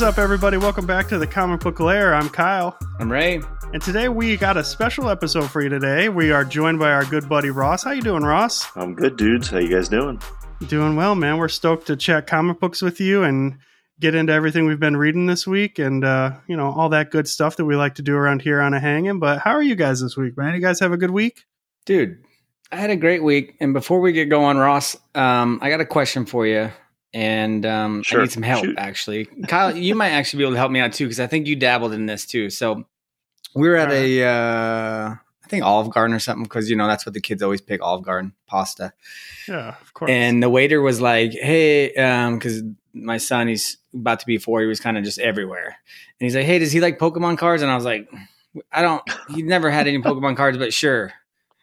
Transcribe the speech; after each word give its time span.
is 0.00 0.04
up, 0.04 0.16
everybody? 0.16 0.56
Welcome 0.56 0.86
back 0.86 1.08
to 1.08 1.18
the 1.18 1.26
Comic 1.26 1.60
Book 1.60 1.78
Lair. 1.78 2.14
I'm 2.14 2.30
Kyle. 2.30 2.74
I'm 2.98 3.12
Ray. 3.12 3.42
And 3.74 3.82
today 3.82 4.08
we 4.08 4.38
got 4.38 4.56
a 4.56 4.64
special 4.64 5.10
episode 5.10 5.50
for 5.50 5.60
you 5.60 5.68
today. 5.68 6.08
We 6.08 6.32
are 6.32 6.42
joined 6.42 6.78
by 6.78 6.90
our 6.90 7.04
good 7.04 7.28
buddy 7.28 7.50
Ross. 7.50 7.84
How 7.84 7.90
you 7.90 8.00
doing, 8.00 8.22
Ross? 8.22 8.66
I'm 8.76 8.94
good, 8.94 9.18
dudes. 9.18 9.48
How 9.48 9.58
you 9.58 9.68
guys 9.68 9.90
doing? 9.90 10.18
Doing 10.68 10.96
well, 10.96 11.14
man. 11.14 11.36
We're 11.36 11.48
stoked 11.48 11.86
to 11.88 11.96
chat 11.96 12.26
comic 12.26 12.60
books 12.60 12.80
with 12.80 12.98
you 12.98 13.24
and 13.24 13.58
get 13.98 14.14
into 14.14 14.32
everything 14.32 14.64
we've 14.64 14.80
been 14.80 14.96
reading 14.96 15.26
this 15.26 15.46
week 15.46 15.78
and 15.78 16.02
uh, 16.02 16.32
you 16.46 16.56
know, 16.56 16.72
all 16.72 16.88
that 16.88 17.10
good 17.10 17.28
stuff 17.28 17.56
that 17.56 17.66
we 17.66 17.76
like 17.76 17.96
to 17.96 18.02
do 18.02 18.16
around 18.16 18.40
here 18.40 18.62
on 18.62 18.72
a 18.72 18.80
hanging. 18.80 19.18
But 19.18 19.40
how 19.40 19.50
are 19.50 19.62
you 19.62 19.74
guys 19.74 20.00
this 20.00 20.16
week, 20.16 20.34
man? 20.34 20.54
You 20.54 20.62
guys 20.62 20.80
have 20.80 20.92
a 20.92 20.96
good 20.96 21.10
week? 21.10 21.44
Dude, 21.84 22.24
I 22.72 22.76
had 22.76 22.88
a 22.88 22.96
great 22.96 23.22
week. 23.22 23.54
And 23.60 23.74
before 23.74 24.00
we 24.00 24.12
get 24.12 24.30
going, 24.30 24.56
Ross, 24.56 24.96
um, 25.14 25.58
I 25.60 25.68
got 25.68 25.82
a 25.82 25.86
question 25.86 26.24
for 26.24 26.46
you. 26.46 26.70
And 27.12 27.66
um, 27.66 28.02
Sure. 28.02 28.20
I 28.20 28.22
need 28.24 28.32
some 28.32 28.42
help, 28.42 28.64
Shoot. 28.64 28.78
actually. 28.78 29.24
Kyle, 29.48 29.76
you 29.76 29.94
might 29.94 30.10
actually 30.10 30.38
be 30.38 30.44
able 30.44 30.52
to 30.52 30.58
help 30.58 30.70
me 30.70 30.80
out 30.80 30.92
too, 30.92 31.06
because 31.06 31.20
I 31.20 31.26
think 31.26 31.46
you 31.46 31.56
dabbled 31.56 31.92
in 31.92 32.06
this 32.06 32.24
too. 32.26 32.50
So 32.50 32.84
we 33.54 33.68
were 33.68 33.76
at 33.76 33.90
a, 33.90 34.22
uh, 34.24 35.14
I 35.44 35.48
think 35.48 35.64
Olive 35.64 35.90
Garden 35.90 36.14
or 36.14 36.20
something, 36.20 36.44
because, 36.44 36.70
you 36.70 36.76
know, 36.76 36.86
that's 36.86 37.04
what 37.04 37.12
the 37.12 37.20
kids 37.20 37.42
always 37.42 37.60
pick 37.60 37.82
Olive 37.82 38.04
Garden 38.04 38.32
pasta. 38.46 38.92
Yeah, 39.48 39.74
of 39.80 39.92
course. 39.94 40.10
And 40.10 40.40
the 40.40 40.48
waiter 40.48 40.80
was 40.80 41.00
like, 41.00 41.32
"Hey, 41.32 41.88
because 41.88 42.62
my 42.92 43.16
son, 43.16 43.48
he's 43.48 43.78
about 43.92 44.20
to 44.20 44.26
be 44.26 44.38
four. 44.38 44.60
He 44.60 44.66
was 44.68 44.78
kind 44.78 44.96
of 44.96 45.02
just 45.02 45.18
everywhere." 45.18 45.66
And 45.66 46.26
he's 46.26 46.36
like, 46.36 46.44
"Hey, 46.44 46.60
does 46.60 46.70
he 46.70 46.80
like 46.80 47.00
Pokemon 47.00 47.38
cards?" 47.38 47.62
And 47.62 47.70
I 47.72 47.74
was 47.74 47.84
like, 47.84 48.08
"I 48.70 48.82
don't. 48.82 49.02
He 49.34 49.42
never 49.42 49.70
had 49.70 49.88
any 49.88 49.98
Pokemon 49.98 50.36
cards, 50.36 50.56
but 50.56 50.72
sure, 50.72 51.12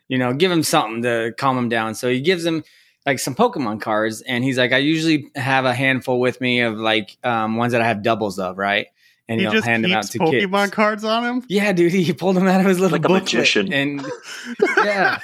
you 0.10 0.18
know, 0.18 0.34
give 0.34 0.52
him 0.52 0.64
something 0.64 1.04
to 1.04 1.34
calm 1.38 1.58
him 1.58 1.70
down." 1.70 1.96
So 1.96 2.10
he 2.10 2.20
gives 2.20 2.46
him 2.46 2.66
like 3.08 3.18
some 3.20 3.34
Pokemon 3.34 3.82
cards, 3.82 4.22
and 4.22 4.44
he's 4.44 4.58
like, 4.60 4.74
"I 4.74 4.78
usually 4.78 5.32
have 5.36 5.66
a 5.66 5.74
handful 5.74 6.20
with 6.20 6.40
me 6.42 6.60
of 6.62 6.78
like 6.78 7.18
um, 7.24 7.56
ones 7.56 7.72
that 7.72 7.82
I 7.82 7.88
have 7.88 8.04
doubles 8.04 8.38
of, 8.38 8.58
right?" 8.60 8.88
And 9.30 9.40
he 9.40 9.46
he'll 9.46 9.54
just 9.54 9.66
hand 9.66 9.84
them 9.84 9.92
out 9.94 10.04
keeps 10.04 10.12
to 10.12 10.20
Pokemon 10.20 10.64
kids. 10.66 10.74
cards 10.74 11.04
on 11.04 11.24
him. 11.24 11.46
Yeah, 11.50 11.74
dude, 11.74 11.92
he 11.92 12.14
pulled 12.14 12.36
them 12.36 12.48
out 12.48 12.62
of 12.62 12.68
his 12.68 12.80
little 12.80 12.98
Like 13.00 13.10
magician. 13.10 13.74
and 13.74 14.06
yeah. 14.78 15.20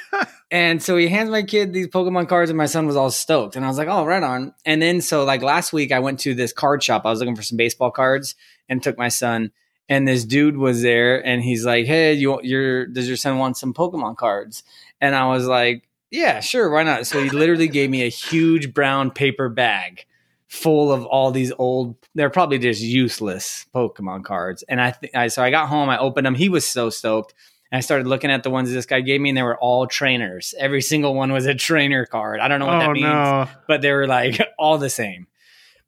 And 0.51 0.83
so 0.83 0.97
he 0.97 1.07
hands 1.07 1.29
my 1.29 1.41
kid 1.43 1.71
these 1.73 1.87
Pokemon 1.87 2.27
cards, 2.27 2.49
and 2.49 2.57
my 2.57 2.65
son 2.65 2.85
was 2.85 2.95
all 2.95 3.11
stoked. 3.11 3.55
And 3.55 3.63
I 3.63 3.67
was 3.67 3.77
like, 3.77 3.87
"Oh, 3.89 4.05
right 4.05 4.23
on." 4.23 4.53
And 4.65 4.81
then 4.81 5.01
so 5.01 5.23
like 5.25 5.41
last 5.41 5.73
week, 5.73 5.91
I 5.91 5.99
went 5.99 6.19
to 6.21 6.33
this 6.33 6.51
card 6.53 6.81
shop. 6.83 7.03
I 7.05 7.09
was 7.11 7.19
looking 7.19 7.35
for 7.35 7.43
some 7.43 7.57
baseball 7.57 7.91
cards, 7.91 8.35
and 8.69 8.81
took 8.81 8.97
my 8.97 9.09
son. 9.09 9.51
And 9.89 10.07
this 10.07 10.23
dude 10.23 10.55
was 10.55 10.81
there, 10.81 11.25
and 11.25 11.41
he's 11.43 11.65
like, 11.65 11.85
"Hey, 11.85 12.13
you, 12.13 12.39
your 12.43 12.85
does 12.85 13.07
your 13.07 13.17
son 13.17 13.37
want 13.37 13.57
some 13.57 13.73
Pokemon 13.73 14.15
cards?" 14.17 14.63
And 15.01 15.15
I 15.15 15.27
was 15.27 15.45
like, 15.45 15.83
"Yeah, 16.13 16.39
sure, 16.39 16.69
why 16.69 16.83
not?" 16.83 17.07
So 17.07 17.21
he 17.21 17.29
literally 17.29 17.67
gave 17.67 17.89
me 17.89 18.03
a 18.03 18.09
huge 18.09 18.73
brown 18.73 19.11
paper 19.11 19.49
bag 19.49 20.05
full 20.53 20.91
of 20.91 21.03
all 21.07 21.31
these 21.31 21.51
old 21.57 21.95
they're 22.13 22.29
probably 22.29 22.59
just 22.59 22.79
useless 22.79 23.65
pokemon 23.73 24.23
cards. 24.23 24.63
And 24.69 24.79
i, 24.79 24.91
th- 24.91 25.11
I 25.15 25.27
so 25.27 25.41
i 25.41 25.49
got 25.49 25.67
home 25.67 25.89
i 25.89 25.97
opened 25.97 26.27
them 26.27 26.35
he 26.35 26.47
was 26.47 26.63
so 26.63 26.91
stoked. 26.91 27.33
And 27.71 27.77
i 27.79 27.81
started 27.81 28.05
looking 28.05 28.29
at 28.29 28.43
the 28.43 28.51
ones 28.51 28.71
this 28.71 28.85
guy 28.85 29.01
gave 29.01 29.19
me 29.19 29.29
and 29.29 29.37
they 29.37 29.41
were 29.41 29.57
all 29.57 29.87
trainers. 29.87 30.53
Every 30.59 30.81
single 30.81 31.15
one 31.15 31.31
was 31.31 31.47
a 31.47 31.55
trainer 31.55 32.05
card. 32.05 32.39
I 32.39 32.47
don't 32.47 32.59
know 32.59 32.67
what 32.67 32.75
oh 32.75 32.79
that 32.81 32.91
means 32.91 33.03
no. 33.05 33.47
but 33.67 33.81
they 33.81 33.91
were 33.91 34.05
like 34.05 34.39
all 34.59 34.77
the 34.77 34.91
same 34.91 35.25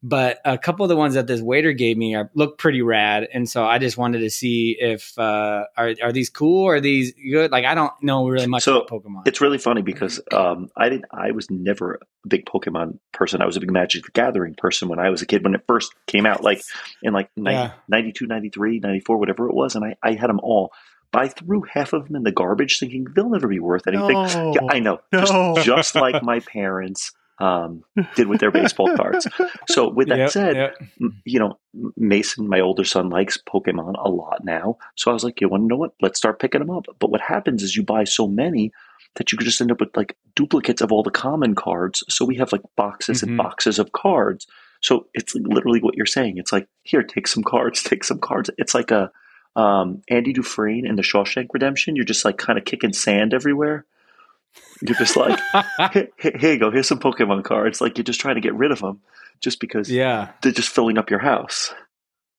but 0.07 0.39
a 0.45 0.55
couple 0.57 0.85
of 0.85 0.89
the 0.89 0.95
ones 0.95 1.15
that 1.15 1.25
this 1.25 1.41
waiter 1.41 1.73
gave 1.73 1.97
me 1.97 2.13
are, 2.13 2.29
look 2.35 2.57
pretty 2.59 2.81
rad 2.81 3.27
and 3.33 3.49
so 3.49 3.65
i 3.65 3.79
just 3.79 3.97
wanted 3.97 4.19
to 4.19 4.29
see 4.29 4.77
if 4.79 5.17
uh, 5.17 5.63
are, 5.75 5.95
are 6.03 6.11
these 6.11 6.29
cool 6.29 6.63
or 6.63 6.75
are 6.75 6.81
these 6.81 7.11
good 7.13 7.51
like 7.51 7.65
i 7.65 7.73
don't 7.73 7.91
know 8.03 8.27
really 8.27 8.45
much 8.45 8.63
So, 8.63 8.81
about 8.81 8.89
pokemon 8.89 9.23
It's 9.25 9.41
really 9.41 9.57
funny 9.57 9.81
because 9.81 10.21
um, 10.31 10.69
I 10.77 10.89
didn't. 10.89 11.05
I 11.11 11.31
was 11.31 11.49
never 11.49 11.95
a 11.95 12.27
big 12.27 12.45
Pokemon 12.45 12.99
person. 13.13 13.41
I 13.41 13.45
was 13.45 13.57
a 13.57 13.59
big 13.59 13.71
Magic 13.71 14.05
the 14.05 14.11
Gathering 14.11 14.53
person 14.55 14.87
when 14.89 14.99
I 14.99 15.09
was 15.09 15.21
a 15.21 15.25
kid. 15.25 15.43
When 15.43 15.55
it 15.55 15.63
first 15.67 15.93
came 16.07 16.25
out, 16.25 16.43
like 16.43 16.61
in 17.01 17.13
like 17.13 17.29
90, 17.35 17.55
Yeah. 17.55 17.71
92, 17.87 18.27
93, 18.27 18.79
94, 18.79 19.17
whatever 19.17 19.49
it 19.49 19.55
was, 19.55 19.75
and 19.75 19.83
I, 19.85 19.95
I 20.03 20.13
had 20.13 20.29
them 20.29 20.39
all. 20.43 20.71
But 21.11 21.21
I 21.23 21.27
threw 21.29 21.63
half 21.63 21.93
of 21.93 22.07
them 22.07 22.15
in 22.15 22.23
the 22.23 22.31
garbage, 22.31 22.79
thinking 22.79 23.07
they'll 23.15 23.29
never 23.29 23.47
be 23.47 23.59
worth 23.59 23.87
anything. 23.87 24.13
No. 24.13 24.53
Yeah, 24.53 24.67
I 24.69 24.79
know. 24.79 24.99
No. 25.11 25.53
Just, 25.55 25.65
just 25.65 25.95
like 26.05 26.21
my 26.23 26.39
parents 26.41 27.11
um, 27.39 27.83
did 28.15 28.27
with 28.27 28.39
their 28.39 28.51
baseball 28.51 28.95
cards. 28.97 29.27
So, 29.67 29.89
with 29.89 30.07
that 30.09 30.17
Yep, 30.19 30.29
said, 30.31 30.55
yep. 30.55 30.75
you 31.25 31.39
know, 31.39 31.59
Mason, 31.97 32.47
my 32.47 32.59
older 32.61 32.83
son, 32.85 33.09
likes 33.09 33.37
Pokemon 33.37 33.95
a 34.03 34.09
lot 34.09 34.43
now. 34.45 34.77
So 34.95 35.11
I 35.11 35.13
was 35.13 35.23
like, 35.23 35.41
you 35.41 35.49
want 35.49 35.63
to 35.63 35.67
know 35.67 35.75
what? 35.77 35.93
Let's 36.01 36.17
start 36.17 36.39
picking 36.39 36.59
them 36.59 36.69
up. 36.71 36.85
But 36.99 37.09
what 37.11 37.21
happens 37.21 37.61
is 37.63 37.75
you 37.75 37.83
buy 37.83 38.05
so 38.05 38.27
many 38.27 38.71
that 39.15 39.31
you 39.31 39.37
could 39.37 39.45
just 39.45 39.59
end 39.61 39.71
up 39.71 39.79
with 39.79 39.95
like 39.97 40.15
duplicates 40.35 40.81
of 40.81 40.91
all 40.91 41.03
the 41.03 41.11
common 41.11 41.55
cards. 41.55 42.03
So 42.09 42.25
we 42.25 42.35
have 42.37 42.51
like 42.51 42.61
boxes 42.75 43.19
Mhm. 43.21 43.23
and 43.27 43.37
boxes 43.37 43.79
of 43.79 43.91
cards. 43.91 44.47
So 44.81 45.07
it's 45.13 45.35
literally 45.35 45.81
what 45.81 45.95
you're 45.95 46.05
saying. 46.05 46.37
It's 46.37 46.51
like, 46.53 46.67
here, 46.83 47.01
take 47.03 47.27
some 47.27 47.43
cards, 47.43 47.81
take 47.83 48.03
some 48.03 48.19
cards. 48.19 48.49
It's 48.57 48.73
like 48.73 48.91
a 48.91 49.11
um, 49.57 50.01
Andy 50.09 50.33
Dufresne 50.33 50.85
in 50.85 50.95
the 50.97 51.01
Shawshank 51.01 51.47
Redemption. 51.53 51.95
You're 51.95 52.03
just 52.05 52.25
like 52.25 52.37
kind 52.37 52.59
of 52.59 52.65
kicking 52.65 52.91
sand 52.93 53.33
everywhere. 53.33 53.85
You're 54.81 54.95
just 54.95 55.15
like, 55.15 55.39
here, 55.93 56.09
here 56.17 56.53
you 56.53 56.59
go. 56.59 56.71
Here's 56.71 56.87
some 56.87 56.99
Pokemon 56.99 57.43
cards. 57.43 57.81
Like 57.81 57.97
you're 57.97 58.03
just 58.03 58.19
trying 58.19 58.35
to 58.35 58.41
get 58.41 58.55
rid 58.55 58.71
of 58.71 58.79
them 58.79 59.01
just 59.41 59.59
because 59.59 59.91
yeah 59.91 60.31
they're 60.41 60.51
just 60.51 60.69
filling 60.69 60.97
up 60.97 61.09
your 61.09 61.19
house. 61.19 61.73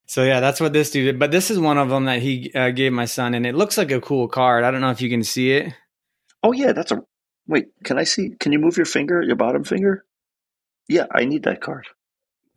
So 0.06 0.22
yeah, 0.22 0.40
that's 0.40 0.60
what 0.60 0.72
this 0.72 0.90
dude 0.90 1.06
did. 1.06 1.18
But 1.18 1.32
this 1.32 1.50
is 1.50 1.58
one 1.58 1.78
of 1.78 1.88
them 1.88 2.04
that 2.04 2.22
he 2.22 2.52
uh, 2.54 2.70
gave 2.70 2.92
my 2.92 3.06
son, 3.06 3.34
and 3.34 3.44
it 3.44 3.56
looks 3.56 3.76
like 3.76 3.90
a 3.90 4.00
cool 4.00 4.28
card. 4.28 4.62
I 4.62 4.70
don't 4.70 4.80
know 4.80 4.90
if 4.90 5.00
you 5.00 5.10
can 5.10 5.24
see 5.24 5.52
it. 5.52 5.72
Oh 6.42 6.52
yeah, 6.52 6.72
that's 6.72 6.92
a 6.92 7.02
wait. 7.48 7.66
Can 7.82 7.98
I 7.98 8.04
see? 8.04 8.30
Can 8.38 8.52
you 8.52 8.60
move 8.60 8.76
your 8.76 8.86
finger, 8.86 9.20
your 9.20 9.34
bottom 9.36 9.64
finger? 9.64 10.04
Yeah, 10.88 11.06
I 11.12 11.24
need 11.24 11.42
that 11.42 11.60
card. 11.60 11.86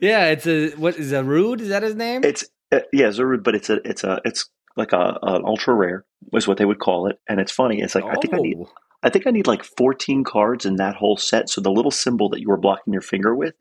yeah, 0.00 0.30
it's 0.30 0.46
a 0.48 0.70
what 0.70 0.96
is 0.96 1.12
a 1.12 1.22
rude? 1.22 1.60
Is 1.60 1.68
that 1.68 1.84
his 1.84 1.94
name? 1.94 2.24
It's 2.24 2.44
uh, 2.72 2.80
yeah, 2.92 3.06
Zarude, 3.08 3.44
but 3.44 3.54
it's 3.54 3.70
a 3.70 3.76
it's 3.88 4.02
a 4.02 4.20
it's 4.24 4.50
like 4.76 4.92
a 4.92 5.18
an 5.22 5.42
ultra 5.44 5.74
rare 5.74 6.04
is 6.32 6.46
what 6.46 6.58
they 6.58 6.64
would 6.64 6.78
call 6.78 7.08
it. 7.08 7.18
And 7.28 7.40
it's 7.40 7.52
funny. 7.52 7.80
It's 7.80 7.94
like 7.94 8.04
I 8.04 8.14
think 8.16 8.34
I 8.34 8.38
need 8.38 8.56
Oh. 8.60 8.68
I 9.02 9.10
think 9.10 9.26
I 9.26 9.30
need 9.30 9.46
like 9.46 9.62
fourteen 9.62 10.24
cards 10.24 10.64
in 10.66 10.76
that 10.76 10.96
whole 10.96 11.16
set. 11.16 11.48
So 11.50 11.60
the 11.60 11.70
little 11.70 11.90
symbol 11.90 12.28
that 12.30 12.40
you 12.40 12.48
were 12.48 12.56
blocking 12.56 12.92
your 12.92 13.02
finger 13.02 13.34
with, 13.34 13.54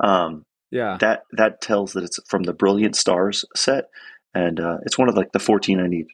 um, 0.00 0.44
yeah. 0.70 0.96
that 1.00 1.22
that 1.32 1.60
tells 1.60 1.92
that 1.92 2.04
it's 2.04 2.18
from 2.28 2.42
the 2.44 2.52
Brilliant 2.54 2.96
Stars 2.96 3.44
set, 3.54 3.84
and 4.34 4.58
uh, 4.58 4.78
it's 4.86 4.98
one 4.98 5.08
of 5.08 5.14
like 5.16 5.32
the 5.32 5.38
fourteen 5.38 5.78
I 5.80 5.86
need 5.86 6.06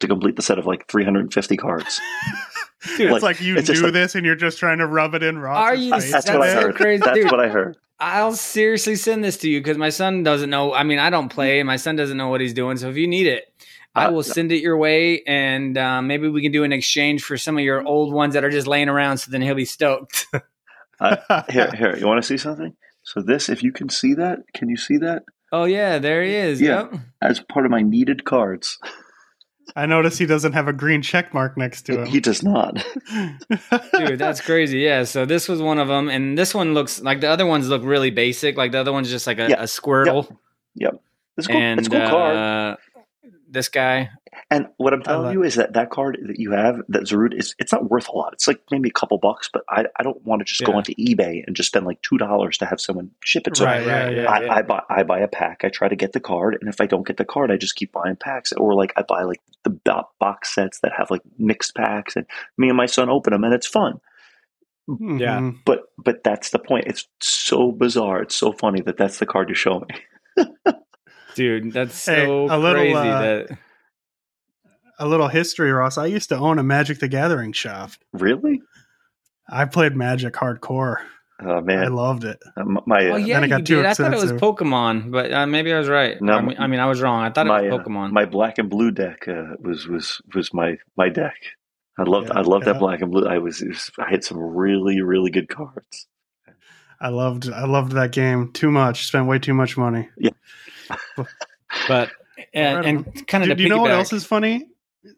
to 0.00 0.08
complete 0.08 0.36
the 0.36 0.42
set 0.42 0.58
of 0.58 0.66
like 0.66 0.86
three 0.88 1.04
hundred 1.04 1.20
and 1.20 1.32
fifty 1.32 1.56
cards. 1.56 2.00
Dude, 2.98 3.10
Like, 3.10 3.16
it's 3.16 3.22
like 3.22 3.40
you 3.40 3.56
it's 3.56 3.66
just 3.68 3.78
do 3.80 3.84
like- 3.86 3.94
this 3.94 4.14
and 4.14 4.24
you're 4.26 4.36
just 4.36 4.58
trying 4.58 4.78
to 4.78 4.86
rub 4.86 5.14
it 5.14 5.22
in 5.22 5.38
Ross's 5.38 5.62
Are 5.62 5.74
you- 5.74 5.90
That's 5.90 6.12
That's 6.12 6.28
what 6.30 6.42
I 6.42 6.52
so 6.52 6.60
heard. 6.62 6.74
crazy, 6.76 7.02
That's 7.04 7.18
dude. 7.18 7.30
what 7.30 7.40
I 7.40 7.48
heard. 7.48 7.76
I'll 7.98 8.34
seriously 8.34 8.94
send 8.96 9.24
this 9.24 9.38
to 9.38 9.48
you 9.48 9.60
because 9.60 9.78
my 9.78 9.88
son 9.88 10.22
doesn't 10.22 10.50
know. 10.50 10.74
I 10.74 10.82
mean, 10.82 10.98
I 10.98 11.08
don't 11.08 11.30
play, 11.30 11.58
and 11.60 11.66
my 11.66 11.76
son 11.76 11.96
doesn't 11.96 12.16
know 12.18 12.28
what 12.28 12.42
he's 12.42 12.52
doing. 12.52 12.76
So 12.76 12.90
if 12.90 12.96
you 12.96 13.08
need 13.08 13.26
it, 13.26 13.50
I 13.96 14.04
Uh, 14.06 14.10
will 14.12 14.22
send 14.22 14.52
it 14.52 14.60
your 14.62 14.76
way, 14.76 15.22
and 15.26 15.76
uh, 15.78 16.02
maybe 16.02 16.28
we 16.28 16.42
can 16.42 16.52
do 16.52 16.64
an 16.64 16.72
exchange 16.72 17.22
for 17.24 17.36
some 17.38 17.56
of 17.56 17.64
your 17.64 17.82
old 17.86 18.12
ones 18.12 18.34
that 18.34 18.44
are 18.44 18.50
just 18.50 18.66
laying 18.66 18.88
around. 18.88 19.18
So 19.18 19.30
then 19.30 19.40
he'll 19.42 19.54
be 19.54 19.64
stoked. 19.64 20.26
Here, 21.50 21.70
here. 21.76 21.96
You 21.98 22.06
want 22.06 22.22
to 22.22 22.26
see 22.26 22.38
something? 22.38 22.74
So 23.02 23.20
this, 23.20 23.48
if 23.50 23.62
you 23.62 23.70
can 23.70 23.88
see 23.90 24.14
that, 24.14 24.38
can 24.54 24.68
you 24.70 24.76
see 24.76 24.96
that? 24.98 25.24
oh 25.52 25.64
yeah, 25.64 25.98
there 25.98 26.22
he 26.24 26.34
is. 26.34 26.60
Yeah. 26.60 26.88
Yep. 26.90 27.00
As 27.22 27.40
part 27.40 27.64
of 27.66 27.70
my 27.70 27.82
needed 27.82 28.24
cards, 28.24 28.78
I 29.76 29.84
notice 29.86 30.16
he 30.18 30.24
doesn't 30.26 30.52
have 30.54 30.68
a 30.68 30.72
green 30.72 31.02
check 31.02 31.34
mark 31.34 31.56
next 31.58 31.82
to 31.86 32.00
him. 32.00 32.06
he 32.06 32.20
does 32.20 32.42
not. 32.42 32.82
Dude, 33.98 34.18
that's 34.18 34.40
crazy. 34.40 34.78
Yeah. 34.80 35.04
So 35.04 35.24
this 35.26 35.48
was 35.48 35.60
one 35.60 35.78
of 35.78 35.88
them, 35.88 36.08
and 36.08 36.36
this 36.38 36.54
one 36.54 36.72
looks 36.74 37.00
like 37.02 37.20
the 37.20 37.28
other 37.28 37.44
ones 37.46 37.68
look 37.68 37.82
really 37.84 38.10
basic. 38.10 38.56
Like 38.56 38.72
the 38.72 38.78
other 38.78 38.92
one's 38.92 39.10
just 39.10 39.26
like 39.26 39.38
a, 39.38 39.48
Yeah. 39.50 39.60
a 39.60 39.64
Squirtle, 39.66 40.34
Yep, 40.76 41.00
it's 41.36 41.46
cool. 41.46 41.56
and 41.56 41.78
it's 41.78 41.88
a 41.88 41.90
cool 41.90 42.00
card. 42.08 42.78
This 43.56 43.70
guy. 43.70 44.10
And 44.50 44.66
what 44.76 44.92
I'm 44.92 45.02
telling 45.02 45.32
you 45.32 45.42
is 45.42 45.54
that 45.54 45.72
that 45.72 45.88
card 45.88 46.18
that 46.26 46.38
you 46.38 46.52
have, 46.52 46.82
that 46.90 47.04
Zarude, 47.04 47.32
is 47.34 47.54
it's 47.58 47.72
not 47.72 47.90
worth 47.90 48.06
a 48.08 48.12
lot. 48.12 48.34
It's 48.34 48.46
like 48.46 48.60
maybe 48.70 48.90
a 48.90 48.92
couple 48.92 49.16
bucks, 49.16 49.48
but 49.50 49.62
I, 49.66 49.86
I 49.98 50.02
don't 50.02 50.22
want 50.26 50.40
to 50.40 50.44
just 50.44 50.62
go 50.62 50.74
onto 50.74 50.92
eBay 50.96 51.42
and 51.46 51.56
just 51.56 51.68
spend 51.68 51.86
like 51.86 52.02
two 52.02 52.18
dollars 52.18 52.58
to 52.58 52.66
have 52.66 52.78
someone 52.78 53.12
ship 53.24 53.46
it. 53.48 53.56
So 53.56 53.64
Right, 53.64 53.86
right, 53.86 54.14
yeah, 54.14 54.30
I, 54.30 54.42
yeah. 54.42 54.54
I 54.54 54.60
buy 54.60 54.82
I 54.90 55.02
buy 55.04 55.20
a 55.20 55.28
pack. 55.28 55.62
I 55.64 55.70
try 55.70 55.88
to 55.88 55.96
get 55.96 56.12
the 56.12 56.20
card, 56.20 56.58
and 56.60 56.68
if 56.68 56.82
I 56.82 56.86
don't 56.86 57.06
get 57.06 57.16
the 57.16 57.24
card, 57.24 57.50
I 57.50 57.56
just 57.56 57.76
keep 57.76 57.92
buying 57.92 58.16
packs. 58.16 58.52
Or 58.52 58.74
like 58.74 58.92
I 58.94 59.02
buy 59.08 59.22
like 59.22 59.40
the 59.64 59.70
box 60.20 60.54
sets 60.54 60.80
that 60.80 60.92
have 60.98 61.10
like 61.10 61.22
mixed 61.38 61.74
packs, 61.74 62.14
and 62.14 62.26
me 62.58 62.68
and 62.68 62.76
my 62.76 62.86
son 62.86 63.08
open 63.08 63.32
them, 63.32 63.42
and 63.42 63.54
it's 63.54 63.66
fun. 63.66 64.00
Yeah. 64.86 65.38
Mhm. 65.40 65.60
But 65.64 65.84
but 65.96 66.22
that's 66.22 66.50
the 66.50 66.58
point. 66.58 66.88
It's 66.88 67.08
so 67.20 67.72
bizarre. 67.72 68.20
It's 68.20 68.36
so 68.36 68.52
funny 68.52 68.82
that 68.82 68.98
that's 68.98 69.18
the 69.18 69.26
card 69.26 69.48
you 69.48 69.54
show 69.54 69.80
me. 69.80 70.44
Dude, 71.36 71.72
that's 71.72 72.06
Hey, 72.06 72.24
so 72.24 72.46
a 72.46 72.58
little, 72.58 72.80
crazy 72.80 72.94
uh, 72.94 73.20
that 73.20 73.58
A 74.98 75.06
little 75.06 75.28
history, 75.28 75.70
Ross. 75.70 75.98
I 75.98 76.06
used 76.06 76.30
to 76.30 76.36
own 76.36 76.58
a 76.58 76.62
Magic 76.62 76.98
the 76.98 77.08
Gathering 77.08 77.52
shop. 77.52 77.90
Really? 78.12 78.62
I 79.48 79.66
played 79.66 79.94
Magic 79.94 80.32
hardcore. 80.34 80.96
Oh 81.42 81.60
man, 81.60 81.84
I 81.84 81.88
loved 81.88 82.24
it. 82.24 82.38
Uh, 82.56 82.64
my 82.86 83.08
Oh 83.08 83.12
uh, 83.12 83.16
yeah, 83.16 83.34
then 83.34 83.44
it 83.44 83.48
got 83.48 83.66
too 83.66 83.76
did. 83.76 83.84
I 83.84 83.92
thought 83.92 84.14
it 84.14 84.18
was. 84.18 84.32
Pokemon, 84.32 85.10
but 85.12 85.30
uh, 85.30 85.46
maybe 85.46 85.72
I 85.72 85.78
was 85.78 85.88
right. 85.88 86.20
No, 86.22 86.32
I, 86.32 86.40
mean, 86.40 86.56
I 86.58 86.66
mean, 86.66 86.80
I 86.80 86.86
was 86.86 87.02
wrong. 87.02 87.22
I 87.22 87.30
thought 87.30 87.46
my 87.46 87.60
it 87.60 87.70
uh, 87.70 87.76
was 87.76 87.86
Pokemon. 87.86 88.12
my 88.12 88.24
black 88.24 88.56
and 88.56 88.70
blue 88.70 88.90
deck 88.90 89.28
uh, 89.28 89.56
was 89.60 89.86
was 89.86 90.22
was 90.34 90.54
my 90.54 90.78
my 90.96 91.10
deck. 91.10 91.36
I 91.98 92.04
loved 92.04 92.28
Yeah, 92.28 92.38
I 92.38 92.40
loved 92.40 92.66
yeah. 92.66 92.72
that 92.72 92.78
black 92.78 93.02
and 93.02 93.10
blue. 93.10 93.26
I 93.26 93.36
was, 93.36 93.60
it 93.60 93.68
was 93.68 93.90
I 93.98 94.10
had 94.10 94.24
some 94.24 94.38
really 94.38 95.02
really 95.02 95.30
good 95.30 95.50
cards. 95.50 96.06
I 96.98 97.10
loved 97.10 97.50
I 97.50 97.66
loved 97.66 97.92
that 97.92 98.12
game 98.12 98.52
too 98.52 98.70
much. 98.70 99.06
Spent 99.06 99.26
way 99.26 99.38
too 99.38 99.54
much 99.54 99.76
money. 99.76 100.08
But 101.88 102.08
uh, 102.38 102.42
and, 102.54 102.86
and 102.86 103.26
kind 103.26 103.42
of 103.44 103.48
Do, 103.48 103.54
to 103.54 103.54
do 103.56 103.62
you 103.64 103.68
know 103.68 103.80
what 103.80 103.90
else 103.90 104.12
is 104.12 104.24
funny? 104.24 104.68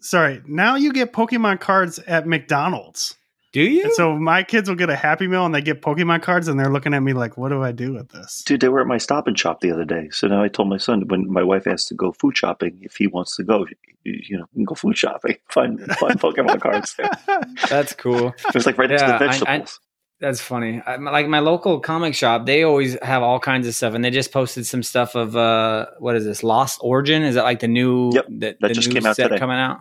Sorry, 0.00 0.40
now 0.46 0.76
you 0.76 0.92
get 0.92 1.12
Pokemon 1.12 1.60
cards 1.60 1.98
at 2.00 2.26
McDonald's. 2.26 3.14
Do 3.52 3.62
you? 3.62 3.84
And 3.84 3.92
so 3.94 4.14
my 4.16 4.42
kids 4.42 4.68
will 4.68 4.76
get 4.76 4.90
a 4.90 4.96
Happy 4.96 5.26
Meal 5.26 5.46
and 5.46 5.54
they 5.54 5.62
get 5.62 5.80
Pokemon 5.80 6.20
cards 6.22 6.48
and 6.48 6.60
they're 6.60 6.70
looking 6.70 6.92
at 6.92 7.00
me 7.00 7.14
like, 7.14 7.38
"What 7.38 7.48
do 7.48 7.62
I 7.62 7.72
do 7.72 7.92
with 7.94 8.10
this?" 8.10 8.42
Dude, 8.44 8.60
they 8.60 8.68
were 8.68 8.80
at 8.82 8.86
my 8.86 8.98
stop 8.98 9.26
and 9.26 9.38
shop 9.38 9.60
the 9.60 9.70
other 9.72 9.86
day. 9.86 10.08
So 10.10 10.26
now 10.26 10.42
I 10.42 10.48
told 10.48 10.68
my 10.68 10.76
son 10.76 11.06
when 11.08 11.30
my 11.32 11.42
wife 11.42 11.66
asked 11.66 11.88
to 11.88 11.94
go 11.94 12.12
food 12.12 12.36
shopping, 12.36 12.78
if 12.82 12.96
he 12.96 13.06
wants 13.06 13.36
to 13.36 13.44
go, 13.44 13.64
you 14.04 14.20
you 14.28 14.38
know, 14.38 14.46
go 14.64 14.74
food 14.74 14.98
shopping, 14.98 15.36
find 15.48 15.80
find 15.96 16.20
Pokemon 16.20 16.60
cards 16.60 16.94
there. 16.96 17.10
That's 17.70 17.94
cool. 17.94 18.28
It 18.48 18.54
was 18.54 18.66
like 18.66 18.76
right 18.76 18.90
next 18.90 19.02
to 19.02 19.08
Yeah, 19.08 19.18
the 19.18 19.24
I- 19.24 19.28
I- 19.28 19.30
vegetables. 19.32 19.80
That's 20.20 20.40
funny. 20.40 20.82
I, 20.84 20.96
like 20.96 21.28
my 21.28 21.38
local 21.38 21.78
comic 21.78 22.14
shop, 22.14 22.44
they 22.44 22.64
always 22.64 23.00
have 23.02 23.22
all 23.22 23.38
kinds 23.38 23.68
of 23.68 23.74
stuff, 23.74 23.94
and 23.94 24.04
they 24.04 24.10
just 24.10 24.32
posted 24.32 24.66
some 24.66 24.82
stuff 24.82 25.14
of 25.14 25.36
uh, 25.36 25.86
what 26.00 26.16
is 26.16 26.24
this? 26.24 26.42
Lost 26.42 26.80
Origin? 26.82 27.22
Is 27.22 27.36
that 27.36 27.44
like 27.44 27.60
the 27.60 27.68
new 27.68 28.10
Yep, 28.12 28.26
the, 28.28 28.34
that 28.38 28.60
the 28.60 28.68
just 28.70 28.90
came 28.90 29.06
out 29.06 29.14
today. 29.14 29.38
coming 29.38 29.58
out? 29.58 29.78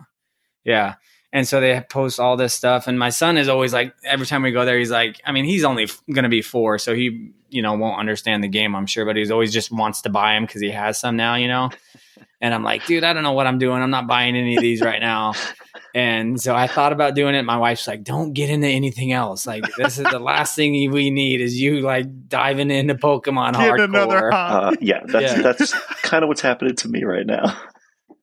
Yeah, 0.62 0.94
and 1.32 1.46
so 1.46 1.60
they 1.60 1.80
post 1.90 2.20
all 2.20 2.36
this 2.36 2.54
stuff, 2.54 2.86
and 2.86 2.96
my 2.96 3.10
son 3.10 3.36
is 3.36 3.48
always 3.48 3.72
like, 3.72 3.92
every 4.04 4.26
time 4.26 4.42
we 4.42 4.52
go 4.52 4.64
there, 4.64 4.78
he's 4.78 4.92
like, 4.92 5.20
I 5.24 5.32
mean, 5.32 5.44
he's 5.44 5.64
only 5.64 5.84
f- 5.84 6.00
gonna 6.12 6.28
be 6.28 6.42
four, 6.42 6.78
so 6.78 6.94
he 6.94 7.32
you 7.50 7.62
know 7.62 7.74
won't 7.74 7.98
understand 7.98 8.44
the 8.44 8.48
game, 8.48 8.76
I'm 8.76 8.86
sure, 8.86 9.04
but 9.04 9.16
he's 9.16 9.32
always 9.32 9.52
just 9.52 9.72
wants 9.72 10.02
to 10.02 10.08
buy 10.08 10.34
them 10.34 10.44
because 10.44 10.60
he 10.60 10.70
has 10.70 11.00
some 11.00 11.16
now, 11.16 11.34
you 11.34 11.48
know. 11.48 11.70
And 12.40 12.54
I'm 12.54 12.62
like, 12.62 12.86
dude, 12.86 13.02
I 13.04 13.12
don't 13.12 13.22
know 13.24 13.32
what 13.32 13.46
I'm 13.48 13.58
doing. 13.58 13.82
I'm 13.82 13.90
not 13.90 14.06
buying 14.06 14.36
any 14.36 14.56
of 14.56 14.62
these 14.62 14.80
right 14.80 15.00
now. 15.00 15.34
And 15.94 16.40
so 16.40 16.54
I 16.54 16.66
thought 16.66 16.92
about 16.92 17.14
doing 17.14 17.34
it. 17.34 17.42
My 17.44 17.56
wife's 17.56 17.88
like, 17.88 18.04
don't 18.04 18.32
get 18.34 18.50
into 18.50 18.68
anything 18.68 19.10
else. 19.10 19.46
Like, 19.46 19.64
this 19.78 19.98
is 19.98 20.04
the 20.04 20.18
last 20.18 20.54
thing 20.54 20.72
we 20.92 21.10
need 21.10 21.40
is 21.40 21.58
you 21.58 21.80
like 21.80 22.28
diving 22.28 22.70
into 22.70 22.94
Pokemon 22.94 23.52
Get 23.54 23.60
hardcore. 23.60 23.84
another 23.84 24.30
hobby. 24.30 24.76
Uh, 24.76 24.78
yeah, 24.80 25.00
that's 25.06 25.32
Yeah. 25.36 25.42
that's 25.42 25.72
kind 26.02 26.22
of 26.22 26.28
what's 26.28 26.42
happening 26.42 26.76
to 26.76 26.88
me 26.88 27.04
right 27.04 27.26
now. 27.26 27.58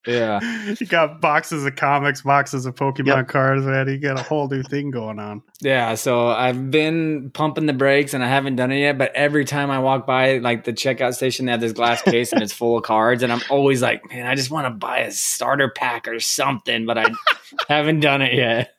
Yeah. 0.08 0.40
you 0.80 0.86
got 0.86 1.22
boxes 1.22 1.66
of 1.66 1.76
comics, 1.76 2.22
boxes 2.22 2.66
of 2.66 2.76
Pokemon 2.76 3.06
Yep. 3.08 3.28
cards, 3.28 3.66
man. 3.66 3.88
You 3.88 3.98
got 3.98 4.20
a 4.20 4.24
whole 4.24 4.48
new 4.48 4.64
thing 4.64 4.92
going 4.92 5.20
on. 5.20 5.42
Yeah. 5.62 5.96
So 5.96 6.28
I've 6.28 6.70
been 6.72 7.32
pumping 7.32 7.66
the 7.66 7.74
brakes 7.74 8.14
and 8.14 8.24
I 8.24 8.28
haven't 8.28 8.56
done 8.56 8.72
it 8.72 8.80
yet. 8.80 8.98
But 8.98 9.12
every 9.16 9.46
time 9.46 9.72
I 9.72 9.80
walk 9.80 10.06
by 10.06 10.38
like 10.40 10.64
the 10.64 10.74
checkout 10.74 11.16
station, 11.16 11.46
they 11.46 11.52
have 11.52 11.62
this 11.62 11.74
glass 11.74 12.02
case 12.02 12.32
and 12.34 12.42
it's 12.44 12.54
full 12.54 12.78
of 12.78 12.84
cards. 12.84 13.24
And 13.24 13.32
I'm 13.32 13.42
always 13.50 13.82
like, 13.82 14.08
man, 14.10 14.28
I 14.28 14.36
just 14.36 14.52
want 14.52 14.66
to 14.66 14.72
buy 14.72 15.00
a 15.00 15.12
starter 15.12 15.70
pack 15.70 16.08
or 16.08 16.20
something, 16.20 16.86
but 16.86 16.98
I 16.98 17.06
haven't 17.68 18.00
done 18.00 18.22
it 18.22 18.34
yet. 18.34 18.76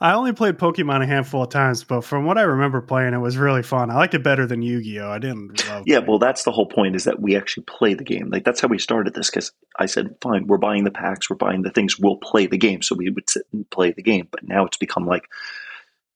I 0.00 0.12
only 0.12 0.32
played 0.32 0.58
Pokemon 0.58 1.02
a 1.02 1.06
handful 1.06 1.42
of 1.42 1.50
times, 1.50 1.84
but 1.84 2.02
from 2.02 2.24
what 2.24 2.38
I 2.38 2.42
remember 2.42 2.80
playing, 2.80 3.14
it 3.14 3.18
was 3.18 3.36
really 3.36 3.62
fun. 3.62 3.90
I 3.90 3.96
liked 3.96 4.14
it 4.14 4.22
better 4.22 4.46
than 4.46 4.62
Yu 4.62 4.82
Gi 4.82 5.00
Oh. 5.00 5.10
I 5.10 5.18
didn't 5.18 5.66
love. 5.68 5.84
Yeah, 5.86 6.00
playing 6.00 6.06
well, 6.06 6.18
that's 6.18 6.44
the 6.44 6.52
whole 6.52 6.66
point 6.66 6.96
is 6.96 7.04
that 7.04 7.20
we 7.20 7.36
actually 7.36 7.64
play 7.64 7.94
the 7.94 8.04
game. 8.04 8.28
Like 8.30 8.44
that's 8.44 8.60
how 8.60 8.68
we 8.68 8.78
started 8.78 9.14
this 9.14 9.30
because 9.30 9.52
I 9.78 9.86
said, 9.86 10.16
fine, 10.20 10.46
we're 10.46 10.58
buying 10.58 10.84
the 10.84 10.90
packs, 10.90 11.30
we're 11.30 11.36
buying 11.36 11.62
the 11.62 11.70
things, 11.70 11.98
we'll 11.98 12.18
play 12.18 12.46
the 12.46 12.58
game. 12.58 12.82
So 12.82 12.94
we 12.94 13.10
would 13.10 13.28
sit 13.28 13.44
and 13.52 13.68
play 13.70 13.92
the 13.92 14.02
game. 14.02 14.28
But 14.30 14.46
now 14.46 14.66
it's 14.66 14.76
become 14.76 15.06
like 15.06 15.24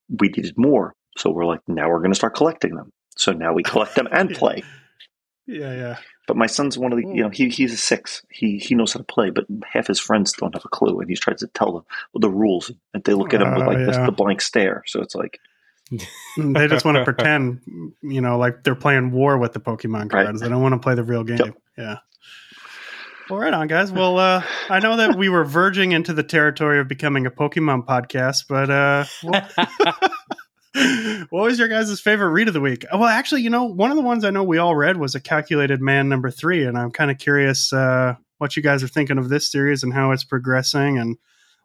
we 0.09 0.29
needed 0.29 0.55
more. 0.57 0.95
So 1.17 1.31
we're 1.31 1.47
like, 1.47 1.61
now 1.67 1.89
we're 1.89 2.01
going 2.01 2.13
to 2.13 2.17
start 2.17 2.35
collecting 2.35 2.75
them. 2.75 2.93
So 3.17 3.33
now 3.33 3.53
we 3.53 3.63
collect 3.63 3.95
them 3.95 4.09
and 4.11 4.31
play. 4.35 4.63
Yeah, 5.53 5.75
yeah. 5.75 5.97
But 6.29 6.37
my 6.37 6.47
son's 6.47 6.79
one 6.79 6.93
of 6.93 6.99
the, 6.99 7.07
you 7.07 7.23
know, 7.23 7.29
he, 7.29 7.49
he's 7.49 7.73
a 7.73 7.77
six. 7.77 8.23
He 8.31 8.59
he 8.59 8.75
knows 8.75 8.93
how 8.93 8.99
to 8.99 9.05
play, 9.05 9.31
but 9.31 9.45
half 9.71 9.89
his 9.89 9.99
friends 10.01 10.33
don't 10.33 10.55
have 10.55 10.65
a 10.65 10.69
clue, 10.69 11.01
and 11.01 11.09
he's 11.09 11.21
trying 11.21 11.37
to 11.39 11.47
tell 11.49 11.73
them 11.73 11.85
the 12.15 12.31
rules, 12.31 12.71
and 12.95 13.03
they 13.05 13.13
look 13.15 13.35
at 13.35 13.43
him 13.43 13.53
with 13.55 13.63
Oh, 13.63 13.67
like 13.67 13.79
this, 13.79 13.97
yeah. 13.97 14.07
the 14.07 14.13
blank 14.13 14.41
stare. 14.41 14.83
So 14.87 15.01
it's 15.03 15.15
like, 15.15 15.39
They 16.37 16.69
just 16.69 16.85
want 16.85 16.97
to 16.99 17.05
pretend, 17.13 17.61
you 18.03 18.21
know, 18.21 18.39
like 18.39 18.63
they're 18.63 18.75
playing 18.77 19.11
war 19.11 19.37
with 19.37 19.53
the 19.53 19.61
Pokemon 19.61 20.13
Right. 20.13 20.25
cards. 20.27 20.41
They 20.41 20.49
don't 20.49 20.63
want 20.63 20.75
to 20.75 20.79
play 20.79 20.95
the 20.95 21.05
real 21.05 21.25
game. 21.25 21.39
Yep. 21.39 21.55
Yeah. 21.77 21.97
Well, 23.31 23.39
right 23.41 23.55
on, 23.55 23.67
guys. 23.67 23.91
Well, 23.93 24.19
uh, 24.19 24.43
I 24.69 24.81
know 24.81 24.97
that 24.97 25.17
we 25.17 25.29
were 25.29 25.45
verging 25.45 25.93
into 25.93 26.13
the 26.13 26.23
territory 26.25 26.81
of 26.81 26.89
becoming 26.89 27.25
a 27.27 27.31
Pokemon 27.31 27.87
podcast, 27.87 28.45
but 28.49 28.69
uh, 28.69 29.05
what, 29.23 29.53
what 30.75 31.45
was 31.45 31.59
your 31.59 31.69
guys' 31.69 32.01
favorite 32.01 32.31
read 32.31 32.49
of 32.49 32.55
the 32.55 32.61
week? 32.61 32.85
Well, 32.93 33.05
actually, 33.05 33.43
you 33.43 33.51
know, 33.51 33.65
one 33.65 33.91
of 33.91 33.97
the 33.97 34.03
ones 34.03 34.25
I 34.25 34.31
know 34.31 34.43
we 34.43 34.59
all 34.59 34.75
read 34.75 34.97
was 34.97 35.15
A 35.15 35.21
Calculated 35.21 35.81
Man 35.81 36.09
number 36.09 36.31
three, 36.31 36.65
and 36.65 36.79
I'm 36.79 36.91
kind 36.91 37.11
of 37.11 37.19
curious 37.19 37.73
uh, 37.73 38.15
what 38.39 38.57
you 38.57 38.63
guys 38.63 38.83
are 38.83 38.89
thinking 38.89 39.19
of 39.19 39.29
this 39.29 39.51
series 39.51 39.83
and 39.83 39.93
how 39.93 40.13
it's 40.13 40.25
progressing 40.25 40.99
and 40.99 41.19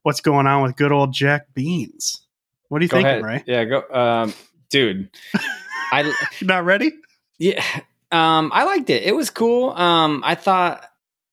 what's 0.03 0.19
going 0.19 0.45
on 0.45 0.61
with 0.63 0.75
good 0.75 0.91
old 0.91 1.13
Jack 1.13 1.53
Beans. 1.53 2.25
What 2.69 2.81
are 2.81 2.83
you 2.83 2.89
Go 2.89 2.97
thinking, 2.97 3.23
ahead. 3.23 3.23
Ray? 3.23 3.43
Yeah. 3.47 3.63
Go. 3.63 3.83
Um, 3.89 4.33
dude, 4.69 5.09
I, 5.91 6.13
not 6.41 6.65
ready? 6.65 6.91
Yeah, 7.39 7.63
um, 8.11 8.51
I 8.53 8.63
liked 8.63 8.89
it. 8.89 9.03
It 9.03 9.15
was 9.15 9.29
cool. 9.29 9.69
Um, 9.71 10.21
I 10.25 10.35
thought, 10.35 10.83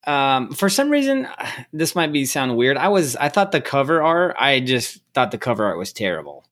um, 0.06 0.52
for 0.52 0.68
some 0.68 0.90
reason, 0.90 1.26
this 1.72 1.94
might 1.96 2.12
be 2.12 2.24
sound 2.26 2.56
weird. 2.56 2.76
I 2.76 2.88
was, 2.88 3.16
I 3.16 3.30
thought 3.30 3.52
the 3.52 3.60
cover 3.60 4.02
art. 4.02 4.36
I 4.38 4.60
just 4.60 5.00
thought 5.14 5.30
the 5.30 5.38
cover 5.38 5.64
art 5.64 5.78
was 5.78 5.92
terrible. 5.92 6.44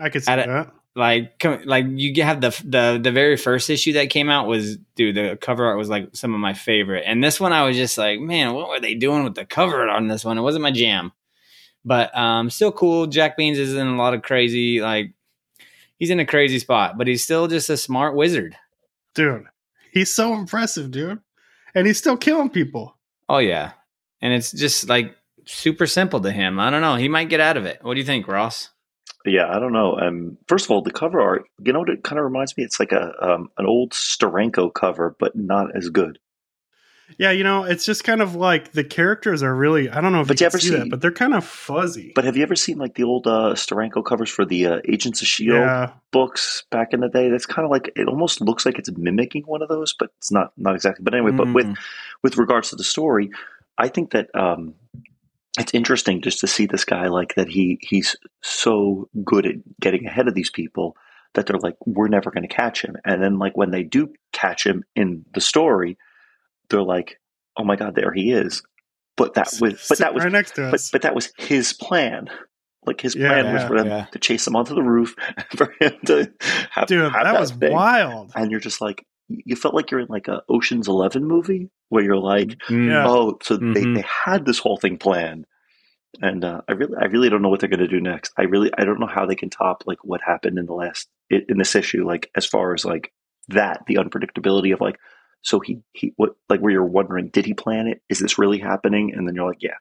I 0.00 0.08
could 0.08 0.24
see 0.24 0.32
At 0.32 0.46
that. 0.46 0.72
Like, 0.96 1.38
come, 1.38 1.62
like 1.66 1.86
you 1.88 2.22
have 2.24 2.40
the 2.40 2.50
the 2.64 2.98
the 3.00 3.12
very 3.12 3.36
first 3.36 3.70
issue 3.70 3.92
that 3.92 4.10
came 4.10 4.28
out 4.28 4.48
was, 4.48 4.76
dude, 4.96 5.14
the 5.14 5.38
cover 5.40 5.64
art 5.66 5.78
was 5.78 5.88
like 5.88 6.10
some 6.14 6.34
of 6.34 6.40
my 6.40 6.52
favorite. 6.52 7.04
And 7.06 7.22
this 7.22 7.38
one, 7.38 7.52
I 7.52 7.64
was 7.64 7.76
just 7.76 7.96
like, 7.96 8.18
man, 8.18 8.54
what 8.54 8.68
were 8.68 8.80
they 8.80 8.94
doing 8.94 9.22
with 9.22 9.36
the 9.36 9.44
cover 9.44 9.82
art 9.82 9.90
on 9.90 10.08
this 10.08 10.24
one? 10.24 10.36
It 10.36 10.42
wasn't 10.42 10.64
my 10.64 10.72
jam, 10.72 11.12
but 11.84 12.16
um, 12.18 12.50
still 12.50 12.72
cool. 12.72 13.06
Jack 13.06 13.36
Beans 13.36 13.56
is 13.56 13.74
in 13.74 13.86
a 13.86 13.96
lot 13.96 14.14
of 14.14 14.22
crazy, 14.22 14.80
like, 14.80 15.12
he's 15.96 16.10
in 16.10 16.18
a 16.18 16.26
crazy 16.26 16.58
spot, 16.58 16.98
but 16.98 17.06
he's 17.06 17.22
still 17.22 17.46
just 17.46 17.70
a 17.70 17.76
smart 17.76 18.16
wizard. 18.16 18.56
dude. 19.14 19.44
He's 19.92 20.12
so 20.12 20.34
impressive, 20.34 20.90
dude, 20.90 21.20
and 21.74 21.86
he's 21.86 21.98
still 21.98 22.16
killing 22.16 22.50
people. 22.50 22.96
Oh 23.28 23.38
yeah, 23.38 23.72
and 24.20 24.32
it's 24.32 24.50
just 24.50 24.88
like 24.88 25.14
super 25.44 25.86
simple 25.86 26.20
to 26.20 26.32
him. 26.32 26.58
I 26.58 26.70
don't 26.70 26.80
know. 26.82 26.96
He 26.96 27.08
might 27.08 27.28
get 27.28 27.40
out 27.40 27.56
of 27.56 27.64
it. 27.64 27.78
What 27.82 27.94
do 27.94 28.00
you 28.00 28.06
think, 28.06 28.26
Ross? 28.26 28.70
Yeah, 29.26 29.54
I 29.54 29.58
don't 29.58 29.72
know. 29.72 29.98
Um, 29.98 30.38
first 30.48 30.64
of 30.64 30.70
all, 30.70 30.82
the 30.82 30.90
cover 30.90 31.20
art, 31.20 31.44
you 31.62 31.72
know 31.72 31.80
what 31.80 31.90
it 31.90 32.02
kind 32.02 32.18
of 32.18 32.24
reminds 32.24 32.56
me? 32.56 32.64
It's 32.64 32.80
like 32.80 32.92
a 32.92 33.12
um, 33.20 33.50
an 33.58 33.66
old 33.66 33.92
Steranko 33.92 34.72
cover, 34.72 35.14
but 35.18 35.36
not 35.36 35.76
as 35.76 35.90
good. 35.90 36.18
Yeah, 37.18 37.32
you 37.32 37.42
know, 37.42 37.64
it's 37.64 37.84
just 37.84 38.04
kind 38.04 38.22
of 38.22 38.36
like 38.36 38.72
the 38.72 38.84
characters 38.84 39.42
are 39.42 39.54
really. 39.54 39.90
I 39.90 40.00
don't 40.00 40.12
know 40.12 40.20
if 40.20 40.28
But 40.28 40.40
you 40.40 40.44
you 40.46 40.50
can 40.50 40.56
ever 40.56 40.58
see 40.60 40.70
that, 40.70 40.90
but 40.90 41.00
they're 41.00 41.10
kind 41.10 41.34
of 41.34 41.44
fuzzy. 41.44 42.12
But 42.14 42.24
have 42.24 42.36
you 42.36 42.42
ever 42.44 42.54
seen 42.54 42.78
like 42.78 42.94
the 42.94 43.02
old 43.02 43.26
uh, 43.26 43.54
Steranko 43.54 44.04
covers 44.04 44.30
for 44.30 44.44
the 44.44 44.66
uh, 44.66 44.80
Agents 44.88 45.20
of 45.20 45.26
Shield 45.28 45.56
yeah, 45.58 45.90
books 46.12 46.64
back 46.70 46.92
in 46.92 47.00
the 47.00 47.08
day? 47.08 47.28
That's 47.28 47.46
kind 47.46 47.64
of 47.64 47.70
like 47.70 47.92
it 47.96 48.06
almost 48.06 48.40
looks 48.40 48.64
like 48.64 48.78
it's 48.78 48.90
mimicking 48.96 49.42
one 49.42 49.60
of 49.60 49.68
those, 49.68 49.92
but 49.92 50.10
it's 50.18 50.30
not 50.30 50.52
not 50.56 50.74
exactly. 50.76 51.02
But 51.02 51.14
anyway, 51.14 51.32
but 51.32 51.52
with 51.52 51.66
Mm. 51.66 51.76
with 52.22 52.36
regards 52.36 52.70
to 52.70 52.76
the 52.76 52.84
story, 52.84 53.30
I 53.76 53.88
think 53.88 54.12
that 54.12 54.30
um, 54.34 54.74
it's 55.58 55.74
interesting 55.74 56.20
just 56.22 56.40
to 56.40 56.46
see 56.46 56.66
this 56.66 56.84
guy 56.84 57.08
like 57.08 57.34
that. 57.34 57.48
He 57.48 57.78
he's 57.82 58.16
so 58.42 59.08
good 59.24 59.46
at 59.46 59.54
getting 59.80 60.06
ahead 60.06 60.28
of 60.28 60.34
these 60.34 60.50
people 60.50 60.96
that 61.34 61.46
they're 61.46 61.58
like, 61.58 61.76
we're 61.86 62.08
never 62.08 62.30
going 62.30 62.46
to 62.46 62.54
catch 62.54 62.82
him. 62.82 62.96
And 63.04 63.22
then 63.22 63.38
like 63.38 63.56
when 63.56 63.70
they 63.70 63.82
do 63.82 64.12
catch 64.32 64.64
him 64.66 64.84
in 64.96 65.24
the 65.34 65.40
story, 65.40 65.96
they're 66.68 66.82
like, 66.82 67.20
oh 67.56 67.64
my 67.64 67.76
god, 67.76 67.94
there 67.94 68.12
he 68.12 68.32
is. 68.32 68.62
But 69.16 69.34
that 69.34 69.52
was 69.60 69.86
but 69.88 69.98
that 69.98 70.14
was 70.14 70.24
right 70.24 70.32
next 70.32 70.54
to 70.54 70.62
but 70.62 70.74
us. 70.74 70.90
but 70.90 71.02
that 71.02 71.14
was 71.14 71.32
his 71.38 71.72
plan. 71.72 72.28
Like 72.86 73.00
his 73.02 73.14
Yeah, 73.14 73.28
plan 73.28 73.52
was 73.52 73.62
for 73.64 73.76
them 73.76 73.88
yeah. 73.88 74.06
to 74.12 74.18
chase 74.18 74.46
him 74.46 74.56
onto 74.56 74.74
the 74.74 74.82
roof, 74.82 75.14
for 75.56 75.74
him 75.80 75.92
to 76.06 76.32
have, 76.70 76.86
dude, 76.88 77.12
have 77.12 77.24
that 77.24 77.38
was 77.38 77.50
thing. 77.50 77.72
wild. 77.72 78.32
And 78.34 78.50
you're 78.50 78.60
just 78.60 78.80
like, 78.80 79.04
you 79.44 79.56
felt 79.56 79.74
like 79.74 79.90
you're 79.90 80.00
in 80.00 80.08
like 80.08 80.28
a 80.28 80.42
Ocean's 80.48 80.88
Eleven 80.88 81.24
movie 81.24 81.70
where 81.88 82.02
you're 82.04 82.16
like, 82.16 82.48
Mm. 82.68 82.88
Yeah. 82.88 83.04
oh, 83.08 83.38
so 83.42 83.56
they, 83.56 83.84
Mhm. 83.84 83.94
they 83.96 84.04
had 84.24 84.44
this 84.44 84.58
whole 84.58 84.76
thing 84.76 84.98
planned. 84.98 85.46
And 86.20 86.44
uh, 86.44 86.62
I 86.68 86.72
really, 86.72 86.94
I 87.00 87.04
really 87.04 87.28
don't 87.30 87.40
know 87.40 87.48
what 87.48 87.60
they're 87.60 87.68
going 87.68 87.78
to 87.80 87.86
do 87.88 88.00
next. 88.00 88.32
I 88.36 88.42
really, 88.42 88.70
I 88.76 88.84
don't 88.84 88.98
know 88.98 89.06
how 89.06 89.26
they 89.26 89.36
can 89.36 89.48
top 89.48 89.84
like 89.86 89.98
what 90.02 90.20
happened 90.20 90.58
in 90.58 90.66
the 90.66 90.72
last 90.74 91.08
in 91.30 91.44
in 91.48 91.58
this 91.58 91.76
issue. 91.76 92.04
Like 92.04 92.30
as 92.34 92.44
far 92.46 92.74
as 92.74 92.84
like 92.84 93.12
that, 93.48 93.82
the 93.86 93.94
unpredictability 93.94 94.72
of 94.74 94.80
like, 94.80 94.98
so 95.42 95.60
he 95.60 95.78
he 95.92 96.12
what 96.16 96.34
like 96.48 96.60
where 96.60 96.72
you're 96.72 96.84
wondering, 96.84 97.28
did 97.28 97.46
he 97.46 97.54
plan 97.54 97.86
it? 97.86 98.02
Is 98.08 98.18
this 98.18 98.38
really 98.38 98.58
happening? 98.58 99.12
And 99.14 99.26
then 99.28 99.36
you're 99.36 99.46
like, 99.48 99.62
yeah, 99.62 99.76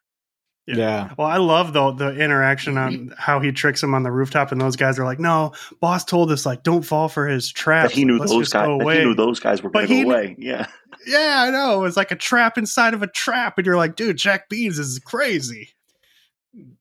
Yeah. 0.77 1.13
Well, 1.17 1.27
I 1.27 1.37
love 1.37 1.73
though 1.73 1.91
the 1.91 2.11
interaction 2.11 2.77
on 2.77 2.93
mm-hmm. 2.93 3.13
how 3.17 3.39
he 3.39 3.51
tricks 3.51 3.81
him 3.81 3.93
on 3.93 4.03
the 4.03 4.11
rooftop, 4.11 4.51
and 4.51 4.61
those 4.61 4.75
guys 4.75 4.99
are 4.99 5.05
like, 5.05 5.19
"No, 5.19 5.53
boss 5.79 6.05
told 6.05 6.31
us 6.31 6.45
like 6.45 6.63
don't 6.63 6.83
fall 6.83 7.09
for 7.09 7.27
his 7.27 7.51
trap." 7.51 7.89
that 7.89 7.95
he 7.95 8.05
knew 8.05 8.17
Let's 8.17 8.31
those 8.31 8.49
guys. 8.49 8.67
go 8.67 8.79
away." 8.79 8.99
he 8.99 9.05
knew 9.05 9.15
those 9.15 9.39
guys 9.39 9.63
were 9.63 9.69
But 9.69 9.87
going 9.87 9.89
to 9.89 9.95
he 9.95 10.03
go 10.03 10.09
away. 10.09 10.35
Yeah, 10.37 10.67
yeah, 11.07 11.43
I 11.47 11.51
know. 11.51 11.85
It's 11.85 11.97
like 11.97 12.11
a 12.11 12.15
trap 12.15 12.57
inside 12.57 12.93
of 12.93 13.01
a 13.01 13.07
trap, 13.07 13.57
and 13.57 13.65
you're 13.65 13.77
like, 13.77 13.95
"Dude, 13.95 14.17
Jack 14.17 14.49
Beans 14.49 14.77
is 14.77 14.99
crazy." 14.99 15.69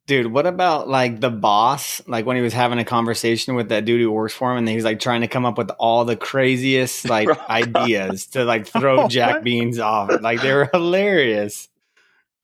Dude, 0.06 0.32
what 0.32 0.46
about 0.46 0.88
like 0.88 1.20
the 1.20 1.30
boss? 1.30 2.00
Like 2.06 2.24
when 2.24 2.36
he 2.36 2.42
was 2.42 2.54
having 2.54 2.78
a 2.78 2.84
conversation 2.84 3.54
with 3.54 3.68
that 3.68 3.84
dude 3.84 4.00
who 4.00 4.10
works 4.10 4.32
for 4.32 4.50
him, 4.50 4.58
and 4.58 4.68
he's 4.68 4.84
like 4.84 5.00
trying 5.00 5.20
to 5.20 5.28
come 5.28 5.44
up 5.44 5.58
with 5.58 5.70
all 5.78 6.04
the 6.04 6.16
craziest 6.16 7.08
like 7.08 7.28
ideas 7.50 8.26
to 8.28 8.44
like 8.44 8.66
throw 8.66 9.00
Oh, 9.04 9.08
Jack 9.08 9.36
what? 9.36 9.44
Beans 9.44 9.78
off. 9.78 10.10
Like 10.22 10.40
they 10.40 10.52
were 10.52 10.70
hilarious. 10.72 11.68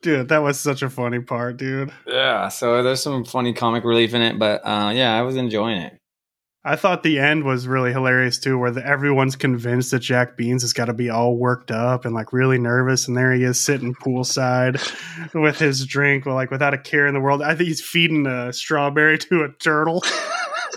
Dude, 0.05 0.29
that 0.29 0.43
was 0.43 0.61
such 0.61 0.83
a 0.83 0.91
funny 0.91 1.21
part, 1.21 1.57
dude. 1.57 1.91
Yeah. 2.07 2.49
So 2.49 2.83
there's 2.83 3.03
some 3.03 3.25
funny 3.25 3.55
comic 3.55 3.85
relief 3.85 4.13
in 4.13 4.21
it, 4.21 4.39
but 4.39 4.61
uh, 4.63 4.93
yeah, 4.95 5.17
I 5.17 5.23
was 5.23 5.35
enjoying 5.35 5.79
it. 5.79 5.97
I 6.63 6.77
thought 6.77 7.03
the 7.03 7.19
end 7.19 7.45
was 7.45 7.67
really 7.67 7.91
hilarious 7.91 8.39
too, 8.39 8.59
where 8.59 8.71
the, 8.71 8.87
everyone's 8.87 9.35
convinced 9.35 9.93
that 9.93 10.01
Jack 10.01 10.37
Beans 10.37 10.61
has 10.61 10.75
got 10.75 10.87
to 10.87 10.93
be 10.93 11.09
all 11.09 11.39
worked 11.39 11.71
up 11.71 12.05
and 12.05 12.15
like 12.15 12.35
really 12.35 12.59
nervous, 12.59 13.09
and 13.09 13.17
there 13.17 13.33
he 13.33 13.45
is 13.45 13.59
sitting 13.59 13.95
poolside 13.95 14.79
with 15.35 15.59
his 15.59 15.87
drink, 15.87 16.27
like 16.27 16.51
without 16.51 16.75
a 16.75 16.79
care 16.79 17.07
in 17.07 17.15
the 17.15 17.21
world. 17.21 17.41
I 17.41 17.55
think 17.55 17.69
he's 17.69 17.81
feeding 17.81 18.27
a 18.27 18.53
strawberry 18.53 19.17
to 19.17 19.45
a 19.45 19.53
turtle. 19.53 20.05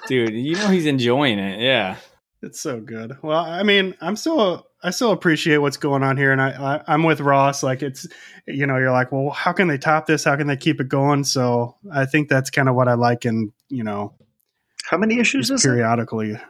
Dude, 0.07 0.35
you 0.35 0.55
know 0.55 0.69
he's 0.69 0.85
enjoying 0.85 1.37
it. 1.37 1.59
Yeah. 1.59 1.97
It's 2.41 2.61
so 2.61 2.79
good. 2.79 3.17
Well, 3.21 3.43
I 3.43 3.63
mean, 3.63 3.93
I'm 3.99 4.15
still 4.15 4.66
I 4.83 4.91
still 4.91 5.11
appreciate 5.11 5.57
what's 5.57 5.77
going 5.77 6.03
on 6.03 6.17
here, 6.17 6.31
and 6.31 6.41
I, 6.41 6.83
I 6.87 6.93
am 6.93 7.03
with 7.03 7.19
Ross. 7.19 7.63
Like 7.63 7.81
it's 7.81 8.07
you 8.45 8.67
know 8.67 8.77
you're 8.77 8.91
like, 8.91 9.11
well, 9.11 9.31
how 9.31 9.51
can 9.51 9.67
they 9.67 9.77
top 9.77 10.05
this? 10.05 10.23
How 10.23 10.35
can 10.35 10.47
they 10.47 10.57
keep 10.57 10.79
it 10.79 10.87
going? 10.87 11.23
So 11.23 11.75
I 11.91 12.05
think 12.05 12.29
that's 12.29 12.49
kind 12.49 12.69
of 12.69 12.75
what 12.75 12.87
I 12.87 12.93
like, 12.93 13.25
and 13.25 13.51
you 13.69 13.83
know 13.83 14.13
how 14.89 14.97
many 14.97 15.19
issues 15.19 15.49
is 15.49 15.63
periodically? 15.63 16.31
It? 16.31 16.41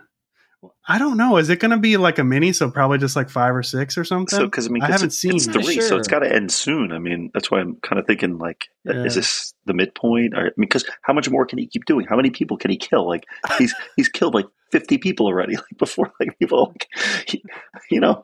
I 0.87 0.97
don't 0.97 1.17
know. 1.17 1.37
Is 1.37 1.49
it 1.49 1.59
going 1.59 1.71
to 1.71 1.77
be 1.77 1.97
like 1.97 2.17
a 2.17 2.23
mini? 2.23 2.53
So 2.53 2.71
probably 2.71 2.97
just 2.97 3.15
like 3.15 3.29
five 3.29 3.53
or 3.55 3.61
six 3.61 3.97
or 3.97 4.03
something. 4.03 4.35
So 4.35 4.45
because 4.45 4.67
I 4.67 4.69
mean, 4.69 4.83
I 4.83 4.87
haven't 4.87 5.11
seen 5.11 5.35
it's 5.35 5.45
three, 5.45 5.75
sure. 5.75 5.83
so 5.83 5.97
it's 5.97 6.07
got 6.07 6.19
to 6.19 6.33
end 6.33 6.51
soon. 6.51 6.91
I 6.91 6.99
mean, 6.99 7.29
that's 7.33 7.51
why 7.51 7.59
I'm 7.59 7.75
kind 7.77 7.99
of 7.99 8.07
thinking 8.07 8.37
like, 8.37 8.67
yeah. 8.85 9.03
is 9.03 9.15
this 9.15 9.53
the 9.65 9.73
midpoint? 9.73 10.33
Or, 10.33 10.39
I 10.39 10.43
mean, 10.43 10.67
because 10.67 10.85
how 11.01 11.13
much 11.13 11.29
more 11.29 11.45
can 11.45 11.59
he 11.59 11.67
keep 11.67 11.85
doing? 11.85 12.05
How 12.07 12.15
many 12.15 12.29
people 12.29 12.57
can 12.57 12.71
he 12.71 12.77
kill? 12.77 13.07
Like 13.07 13.25
he's 13.57 13.75
he's 13.95 14.09
killed 14.09 14.33
like 14.33 14.47
50 14.71 14.97
people 14.97 15.25
already. 15.25 15.55
Like 15.57 15.77
before, 15.77 16.11
like 16.19 16.37
people, 16.39 16.73
like, 16.73 17.41
you 17.91 17.99
know. 17.99 18.23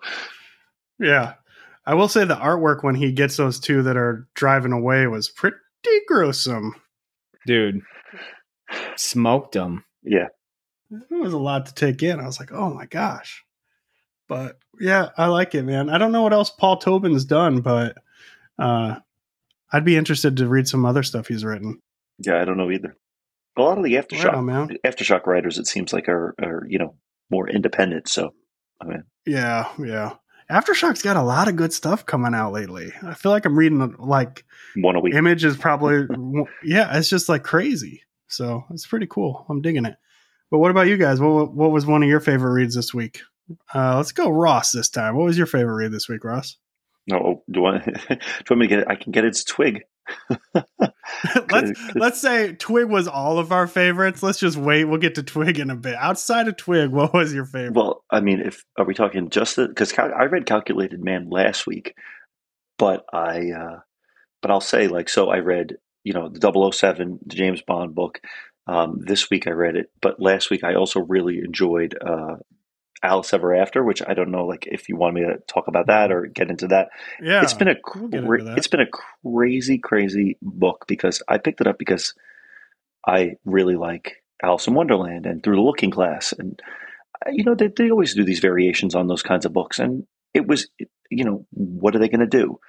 Yeah, 0.99 1.33
I 1.85 1.95
will 1.95 2.07
say 2.07 2.23
the 2.23 2.35
artwork 2.35 2.83
when 2.83 2.95
he 2.95 3.11
gets 3.11 3.35
those 3.35 3.59
two 3.59 3.83
that 3.83 3.97
are 3.97 4.27
driving 4.35 4.71
away 4.71 5.07
was 5.07 5.29
pretty 5.29 5.57
gruesome, 6.07 6.75
dude. 7.45 7.81
Smoked 8.95 9.53
them. 9.53 9.83
Yeah. 10.03 10.27
It 10.91 11.13
was 11.15 11.33
a 11.33 11.37
lot 11.37 11.65
to 11.65 11.73
take 11.73 12.03
in. 12.03 12.19
I 12.19 12.25
was 12.25 12.39
like, 12.39 12.51
oh 12.51 12.73
my 12.73 12.85
gosh. 12.85 13.43
But 14.29 14.57
yeah, 14.79 15.09
I 15.17 15.25
like 15.27 15.55
it, 15.55 15.63
man. 15.63 15.89
I 15.89 15.97
don't 15.97 16.11
know 16.11 16.21
what 16.21 16.33
else 16.33 16.49
Paul 16.49 16.77
Tobin's 16.77 17.25
done, 17.25 17.61
but 17.61 17.97
uh, 18.57 18.95
I'd 19.71 19.85
be 19.85 19.97
interested 19.97 20.37
to 20.37 20.47
read 20.47 20.67
some 20.67 20.85
other 20.85 21.03
stuff 21.03 21.27
he's 21.27 21.43
written. 21.43 21.79
Yeah, 22.19 22.41
I 22.41 22.45
don't 22.45 22.57
know 22.57 22.71
either. 22.71 22.95
A 23.57 23.61
lot 23.61 23.77
of 23.77 23.83
the 23.83 23.93
aftershock 23.93 24.77
aftershock 24.83 25.27
writers, 25.27 25.59
it 25.59 25.67
seems 25.67 25.93
like, 25.93 26.09
are, 26.09 26.33
are 26.41 26.65
you 26.67 26.79
know 26.79 26.95
more 27.29 27.49
independent. 27.49 28.07
So, 28.07 28.33
I 28.81 28.85
mean, 28.85 29.03
yeah, 29.25 29.69
yeah. 29.79 30.13
Aftershock's 30.51 31.01
got 31.01 31.15
a 31.15 31.23
lot 31.23 31.47
of 31.47 31.55
good 31.55 31.71
stuff 31.71 32.05
coming 32.05 32.33
out 32.33 32.51
lately. 32.51 32.91
I 33.01 33.13
feel 33.13 33.31
like 33.31 33.45
I'm 33.45 33.57
reading 33.57 33.95
like 33.97 34.43
one 34.75 34.95
a 34.95 34.99
week. 34.99 35.13
Image 35.13 35.45
is 35.45 35.57
probably 35.57 36.07
yeah, 36.63 36.97
it's 36.97 37.09
just 37.09 37.29
like 37.29 37.43
crazy. 37.43 38.03
So 38.27 38.63
it's 38.71 38.87
pretty 38.87 39.07
cool. 39.07 39.45
I'm 39.49 39.61
digging 39.61 39.85
it. 39.85 39.95
But 40.51 40.59
what 40.59 40.71
about 40.71 40.87
you 40.87 40.97
guys? 40.97 41.19
What 41.19 41.53
what 41.53 41.71
was 41.71 41.85
one 41.85 42.03
of 42.03 42.09
your 42.09 42.19
favorite 42.19 42.53
reads 42.53 42.75
this 42.75 42.93
week? 42.93 43.21
Uh, 43.73 43.97
let's 43.97 44.11
go 44.11 44.29
Ross 44.29 44.71
this 44.71 44.89
time. 44.89 45.15
What 45.15 45.25
was 45.25 45.37
your 45.37 45.47
favorite 45.47 45.75
read 45.75 45.91
this 45.91 46.09
week, 46.09 46.23
Ross? 46.23 46.57
No, 47.07 47.17
oh, 47.17 47.43
do 47.51 47.65
I 47.65 47.71
want, 47.71 47.85
do 47.85 47.91
you 48.09 48.17
want 48.49 48.59
me 48.59 48.67
to 48.67 48.75
get 48.75 48.79
it? 48.79 48.87
I 48.87 48.95
can 48.95 49.11
get 49.11 49.25
its 49.25 49.43
twig. 49.43 49.83
let's 51.51 51.95
let's 51.95 52.21
say 52.21 52.53
Twig 52.53 52.89
was 52.89 53.07
all 53.07 53.39
of 53.39 53.51
our 53.51 53.67
favorites. 53.67 54.21
Let's 54.21 54.39
just 54.39 54.57
wait. 54.57 54.85
We'll 54.85 54.99
get 54.99 55.15
to 55.15 55.23
Twig 55.23 55.59
in 55.59 55.69
a 55.69 55.75
bit. 55.75 55.95
Outside 55.95 56.47
of 56.47 56.57
Twig, 56.57 56.91
what 56.91 57.13
was 57.13 57.33
your 57.33 57.45
favorite? 57.45 57.75
Well, 57.75 58.03
I 58.09 58.19
mean, 58.19 58.39
if 58.39 58.63
are 58.77 58.85
we 58.85 58.93
talking 58.93 59.29
just 59.29 59.57
because 59.57 59.93
I 59.97 60.25
read 60.25 60.45
Calculated 60.45 61.03
Man 61.03 61.29
last 61.29 61.65
week, 61.65 61.95
but 62.77 63.05
I 63.13 63.51
uh, 63.51 63.79
but 64.41 64.51
I'll 64.51 64.61
say 64.61 64.87
like 64.87 65.09
so 65.09 65.29
I 65.29 65.37
read 65.37 65.77
you 66.03 66.13
know, 66.13 66.29
the 66.29 66.71
007, 66.71 67.19
the 67.25 67.35
James 67.35 67.61
Bond 67.61 67.95
book. 67.95 68.19
Um, 68.67 68.99
this 69.01 69.29
week 69.29 69.47
I 69.47 69.51
read 69.51 69.75
it, 69.75 69.89
but 70.01 70.21
last 70.21 70.49
week 70.49 70.63
I 70.63 70.75
also 70.75 71.01
really 71.01 71.39
enjoyed 71.39 71.97
uh, 71.99 72.35
Alice 73.03 73.33
Ever 73.33 73.53
After, 73.53 73.83
which 73.83 74.01
I 74.05 74.13
don't 74.13 74.31
know, 74.31 74.45
like 74.45 74.65
if 74.65 74.87
you 74.87 74.95
want 74.95 75.15
me 75.15 75.21
to 75.21 75.37
talk 75.47 75.67
about 75.67 75.87
that 75.87 76.11
or 76.11 76.25
get 76.25 76.49
into 76.49 76.69
that. 76.69 76.89
Yeah, 77.21 77.43
it's 77.43 77.53
been 77.53 77.67
a 77.67 77.75
we'll 77.95 78.57
it's 78.57 78.67
been 78.67 78.79
a 78.79 78.89
crazy, 79.23 79.77
crazy 79.77 80.37
book 80.41 80.85
because 80.87 81.21
I 81.27 81.37
picked 81.37 81.59
it 81.59 81.67
up 81.67 81.77
because 81.77 82.13
I 83.05 83.33
really 83.43 83.75
like 83.75 84.23
Alice 84.41 84.67
in 84.67 84.73
Wonderland 84.73 85.25
and 85.25 85.43
Through 85.43 85.57
the 85.57 85.61
Looking 85.61 85.89
Glass, 85.89 86.33
and 86.37 86.61
uh, 87.25 87.31
you 87.31 87.43
know 87.43 87.55
they 87.55 87.67
they 87.67 87.91
always 87.91 88.15
do 88.15 88.23
these 88.23 88.39
variations 88.39 88.95
on 88.95 89.07
those 89.07 89.23
kinds 89.23 89.45
of 89.45 89.53
books, 89.53 89.79
and 89.79 90.07
it 90.33 90.47
was 90.47 90.67
you 91.09 91.25
know 91.25 91.45
what 91.51 91.95
are 91.95 91.99
they 91.99 92.09
going 92.09 92.21
to 92.21 92.27
do? 92.27 92.59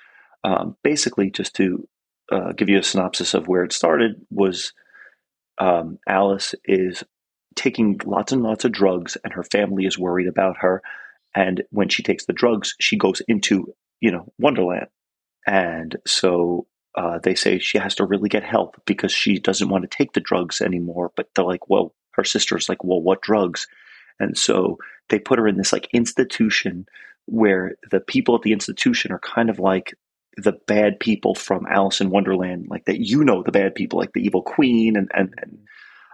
Um, 0.42 0.76
basically, 0.82 1.30
just 1.30 1.54
to 1.56 1.88
uh, 2.32 2.52
give 2.52 2.68
you 2.68 2.78
a 2.78 2.82
synopsis 2.82 3.34
of 3.34 3.46
where 3.46 3.62
it 3.62 3.72
started 3.72 4.16
was 4.30 4.72
um, 5.58 5.98
Alice 6.08 6.56
is 6.64 7.04
taking 7.54 8.00
lots 8.04 8.32
and 8.32 8.42
lots 8.42 8.64
of 8.64 8.73
drugs, 8.73 9.16
and 9.25 9.32
her 9.32 9.44
family 9.44 9.84
is 9.84 9.99
worried 9.99 10.28
about 10.28 10.58
her. 10.58 10.82
And 11.34 11.62
when 11.70 11.88
she 11.88 12.02
takes 12.02 12.26
the 12.26 12.32
drugs, 12.32 12.75
she 12.80 12.96
goes 12.96 13.23
into 13.28 13.75
you 14.00 14.11
know 14.11 14.32
Wonderland, 14.38 14.88
and 15.46 15.96
so 16.06 16.66
uh, 16.94 17.18
they 17.23 17.34
say 17.34 17.58
she 17.58 17.78
has 17.78 17.94
to 17.96 18.04
really 18.04 18.28
get 18.28 18.44
help 18.44 18.80
because 18.87 19.12
she 19.12 19.38
doesn't 19.38 19.68
want 19.68 19.82
to 19.82 19.96
take 19.96 20.12
the 20.12 20.20
drugs 20.20 20.61
anymore. 20.61 21.11
But 21.16 21.28
they're 21.34 21.44
like, 21.44 21.68
well, 21.68 21.94
her 22.12 22.25
sister's 22.25 22.68
like, 22.68 22.84
well, 22.84 23.00
what 23.00 23.20
drugs? 23.20 23.66
And 24.20 24.38
so 24.38 24.78
they 25.08 25.18
put 25.18 25.38
her 25.38 25.49
in 25.49 25.56
this 25.56 25.73
like 25.73 25.88
institution 25.92 26.87
where 27.26 27.75
the 27.90 28.00
people 28.00 28.37
at 28.37 28.42
the 28.42 28.52
institution 28.52 29.11
are 29.12 29.18
kind 29.18 29.50
of 29.50 29.58
like 29.58 29.94
the 30.37 30.52
bad 30.66 31.00
people 31.00 31.34
from 31.34 31.66
Alice 31.66 32.00
in 32.00 32.11
Wonderland, 32.11 32.66
like 32.68 32.84
that 32.84 33.00
you 33.00 33.25
know 33.25 33.42
the 33.42 33.52
bad 33.52 33.75
people, 33.75 33.99
like 33.99 34.12
the 34.12 34.25
evil 34.25 34.42
queen, 34.42 34.96
and 34.96 35.11
and 35.14 35.34
and 35.38 35.58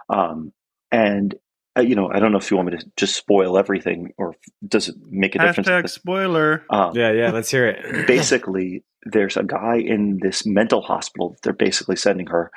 um 0.09 0.53
and 0.91 1.35
uh, 1.77 1.81
you 1.81 1.95
know 1.95 2.09
I 2.11 2.19
don't 2.19 2.31
know 2.31 2.37
if 2.37 2.51
you 2.51 2.57
want 2.57 2.71
me 2.71 2.77
to 2.77 2.85
just 2.97 3.15
spoil 3.15 3.57
everything 3.57 4.13
or 4.17 4.35
does 4.67 4.89
it 4.89 4.95
make 5.09 5.35
a 5.35 5.39
difference? 5.39 5.67
Hashtag 5.67 5.89
spoiler. 5.89 6.65
Um, 6.69 6.95
yeah, 6.95 7.11
yeah, 7.11 7.31
let's 7.31 7.49
hear 7.49 7.67
it. 7.67 8.07
basically, 8.07 8.83
there's 9.03 9.37
a 9.37 9.43
guy 9.43 9.77
in 9.77 10.19
this 10.21 10.45
mental 10.45 10.81
hospital. 10.81 11.29
That 11.29 11.41
they're 11.43 11.53
basically 11.53 11.95
sending 11.95 12.27
her 12.27 12.51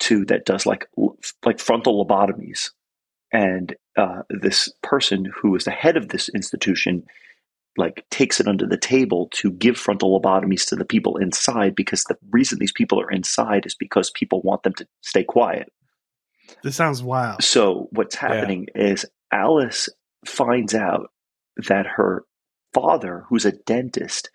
to 0.00 0.24
that 0.26 0.44
does 0.44 0.66
like 0.66 0.88
like 1.44 1.58
frontal 1.58 2.04
lobotomies, 2.04 2.70
and 3.32 3.74
uh, 3.96 4.22
this 4.28 4.72
person 4.82 5.26
who 5.40 5.54
is 5.56 5.64
the 5.64 5.70
head 5.70 5.96
of 5.96 6.08
this 6.08 6.28
institution 6.28 7.04
like 7.76 8.04
takes 8.10 8.40
it 8.40 8.46
under 8.46 8.66
the 8.66 8.76
table 8.76 9.28
to 9.32 9.50
give 9.50 9.76
frontal 9.76 10.18
lobotomies 10.18 10.66
to 10.68 10.76
the 10.76 10.84
people 10.84 11.16
inside 11.16 11.74
because 11.74 12.04
the 12.04 12.16
reason 12.30 12.58
these 12.58 12.72
people 12.72 13.00
are 13.00 13.10
inside 13.10 13.66
is 13.66 13.74
because 13.74 14.10
people 14.10 14.40
want 14.42 14.62
them 14.62 14.74
to 14.74 14.86
stay 15.00 15.24
quiet. 15.24 15.72
This 16.62 16.76
sounds 16.76 17.02
wild. 17.02 17.42
So 17.42 17.88
what's 17.92 18.14
happening 18.14 18.68
yeah. 18.74 18.84
is 18.84 19.06
Alice 19.32 19.88
finds 20.26 20.74
out 20.74 21.10
that 21.68 21.86
her 21.86 22.24
father, 22.72 23.24
who's 23.28 23.44
a 23.44 23.52
dentist, 23.52 24.30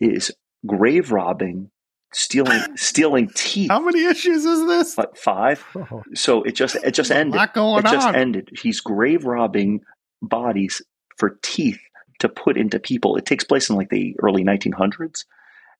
is 0.00 0.32
grave 0.66 1.12
robbing, 1.12 1.70
stealing 2.12 2.60
stealing 2.76 3.28
teeth. 3.34 3.70
How 3.70 3.80
many 3.80 4.04
issues 4.04 4.44
is 4.44 4.66
this? 4.66 4.98
Like 4.98 5.16
five. 5.16 5.64
Oh. 5.76 6.02
So 6.14 6.42
it 6.42 6.52
just 6.52 6.76
it 6.76 6.92
just 6.92 7.10
ended. 7.10 7.34
it 7.78 7.84
just 7.86 8.08
on. 8.08 8.16
ended. 8.16 8.50
He's 8.60 8.80
grave 8.80 9.24
robbing 9.24 9.80
bodies 10.20 10.82
for 11.16 11.38
teeth 11.42 11.80
to 12.20 12.28
put 12.28 12.56
into 12.56 12.78
people. 12.78 13.16
It 13.16 13.26
takes 13.26 13.44
place 13.44 13.68
in 13.68 13.76
like 13.76 13.90
the 13.90 14.16
early 14.20 14.44
1900s. 14.44 15.24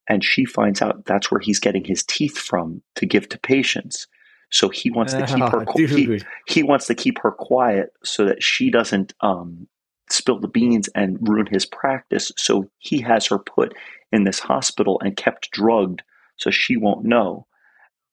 And 0.09 0.25
she 0.25 0.45
finds 0.45 0.83
out 0.83 1.05
that's 1.05 1.31
where 1.31 1.41
he's 1.41 1.61
getting 1.61 1.85
his 1.85 2.03
teeth 2.03 2.37
from 2.37 2.83
to 2.97 3.07
give 3.07 3.29
to 3.29 3.39
patients. 3.39 4.09
So 4.53 4.69
he 4.69 4.91
wants 4.91 5.15
to 5.15 5.27
keep 5.27 5.45
her 5.49 5.65
he, 5.77 6.23
he, 6.47 6.63
wants 6.63 6.87
to 6.87 6.95
keep 6.95 7.19
her 7.21 7.33
quiet 7.33 7.93
so 8.05 8.27
that 8.27 8.43
she 8.43 8.71
doesn't 8.71 9.15
um, 9.21 9.67
spill 10.11 10.39
the 10.39 10.49
beans 10.49 10.89
and 10.95 11.19
ruin 11.27 11.47
his 11.47 11.67
practice. 11.67 12.31
So 12.37 12.71
he 12.79 13.01
has 13.01 13.27
her 13.27 13.39
put 13.39 13.75
in 14.13 14.25
this 14.25 14.39
hospital 14.39 15.01
and 15.03 15.17
kept 15.17 15.51
drugged 15.51 16.03
so 16.37 16.51
she 16.51 16.77
won't 16.77 17.05
know. 17.05 17.47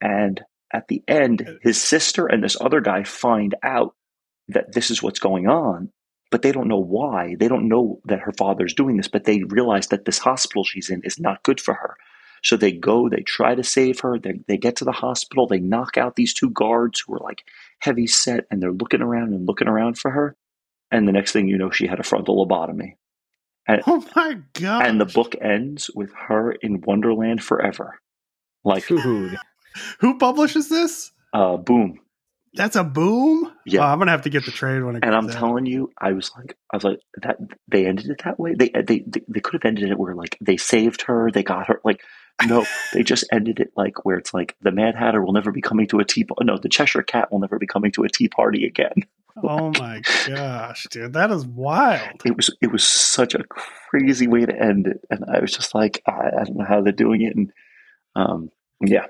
And 0.01 0.41
at 0.74 0.88
the 0.88 1.03
end, 1.08 1.60
his 1.62 1.81
sister 1.81 2.25
and 2.25 2.43
this 2.43 2.58
other 2.60 2.79
guy 2.79 3.03
find 3.03 3.55
out 3.62 3.96
that 4.48 4.74
this 4.74 4.89
is 4.89 5.03
what's 5.03 5.19
going 5.19 5.48
on 5.48 5.91
but 6.31 6.41
they 6.41 6.51
don't 6.51 6.67
know 6.67 6.79
why. 6.79 7.36
They 7.39 7.48
don't 7.48 7.67
know 7.67 8.00
that 8.05 8.19
her 8.19 8.34
father's 8.38 8.74
doing 8.74 8.98
this, 8.98 9.08
but 9.08 9.24
they 9.24 9.43
realize 9.43 9.88
that 9.88 10.05
this 10.05 10.19
hospital 10.19 10.63
she's 10.63 10.89
in 10.89 11.01
is 11.03 11.19
not 11.19 11.43
good 11.43 11.60
for 11.60 11.74
her. 11.74 11.96
So 12.43 12.58
they 12.58 12.72
go, 12.72 13.10
they 13.10 13.22
try 13.22 13.55
to 13.55 13.63
save 13.63 14.00
her. 14.01 14.17
They, 14.17 14.39
they 14.48 14.58
get 14.58 14.77
to 14.77 14.86
the 14.86 14.91
hospital, 14.91 15.48
they 15.48 15.60
knock 15.60 15.98
out 15.98 16.15
these 16.15 16.34
two 16.34 16.50
guards 16.50 17.03
who 17.05 17.15
are 17.15 17.19
like 17.19 17.43
heavy 17.79 18.08
set, 18.08 18.46
and 18.50 18.62
they're 18.62 18.72
looking 18.72 19.01
around 19.01 19.34
and 19.34 19.48
looking 19.48 19.67
around 19.67 19.98
for 19.98 20.12
her. 20.12 20.36
And 20.91 21.08
the 21.08 21.12
next 21.12 21.31
thing 21.31 21.48
you 21.48 21.58
know, 21.58 21.69
she 21.69 21.88
had 21.88 22.00
a 22.00 22.03
frontal 22.03 22.46
lobotomy. 22.46 22.96
And, 23.67 23.84
oh 23.86 24.03
my 24.15 24.39
god! 24.53 24.88
And 24.88 25.00
the 25.00 25.05
book 25.05 25.36
ends 25.39 25.91
with 25.93 26.12
her 26.27 26.51
in 26.51 26.81
Wonderland 26.81 27.43
forever. 27.43 28.00
Like, 28.63 28.88
Dude. 28.88 29.38
who 30.00 30.17
publishes 30.17 30.69
this? 30.69 31.12
Uh, 31.34 31.58
Boom. 31.58 32.00
That's 32.53 32.75
a 32.75 32.84
boom. 32.84 33.51
Yeah, 33.65 33.81
oh, 33.81 33.88
I'm 33.88 34.00
gonna 34.00 34.12
have 34.12 34.24
to 34.24 34.29
get 34.29 34.46
the 34.46 34.51
trade 34.51 34.84
when 34.84 34.96
it. 34.96 35.03
And 35.05 35.13
I'm 35.13 35.27
out. 35.27 35.34
telling 35.34 35.65
you, 35.65 35.91
I 36.00 36.13
was 36.13 36.31
like, 36.36 36.58
I 36.74 36.77
was 36.77 36.84
like, 36.84 37.00
that 37.22 37.38
they 37.67 37.86
ended 37.86 38.10
it 38.10 38.22
that 38.24 38.39
way. 38.39 38.55
They 38.55 38.69
they 38.69 39.03
they, 39.05 39.22
they 39.27 39.39
could 39.39 39.53
have 39.53 39.65
ended 39.65 39.91
it 39.91 40.00
where 40.00 40.15
like 40.15 40.36
they 40.41 40.58
saved 40.58 41.03
her, 41.03 41.29
they 41.31 41.43
got 41.43 41.67
her. 41.67 41.79
Like, 41.84 42.01
no, 42.46 42.65
they 42.93 43.03
just 43.03 43.25
ended 43.31 43.60
it 43.60 43.72
like 43.75 44.05
where 44.05 44.17
it's 44.17 44.34
like 44.34 44.55
the 44.62 44.72
Mad 44.72 44.96
Hatter 44.96 45.24
will 45.24 45.34
never 45.34 45.51
be 45.51 45.62
coming 45.62 45.88
to 45.88 46.00
a 46.00 46.05
tea. 46.05 46.25
No, 46.41 46.58
the 46.58 46.69
Cheshire 46.69 47.03
Cat 47.03 47.31
will 47.31 47.39
never 47.39 47.60
be 47.60 47.67
coming 47.67 47.91
to 47.93 48.03
a 48.03 48.10
tea 48.10 48.29
party 48.29 48.65
again. 48.65 48.93
Oh 49.41 49.72
my 49.79 50.01
gosh, 50.27 50.86
dude, 50.91 51.13
that 51.13 51.31
is 51.31 51.46
wild. 51.46 52.24
It 52.25 52.36
was 52.36 52.50
it 52.62 52.74
was 52.74 52.86
such 52.86 53.36
a 53.36 53.43
crazy 53.43 54.27
way 54.27 54.46
to 54.46 54.53
end 54.53 54.88
it, 54.88 55.00
and 55.10 55.24
I 55.34 55.39
was 55.39 55.53
just 55.53 55.74
like, 55.74 56.01
I, 56.05 56.12
I 56.41 56.43
don't 56.43 56.58
know 56.58 56.65
how 56.65 56.81
they're 56.81 56.91
doing 56.91 57.22
it, 57.22 57.38
and 57.38 57.53
um, 58.17 58.51
yeah, 58.81 59.05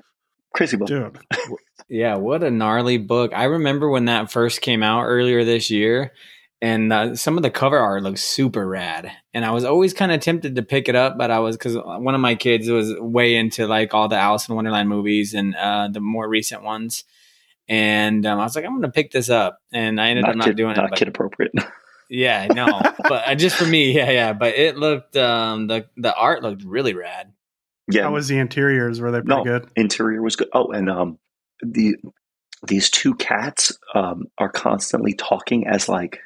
crazy 0.54 0.78
book, 0.78 0.90
dude. 0.90 1.18
yeah, 1.90 2.18
what 2.18 2.44
a 2.44 2.52
gnarly 2.52 2.98
book! 2.98 3.32
I 3.34 3.46
remember 3.46 3.90
when 3.90 4.06
that 4.06 4.30
first 4.30 4.62
came 4.62 4.84
out 4.84 5.06
earlier 5.06 5.44
this 5.44 5.72
year, 5.72 6.12
and 6.62 6.92
uh, 6.92 7.16
some 7.16 7.38
of 7.38 7.44
the 7.44 7.50
cover 7.50 7.78
art 7.78 8.04
looks 8.04 8.22
super 8.22 8.68
rad. 8.68 9.12
And 9.34 9.46
I 9.46 9.52
was 9.52 9.64
always 9.64 9.94
kind 9.94 10.12
of 10.12 10.20
tempted 10.20 10.56
to 10.56 10.62
pick 10.62 10.90
it 10.90 10.96
up, 10.96 11.18
but 11.18 11.32
I 11.32 11.40
was 11.40 11.56
because 11.56 11.76
one 11.76 12.16
of 12.16 12.22
my 12.22 12.36
kids 12.36 12.70
was 12.70 12.94
way 13.00 13.36
into 13.36 13.66
like 13.66 13.94
all 13.94 14.10
the 14.10 14.18
Alice 14.18 14.50
in 14.50 14.56
Wonderland 14.56 14.90
movies 14.90 15.34
and 15.34 15.56
uh, 15.56 15.88
the 15.92 16.02
more 16.02 16.28
recent 16.28 16.64
ones. 16.64 17.06
And 17.70 18.26
um, 18.26 18.40
I 18.40 18.44
was 18.44 18.56
like, 18.56 18.66
I'm 18.66 18.72
going 18.72 18.82
to 18.82 18.92
pick 18.92 19.12
this 19.12 19.30
up, 19.30 19.60
and 19.72 20.02
I 20.02 20.10
ended 20.10 20.24
not 20.24 20.32
up 20.32 20.36
not 20.38 20.46
kid, 20.48 20.58
doing 20.58 20.76
not 20.76 20.86
it. 20.86 20.90
Not 20.90 20.98
kid 20.98 21.08
appropriate. 21.08 21.52
yeah, 22.10 22.48
no, 22.48 22.66
but 23.04 23.28
uh, 23.28 23.36
just 23.36 23.56
for 23.56 23.66
me, 23.66 23.92
yeah, 23.96 24.10
yeah. 24.10 24.34
But 24.34 24.56
it 24.56 24.76
looked 24.76 25.16
um, 25.16 25.68
the 25.68 25.86
the 25.96 26.14
art 26.16 26.42
looked 26.42 26.64
really 26.64 26.96
rad. 26.96 27.32
Yeah, 27.88 28.04
How 28.04 28.14
was 28.14 28.28
the 28.28 28.40
interiors? 28.40 29.00
Were 29.00 29.12
they 29.12 29.22
pretty 29.22 29.36
no, 29.36 29.44
good? 29.44 29.70
interior 29.76 30.20
was 30.20 30.36
good. 30.36 30.50
Oh, 30.52 30.72
and 30.72 30.90
um, 30.90 31.20
the 31.62 31.98
these 32.68 32.90
two 32.90 33.14
cats 33.14 33.78
um, 33.94 34.26
are 34.40 34.50
constantly 34.50 35.14
talking 35.14 35.68
as 35.68 35.88
like 35.88 36.20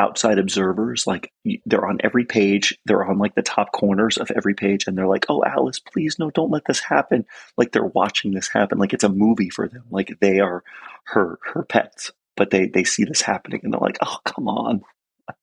outside 0.00 0.38
observers 0.38 1.06
like 1.06 1.30
they're 1.66 1.86
on 1.86 1.98
every 2.02 2.24
page 2.24 2.78
they're 2.86 3.04
on 3.04 3.18
like 3.18 3.34
the 3.34 3.42
top 3.42 3.70
corners 3.72 4.16
of 4.16 4.30
every 4.34 4.54
page 4.54 4.86
and 4.86 4.96
they're 4.96 5.06
like 5.06 5.26
oh 5.28 5.44
alice 5.44 5.78
please 5.78 6.18
no 6.18 6.30
don't 6.30 6.50
let 6.50 6.64
this 6.64 6.80
happen. 6.80 7.26
Like 7.58 7.72
they're 7.72 7.84
watching 7.84 8.32
this 8.32 8.48
happen 8.48 8.78
like 8.78 8.94
it's 8.94 9.04
a 9.04 9.10
movie 9.10 9.50
for 9.50 9.68
them 9.68 9.84
like 9.90 10.18
they 10.20 10.40
are 10.40 10.64
her 11.04 11.38
her 11.52 11.64
pets 11.64 12.12
but 12.34 12.48
they 12.50 12.66
they 12.66 12.82
see 12.82 13.04
this 13.04 13.20
happening 13.20 13.60
and 13.62 13.74
they're 13.74 13.80
like 13.80 13.98
oh 14.02 14.16
come 14.24 14.48
on. 14.48 14.80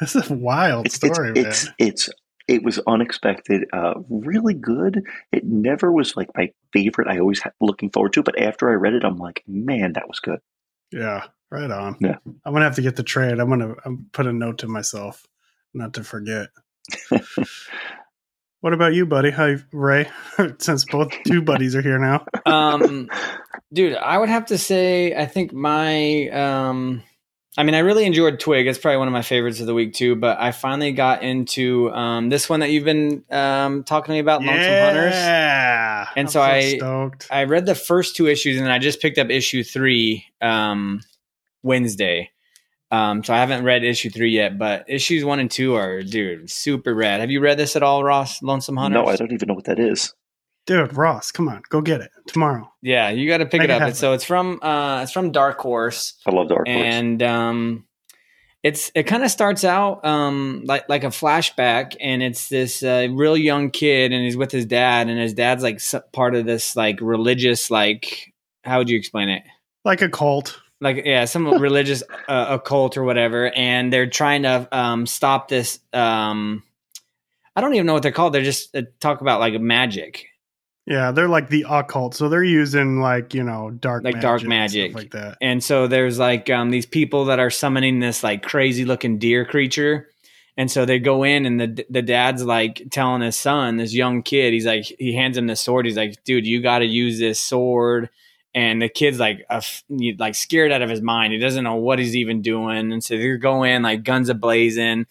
This 0.00 0.16
is 0.16 0.30
a 0.30 0.34
wild 0.34 0.86
it's 0.86 0.94
story, 0.96 1.32
it's, 1.36 1.66
man. 1.66 1.74
it's 1.78 2.08
it's 2.08 2.10
it 2.48 2.62
was 2.62 2.78
unexpected 2.86 3.64
uh 3.72 3.94
really 4.08 4.54
good. 4.54 5.02
It 5.32 5.44
never 5.44 5.90
was 5.92 6.16
like 6.16 6.30
my 6.36 6.52
favorite. 6.72 7.08
I 7.08 7.18
always 7.18 7.40
had 7.40 7.52
looking 7.60 7.90
forward 7.90 8.12
to 8.14 8.22
but 8.22 8.40
after 8.40 8.70
i 8.70 8.74
read 8.74 8.94
it 8.94 9.04
i'm 9.04 9.18
like 9.18 9.42
man 9.46 9.94
that 9.94 10.08
was 10.08 10.20
good. 10.20 10.38
Yeah, 10.92 11.26
right 11.52 11.70
on. 11.70 11.96
Yeah. 12.00 12.16
I'm 12.44 12.52
gonna 12.52 12.64
have 12.64 12.76
to 12.76 12.82
get 12.82 12.96
the 12.96 13.02
trade. 13.02 13.38
I'm 13.38 13.48
gonna 13.48 13.74
I'm 13.84 14.06
put 14.12 14.26
a 14.26 14.32
note 14.32 14.58
to 14.58 14.68
myself 14.68 15.26
not 15.74 15.94
to 15.94 16.04
forget. 16.04 16.48
what 18.60 18.72
about 18.72 18.94
you, 18.94 19.06
buddy? 19.06 19.30
Hi, 19.30 19.56
Ray. 19.72 20.08
Since 20.58 20.86
both 20.86 21.12
two 21.26 21.42
buddies 21.42 21.76
are 21.76 21.82
here 21.82 21.98
now. 21.98 22.24
Um, 22.46 23.10
dude, 23.72 23.96
I 23.96 24.18
would 24.18 24.28
have 24.30 24.46
to 24.46 24.58
say 24.58 25.14
I 25.14 25.26
think 25.26 25.52
my 25.52 26.28
um 26.30 27.02
I 27.58 27.64
mean, 27.64 27.74
I 27.74 27.80
really 27.80 28.06
enjoyed 28.06 28.40
Twig. 28.40 28.66
It's 28.66 28.78
probably 28.78 28.96
one 28.96 29.08
of 29.08 29.12
my 29.12 29.20
favorites 29.20 29.60
of 29.60 29.66
the 29.66 29.74
week 29.74 29.92
too. 29.92 30.16
But 30.16 30.40
I 30.40 30.52
finally 30.52 30.92
got 30.92 31.22
into 31.22 31.92
um, 31.92 32.30
this 32.30 32.48
one 32.48 32.60
that 32.60 32.70
you've 32.70 32.86
been 32.86 33.24
um, 33.30 33.84
talking 33.84 34.06
to 34.06 34.12
me 34.12 34.20
about, 34.20 34.40
Lonesome 34.40 34.72
Hunters. 34.72 35.12
Yeah. 35.12 36.06
And 36.16 36.28
I'm 36.28 36.32
so 36.32 36.40
I- 36.40 36.76
stoked. 36.78 37.28
I 37.30 37.44
read 37.44 37.66
the 37.66 37.74
first 37.74 38.16
two 38.16 38.26
issues, 38.26 38.58
and 38.58 38.72
I 38.72 38.78
just 38.78 39.02
picked 39.02 39.18
up 39.18 39.28
issue 39.28 39.62
three 39.62 40.24
um, 40.40 41.02
Wednesday. 41.62 42.30
Um, 42.90 43.24
so 43.24 43.32
I 43.32 43.38
haven't 43.38 43.64
read 43.64 43.84
issue 43.84 44.10
three 44.10 44.30
yet, 44.32 44.58
but 44.58 44.84
issues 44.86 45.24
one 45.24 45.40
and 45.40 45.50
two 45.50 45.74
are, 45.74 46.02
dude, 46.02 46.50
super 46.50 46.94
rad. 46.94 47.20
Have 47.20 47.30
you 47.30 47.40
read 47.40 47.58
this 47.58 47.74
at 47.74 47.82
all, 47.82 48.04
Ross? 48.04 48.42
Lonesome 48.42 48.76
Hunters? 48.76 49.02
no 49.02 49.06
i 49.10 49.16
don't 49.16 49.32
even 49.32 49.48
know 49.48 49.54
what 49.54 49.64
that 49.64 49.78
is 49.78 50.14
Dude, 50.64 50.96
Ross, 50.96 51.32
come 51.32 51.48
on, 51.48 51.62
go 51.70 51.80
get 51.80 52.00
it 52.02 52.10
tomorrow. 52.28 52.72
Yeah, 52.82 53.08
you 53.10 53.26
got 53.26 53.38
to 53.38 53.46
pick 53.46 53.58
Make 53.60 53.64
it 53.64 53.70
it 53.70 53.74
up. 53.74 53.80
happen. 53.80 53.94
so 53.96 54.12
it's 54.12 54.22
from 54.24 54.60
uh, 54.62 55.00
it's 55.02 55.10
from 55.10 55.32
Dark 55.32 55.58
Horse. 55.58 56.14
i 56.26 56.30
love 56.30 56.48
dark 56.48 56.68
horse 56.68 56.78
and 56.78 57.20
um 57.22 57.84
it's 58.62 58.92
it 58.94 59.02
kind 59.04 59.24
of 59.24 59.30
starts 59.32 59.64
out 59.64 60.04
um 60.04 60.62
like 60.66 60.88
like 60.88 61.02
a 61.02 61.08
flashback 61.08 61.96
and 62.00 62.22
it's 62.22 62.48
this 62.48 62.82
uh, 62.84 63.08
real 63.10 63.36
young 63.36 63.70
kid 63.72 64.12
and 64.12 64.22
he's 64.24 64.36
with 64.36 64.52
his 64.52 64.66
dad 64.66 65.08
and 65.08 65.18
his 65.18 65.34
dad's 65.34 65.64
like 65.64 65.80
part 66.12 66.36
of 66.36 66.44
this 66.46 66.76
like 66.76 67.00
religious 67.00 67.68
like 67.70 68.32
how 68.62 68.78
would 68.78 68.88
you 68.88 68.96
explain 68.96 69.28
it 69.30 69.42
Like 69.84 70.00
a 70.02 70.08
cult. 70.08 70.60
Like 70.82 71.02
yeah 71.04 71.24
some 71.24 71.46
religious 71.60 72.02
uh, 72.28 72.46
occult 72.50 72.96
or 72.96 73.04
whatever 73.04 73.50
and 73.54 73.92
they're 73.92 74.10
trying 74.10 74.42
to 74.42 74.68
um 74.76 75.06
stop 75.06 75.48
this 75.48 75.78
um 75.94 76.62
i 77.56 77.60
don't 77.60 77.74
even 77.74 77.86
know 77.86 77.94
what 77.94 78.02
they're 78.02 78.12
called. 78.12 78.32
They're 78.34 78.42
just 78.42 78.74
uh, 78.74 78.82
talk 79.00 79.20
about 79.20 79.40
like 79.40 79.58
magic. 79.60 80.26
Yeah, 80.84 81.12
they're 81.12 81.28
like 81.28 81.48
the 81.48 81.64
occult, 81.68 82.14
so 82.16 82.28
they're 82.28 82.42
using 82.42 83.00
like 83.00 83.34
you 83.34 83.44
know 83.44 83.70
dark 83.70 84.02
Like 84.02 84.14
magic 84.14 84.22
dark 84.22 84.40
and 84.40 84.48
magic. 84.48 84.90
stuff 84.90 85.02
like 85.02 85.10
that. 85.12 85.38
and 85.40 85.62
so 85.62 85.86
there's 85.86 86.18
like 86.18 86.50
um, 86.50 86.70
these 86.70 86.86
people 86.86 87.26
that 87.26 87.38
are 87.38 87.50
summoning 87.50 88.00
this 88.00 88.24
like 88.24 88.42
crazy 88.42 88.84
looking 88.84 89.18
deer 89.18 89.44
creature. 89.44 90.08
And 90.56 90.70
so 90.70 90.84
they 90.84 90.98
go 90.98 91.22
in 91.22 91.46
and 91.46 91.60
the 91.60 91.86
the 91.88 92.02
dad's 92.02 92.44
like 92.44 92.82
telling 92.90 93.22
his 93.22 93.36
son 93.36 93.76
this 93.76 93.94
young 93.94 94.22
kid 94.22 94.52
he's 94.52 94.66
like 94.66 94.84
he 94.98 95.14
hands 95.14 95.36
him 95.38 95.46
the 95.46 95.56
sword. 95.56 95.86
He's 95.86 95.96
like 95.96 96.24
dude 96.24 96.46
you 96.46 96.60
got 96.62 96.80
to 96.80 96.84
use 96.86 97.18
this 97.18 97.38
sword 97.38 98.10
and 98.54 98.82
the 98.82 98.88
kid's 98.88 99.18
like 99.18 99.44
a 99.48 99.54
f 99.54 99.82
like 100.18 100.34
scared 100.34 100.72
out 100.72 100.82
of 100.82 100.90
his 100.90 101.00
mind. 101.00 101.32
He 101.32 101.38
doesn't 101.38 101.64
know 101.64 101.76
what 101.76 101.98
he's 101.98 102.16
even 102.16 102.42
doing. 102.42 102.92
And 102.92 103.02
so 103.02 103.16
they 103.16 103.36
go 103.36 103.62
in 103.62 103.82
like 103.82 104.04
guns 104.04 104.28
a 104.28 104.34
blazing. 104.34 105.06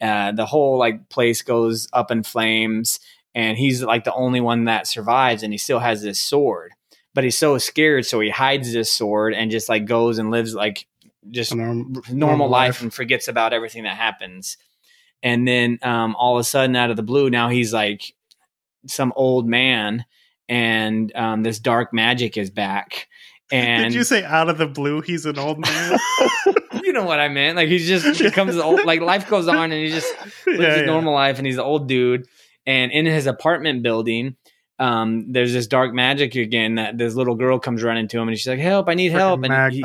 Uh, 0.00 0.32
the 0.32 0.46
whole 0.46 0.78
like 0.78 1.08
place 1.08 1.42
goes 1.42 1.88
up 1.92 2.10
in 2.10 2.22
flames. 2.22 3.00
And 3.34 3.58
he's 3.58 3.82
like 3.82 4.04
the 4.04 4.14
only 4.14 4.40
one 4.40 4.64
that 4.64 4.86
survives 4.86 5.42
and 5.42 5.52
he 5.52 5.58
still 5.58 5.78
has 5.78 6.02
this 6.02 6.18
sword. 6.18 6.72
But 7.14 7.24
he's 7.24 7.36
so 7.36 7.58
scared 7.58 8.06
so 8.06 8.20
he 8.20 8.30
hides 8.30 8.72
this 8.72 8.90
sword 8.90 9.34
and 9.34 9.50
just 9.50 9.68
like 9.68 9.84
goes 9.84 10.18
and 10.18 10.30
lives 10.30 10.54
like 10.54 10.86
just 11.30 11.54
Norm- 11.54 12.00
normal, 12.10 12.48
life, 12.48 12.82
and 12.82 12.92
forgets 12.94 13.26
about 13.28 13.52
everything 13.52 13.82
that 13.82 13.96
happens. 13.96 14.56
And 15.22 15.46
then 15.46 15.78
um, 15.82 16.14
all 16.16 16.36
of 16.36 16.40
a 16.40 16.44
sudden 16.44 16.76
out 16.76 16.90
of 16.90 16.96
the 16.96 17.02
blue 17.02 17.30
now 17.30 17.48
he's 17.48 17.72
like 17.72 18.14
some 18.86 19.12
old 19.16 19.46
man 19.46 20.04
and 20.48 21.14
um, 21.14 21.42
this 21.42 21.58
dark 21.58 21.92
magic 21.92 22.36
is 22.36 22.50
back 22.50 23.08
and 23.50 23.84
Did 23.92 23.94
you 23.94 24.04
say 24.04 24.24
out 24.24 24.48
of 24.48 24.58
the 24.58 24.66
blue 24.66 25.00
he's 25.00 25.26
an 25.26 25.38
old 25.38 25.58
man? 25.58 25.98
you 26.82 26.92
know 26.92 27.04
what 27.04 27.18
i 27.18 27.28
meant 27.28 27.56
like 27.56 27.68
he's 27.68 27.86
just 27.86 28.22
becomes 28.22 28.56
old 28.56 28.84
like 28.84 29.00
life 29.00 29.28
goes 29.28 29.48
on 29.48 29.72
and 29.72 29.84
he 29.84 29.88
just 29.90 30.12
lives 30.46 30.60
yeah, 30.60 30.70
his 30.70 30.80
yeah. 30.80 30.86
normal 30.86 31.12
life 31.12 31.38
and 31.38 31.46
he's 31.46 31.56
an 31.56 31.64
old 31.64 31.88
dude 31.88 32.26
and 32.66 32.92
in 32.92 33.06
his 33.06 33.26
apartment 33.26 33.82
building 33.82 34.36
um, 34.78 35.32
there's 35.32 35.52
this 35.52 35.66
dark 35.66 35.94
magic 35.94 36.34
again 36.34 36.74
that 36.74 36.98
this 36.98 37.14
little 37.14 37.34
girl 37.34 37.58
comes 37.58 37.82
running 37.82 38.08
to 38.08 38.18
him 38.18 38.28
and 38.28 38.36
she's 38.36 38.46
like 38.46 38.58
help 38.58 38.88
i 38.88 38.94
need 38.94 39.12
help 39.12 39.40
Frickin' 39.40 39.44
and 39.44 39.72
he, 39.72 39.82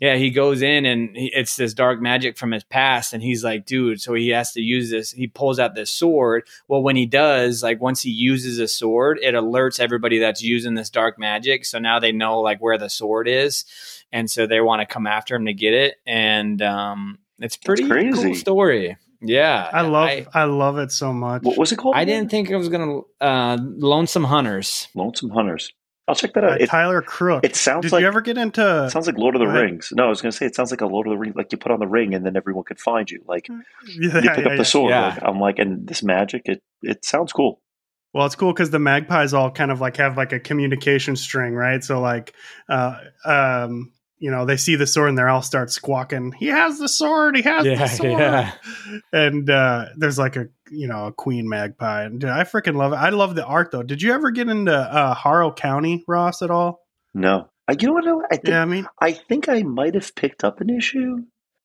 yeah, 0.00 0.16
he 0.16 0.30
goes 0.30 0.62
in 0.62 0.84
and 0.86 1.16
he, 1.16 1.30
it's 1.34 1.56
this 1.56 1.74
dark 1.74 2.00
magic 2.00 2.36
from 2.36 2.52
his 2.52 2.64
past, 2.64 3.12
and 3.12 3.22
he's 3.22 3.44
like, 3.44 3.66
dude. 3.66 4.00
So 4.00 4.14
he 4.14 4.30
has 4.30 4.52
to 4.52 4.60
use 4.60 4.90
this. 4.90 5.12
He 5.12 5.26
pulls 5.26 5.58
out 5.58 5.74
this 5.74 5.90
sword. 5.90 6.46
Well, 6.68 6.82
when 6.82 6.96
he 6.96 7.06
does, 7.06 7.62
like 7.62 7.80
once 7.80 8.02
he 8.02 8.10
uses 8.10 8.58
a 8.58 8.68
sword, 8.68 9.18
it 9.22 9.34
alerts 9.34 9.80
everybody 9.80 10.18
that's 10.18 10.42
using 10.42 10.74
this 10.74 10.90
dark 10.90 11.18
magic. 11.18 11.64
So 11.64 11.78
now 11.78 11.98
they 11.98 12.12
know 12.12 12.40
like 12.40 12.60
where 12.60 12.78
the 12.78 12.90
sword 12.90 13.28
is, 13.28 13.64
and 14.12 14.30
so 14.30 14.46
they 14.46 14.60
want 14.60 14.80
to 14.80 14.86
come 14.86 15.06
after 15.06 15.34
him 15.34 15.46
to 15.46 15.54
get 15.54 15.74
it. 15.74 15.96
And 16.06 16.60
um, 16.62 17.18
it's 17.38 17.56
pretty 17.56 17.88
crazy. 17.88 18.22
cool 18.22 18.34
story. 18.34 18.96
Yeah, 19.22 19.68
I 19.72 19.82
love 19.82 20.08
I, 20.08 20.26
I, 20.34 20.44
love 20.44 20.78
it 20.78 20.90
so 20.92 21.12
much. 21.12 21.42
what 21.42 21.56
was 21.58 21.72
it 21.72 21.76
called 21.76 21.94
I 21.96 22.02
again? 22.02 22.20
didn't 22.20 22.30
think 22.32 22.50
it 22.50 22.56
was 22.56 22.68
gonna 22.68 23.00
uh, 23.20 23.56
Lonesome 23.60 24.24
Hunters. 24.24 24.88
lonesome 24.94 25.30
hunters 25.30 25.70
i'll 26.08 26.14
check 26.16 26.32
that 26.34 26.40
By 26.42 26.54
out 26.54 26.60
it, 26.60 26.66
Tyler 26.68 27.00
Crook. 27.00 27.44
it 27.44 27.54
sounds 27.54 27.82
Did 27.84 27.92
like 27.92 28.00
you 28.00 28.08
ever 28.08 28.20
get 28.20 28.36
into 28.36 28.84
it 28.86 28.90
sounds 28.90 29.06
like 29.06 29.16
lord 29.16 29.36
of 29.36 29.40
the 29.40 29.46
Go 29.46 29.52
rings 29.52 29.92
no 29.94 30.06
i 30.06 30.08
was 30.08 30.20
gonna 30.20 30.32
say 30.32 30.46
it 30.46 30.54
sounds 30.56 30.72
like 30.72 30.80
a 30.80 30.86
lord 30.86 31.06
of 31.06 31.12
the 31.12 31.16
rings 31.16 31.36
like 31.36 31.52
you 31.52 31.58
put 31.58 31.70
on 31.70 31.78
the 31.78 31.86
ring 31.86 32.12
and 32.14 32.26
then 32.26 32.36
everyone 32.36 32.64
could 32.64 32.80
find 32.80 33.08
you 33.08 33.22
like 33.28 33.46
yeah, 33.48 33.56
you 33.86 34.10
pick 34.10 34.24
yeah, 34.24 34.32
up 34.32 34.44
yeah. 34.46 34.56
the 34.56 34.64
sword 34.64 34.90
Yeah. 34.90 35.08
like, 35.10 35.22
i'm 35.22 35.38
like 35.38 35.58
and 35.60 35.86
this 35.86 36.02
magic 36.02 36.42
it 36.46 36.60
it 36.82 37.04
sounds 37.04 37.32
cool 37.32 37.60
Well, 38.12 38.26
it's 38.26 38.34
cool 38.34 38.52
because 38.52 38.70
the 38.70 38.80
magpies 38.80 39.32
all 39.32 39.50
kind 39.52 39.70
of 39.70 39.80
like 39.80 39.96
have 39.98 40.16
like 40.18 40.32
a 40.32 40.40
communication 40.40 41.14
string, 41.16 41.54
right? 41.54 41.82
So 41.82 41.98
like, 42.00 42.34
uh, 42.68 42.98
um, 43.24 43.92
you 44.22 44.30
know, 44.30 44.46
they 44.46 44.56
see 44.56 44.76
the 44.76 44.86
sword 44.86 45.08
and 45.08 45.18
they 45.18 45.22
all 45.24 45.42
start 45.42 45.70
squawking. 45.72 46.30
He 46.38 46.46
has 46.46 46.78
the 46.78 46.88
sword. 46.88 47.34
He 47.36 47.42
has 47.42 47.66
Yeah, 47.66 47.74
the 47.74 47.86
sword. 47.88 48.18
yeah. 48.20 48.52
And 49.12 49.50
uh, 49.50 49.86
there's 49.96 50.18
like 50.18 50.36
a 50.36 50.46
you 50.70 50.86
know 50.86 51.08
a 51.08 51.12
queen 51.12 51.48
magpie. 51.48 52.04
And 52.04 52.20
dude, 52.20 52.30
I 52.30 52.44
freaking 52.44 52.76
love 52.76 52.92
it. 52.92 52.96
I 52.96 53.08
love 53.10 53.34
the 53.34 53.44
art 53.44 53.70
though. 53.72 53.82
Did 53.82 54.00
you 54.00 54.12
ever 54.12 54.30
get 54.30 54.48
into 54.48 54.72
uh, 54.74 55.14
Harrow 55.14 55.52
County, 55.52 56.04
Ross, 56.06 56.40
at 56.42 56.50
all? 56.50 56.80
no 57.14 57.48
I, 57.68 57.76
you 57.78 57.88
know 57.88 57.92
what 58.16 58.26
I 58.30 58.36
think 58.36 58.48
Yeah, 58.48 58.62
I 58.62 58.64
mean, 58.64 58.86
I 59.00 59.12
think 59.12 59.48
I 59.48 59.62
might 59.62 59.94
have 59.94 60.14
picked 60.14 60.44
up 60.44 60.60
an 60.60 60.70
issue. 60.70 61.16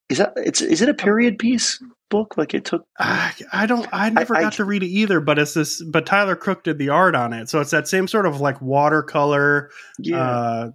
Is 0.09 0.17
that 0.19 0.33
it's 0.37 0.61
is 0.61 0.81
it 0.81 0.89
a 0.89 0.93
period 0.93 1.37
piece 1.37 1.81
book? 2.09 2.37
Like 2.37 2.53
it 2.53 2.65
took 2.65 2.85
I, 2.97 3.33
I 3.53 3.65
don't. 3.65 3.87
I 3.91 4.09
never 4.09 4.35
I- 4.35 4.41
got 4.41 4.53
to 4.53 4.63
read 4.65 4.81
it 4.83 4.87
either. 4.87 5.19
But 5.19 5.37
it's 5.37 5.53
this. 5.53 5.83
But 5.83 6.05
Tyler 6.05 6.35
Crook 6.35 6.63
did 6.63 6.77
the 6.77 6.89
art 6.89 7.13
on 7.15 7.33
it, 7.33 7.49
so 7.49 7.59
it's 7.61 7.71
that 7.71 7.87
same 7.87 8.07
sort 8.07 8.25
of 8.25 8.39
like 8.41 8.61
watercolor. 8.61 9.69
yeah. 9.99 10.17
uh, 10.21 10.69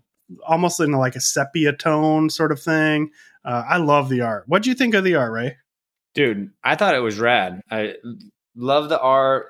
almost 0.47 0.81
in 0.81 0.93
like 0.93 1.17
a 1.17 1.21
sepia 1.21 1.73
tone 1.73 2.31
sort 2.31 2.53
of 2.53 2.61
thing. 2.61 3.11
Uh, 3.45 3.65
I 3.69 3.79
love 3.79 4.09
the 4.09 4.21
art. 4.21 4.45
What 4.47 4.63
do 4.63 4.71
you 4.71 4.77
think 4.77 4.95
of 4.95 5.05
the 5.05 5.17
art, 5.17 5.33
Ray? 5.33 5.57
Dude, 6.15 6.51
I 6.63 6.77
thought 6.77 6.95
it 6.95 7.01
was 7.01 7.19
rad. 7.19 7.63
I 7.71 7.95
love 8.55 8.89
the 8.89 9.01
art, 9.01 9.47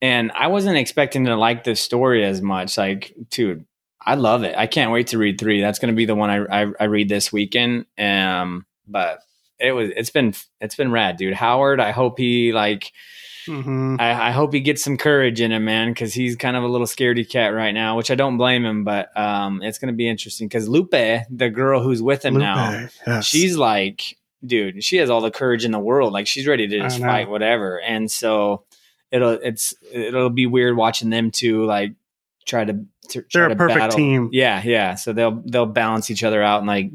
and 0.00 0.32
I 0.32 0.48
wasn't 0.48 0.76
expecting 0.76 1.26
to 1.26 1.36
like 1.36 1.64
this 1.64 1.80
story 1.80 2.24
as 2.24 2.42
much. 2.42 2.76
Like, 2.76 3.14
dude, 3.30 3.64
I 4.04 4.16
love 4.16 4.42
it. 4.42 4.56
I 4.56 4.66
can't 4.66 4.90
wait 4.90 5.08
to 5.08 5.18
read 5.18 5.38
three. 5.38 5.60
That's 5.60 5.78
going 5.78 5.92
to 5.92 5.96
be 5.96 6.06
the 6.06 6.16
one 6.16 6.30
I, 6.30 6.62
I 6.62 6.72
I 6.80 6.84
read 6.84 7.08
this 7.08 7.32
weekend. 7.32 7.86
Um, 7.96 8.66
but 8.86 9.20
it 9.58 9.72
was 9.72 9.90
it's 9.96 10.10
been 10.10 10.34
it's 10.60 10.74
been 10.74 10.90
rad, 10.90 11.16
dude. 11.16 11.34
Howard, 11.34 11.80
I 11.80 11.92
hope 11.92 12.18
he 12.18 12.52
like 12.52 12.92
Mhm. 13.46 14.00
I, 14.00 14.28
I 14.28 14.30
hope 14.30 14.52
he 14.52 14.60
gets 14.60 14.82
some 14.82 14.96
courage 14.96 15.40
in 15.40 15.52
him, 15.52 15.64
man, 15.64 15.90
because 15.90 16.14
he's 16.14 16.36
kind 16.36 16.56
of 16.56 16.62
a 16.62 16.68
little 16.68 16.86
scaredy 16.86 17.28
cat 17.28 17.54
right 17.54 17.72
now, 17.72 17.96
which 17.96 18.10
I 18.10 18.14
don't 18.14 18.36
blame 18.36 18.64
him. 18.64 18.84
But 18.84 19.16
um, 19.18 19.62
it's 19.62 19.78
gonna 19.78 19.92
be 19.92 20.08
interesting 20.08 20.48
because 20.48 20.68
Lupe, 20.68 20.90
the 20.90 21.50
girl 21.52 21.82
who's 21.82 22.02
with 22.02 22.24
him 22.24 22.34
now, 22.34 22.88
yes. 23.06 23.24
she's 23.24 23.56
like, 23.56 24.16
dude, 24.44 24.82
she 24.84 24.96
has 24.98 25.10
all 25.10 25.20
the 25.20 25.30
courage 25.30 25.64
in 25.64 25.70
the 25.72 25.78
world. 25.78 26.12
Like 26.12 26.26
she's 26.26 26.46
ready 26.46 26.66
to 26.68 26.78
just 26.80 27.00
fight 27.00 27.28
whatever. 27.28 27.80
And 27.80 28.10
so 28.10 28.64
it'll 29.10 29.30
it's 29.32 29.74
it'll 29.92 30.30
be 30.30 30.46
weird 30.46 30.76
watching 30.76 31.10
them 31.10 31.30
two 31.30 31.64
like 31.64 31.92
try 32.46 32.64
to, 32.64 32.84
to 33.10 33.24
They're 33.32 33.46
a 33.46 33.48
to 33.50 33.56
perfect 33.56 33.78
battle. 33.78 33.96
team. 33.96 34.28
Yeah, 34.32 34.62
yeah. 34.64 34.94
So 34.96 35.12
they'll 35.12 35.42
they'll 35.46 35.66
balance 35.66 36.10
each 36.10 36.24
other 36.24 36.42
out 36.42 36.58
and 36.58 36.66
like 36.66 36.90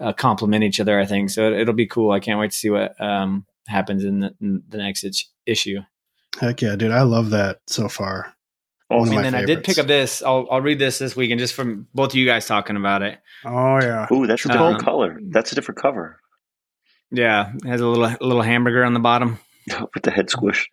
uh, 0.00 0.12
complement 0.12 0.62
each 0.64 0.78
other. 0.80 0.98
I 0.98 1.06
think 1.06 1.30
so. 1.30 1.52
It'll 1.52 1.74
be 1.74 1.86
cool. 1.86 2.10
I 2.10 2.20
can't 2.20 2.38
wait 2.38 2.50
to 2.52 2.56
see 2.56 2.70
what 2.70 3.00
um 3.00 3.46
happens 3.66 4.04
in 4.04 4.20
the, 4.20 4.34
in 4.40 4.62
the 4.68 4.78
next 4.78 5.04
itch- 5.04 5.28
issue. 5.46 5.78
Heck 6.40 6.62
yeah, 6.62 6.76
dude. 6.76 6.90
I 6.90 7.02
love 7.02 7.30
that 7.30 7.60
so 7.66 7.88
far. 7.88 8.34
One 8.88 8.98
of 8.98 9.02
Awesome. 9.04 9.14
my 9.14 9.22
and 9.22 9.34
then 9.34 9.42
I 9.42 9.46
did 9.46 9.64
pick 9.64 9.78
up 9.78 9.86
this. 9.86 10.22
I'll 10.22 10.46
I'll 10.50 10.60
read 10.60 10.78
this 10.78 10.98
this 10.98 11.16
week 11.16 11.30
and 11.30 11.38
just 11.40 11.54
from 11.54 11.88
both 11.94 12.10
of 12.10 12.16
you 12.16 12.26
guys 12.26 12.46
talking 12.46 12.76
about 12.76 13.02
it. 13.02 13.18
Oh 13.44 13.78
yeah. 13.80 14.06
Ooh, 14.12 14.26
that's 14.26 14.44
a 14.44 14.48
different 14.48 14.76
Um, 14.76 14.80
color. 14.80 15.18
That's 15.30 15.52
a 15.52 15.54
different 15.54 15.80
cover 15.80 16.20
Yeah, 17.10 17.52
it 17.54 17.66
has 17.66 17.80
a 17.80 17.86
little 17.86 18.04
a 18.04 18.18
little 18.20 18.42
hamburger 18.42 18.84
on 18.84 18.92
the 18.94 19.00
bottom. 19.00 19.38
with 19.94 20.02
the 20.02 20.10
head 20.10 20.28
squish. 20.28 20.68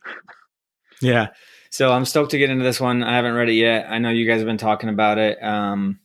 Yeah. 1.01 1.27
So 1.69 1.91
I'm 1.93 2.03
stoked 2.05 2.31
to 2.31 2.37
get 2.37 2.49
into 2.49 2.65
this 2.65 2.81
one. 2.81 3.01
I 3.03 3.15
haven't 3.15 3.33
read 3.33 3.47
it 3.49 3.53
yet. 3.53 3.85
I 3.89 3.99
know 3.99 4.09
you 4.09 4.27
guys 4.27 4.39
have 4.39 4.47
been 4.47 4.57
talking 4.57 4.89
about 4.89 5.17
it. 5.17 5.41
Um, 5.41 5.99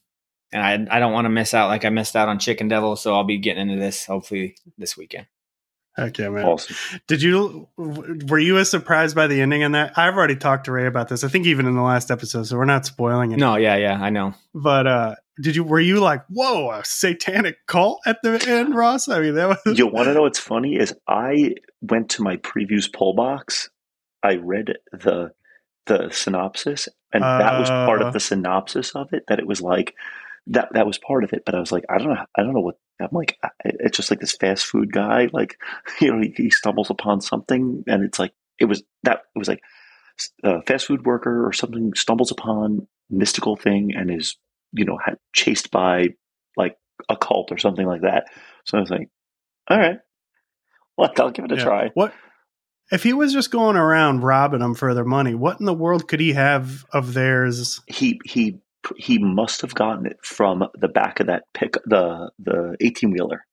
and 0.53 0.63
I 0.91 0.97
I 0.97 1.01
don't 1.01 1.13
want 1.13 1.25
to 1.25 1.31
miss 1.31 1.55
out 1.55 1.69
like 1.69 1.85
I 1.85 1.89
missed 1.89 2.15
out 2.15 2.29
on 2.29 2.39
Chicken 2.39 2.69
Devil, 2.69 2.95
so 2.95 3.15
I'll 3.15 3.25
be 3.25 3.39
getting 3.39 3.69
into 3.69 3.81
this 3.83 4.05
hopefully 4.07 4.57
this 4.79 4.97
weekend. 4.97 5.27
Heck 5.97 6.19
yeah, 6.19 6.29
man. 6.29 6.45
Awesome. 6.45 6.77
Did 7.07 7.23
you 7.23 7.69
were 7.77 8.39
you 8.39 8.59
as 8.59 8.69
surprised 8.69 9.17
by 9.17 9.27
the 9.29 9.41
ending 9.41 9.63
in 9.63 9.73
that? 9.73 9.97
I've 9.97 10.15
already 10.15 10.37
talked 10.37 10.67
to 10.67 10.73
Ray 10.73 10.87
about 10.87 11.09
this. 11.09 11.25
I 11.25 11.29
think 11.29 11.47
even 11.47 11.65
in 11.67 11.75
the 11.75 11.83
last 11.83 12.11
episode, 12.11 12.45
so 12.45 12.57
we're 12.59 12.67
not 12.67 12.85
spoiling 12.85 13.33
it. 13.33 13.39
No, 13.39 13.57
yeah, 13.57 13.77
yeah, 13.77 13.99
I 14.01 14.11
know. 14.11 14.35
But 14.55 14.87
uh 14.87 15.15
did 15.41 15.57
you 15.57 15.65
were 15.65 15.81
you 15.81 16.01
like, 16.01 16.23
whoa, 16.29 16.71
a 16.71 16.85
satanic 16.85 17.57
cult 17.67 18.01
at 18.07 18.19
the 18.23 18.43
end, 18.47 18.75
Ross? 18.75 19.09
I 19.09 19.21
mean 19.21 19.35
that 19.37 19.49
was 19.65 19.79
You 19.79 19.87
want 19.87 20.07
to 20.09 20.15
know 20.15 20.23
what's 20.23 20.39
funny 20.39 20.77
is 20.77 20.95
I 21.09 21.55
went 21.81 22.11
to 22.11 22.23
my 22.23 22.37
previews 22.37 22.93
poll 22.93 23.15
box. 23.15 23.71
I 24.23 24.35
read 24.37 24.75
the 24.93 25.33
the 25.87 26.11
synopsis, 26.11 26.89
and 27.13 27.23
that 27.23 27.59
was 27.59 27.71
part 27.71 28.03
Uh. 28.03 28.07
of 28.09 28.13
the 28.13 28.21
synopsis 28.21 28.91
of 28.95 29.13
it. 29.13 29.23
That 29.29 29.39
it 29.39 29.47
was 29.47 29.63
like 29.63 29.95
that 30.49 30.69
that 30.75 30.87
was 30.87 30.99
part 30.99 31.25
of 31.25 31.33
it. 31.33 31.43
But 31.45 31.55
I 31.55 31.61
was 31.61 31.73
like, 31.73 31.85
I 31.89 31.99
don't 31.99 32.09
know, 32.09 32.25
I 32.37 32.43
don't 32.43 32.55
know 32.55 32.61
what. 32.61 32.77
I'm 33.01 33.09
like, 33.13 33.37
I- 33.43 33.51
it's 33.65 33.97
just 33.97 34.11
like 34.11 34.21
this 34.21 34.37
fast 34.37 34.65
food 34.67 34.93
guy. 34.93 35.29
Like, 35.33 35.57
you 36.01 36.13
know, 36.13 36.21
he, 36.21 36.33
he 36.37 36.51
stumbles 36.51 36.91
upon 36.91 37.21
something, 37.21 37.85
and 37.87 38.05
it's 38.05 38.19
like 38.19 38.33
it 38.59 38.67
was 38.67 38.83
that 39.03 39.23
it 39.35 39.39
was 39.39 39.49
like 39.49 39.61
a 40.43 40.63
fast 40.63 40.87
food 40.87 41.05
worker 41.05 41.47
or 41.47 41.53
something 41.53 41.93
stumbles 41.95 42.31
upon 42.31 42.87
mystical 43.11 43.55
thing 43.57 43.93
and 43.95 44.11
is 44.11 44.37
you 44.73 44.85
know 44.85 44.99
chased 45.35 45.71
by 45.71 46.09
like 46.57 46.77
a 47.09 47.17
cult 47.17 47.53
or 47.53 47.59
something 47.59 47.87
like 47.87 48.01
that. 48.03 48.25
So 48.65 48.79
I 48.79 48.81
was 48.81 48.91
like, 48.91 49.11
all 49.69 49.79
right, 49.79 49.99
well, 50.97 51.13
I'll 51.19 51.31
give 51.31 51.45
it 51.45 51.53
a 51.53 51.57
Yeah. 51.57 51.65
try. 51.65 51.91
What 51.95 52.15
if 52.91 53.03
he 53.03 53.13
was 53.13 53.33
just 53.33 53.51
going 53.51 53.77
around 53.77 54.23
robbing 54.23 54.61
them 54.61 54.75
for 54.75 54.95
their 54.95 55.05
money? 55.05 55.35
What 55.35 55.61
in 55.61 55.67
the 55.67 55.75
world 55.75 56.09
could 56.09 56.21
he 56.21 56.33
have 56.33 56.85
of 56.93 57.13
theirs? 57.15 57.81
He 57.87 58.21
he 58.25 58.61
he 58.97 59.19
must 59.19 59.61
have 59.63 59.75
gotten 59.75 60.07
it 60.07 60.19
from 60.23 60.65
the 60.79 60.89
back 60.89 61.21
of 61.21 61.27
that 61.29 61.45
pick 61.55 61.75
the 61.85 62.31
the 62.39 62.77
eighteen 62.81 63.11
wheeler. 63.11 63.45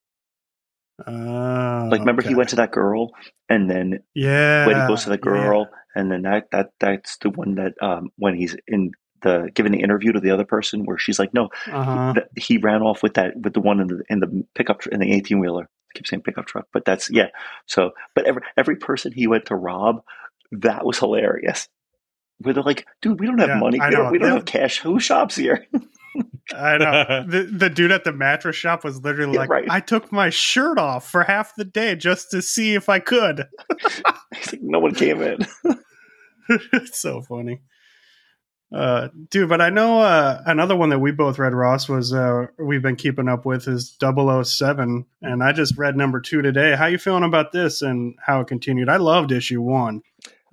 Uh, 1.06 1.88
Like, 1.90 2.00
remember 2.02 2.22
he 2.22 2.36
went 2.36 2.50
to 2.50 2.58
that 2.58 2.72
girl, 2.72 3.12
and 3.50 3.70
then 3.70 4.04
Yeah. 4.14 4.68
when 4.68 4.80
he 4.80 4.88
goes 4.88 5.04
to 5.04 5.10
the 5.10 5.16
yeah. 5.16 5.22
girl, 5.22 5.70
and 5.96 6.12
then 6.12 6.22
that 6.24 6.52
that 6.52 6.72
that's 6.80 7.18
the 7.18 7.30
one 7.30 7.56
that 7.56 7.74
um 7.82 8.10
when 8.18 8.36
he's 8.36 8.56
in 8.68 8.92
the 9.22 9.50
giving 9.54 9.72
the 9.72 9.82
interview 9.82 10.12
to 10.12 10.20
the 10.20 10.32
other 10.32 10.46
person 10.46 10.86
where 10.86 10.98
she's 10.98 11.18
like, 11.18 11.34
no, 11.34 11.50
Uh-huh. 11.72 12.14
that 12.16 12.30
he 12.38 12.58
ran 12.58 12.82
off 12.82 13.02
with 13.02 13.16
that 13.16 13.36
with 13.42 13.54
the 13.54 13.62
one 13.62 13.80
in 13.80 13.88
the 13.88 14.04
in 14.10 14.20
the 14.20 14.46
pickup 14.54 14.86
in 14.88 15.00
the 15.00 15.12
eighteen 15.12 15.40
wheeler. 15.40 15.64
I 15.64 15.92
keep 15.98 16.08
saying 16.08 16.24
pickup 16.24 16.46
truck, 16.46 16.68
but 16.74 16.86
that's 16.86 17.10
yeah. 17.12 17.30
So, 17.66 17.92
but 18.16 18.26
every 18.26 18.42
every 18.58 18.76
person 18.76 19.12
he 19.12 19.28
went 19.28 19.46
to 19.48 19.56
rob, 19.56 20.04
that 20.52 20.86
was 20.86 21.00
hilarious. 21.00 21.68
Where 22.40 22.54
they're 22.54 22.64
like, 22.64 22.86
dude, 23.02 23.20
we 23.20 23.26
don't 23.28 23.40
have 23.40 23.50
Yeah, 23.50 23.60
money. 23.60 23.80
I 23.80 23.90
We 23.90 23.96
don't, 23.96 24.12
we 24.12 24.18
don't 24.18 24.32
have 24.32 24.46
cash. 24.46 24.80
Who 24.80 25.00
shops 25.00 25.36
here? 25.36 25.66
I 26.56 26.78
know. 26.78 27.24
the, 27.28 27.44
the 27.52 27.70
dude 27.70 27.92
at 27.92 28.04
the 28.04 28.12
mattress 28.12 28.56
shop 28.56 28.84
was 28.84 29.02
literally 29.02 29.34
Yeah, 29.34 29.40
like, 29.42 29.50
right. 29.50 29.68
I 29.70 29.80
took 29.80 30.12
my 30.12 30.30
shirt 30.30 30.78
off 30.78 31.10
for 31.10 31.24
half 31.24 31.56
the 31.56 31.66
day 31.66 31.96
just 31.96 32.32
to 32.32 32.42
see 32.42 32.76
if 32.76 32.90
I 32.90 33.00
could. 33.00 33.48
He's 34.36 34.54
like, 34.54 34.62
no 34.62 34.80
one 34.80 34.94
came 34.96 35.22
in. 35.22 35.40
it's 36.74 37.00
so 37.00 37.22
funny. 37.22 37.62
Uh, 38.74 39.10
dude, 39.30 39.50
but 39.50 39.62
I 39.62 39.70
know 39.70 40.00
uh, 40.00 40.42
another 40.48 40.76
one 40.76 40.90
that 40.90 40.98
we 41.00 41.12
both 41.12 41.38
read, 41.38 41.54
Ross, 41.54 41.88
was 41.88 42.12
uh, 42.12 42.48
we've 42.58 42.82
been 42.82 42.96
keeping 42.96 43.30
up 43.30 43.46
with 43.46 43.68
is 43.68 43.96
007. 44.02 45.06
And 45.22 45.44
I 45.44 45.52
just 45.52 45.78
read 45.78 45.96
number 45.96 46.20
two 46.20 46.42
today. 46.42 46.76
How 46.76 46.88
you 46.88 46.98
feeling 46.98 47.24
about 47.24 47.52
this 47.52 47.84
and 47.84 48.16
how 48.20 48.42
it 48.42 48.48
continued? 48.48 48.90
I 48.90 48.98
loved 48.98 49.32
issue 49.32 49.62
one. 49.62 50.02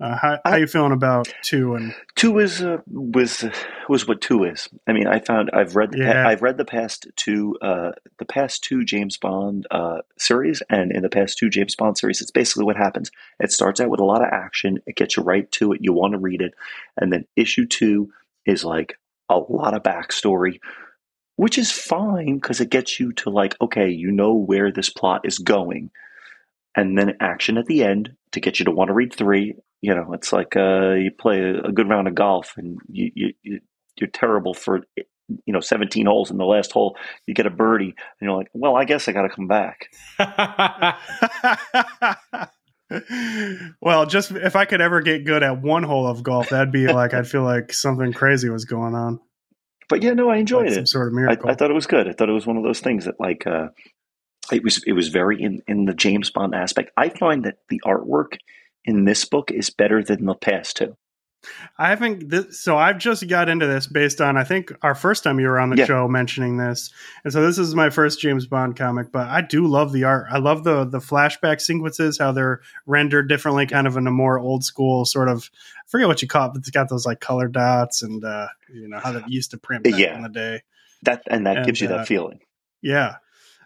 Uh, 0.01 0.15
how, 0.17 0.39
how 0.43 0.51
I- 0.53 0.57
you 0.57 0.67
feeling 0.67 0.91
about 0.91 1.31
two? 1.43 1.75
And 1.75 1.93
two 2.15 2.39
is 2.39 2.61
uh, 2.61 2.77
was 2.87 3.45
was 3.87 4.07
what 4.07 4.19
two 4.21 4.43
is. 4.45 4.67
I 4.87 4.93
mean, 4.93 5.05
I 5.07 5.19
found 5.19 5.51
I've 5.53 5.75
read 5.75 5.91
the 5.91 5.99
pa- 5.99 6.29
I've 6.29 6.41
read 6.41 6.57
the 6.57 6.65
past 6.65 7.07
two 7.15 7.57
uh, 7.61 7.91
the 8.17 8.25
past 8.25 8.63
two 8.63 8.83
James 8.83 9.17
Bond 9.17 9.67
uh, 9.69 9.99
series, 10.17 10.63
and 10.69 10.91
in 10.91 11.03
the 11.03 11.09
past 11.09 11.37
two 11.37 11.49
James 11.49 11.75
Bond 11.75 11.97
series, 11.97 12.21
it's 12.21 12.31
basically 12.31 12.65
what 12.65 12.77
happens. 12.77 13.11
It 13.39 13.51
starts 13.51 13.79
out 13.79 13.89
with 13.89 13.99
a 13.99 14.05
lot 14.05 14.21
of 14.21 14.29
action. 14.31 14.79
It 14.87 14.95
gets 14.95 15.17
you 15.17 15.23
right 15.23 15.49
to 15.53 15.73
it. 15.73 15.81
You 15.83 15.93
want 15.93 16.13
to 16.13 16.19
read 16.19 16.41
it, 16.41 16.53
and 16.97 17.13
then 17.13 17.25
issue 17.35 17.67
two 17.67 18.11
is 18.45 18.63
like 18.65 18.97
a 19.29 19.37
lot 19.37 19.75
of 19.75 19.83
backstory. 19.83 20.59
Which 21.35 21.57
is 21.57 21.71
fine 21.71 22.35
because 22.35 22.59
it 22.61 22.69
gets 22.69 22.99
you 22.99 23.13
to 23.13 23.29
like, 23.31 23.55
okay, 23.61 23.89
you 23.89 24.11
know 24.11 24.33
where 24.33 24.71
this 24.71 24.89
plot 24.89 25.21
is 25.25 25.37
going, 25.39 25.91
and 26.75 26.97
then 26.97 27.17
action 27.19 27.57
at 27.57 27.65
the 27.65 27.83
end 27.83 28.15
to 28.31 28.39
get 28.39 28.59
you 28.59 28.65
to 28.65 28.71
want 28.71 28.89
to 28.89 28.93
read 28.93 29.13
three. 29.13 29.55
You 29.81 29.95
know, 29.95 30.13
it's 30.13 30.31
like 30.31 30.55
uh, 30.55 30.91
you 30.93 31.11
play 31.11 31.39
a, 31.41 31.63
a 31.63 31.71
good 31.71 31.89
round 31.89 32.07
of 32.07 32.15
golf 32.15 32.53
and 32.57 32.77
you, 32.87 33.11
you, 33.15 33.33
you 33.41 33.59
you're 33.97 34.09
terrible 34.09 34.53
for 34.53 34.81
you 34.95 35.53
know 35.53 35.59
17 35.59 36.05
holes. 36.05 36.29
In 36.31 36.37
the 36.37 36.45
last 36.45 36.71
hole, 36.71 36.95
you 37.25 37.33
get 37.33 37.47
a 37.47 37.49
birdie, 37.49 37.95
and 37.95 38.21
you're 38.21 38.37
like, 38.37 38.47
well, 38.53 38.75
I 38.75 38.85
guess 38.85 39.07
I 39.07 39.11
got 39.11 39.23
to 39.23 39.29
come 39.29 39.47
back. 39.47 39.87
well, 43.81 44.05
just 44.05 44.31
if 44.31 44.55
I 44.55 44.65
could 44.65 44.81
ever 44.81 45.01
get 45.01 45.25
good 45.25 45.43
at 45.43 45.61
one 45.61 45.83
hole 45.83 46.07
of 46.07 46.23
golf, 46.23 46.49
that'd 46.49 46.71
be 46.71 46.87
like 46.87 47.13
I'd 47.13 47.27
feel 47.27 47.43
like 47.43 47.73
something 47.73 48.13
crazy 48.13 48.49
was 48.49 48.65
going 48.65 48.95
on. 48.95 49.19
But 49.89 50.03
yeah, 50.03 50.13
no, 50.13 50.29
I 50.29 50.37
enjoyed 50.37 50.67
Like 50.67 50.71
it. 50.71 50.75
some 50.75 50.85
sort 50.85 51.07
of 51.07 51.13
I, 51.13 51.15
miracle. 51.15 51.49
I 51.49 51.55
thought 51.55 51.71
it 51.71 51.75
was 51.75 51.87
good. 51.87 52.07
I 52.07 52.13
thought 52.13 52.29
it 52.29 52.33
was 52.33 52.47
one 52.47 52.57
of 52.57 52.63
those 52.63 52.79
things 52.81 53.05
that 53.05 53.19
like 53.19 53.47
uh, 53.47 53.69
it 54.51 54.63
was 54.63 54.83
it 54.85 54.93
was 54.93 55.07
very 55.09 55.41
in 55.41 55.61
in 55.67 55.85
the 55.85 55.93
James 55.93 56.29
Bond 56.29 56.53
aspect. 56.53 56.91
I 56.97 57.09
find 57.09 57.45
that 57.45 57.55
the 57.69 57.81
artwork 57.85 58.37
in 58.85 59.05
this 59.05 59.25
book 59.25 59.51
is 59.51 59.69
better 59.69 60.03
than 60.03 60.25
the 60.25 60.35
past 60.35 60.77
two. 60.77 60.95
I 61.79 61.89
haven't. 61.89 62.29
This, 62.29 62.59
so 62.59 62.77
I've 62.77 62.99
just 62.99 63.27
got 63.27 63.49
into 63.49 63.65
this 63.65 63.87
based 63.87 64.21
on 64.21 64.37
I 64.37 64.43
think 64.43 64.71
our 64.83 64.93
first 64.93 65.23
time 65.23 65.39
you 65.39 65.47
were 65.47 65.59
on 65.59 65.71
the 65.71 65.77
Yeah. 65.77 65.85
show 65.87 66.07
mentioning 66.07 66.57
this, 66.57 66.91
and 67.23 67.33
so 67.33 67.41
this 67.43 67.57
is 67.57 67.73
my 67.73 67.89
first 67.89 68.19
James 68.19 68.45
Bond 68.45 68.75
comic. 68.75 69.11
But 69.11 69.27
I 69.27 69.41
do 69.41 69.65
love 69.65 69.91
the 69.91 70.03
art. 70.03 70.27
I 70.29 70.37
love 70.37 70.63
the 70.63 70.85
the 70.85 70.99
flashback 70.99 71.59
sequences, 71.59 72.19
how 72.19 72.31
they're 72.31 72.61
rendered 72.85 73.27
differently, 73.27 73.65
kind 73.65 73.87
of 73.87 73.97
in 73.97 74.05
a 74.05 74.11
more 74.11 74.37
old 74.37 74.63
school 74.63 75.03
sort 75.03 75.29
of. 75.29 75.49
I 75.79 75.87
forget 75.87 76.07
what 76.07 76.21
you 76.21 76.27
call 76.27 76.45
it, 76.45 76.49
but 76.53 76.59
it's 76.59 76.69
got 76.69 76.89
those 76.89 77.07
like 77.07 77.21
color 77.21 77.47
dots, 77.47 78.03
and 78.03 78.23
uh, 78.23 78.47
you 78.71 78.87
know 78.87 78.99
how 78.99 79.11
they 79.11 79.23
used 79.27 79.49
to 79.49 79.57
print 79.57 79.83
back 79.83 79.99
Yeah. 79.99 80.15
in 80.15 80.21
the 80.21 80.29
day. 80.29 80.61
That 81.01 81.23
and 81.25 81.47
that 81.47 81.57
And, 81.57 81.65
gives 81.65 81.81
you 81.81 81.87
uh, 81.87 81.97
that 81.97 82.07
feeling. 82.07 82.41
Yeah, 82.83 83.15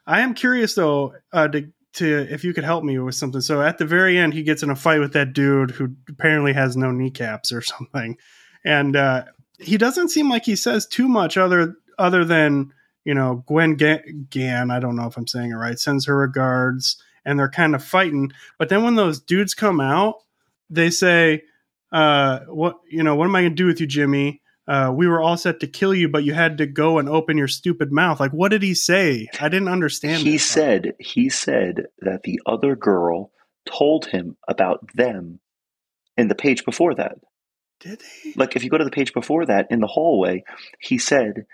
I 0.07 0.21
am 0.21 0.33
curious 0.33 0.75
though 0.75 1.13
uh, 1.33 1.49
to 1.49 1.67
to 1.95 2.27
if 2.29 2.43
you 2.43 2.53
could 2.53 2.63
help 2.63 2.83
me 2.83 2.97
with 2.99 3.15
something. 3.15 3.41
So 3.41 3.61
at 3.61 3.77
the 3.77 3.85
very 3.85 4.17
end, 4.17 4.33
he 4.33 4.43
gets 4.43 4.63
in 4.63 4.69
a 4.69 4.75
fight 4.75 4.99
with 4.99 5.13
that 5.13 5.33
dude 5.33 5.71
who 5.71 5.95
apparently 6.09 6.53
has 6.53 6.77
no 6.77 6.91
kneecaps 6.91 7.51
or 7.51 7.61
something, 7.61 8.17
and 8.63 8.95
uh, 8.95 9.25
he 9.59 9.77
doesn't 9.77 10.09
seem 10.09 10.29
like 10.29 10.45
he 10.45 10.55
says 10.55 10.85
too 10.85 11.07
much 11.07 11.37
other 11.37 11.75
other 11.97 12.25
than 12.25 12.71
you 13.03 13.13
know 13.13 13.43
Gwen 13.47 13.75
Ga- 13.75 14.03
Gan. 14.29 14.71
I 14.71 14.79
don't 14.79 14.95
know 14.95 15.07
if 15.07 15.17
I'm 15.17 15.27
saying 15.27 15.51
it 15.51 15.55
right. 15.55 15.79
Sends 15.79 16.05
her 16.05 16.15
regards, 16.15 17.01
and 17.23 17.39
they're 17.39 17.49
kind 17.49 17.75
of 17.75 17.83
fighting. 17.83 18.31
But 18.57 18.69
then 18.69 18.83
when 18.83 18.95
those 18.95 19.19
dudes 19.19 19.53
come 19.53 19.79
out, 19.79 20.15
they 20.69 20.89
say, 20.89 21.43
uh, 21.91 22.39
"What 22.47 22.79
you 22.89 23.03
know? 23.03 23.15
What 23.15 23.25
am 23.25 23.35
I 23.35 23.41
going 23.41 23.51
to 23.51 23.55
do 23.55 23.67
with 23.67 23.79
you, 23.79 23.87
Jimmy?" 23.87 24.41
Uh, 24.67 24.91
we 24.95 25.07
were 25.07 25.21
all 25.21 25.37
set 25.37 25.59
to 25.59 25.67
kill 25.67 25.93
you, 25.93 26.09
but 26.09 26.23
you 26.23 26.33
had 26.33 26.57
to 26.57 26.65
go 26.65 26.97
and 26.97 27.07
open 27.07 27.37
your 27.37 27.47
stupid 27.47 27.91
mouth. 27.91 28.19
Like, 28.19 28.31
what 28.31 28.49
did 28.49 28.63
he 28.63 28.73
say? 28.73 29.27
I 29.39 29.49
didn't 29.49 29.67
understand. 29.67 30.23
He 30.23 30.37
said 30.37 30.93
he 30.99 31.29
said 31.29 31.87
that 31.99 32.23
the 32.23 32.41
other 32.45 32.75
girl 32.75 33.31
told 33.65 34.07
him 34.07 34.37
about 34.47 34.87
them 34.93 35.39
in 36.17 36.27
the 36.27 36.35
page 36.35 36.65
before 36.65 36.95
that. 36.95 37.17
"Did 37.79 38.01
he?" 38.23 38.33
Like 38.35 38.55
if 38.55 38.63
you 38.63 38.69
go 38.69 38.77
to 38.77 38.83
the 38.83 38.91
page 38.91 39.13
before 39.13 39.45
that 39.45 39.67
in 39.69 39.81
the 39.81 39.87
hallway, 39.87 40.43
he 40.79 40.97
said 40.97 41.45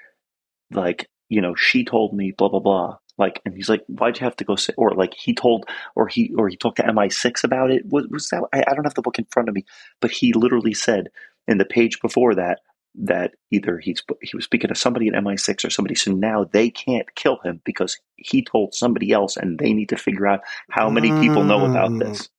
like, 0.71 1.09
you 1.27 1.41
know, 1.41 1.53
she 1.55 1.83
told 1.83 2.13
me 2.13 2.31
blah 2.31 2.49
blah 2.49 2.59
blah. 2.59 2.97
Like, 3.17 3.41
and 3.45 3.53
he's 3.53 3.69
like, 3.69 3.83
"Why'd 3.87 4.19
you 4.19 4.23
have 4.23 4.37
to 4.37 4.45
go?" 4.45 4.55
Say, 4.55 4.73
or 4.77 4.91
like 4.91 5.13
he 5.13 5.33
told, 5.33 5.65
or 5.95 6.07
he, 6.07 6.33
or 6.37 6.47
he 6.47 6.55
talked 6.55 6.77
to 6.77 6.83
MI6 6.83 7.43
about 7.43 7.71
it. 7.71 7.85
Was, 7.85 8.07
was 8.07 8.29
that? 8.29 8.43
I, 8.53 8.63
I 8.65 8.73
don't 8.73 8.85
have 8.85 8.95
the 8.95 9.01
book 9.01 9.19
in 9.19 9.25
front 9.25 9.49
of 9.49 9.53
me, 9.53 9.65
but 9.99 10.11
he 10.11 10.33
literally 10.33 10.73
said 10.73 11.09
in 11.47 11.57
the 11.57 11.65
page 11.65 11.99
before 12.01 12.35
that 12.35 12.59
that 12.95 13.31
either 13.51 13.79
he's 13.79 14.03
he 14.21 14.35
was 14.35 14.45
speaking 14.45 14.67
to 14.67 14.75
somebody 14.75 15.07
at 15.07 15.13
MI6 15.13 15.65
or 15.65 15.69
somebody, 15.69 15.95
so 15.95 16.11
now 16.11 16.45
they 16.51 16.69
can't 16.69 17.13
kill 17.15 17.39
him 17.43 17.61
because 17.63 17.97
he 18.15 18.43
told 18.43 18.73
somebody 18.73 19.11
else, 19.11 19.37
and 19.37 19.57
they 19.59 19.73
need 19.73 19.89
to 19.89 19.97
figure 19.97 20.27
out 20.27 20.41
how 20.69 20.89
many 20.89 21.09
people 21.19 21.43
know 21.43 21.65
about 21.65 21.97
this. 21.99 22.29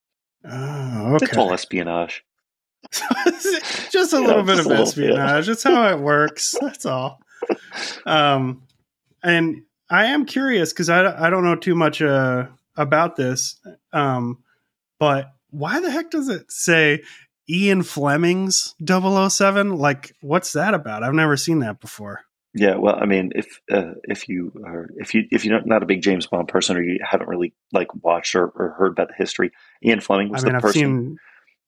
Oh, 0.45 1.15
okay. 1.15 1.25
It's 1.25 1.37
all 1.37 1.53
espionage. 1.53 2.23
just 3.91 4.13
a 4.13 4.19
little 4.19 4.43
bit 4.43 4.59
of 4.59 4.65
a 4.65 4.69
little 4.69 4.85
bit. 4.85 4.87
espionage. 4.87 5.47
That's 5.47 5.63
how 5.63 5.87
it 5.89 5.99
works. 5.99 6.55
That's 6.61 6.85
all. 6.85 7.19
Um, 8.05 8.63
and 9.23 9.63
I 9.89 10.05
am 10.05 10.25
curious 10.25 10.73
because 10.73 10.89
I, 10.89 11.27
I 11.27 11.29
don't 11.29 11.43
know 11.43 11.55
too 11.55 11.75
much 11.75 12.01
uh, 12.01 12.47
about 12.75 13.15
this. 13.15 13.59
Um, 13.91 14.43
but 14.99 15.31
why 15.49 15.79
the 15.79 15.91
heck 15.91 16.11
does 16.11 16.29
it 16.29 16.51
say 16.51 17.03
Ian 17.49 17.83
Fleming's 17.83 18.75
007? 18.85 19.77
Like, 19.77 20.15
what's 20.21 20.53
that 20.53 20.73
about? 20.73 21.03
I've 21.03 21.13
never 21.13 21.37
seen 21.37 21.59
that 21.59 21.79
before. 21.79 22.21
Yeah, 22.55 22.75
well, 22.75 22.95
I 22.95 23.05
mean, 23.05 23.31
if 23.33 23.59
uh, 23.71 23.93
if 24.03 24.29
you 24.29 24.51
are 24.63 24.87
if 24.97 25.15
you 25.15 25.23
if 25.31 25.43
you're 25.43 25.59
not, 25.65 25.81
a 25.81 25.87
big 25.87 26.03
James 26.03 26.27
Bond 26.27 26.47
person 26.47 26.77
or 26.77 26.83
you 26.83 26.99
haven't 27.03 27.27
really 27.27 27.53
like 27.71 27.87
watched 28.03 28.35
or, 28.35 28.45
or 28.45 28.75
heard 28.77 28.91
about 28.91 29.07
the 29.07 29.15
history, 29.15 29.51
Ian 29.83 30.01
Fleming 30.01 30.27
I 30.27 30.31
was 30.33 30.43
mean, 30.43 30.51
the 30.51 30.57
I've 30.57 30.61
person. 30.61 30.79
seen, 30.79 31.17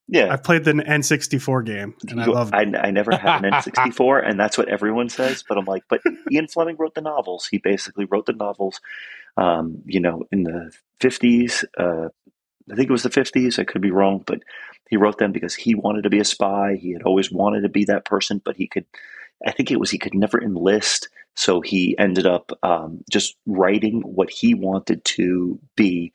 yeah, 0.08 0.32
I've 0.32 0.44
played 0.44 0.64
the 0.64 0.74
N64 0.74 1.66
game 1.66 1.96
and 2.08 2.22
I 2.22 2.26
love 2.26 2.54
I, 2.54 2.66
I 2.80 2.92
never 2.92 3.16
had 3.18 3.44
an 3.44 3.52
N64, 3.54 4.30
and 4.30 4.40
that's 4.40 4.60
what 4.60 4.70
everyone 4.70 5.10
says. 5.10 5.44
But 5.48 5.58
I'm 5.58 5.66
like, 5.66 5.86
but 5.90 6.02
Ian 6.32 6.48
Fleming 6.48 6.76
wrote 6.78 6.94
the 6.94 7.02
novels. 7.02 7.48
He 7.50 7.58
basically 7.58 8.06
wrote 8.06 8.28
the 8.28 8.34
novels, 8.34 8.80
um, 9.38 9.82
you 9.88 10.00
know, 10.00 10.26
in 10.32 10.44
the 10.44 10.72
50s. 11.02 11.64
Uh, 11.80 12.10
I 12.72 12.76
think 12.76 12.90
it 12.90 12.94
was 12.94 13.04
the 13.04 13.10
50s. 13.10 13.58
I 13.58 13.64
could 13.64 13.82
be 13.82 13.92
wrong, 13.92 14.24
but 14.26 14.42
he 14.90 14.98
wrote 14.98 15.18
them 15.18 15.32
because 15.32 15.56
he 15.56 15.76
wanted 15.76 16.04
to 16.04 16.10
be 16.10 16.20
a 16.20 16.26
spy. 16.26 16.76
He 16.80 16.92
had 16.92 17.04
always 17.04 17.32
wanted 17.32 17.62
to 17.62 17.70
be 17.70 17.86
that 17.86 18.06
person, 18.06 18.42
but 18.44 18.56
he 18.56 18.68
could. 18.68 18.86
I 19.46 19.52
think 19.52 19.70
it 19.72 19.80
was 19.80 19.92
he 19.92 19.98
could 19.98 20.14
never 20.14 20.42
enlist, 20.42 21.10
so 21.36 21.62
he 21.62 21.98
ended 21.98 22.26
up 22.26 22.52
um, 22.64 23.04
just 23.10 23.36
writing 23.46 24.02
what 24.02 24.30
he 24.30 24.54
wanted 24.54 25.04
to 25.06 25.60
be 25.76 26.14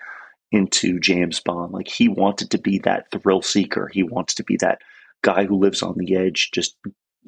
into 0.53 0.99
James 0.99 1.41
Bond. 1.41 1.73
Like 1.73 1.89
he 1.89 2.09
wanted 2.09 2.51
to 2.51 2.59
be 2.59 2.79
that 2.81 3.11
thrill 3.11 3.43
seeker. 3.43 3.89
He 3.93 4.03
wants 4.03 4.35
to 4.35 4.45
be 4.45 4.57
that 4.59 4.81
guy 5.23 5.45
who 5.45 5.59
lives 5.59 5.83
on 5.83 5.97
the 5.99 6.17
edge, 6.17 6.51
just 6.53 6.77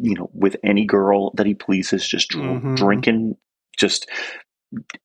you 0.00 0.14
know, 0.14 0.30
with 0.32 0.56
any 0.64 0.86
girl 0.86 1.32
that 1.34 1.46
he 1.46 1.54
pleases, 1.54 2.06
just 2.08 2.30
Mhm. 2.32 2.74
drinking, 2.76 3.36
just 3.76 4.08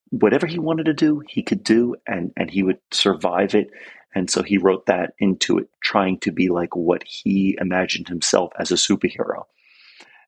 whatever 0.09 0.47
he 0.47 0.59
wanted 0.59 0.85
to 0.85 0.93
do, 0.93 1.21
he 1.27 1.43
could 1.43 1.63
do, 1.63 1.95
and 2.07 2.31
and 2.37 2.49
he 2.49 2.63
would 2.63 2.79
survive 2.91 3.53
it. 3.55 3.69
And 4.17 4.31
so 4.31 4.41
he 4.41 4.57
wrote 4.57 4.87
that 4.87 5.13
into 5.19 5.59
it, 5.59 5.69
trying 5.79 6.17
to 6.21 6.31
be 6.31 6.49
like 6.49 6.75
what 6.75 7.03
he 7.05 7.55
imagined 7.61 8.07
himself 8.07 8.51
as 8.57 8.71
a 8.71 8.73
superhero. 8.73 9.43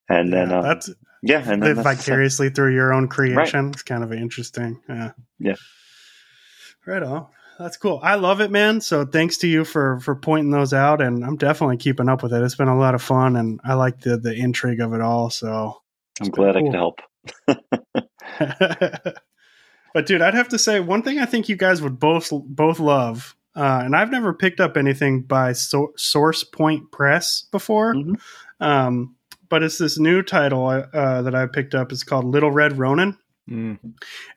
And 0.08 0.32
then, 0.32 0.50
yeah, 0.50 0.58
uh, 0.58 0.62
that's 0.62 0.90
yeah, 1.24 1.42
and 1.44 1.60
then 1.60 1.82
vicariously 1.82 2.50
through 2.50 2.72
your 2.72 2.94
own 2.94 3.08
creation. 3.08 3.70
It's 3.70 3.82
kind 3.82 4.04
of 4.04 4.12
interesting. 4.12 4.80
Yeah. 4.88 5.10
Yeah. 5.40 5.56
Right 6.86 7.02
on. 7.02 7.26
That's 7.58 7.76
cool. 7.78 7.98
I 8.00 8.14
love 8.14 8.40
it, 8.40 8.52
man. 8.52 8.80
So 8.80 9.04
thanks 9.04 9.38
to 9.38 9.48
you 9.48 9.64
for 9.64 9.98
for 9.98 10.14
pointing 10.14 10.52
those 10.52 10.72
out, 10.72 11.02
and 11.02 11.24
I'm 11.24 11.36
definitely 11.36 11.78
keeping 11.78 12.08
up 12.08 12.22
with 12.22 12.32
it. 12.32 12.44
It's 12.44 12.54
been 12.54 12.68
a 12.68 12.78
lot 12.78 12.94
of 12.94 13.02
fun, 13.02 13.34
and 13.34 13.60
I 13.64 13.74
like 13.74 14.02
the 14.02 14.16
the 14.16 14.32
intrigue 14.32 14.80
of 14.80 14.94
it 14.94 15.00
all. 15.00 15.30
So, 15.30 15.82
I'm 16.20 16.28
glad 16.28 16.56
I 16.56 16.60
cool. 16.60 16.70
could 16.70 16.78
help. 16.78 17.00
but 19.94 20.06
dude, 20.06 20.22
I'd 20.22 20.34
have 20.34 20.50
to 20.50 20.60
say 20.60 20.78
one 20.78 21.02
thing 21.02 21.18
I 21.18 21.26
think 21.26 21.48
you 21.48 21.56
guys 21.56 21.82
would 21.82 21.98
both 21.98 22.30
both 22.30 22.78
love, 22.78 23.34
uh, 23.56 23.82
and 23.84 23.96
I've 23.96 24.10
never 24.10 24.32
picked 24.32 24.60
up 24.60 24.76
anything 24.76 25.22
by 25.22 25.52
so- 25.52 25.92
Source 25.96 26.44
Point 26.44 26.90
Press 26.92 27.44
before, 27.50 27.94
Mhm. 27.94 28.20
um, 28.60 29.16
but 29.48 29.62
it's 29.62 29.78
this 29.78 29.98
new 29.98 30.22
title 30.22 30.66
uh, 30.68 31.22
that 31.22 31.34
I 31.34 31.46
picked 31.46 31.74
up. 31.74 31.90
It's 31.92 32.04
called 32.04 32.24
Little 32.24 32.50
Red 32.52 32.78
Ronin. 32.78 33.16
Mm. 33.48 33.78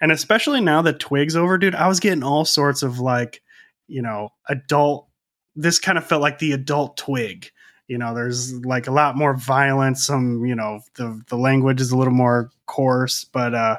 And 0.01 0.11
especially 0.11 0.59
now 0.59 0.81
that 0.81 0.99
Twig's 0.99 1.35
over, 1.35 1.57
dude, 1.59 1.75
I 1.75 1.87
was 1.87 1.99
getting 1.99 2.23
all 2.23 2.45
sorts 2.45 2.81
of 2.81 2.99
like, 2.99 3.41
you 3.87 4.01
know, 4.01 4.29
adult. 4.49 5.07
This 5.55 5.77
kind 5.77 5.99
of 5.99 6.05
felt 6.07 6.23
like 6.23 6.39
the 6.39 6.51
adult 6.53 6.97
Twig. 6.97 7.51
You 7.87 7.99
know, 7.99 8.15
there's 8.15 8.53
like 8.65 8.87
a 8.87 8.91
lot 8.91 9.15
more 9.15 9.35
violence. 9.35 10.03
Some, 10.03 10.45
you 10.45 10.55
know, 10.55 10.79
the 10.95 11.21
the 11.27 11.37
language 11.37 11.79
is 11.79 11.91
a 11.91 11.97
little 11.97 12.13
more 12.13 12.49
coarse, 12.65 13.23
but 13.25 13.53
uh, 13.53 13.77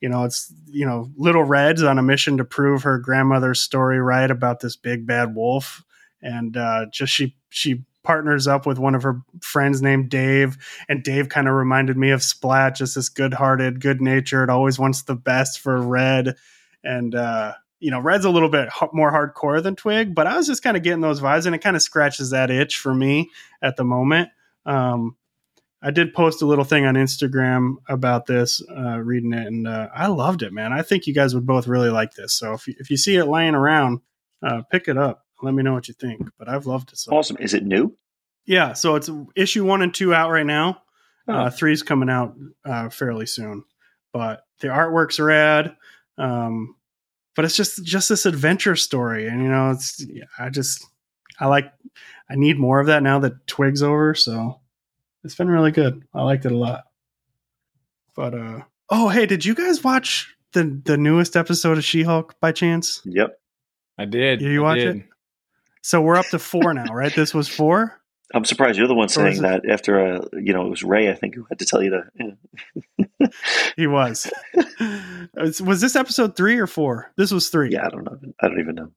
you 0.00 0.08
know, 0.08 0.24
it's 0.24 0.52
you 0.66 0.86
know, 0.86 1.10
Little 1.16 1.44
Red's 1.44 1.82
on 1.82 1.98
a 1.98 2.02
mission 2.02 2.36
to 2.38 2.44
prove 2.44 2.82
her 2.82 2.98
grandmother's 2.98 3.60
story 3.60 4.00
right 4.00 4.30
about 4.30 4.60
this 4.60 4.76
big 4.76 5.06
bad 5.06 5.34
wolf, 5.34 5.84
and 6.22 6.56
uh, 6.56 6.86
just 6.92 7.12
she 7.12 7.36
she 7.50 7.84
partners 8.02 8.46
up 8.46 8.66
with 8.66 8.78
one 8.78 8.94
of 8.94 9.02
her 9.02 9.20
friends 9.42 9.82
named 9.82 10.08
Dave, 10.08 10.56
and 10.88 11.02
Dave 11.02 11.28
kind 11.28 11.48
of 11.48 11.54
reminded 11.54 11.96
me 11.96 12.10
of 12.10 12.22
Splat, 12.22 12.76
just 12.76 12.94
this 12.94 13.08
good-hearted, 13.08 13.80
good-natured, 13.80 14.48
always 14.48 14.78
wants 14.78 15.02
the 15.02 15.16
best 15.16 15.58
for 15.58 15.80
Red, 15.80 16.36
and 16.84 17.14
uh, 17.14 17.54
you 17.80 17.90
know, 17.90 18.00
Red's 18.00 18.24
a 18.24 18.30
little 18.30 18.48
bit 18.48 18.68
more 18.92 19.12
hardcore 19.12 19.62
than 19.62 19.76
Twig, 19.76 20.14
but 20.14 20.26
I 20.26 20.36
was 20.36 20.46
just 20.46 20.62
kind 20.62 20.76
of 20.76 20.82
getting 20.82 21.00
those 21.00 21.20
vibes, 21.20 21.46
and 21.46 21.54
it 21.54 21.62
kind 21.62 21.76
of 21.76 21.82
scratches 21.82 22.30
that 22.30 22.50
itch 22.50 22.76
for 22.78 22.94
me 22.94 23.30
at 23.60 23.76
the 23.76 23.84
moment. 23.84 24.30
Um, 24.64 25.16
I 25.86 25.92
did 25.92 26.14
post 26.14 26.42
a 26.42 26.46
little 26.46 26.64
thing 26.64 26.84
on 26.84 26.96
Instagram 26.96 27.76
about 27.88 28.26
this, 28.26 28.60
uh, 28.76 28.98
reading 28.98 29.32
it, 29.32 29.46
and 29.46 29.68
uh, 29.68 29.88
I 29.94 30.08
loved 30.08 30.42
it, 30.42 30.52
man. 30.52 30.72
I 30.72 30.82
think 30.82 31.06
you 31.06 31.14
guys 31.14 31.32
would 31.32 31.46
both 31.46 31.68
really 31.68 31.90
like 31.90 32.12
this. 32.14 32.32
So 32.32 32.54
if 32.54 32.66
you, 32.66 32.74
if 32.80 32.90
you 32.90 32.96
see 32.96 33.14
it 33.14 33.26
laying 33.26 33.54
around, 33.54 34.00
uh, 34.42 34.62
pick 34.68 34.88
it 34.88 34.98
up. 34.98 35.24
Let 35.42 35.54
me 35.54 35.62
know 35.62 35.74
what 35.74 35.86
you 35.86 35.94
think. 35.94 36.28
But 36.40 36.48
I've 36.48 36.66
loved 36.66 36.90
it 36.90 36.98
so. 36.98 37.16
Awesome. 37.16 37.36
Is 37.38 37.54
it 37.54 37.64
new? 37.64 37.96
Yeah, 38.46 38.72
so 38.72 38.96
it's 38.96 39.08
issue 39.36 39.64
one 39.64 39.80
and 39.80 39.94
two 39.94 40.12
out 40.12 40.32
right 40.32 40.44
now. 40.44 40.82
Oh. 41.28 41.32
Uh, 41.32 41.50
three's 41.50 41.84
coming 41.84 42.10
out 42.10 42.34
uh, 42.64 42.88
fairly 42.88 43.26
soon, 43.26 43.62
but 44.12 44.42
the 44.58 44.68
artwork's 44.68 45.20
rad. 45.20 45.76
Um, 46.18 46.74
but 47.36 47.44
it's 47.44 47.56
just 47.56 47.84
just 47.84 48.08
this 48.08 48.26
adventure 48.26 48.74
story, 48.74 49.28
and 49.28 49.40
you 49.40 49.48
know, 49.48 49.70
it's 49.70 50.04
I 50.36 50.48
just 50.50 50.84
I 51.38 51.46
like 51.46 51.72
I 52.28 52.34
need 52.34 52.58
more 52.58 52.80
of 52.80 52.88
that 52.88 53.04
now 53.04 53.20
that 53.20 53.46
Twig's 53.46 53.84
over. 53.84 54.16
So 54.16 54.60
it's 55.26 55.34
been 55.34 55.48
really 55.48 55.72
good. 55.72 56.02
I 56.14 56.22
liked 56.22 56.46
it 56.46 56.52
a 56.52 56.56
lot. 56.56 56.84
But 58.14 58.34
uh, 58.34 58.60
oh 58.90 59.08
hey, 59.08 59.26
did 59.26 59.44
you 59.44 59.54
guys 59.54 59.84
watch 59.84 60.34
the 60.52 60.80
the 60.84 60.96
newest 60.96 61.36
episode 61.36 61.76
of 61.78 61.84
She 61.84 62.02
Hulk 62.02 62.34
by 62.40 62.52
chance? 62.52 63.02
Yep. 63.04 63.38
I 63.98 64.04
did. 64.06 64.38
Did 64.40 64.50
you 64.52 64.64
I 64.64 64.68
watch 64.68 64.78
did. 64.78 64.96
it? 64.96 65.02
So 65.82 66.00
we're 66.00 66.16
up 66.16 66.26
to 66.30 66.38
four 66.38 66.74
now, 66.74 66.92
right? 66.92 67.14
This 67.14 67.32
was 67.34 67.48
four. 67.48 68.00
I'm 68.34 68.44
surprised 68.44 68.76
you're 68.76 68.88
the 68.88 68.94
one 68.94 69.08
saying 69.08 69.42
that 69.42 69.62
after, 69.70 70.14
uh, 70.16 70.24
you 70.32 70.52
know, 70.52 70.66
it 70.66 70.68
was 70.68 70.82
Ray, 70.82 71.08
I 71.10 71.14
think, 71.14 71.36
who 71.36 71.46
had 71.48 71.60
to 71.60 71.64
tell 71.64 71.80
you 71.80 71.90
to. 71.90 72.02
yeah. 72.18 73.28
He 73.76 73.86
was. 73.86 74.28
was 75.34 75.62
was 75.62 75.80
this 75.80 75.94
episode 75.96 76.36
three 76.36 76.58
or 76.58 76.66
four? 76.66 77.12
This 77.16 77.30
was 77.30 77.50
three. 77.50 77.70
Yeah, 77.72 77.86
I 77.86 77.90
don't 77.90 78.04
know. 78.04 78.18
I 78.40 78.48
don't 78.48 78.58
even 78.60 78.74
know. 78.74 78.88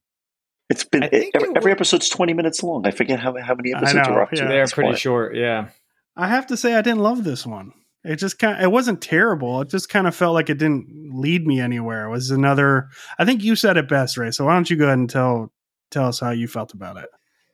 It's 0.70 0.84
been 0.84 1.04
I 1.04 1.10
think 1.10 1.36
every, 1.36 1.50
it 1.50 1.58
every 1.58 1.72
was- 1.74 1.94
epis's 1.94 2.10
20 2.10 2.34
minutes 2.34 2.64
long. 2.64 2.86
I 2.88 2.92
forget 2.92 3.20
how, 3.20 3.36
how 3.40 3.56
many 3.56 3.74
episodes 3.74 4.08
know, 4.08 4.14
are 4.16 4.24
up 4.24 4.30
to. 4.32 4.38
yeah. 4.38 4.48
They're 4.48 4.68
pretty 4.68 4.92
why. 4.92 4.96
short. 4.98 5.36
Yeah. 5.36 5.70
I 6.20 6.28
have 6.28 6.48
to 6.48 6.58
say 6.58 6.76
I 6.76 6.82
didn't 6.82 7.00
love 7.00 7.24
this 7.24 7.46
one. 7.46 7.72
It 8.04 8.18
just 8.18 8.40
kind 8.40 8.58
of, 8.58 8.64
it 8.64 8.72
wasn't 8.72 9.02
terrible. 9.02 9.62
It 9.62 9.70
just 9.70 9.90
kind 9.90 10.08
of 10.08 10.16
felt 10.16 10.34
like 10.34 10.50
it 10.50 10.58
didn't 10.58 11.12
lead 11.14 11.46
me 11.46 11.60
anywhere. 11.60 12.06
It 12.06 12.12
was 12.12 12.32
another 12.32 12.90
I 13.18 13.26
think 13.26 13.44
you 13.44 13.56
said 13.56 13.78
it 13.78 13.88
best, 13.88 14.18
Ray. 14.18 14.32
So 14.32 14.46
why 14.46 14.54
don't 14.54 14.70
you 14.70 14.78
go 14.78 14.86
ahead 14.86 14.98
and 14.98 15.10
tell 15.10 15.52
tell 15.92 16.08
us 16.08 16.20
how 16.20 16.32
you 16.32 16.48
felt 16.48 16.74
about 16.74 16.98
it? 16.98 17.10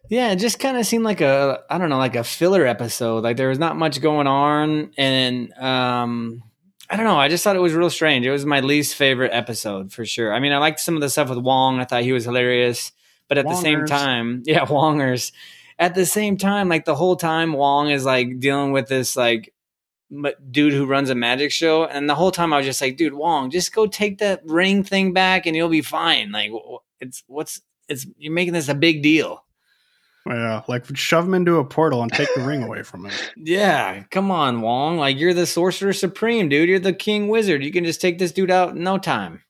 Yeah, 0.09 0.31
it 0.31 0.37
just 0.37 0.59
kind 0.59 0.77
of 0.77 0.85
seemed 0.85 1.03
like 1.03 1.21
a 1.21 1.61
I 1.69 1.77
don't 1.77 1.89
know, 1.89 1.97
like 1.97 2.15
a 2.15 2.23
filler 2.23 2.65
episode. 2.65 3.23
Like 3.23 3.37
there 3.37 3.49
was 3.49 3.59
not 3.59 3.75
much 3.75 4.01
going 4.01 4.27
on, 4.27 4.91
and 4.97 5.51
um, 5.53 6.43
I 6.89 6.95
don't 6.95 7.05
know. 7.05 7.17
I 7.17 7.27
just 7.27 7.43
thought 7.43 7.55
it 7.55 7.61
was 7.61 7.73
real 7.73 7.89
strange. 7.89 8.25
It 8.25 8.31
was 8.31 8.45
my 8.45 8.59
least 8.59 8.95
favorite 8.95 9.31
episode 9.33 9.91
for 9.91 10.05
sure. 10.05 10.33
I 10.33 10.39
mean, 10.39 10.51
I 10.51 10.57
liked 10.59 10.79
some 10.79 10.95
of 10.95 11.01
the 11.01 11.09
stuff 11.09 11.29
with 11.29 11.39
Wong. 11.39 11.79
I 11.79 11.85
thought 11.85 12.03
he 12.03 12.11
was 12.11 12.25
hilarious, 12.25 12.91
but 13.27 13.37
at 13.37 13.45
the 13.45 13.55
same 13.55 13.85
time, 13.85 14.43
yeah, 14.45 14.65
Wongers. 14.65 15.31
At 15.77 15.95
the 15.95 16.05
same 16.05 16.37
time, 16.37 16.69
like 16.69 16.85
the 16.85 16.95
whole 16.95 17.15
time, 17.15 17.53
Wong 17.53 17.89
is 17.89 18.05
like 18.05 18.39
dealing 18.39 18.71
with 18.71 18.87
this 18.87 19.15
like 19.15 19.53
dude 20.51 20.73
who 20.73 20.85
runs 20.85 21.09
a 21.09 21.15
magic 21.15 21.51
show, 21.51 21.85
and 21.85 22.09
the 22.09 22.15
whole 22.15 22.31
time 22.31 22.53
I 22.53 22.57
was 22.57 22.65
just 22.65 22.81
like, 22.81 22.97
dude, 22.97 23.13
Wong, 23.13 23.49
just 23.49 23.73
go 23.73 23.85
take 23.87 24.19
that 24.19 24.41
ring 24.45 24.83
thing 24.83 25.13
back, 25.13 25.45
and 25.45 25.55
you'll 25.55 25.69
be 25.69 25.81
fine. 25.81 26.31
Like 26.31 26.51
it's 27.01 27.23
what's 27.27 27.61
it's 27.89 28.05
you're 28.17 28.33
making 28.33 28.53
this 28.53 28.69
a 28.69 28.75
big 28.75 29.03
deal. 29.03 29.43
Yeah, 30.27 30.63
like 30.67 30.85
shove 30.97 31.25
him 31.25 31.35
into 31.35 31.57
a 31.57 31.65
portal 31.65 32.01
and 32.01 32.11
take 32.11 32.33
the 32.35 32.41
ring 32.41 32.63
away 32.63 32.81
from 32.81 33.05
him. 33.05 33.11
Yeah, 33.37 34.03
come 34.09 34.31
on, 34.31 34.61
Wong. 34.61 34.97
Like 34.97 35.19
you're 35.19 35.35
the 35.35 35.45
sorcerer 35.45 35.93
supreme, 35.93 36.49
dude. 36.49 36.67
You're 36.67 36.79
the 36.79 36.93
king 36.93 37.27
wizard. 37.27 37.63
You 37.63 37.71
can 37.71 37.85
just 37.85 38.01
take 38.01 38.17
this 38.17 38.31
dude 38.31 38.49
out 38.49 38.75
in 38.75 38.83
no 38.83 38.97
time. 38.97 39.43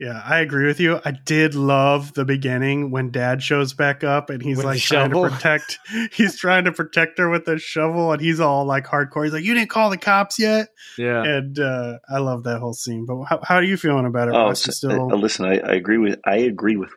Yeah, 0.00 0.22
I 0.24 0.40
agree 0.40 0.66
with 0.66 0.80
you. 0.80 0.98
I 1.04 1.10
did 1.10 1.54
love 1.54 2.14
the 2.14 2.24
beginning 2.24 2.90
when 2.90 3.10
Dad 3.10 3.42
shows 3.42 3.74
back 3.74 4.02
up 4.02 4.30
and 4.30 4.42
he's 4.42 4.56
With 4.56 4.64
like 4.64 4.80
trying 4.80 5.10
to 5.10 5.28
protect. 5.28 5.78
He's 6.12 6.38
trying 6.38 6.64
to 6.64 6.72
protect 6.72 7.18
her 7.18 7.28
with 7.28 7.46
a 7.48 7.58
shovel, 7.58 8.10
and 8.10 8.20
he's 8.20 8.40
all 8.40 8.64
like 8.64 8.86
hardcore. 8.86 9.24
He's 9.24 9.34
like, 9.34 9.44
"You 9.44 9.52
didn't 9.52 9.68
call 9.68 9.90
the 9.90 9.98
cops 9.98 10.38
yet," 10.38 10.68
Yeah. 10.96 11.22
and 11.22 11.58
uh, 11.58 11.98
I 12.08 12.18
love 12.18 12.44
that 12.44 12.60
whole 12.60 12.72
scene. 12.72 13.04
But 13.04 13.24
how, 13.24 13.40
how 13.42 13.56
are 13.56 13.62
you 13.62 13.76
feeling 13.76 14.06
about 14.06 14.28
it? 14.28 14.34
Oh, 14.34 14.54
so- 14.54 14.72
still, 14.72 15.12
uh, 15.12 15.16
listen, 15.16 15.44
I, 15.44 15.58
I 15.58 15.72
agree 15.74 15.98
with 15.98 16.18
I 16.24 16.36
agree 16.36 16.76
with 16.76 16.90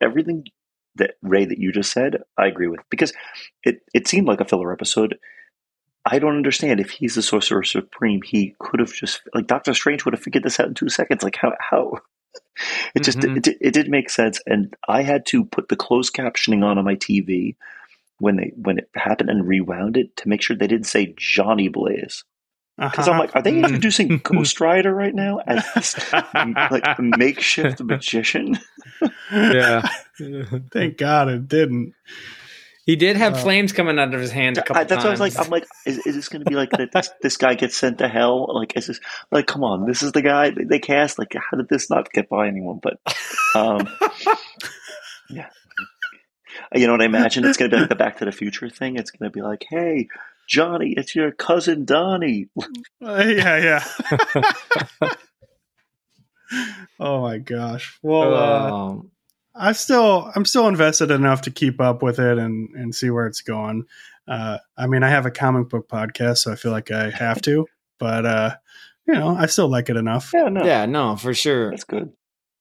everything 0.00 0.44
that 0.94 1.16
Ray 1.20 1.44
that 1.44 1.58
you 1.58 1.72
just 1.72 1.92
said. 1.92 2.22
I 2.38 2.46
agree 2.46 2.68
with 2.68 2.80
because 2.88 3.12
it 3.64 3.80
it 3.92 4.08
seemed 4.08 4.26
like 4.26 4.40
a 4.40 4.46
filler 4.46 4.72
episode. 4.72 5.18
I 6.06 6.18
don't 6.20 6.36
understand 6.36 6.80
if 6.80 6.88
he's 6.90 7.16
the 7.16 7.22
Sorcerer 7.22 7.64
Supreme, 7.64 8.22
he 8.22 8.54
could 8.60 8.80
have 8.80 8.94
just 8.94 9.20
like 9.34 9.46
Doctor 9.46 9.74
Strange 9.74 10.06
would 10.06 10.14
have 10.14 10.22
figured 10.22 10.44
this 10.44 10.58
out 10.58 10.68
in 10.68 10.74
two 10.74 10.88
seconds. 10.88 11.22
Like 11.22 11.36
how 11.36 11.52
how 11.58 11.98
it 12.94 13.02
just 13.04 13.18
Mhm. 13.18 13.36
it, 13.36 13.42
did- 13.42 13.58
it 13.60 13.74
did 13.74 13.88
make 13.90 14.10
sense, 14.10 14.40
and 14.46 14.74
I 14.88 15.02
had 15.02 15.26
to 15.26 15.44
put 15.44 15.68
the 15.68 15.76
closed 15.76 16.14
captioning 16.14 16.64
on 16.64 16.78
on 16.78 16.84
my 16.84 16.94
TV 16.96 17.56
when 18.18 18.36
they 18.36 18.52
when 18.56 18.78
it 18.78 18.88
happened 18.94 19.30
and 19.30 19.46
rewound 19.46 19.96
it 19.96 20.16
to 20.18 20.28
make 20.28 20.42
sure 20.42 20.56
they 20.56 20.66
didn't 20.66 20.86
say 20.86 21.14
Johnny 21.18 21.68
Blaze 21.68 22.24
because 22.78 23.08
I'm 23.08 23.14
Uh-huh. 23.14 23.20
like, 23.22 23.36
are 23.36 23.42
they 23.42 23.52
Mm. 23.52 23.64
introducing 23.64 24.18
Ghost 24.24 24.60
Rider 24.60 24.94
right 24.94 25.14
now 25.14 25.38
as 25.46 25.64
this 25.74 26.12
like 26.70 26.98
makeshift 26.98 27.82
magician? 27.82 28.58
Yeah. 29.32 29.88
Thank 30.72 30.96
God 30.98 31.28
it 31.28 31.48
didn't. 31.48 31.94
He 32.86 32.94
did 32.96 33.16
have 33.16 33.34
Uh, 33.34 33.38
flames 33.38 33.72
coming 33.72 33.98
out 33.98 34.14
of 34.14 34.20
his 34.20 34.30
hand 34.30 34.58
a 34.58 34.62
couple 34.62 34.76
I, 34.80 34.84
that's 34.84 35.02
what 35.02 35.08
I 35.08 35.10
was 35.10 35.20
like. 35.20 35.36
I'm 35.38 35.50
like, 35.50 35.66
is, 35.84 35.98
is 36.06 36.14
this 36.14 36.28
going 36.28 36.44
to 36.44 36.48
be 36.48 36.54
like 36.54 36.70
that? 36.70 36.92
This, 36.92 37.10
this 37.20 37.36
guy 37.36 37.54
gets 37.54 37.76
sent 37.76 37.98
to 37.98 38.06
hell? 38.08 38.48
Like, 38.54 38.76
is 38.76 38.86
this 38.86 39.00
like, 39.32 39.48
come 39.48 39.64
on, 39.64 39.86
this 39.86 40.04
is 40.04 40.12
the 40.12 40.22
guy 40.22 40.50
they, 40.50 40.62
they 40.64 40.78
cast? 40.78 41.18
Like, 41.18 41.34
how 41.34 41.56
did 41.56 41.68
this 41.68 41.90
not 41.90 42.12
get 42.12 42.28
by 42.28 42.46
anyone? 42.46 42.78
But, 42.80 43.00
um, 43.56 43.88
yeah, 45.30 45.48
you 46.74 46.86
know 46.86 46.92
what 46.92 47.02
I 47.02 47.06
imagine? 47.06 47.44
It's 47.44 47.58
going 47.58 47.72
to 47.72 47.76
be 47.76 47.80
like 47.80 47.88
the 47.88 47.96
Back 47.96 48.18
to 48.18 48.24
the 48.24 48.30
Future 48.32 48.70
thing. 48.70 48.94
It's 48.96 49.10
going 49.10 49.28
to 49.30 49.34
be 49.34 49.42
like, 49.42 49.66
hey, 49.68 50.06
Johnny, 50.48 50.94
it's 50.96 51.14
your 51.16 51.32
cousin 51.32 51.84
Donnie. 51.86 52.48
Uh, 53.04 53.24
yeah, 53.26 53.82
yeah. 55.02 55.10
oh 57.00 57.20
my 57.22 57.38
gosh. 57.38 57.98
Well, 58.02 58.34
uh, 58.34 58.70
Um, 58.70 59.10
I 59.58 59.72
still 59.72 60.30
I'm 60.34 60.44
still 60.44 60.68
invested 60.68 61.10
enough 61.10 61.42
to 61.42 61.50
keep 61.50 61.80
up 61.80 62.02
with 62.02 62.18
it 62.18 62.38
and 62.38 62.68
and 62.74 62.94
see 62.94 63.10
where 63.10 63.26
it's 63.26 63.40
going. 63.40 63.84
Uh, 64.28 64.58
I 64.76 64.86
mean, 64.86 65.02
I 65.02 65.08
have 65.08 65.26
a 65.26 65.30
comic 65.30 65.68
book 65.68 65.88
podcast, 65.88 66.38
so 66.38 66.52
I 66.52 66.56
feel 66.56 66.72
like 66.72 66.90
I 66.90 67.10
have 67.10 67.40
to, 67.42 67.66
but 67.98 68.26
uh, 68.26 68.56
you 69.06 69.14
know, 69.14 69.28
I 69.28 69.46
still 69.46 69.68
like 69.68 69.88
it 69.88 69.96
enough. 69.96 70.30
Yeah, 70.34 70.48
no, 70.48 70.64
yeah, 70.64 70.86
no, 70.86 71.16
for 71.16 71.34
sure. 71.34 71.70
that's 71.70 71.84
good. 71.84 72.12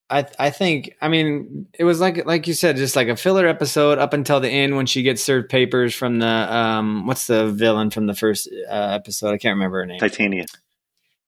I 0.10 0.28
I 0.38 0.52
think 0.52 0.96
I 1.02 1.08
mean 1.08 1.68
it 1.78 1.84
was 1.84 2.00
like 2.00 2.26
like 2.26 2.48
you 2.48 2.54
said, 2.54 2.78
just 2.78 2.96
like 2.96 3.08
a 3.08 3.16
filler 3.16 3.48
episode 3.48 3.98
up 3.98 4.14
until 4.14 4.40
the 4.40 4.50
end 4.50 4.76
when 4.76 4.86
she 4.86 5.02
gets 5.02 5.24
served 5.24 5.50
papers 5.50 5.96
from 5.96 6.20
the 6.20 6.28
um 6.28 7.08
what's 7.08 7.28
the 7.28 7.48
villain 7.48 7.90
from 7.90 8.06
the 8.06 8.14
first 8.14 8.48
uh, 8.70 8.72
episode? 8.72 9.34
I 9.34 9.38
can't 9.38 9.56
remember 9.56 9.80
her 9.80 9.86
name. 9.88 10.00
Titania 10.00 10.46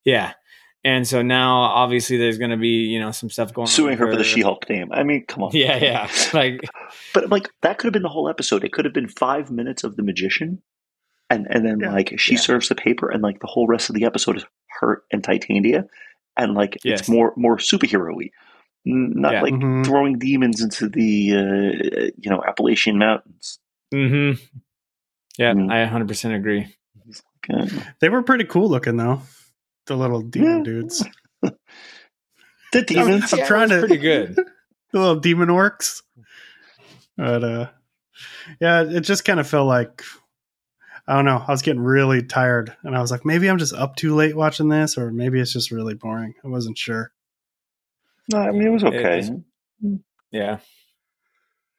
Yeah. 0.06 0.34
And 0.84 1.06
so 1.08 1.22
now 1.22 1.58
obviously 1.62 2.18
there's 2.18 2.38
going 2.38 2.52
to 2.52 2.58
be, 2.58 2.68
you 2.86 3.00
know, 3.00 3.12
some 3.12 3.30
stuff 3.30 3.54
going 3.54 3.64
on. 3.64 3.68
suing 3.68 3.92
with 3.92 4.00
her 4.00 4.12
for 4.12 4.16
the 4.18 4.24
She-Hulk 4.24 4.70
name. 4.70 4.90
I 4.92 5.04
mean, 5.04 5.26
come 5.28 5.44
on. 5.44 5.52
Yeah, 5.54 5.76
yeah. 5.78 6.10
Like 6.34 6.62
But 7.14 7.30
like 7.30 7.50
that 7.62 7.78
could 7.78 7.88
have 7.88 7.94
been 7.94 8.04
the 8.04 8.10
whole 8.10 8.30
episode. 8.30 8.64
It 8.64 8.72
could 8.72 8.86
have 8.86 8.94
been 8.94 9.10
five 9.10 9.52
minutes 9.52 9.84
of 9.84 9.96
the 9.98 10.04
magician, 10.04 10.62
and 11.30 11.46
and 11.50 11.66
then 11.66 11.80
Yeah. 11.82 11.92
like 11.92 12.14
she 12.20 12.34
Yeah. 12.36 12.40
serves 12.42 12.70
the 12.70 12.76
paper, 12.76 13.10
and 13.10 13.22
like 13.22 13.40
the 13.40 13.48
whole 13.48 13.68
rest 13.68 13.90
of 13.90 13.96
the 13.96 14.06
episode 14.06 14.38
is 14.38 14.46
her 14.80 15.04
and 15.12 15.24
Titania, 15.24 15.88
and 16.38 16.54
like 16.54 16.78
Yes. 16.86 17.02
it's 17.02 17.10
more 17.10 17.34
more 17.36 17.58
superhero-y, 17.58 18.30
N- 18.86 19.14
not 19.16 19.34
Yeah. 19.34 19.42
like 19.42 19.54
Mhm. 19.56 19.84
throwing 19.86 20.20
demons 20.20 20.62
into 20.62 20.88
the 20.88 21.32
uh, 21.34 22.12
you 22.18 22.30
know 22.30 22.42
Appalachian 22.48 22.98
Mountains. 22.98 23.60
mhm. 23.94 24.40
Yeah, 25.38 25.54
Mm. 25.54 25.72
I 25.72 25.86
100% 25.86 26.34
agree. 26.36 26.68
Uh, 27.54 27.68
They 28.00 28.10
were 28.10 28.24
pretty 28.24 28.44
cool 28.46 28.70
looking 28.70 28.98
though, 28.98 29.22
the 29.88 29.96
little 29.98 30.22
demon 30.22 30.58
Yeah. 30.60 30.64
dudes, 30.64 31.06
the 31.42 32.82
demons. 32.84 33.34
I'm 33.34 33.40
Yeah, 33.40 33.48
trying 33.48 33.70
to- 33.70 33.80
pretty 33.80 33.98
good. 33.98 34.36
the 34.92 35.00
little 35.00 35.20
demon 35.20 35.50
orcs. 35.50 36.02
But 37.18 37.44
uh, 37.44 37.70
yeah, 38.62 38.84
it 38.84 39.02
just 39.02 39.26
kind 39.26 39.40
of 39.40 39.48
felt 39.48 39.68
like 39.68 40.04
I 41.08 41.16
don't 41.16 41.26
know. 41.26 41.44
I 41.48 41.52
was 41.52 41.62
getting 41.62 41.82
really 41.82 42.22
tired, 42.24 42.76
and 42.84 42.96
I 42.96 43.02
was 43.02 43.12
like, 43.12 43.26
maybe 43.26 43.50
I'm 43.50 43.58
just 43.58 43.74
up 43.74 43.96
too 43.96 44.14
late 44.14 44.36
watching 44.36 44.68
this, 44.70 44.98
or 44.98 45.12
maybe 45.12 45.40
it's 45.40 45.54
just 45.54 45.72
really 45.72 45.94
boring. 45.96 46.34
I 46.44 46.48
wasn't 46.50 46.78
sure. 46.78 47.12
No, 48.32 48.40
I 48.40 48.52
mean 48.52 48.64
it 48.68 48.70
was 48.72 48.84
okay. 48.84 49.20
It 49.20 50.00
Yeah. 50.32 50.60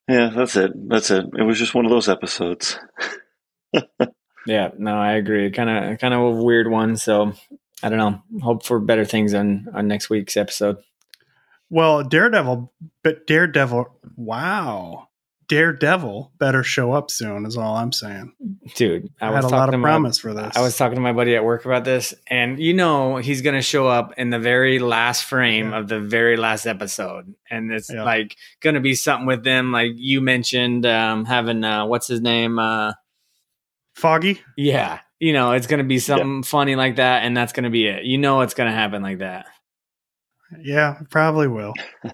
yeah, 0.09 0.31
that's 0.35 0.57
it. 0.57 0.73
That's 0.89 1.11
it. 1.11 1.27
It 1.39 1.43
was 1.43 1.59
just 1.59 1.75
one 1.75 1.85
of 1.85 1.91
those 1.91 2.09
episodes. 2.09 2.79
Yeah, 4.47 4.71
no, 4.79 4.95
I 4.95 5.13
agree. 5.15 5.51
Kind 5.51 5.69
of 5.69 5.99
kind 5.99 6.15
of 6.15 6.21
a 6.21 6.43
weird 6.43 6.71
one, 6.71 6.97
so 6.97 7.35
I 7.83 7.89
don't 7.89 7.99
know. 7.99 8.23
Hope 8.43 8.65
for 8.65 8.81
better 8.81 9.05
things 9.05 9.35
on 9.35 9.67
on 9.75 9.87
next 9.89 10.11
week's 10.11 10.37
episode. 10.37 10.79
Well, 11.71 12.03
Daredevil, 12.03 12.73
but 13.05 13.27
Daredevil, 13.27 13.87
wow, 14.17 15.09
Daredevil 15.49 16.33
better 16.39 16.63
show 16.63 16.93
up 16.93 17.11
soon. 17.11 17.45
Is 17.47 17.57
all 17.59 17.77
I'm 17.77 17.93
saying. 17.93 18.33
Dude, 18.75 19.11
I, 19.21 19.29
I, 19.29 19.33
had 19.35 19.45
a 19.45 19.49
lot 19.49 19.69
of 19.69 19.73
to 19.73 19.79
my- 19.79 19.89
promise 19.89 20.19
for 20.19 20.33
this. 20.35 20.57
I 20.57 20.63
was 20.63 20.77
talking 20.77 20.95
to 20.97 21.01
my 21.03 21.13
buddy 21.13 21.37
at 21.37 21.45
work 21.45 21.67
about 21.67 21.85
this, 21.85 22.15
and 22.29 22.59
you 22.59 22.73
know 22.75 23.17
he's 23.19 23.43
gonna 23.43 23.63
show 23.63 23.87
up 23.87 24.15
in 24.17 24.31
the 24.31 24.39
very 24.39 24.79
last 24.79 25.25
frame 25.25 25.71
Yeah. 25.71 25.79
of 25.79 25.89
the 25.89 26.01
very 26.01 26.37
last 26.39 26.67
episode, 26.67 27.35
and 27.51 27.71
it's 27.71 27.93
Yeah. 27.93 28.03
like 28.03 28.37
gonna 28.61 28.81
be 28.81 28.95
something 28.95 29.27
with 29.27 29.45
them, 29.45 29.71
like 29.71 29.93
you 29.95 30.21
mentioned, 30.23 30.85
um, 30.87 31.27
having 31.27 31.63
uh, 31.65 31.85
what's 31.87 32.07
his 32.09 32.21
name? 32.23 32.59
Uh, 32.59 32.95
Foggy. 33.95 34.41
yeah, 34.57 35.01
you 35.21 35.33
know 35.33 35.53
it's 35.53 35.67
gonna 35.67 35.85
be 35.85 35.99
something 35.99 36.43
funny 36.43 36.77
like 36.77 36.97
that, 36.97 37.23
and 37.25 37.37
that's 37.37 37.53
gonna 37.53 37.71
be 37.71 37.87
it. 37.87 38.05
You 38.05 38.19
know 38.19 38.41
it's 38.43 38.55
gonna 38.55 38.73
happen 38.73 39.03
like 39.03 39.19
that. 39.19 39.47
Yeah, 40.63 40.99
probably 41.11 41.47
will. 41.49 41.75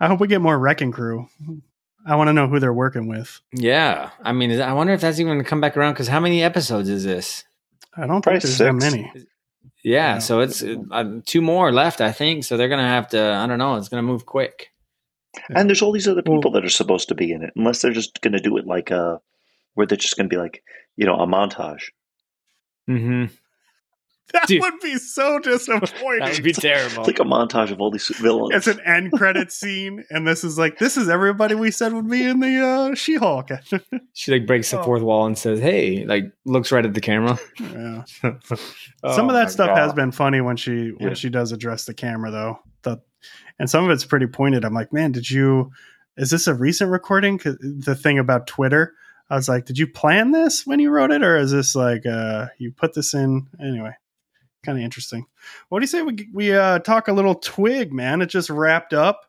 I 0.00 0.08
hope 0.08 0.20
we 0.20 0.26
get 0.28 0.40
more 0.40 0.58
Wrecking 0.58 0.92
Crew. 0.92 1.28
I 2.06 2.16
want 2.16 2.28
to 2.28 2.32
know 2.32 2.48
who 2.48 2.58
they're 2.58 2.72
working 2.72 3.06
with. 3.06 3.40
Yeah, 3.52 4.10
I 4.22 4.32
mean, 4.32 4.60
I 4.60 4.72
wonder 4.72 4.92
if 4.92 5.00
that's 5.00 5.20
even 5.20 5.34
gonna 5.34 5.44
come 5.44 5.60
back 5.60 5.76
around 5.76 5.92
because 5.94 6.08
how 6.08 6.20
many 6.20 6.42
episodes 6.42 6.88
is 6.88 7.04
this? 7.04 7.44
I 7.96 8.06
don't 8.06 8.22
Probably 8.22 8.40
think 8.40 8.56
there's 8.56 8.58
that 8.58 8.72
many. 8.74 9.10
Yeah, 9.84 10.14
Yeah. 10.14 10.18
so 10.18 10.40
it's 10.40 10.62
uh, 10.62 11.20
two 11.24 11.40
more 11.40 11.70
left, 11.72 12.00
I 12.00 12.10
think. 12.10 12.44
So 12.44 12.56
they're 12.56 12.68
gonna 12.68 12.88
have 12.88 13.08
to. 13.10 13.20
I 13.34 13.46
don't 13.46 13.58
know. 13.58 13.76
It's 13.76 13.88
gonna 13.88 14.02
move 14.02 14.26
quick. 14.26 14.68
And 15.48 15.68
there's 15.68 15.80
all 15.82 15.92
these 15.92 16.08
other 16.08 16.22
Well- 16.26 16.38
people 16.38 16.50
that 16.52 16.64
are 16.64 16.68
supposed 16.70 17.08
to 17.08 17.14
be 17.14 17.32
in 17.32 17.42
it, 17.42 17.52
unless 17.56 17.80
they're 17.80 17.92
just 17.92 18.20
going 18.20 18.34
to 18.34 18.38
do 18.38 18.58
it 18.58 18.66
like 18.66 18.90
a, 18.90 19.18
where 19.72 19.86
they're 19.86 19.96
just 19.96 20.14
going 20.18 20.28
to 20.28 20.34
be 20.34 20.38
like, 20.38 20.62
you 20.96 21.06
know, 21.06 21.16
a 21.16 21.26
montage. 21.26 21.90
Mm-hmm. 22.88 23.26
That 24.32 24.46
Dude. 24.46 24.62
would 24.62 24.80
be 24.80 24.96
so 24.96 25.38
disappointing. 25.40 25.90
That 26.20 26.32
would 26.34 26.42
be 26.42 26.52
terrible. 26.54 27.00
It's 27.00 27.06
like 27.08 27.18
a 27.20 27.22
montage 27.24 27.70
of 27.70 27.80
all 27.82 27.90
these 27.90 28.08
villains. 28.08 28.54
it's 28.54 28.66
an 28.66 28.80
end 28.86 29.12
credit 29.12 29.52
scene, 29.60 30.04
and 30.10 30.26
this 30.26 30.42
is 30.42 30.56
like 30.56 30.78
this 30.78 30.96
is 30.96 31.08
everybody 31.10 31.54
we 31.54 31.70
said 31.70 31.92
would 31.92 32.08
be 32.08 32.22
in 32.24 32.40
the 32.40 32.64
uh, 32.64 32.94
She-Hulk. 32.94 33.50
She 34.14 34.32
like 34.32 34.46
breaks 34.46 34.70
the 34.70 34.78
Oh. 34.80 34.84
fourth 34.84 35.02
wall 35.02 35.26
and 35.26 35.36
says, 35.36 35.58
"Hey!" 35.60 36.04
Like 36.06 36.32
looks 36.46 36.70
right 36.72 36.84
at 36.86 36.94
the 36.94 37.00
camera. 37.00 37.38
yeah. 37.60 38.04
Oh 38.22 38.36
some 39.16 39.28
of 39.28 39.34
that 39.34 39.44
my 39.44 39.50
stuff 39.50 39.76
has 39.76 39.92
been 39.92 40.12
funny 40.12 40.40
when 40.40 40.56
she 40.56 40.90
when 40.98 41.08
Yeah. 41.10 41.14
she 41.14 41.28
does 41.28 41.52
address 41.52 41.84
the 41.84 41.94
camera 41.94 42.30
though. 42.30 42.58
The, 42.82 43.00
and 43.58 43.68
some 43.68 43.84
of 43.84 43.90
it's 43.90 44.04
pretty 44.04 44.26
pointed. 44.26 44.64
I'm 44.64 44.74
like, 44.74 44.92
man, 44.92 45.12
did 45.12 45.30
you? 45.30 45.70
Is 46.16 46.30
this 46.30 46.46
a 46.46 46.54
recent 46.54 46.90
recording? 46.90 47.38
'Cause 47.38 47.56
the 47.60 47.94
thing 47.94 48.18
about 48.18 48.46
Twitter, 48.46 48.94
I 49.30 49.36
was 49.36 49.48
like, 49.48 49.64
did 49.64 49.78
you 49.78 49.86
plan 49.86 50.30
this 50.32 50.66
when 50.66 50.78
you 50.80 50.90
wrote 50.90 51.10
it, 51.10 51.22
or 51.22 51.36
is 51.36 51.50
this 51.52 51.74
like 51.74 52.04
uh, 52.06 52.48
you 52.58 52.72
put 52.72 52.94
this 52.94 53.14
in 53.14 53.48
anyway? 53.60 53.92
Kind 54.64 54.78
of 54.78 54.84
interesting. 54.84 55.26
What 55.68 55.78
do 55.80 55.84
you 55.84 55.88
say 55.88 56.02
we 56.02 56.28
we 56.32 56.54
uh, 56.54 56.78
talk 56.80 57.08
a 57.08 57.12
little 57.12 57.34
twig, 57.36 57.92
man? 57.92 58.22
It 58.22 58.26
just 58.26 58.50
wrapped 58.50 58.92
up. 58.92 59.20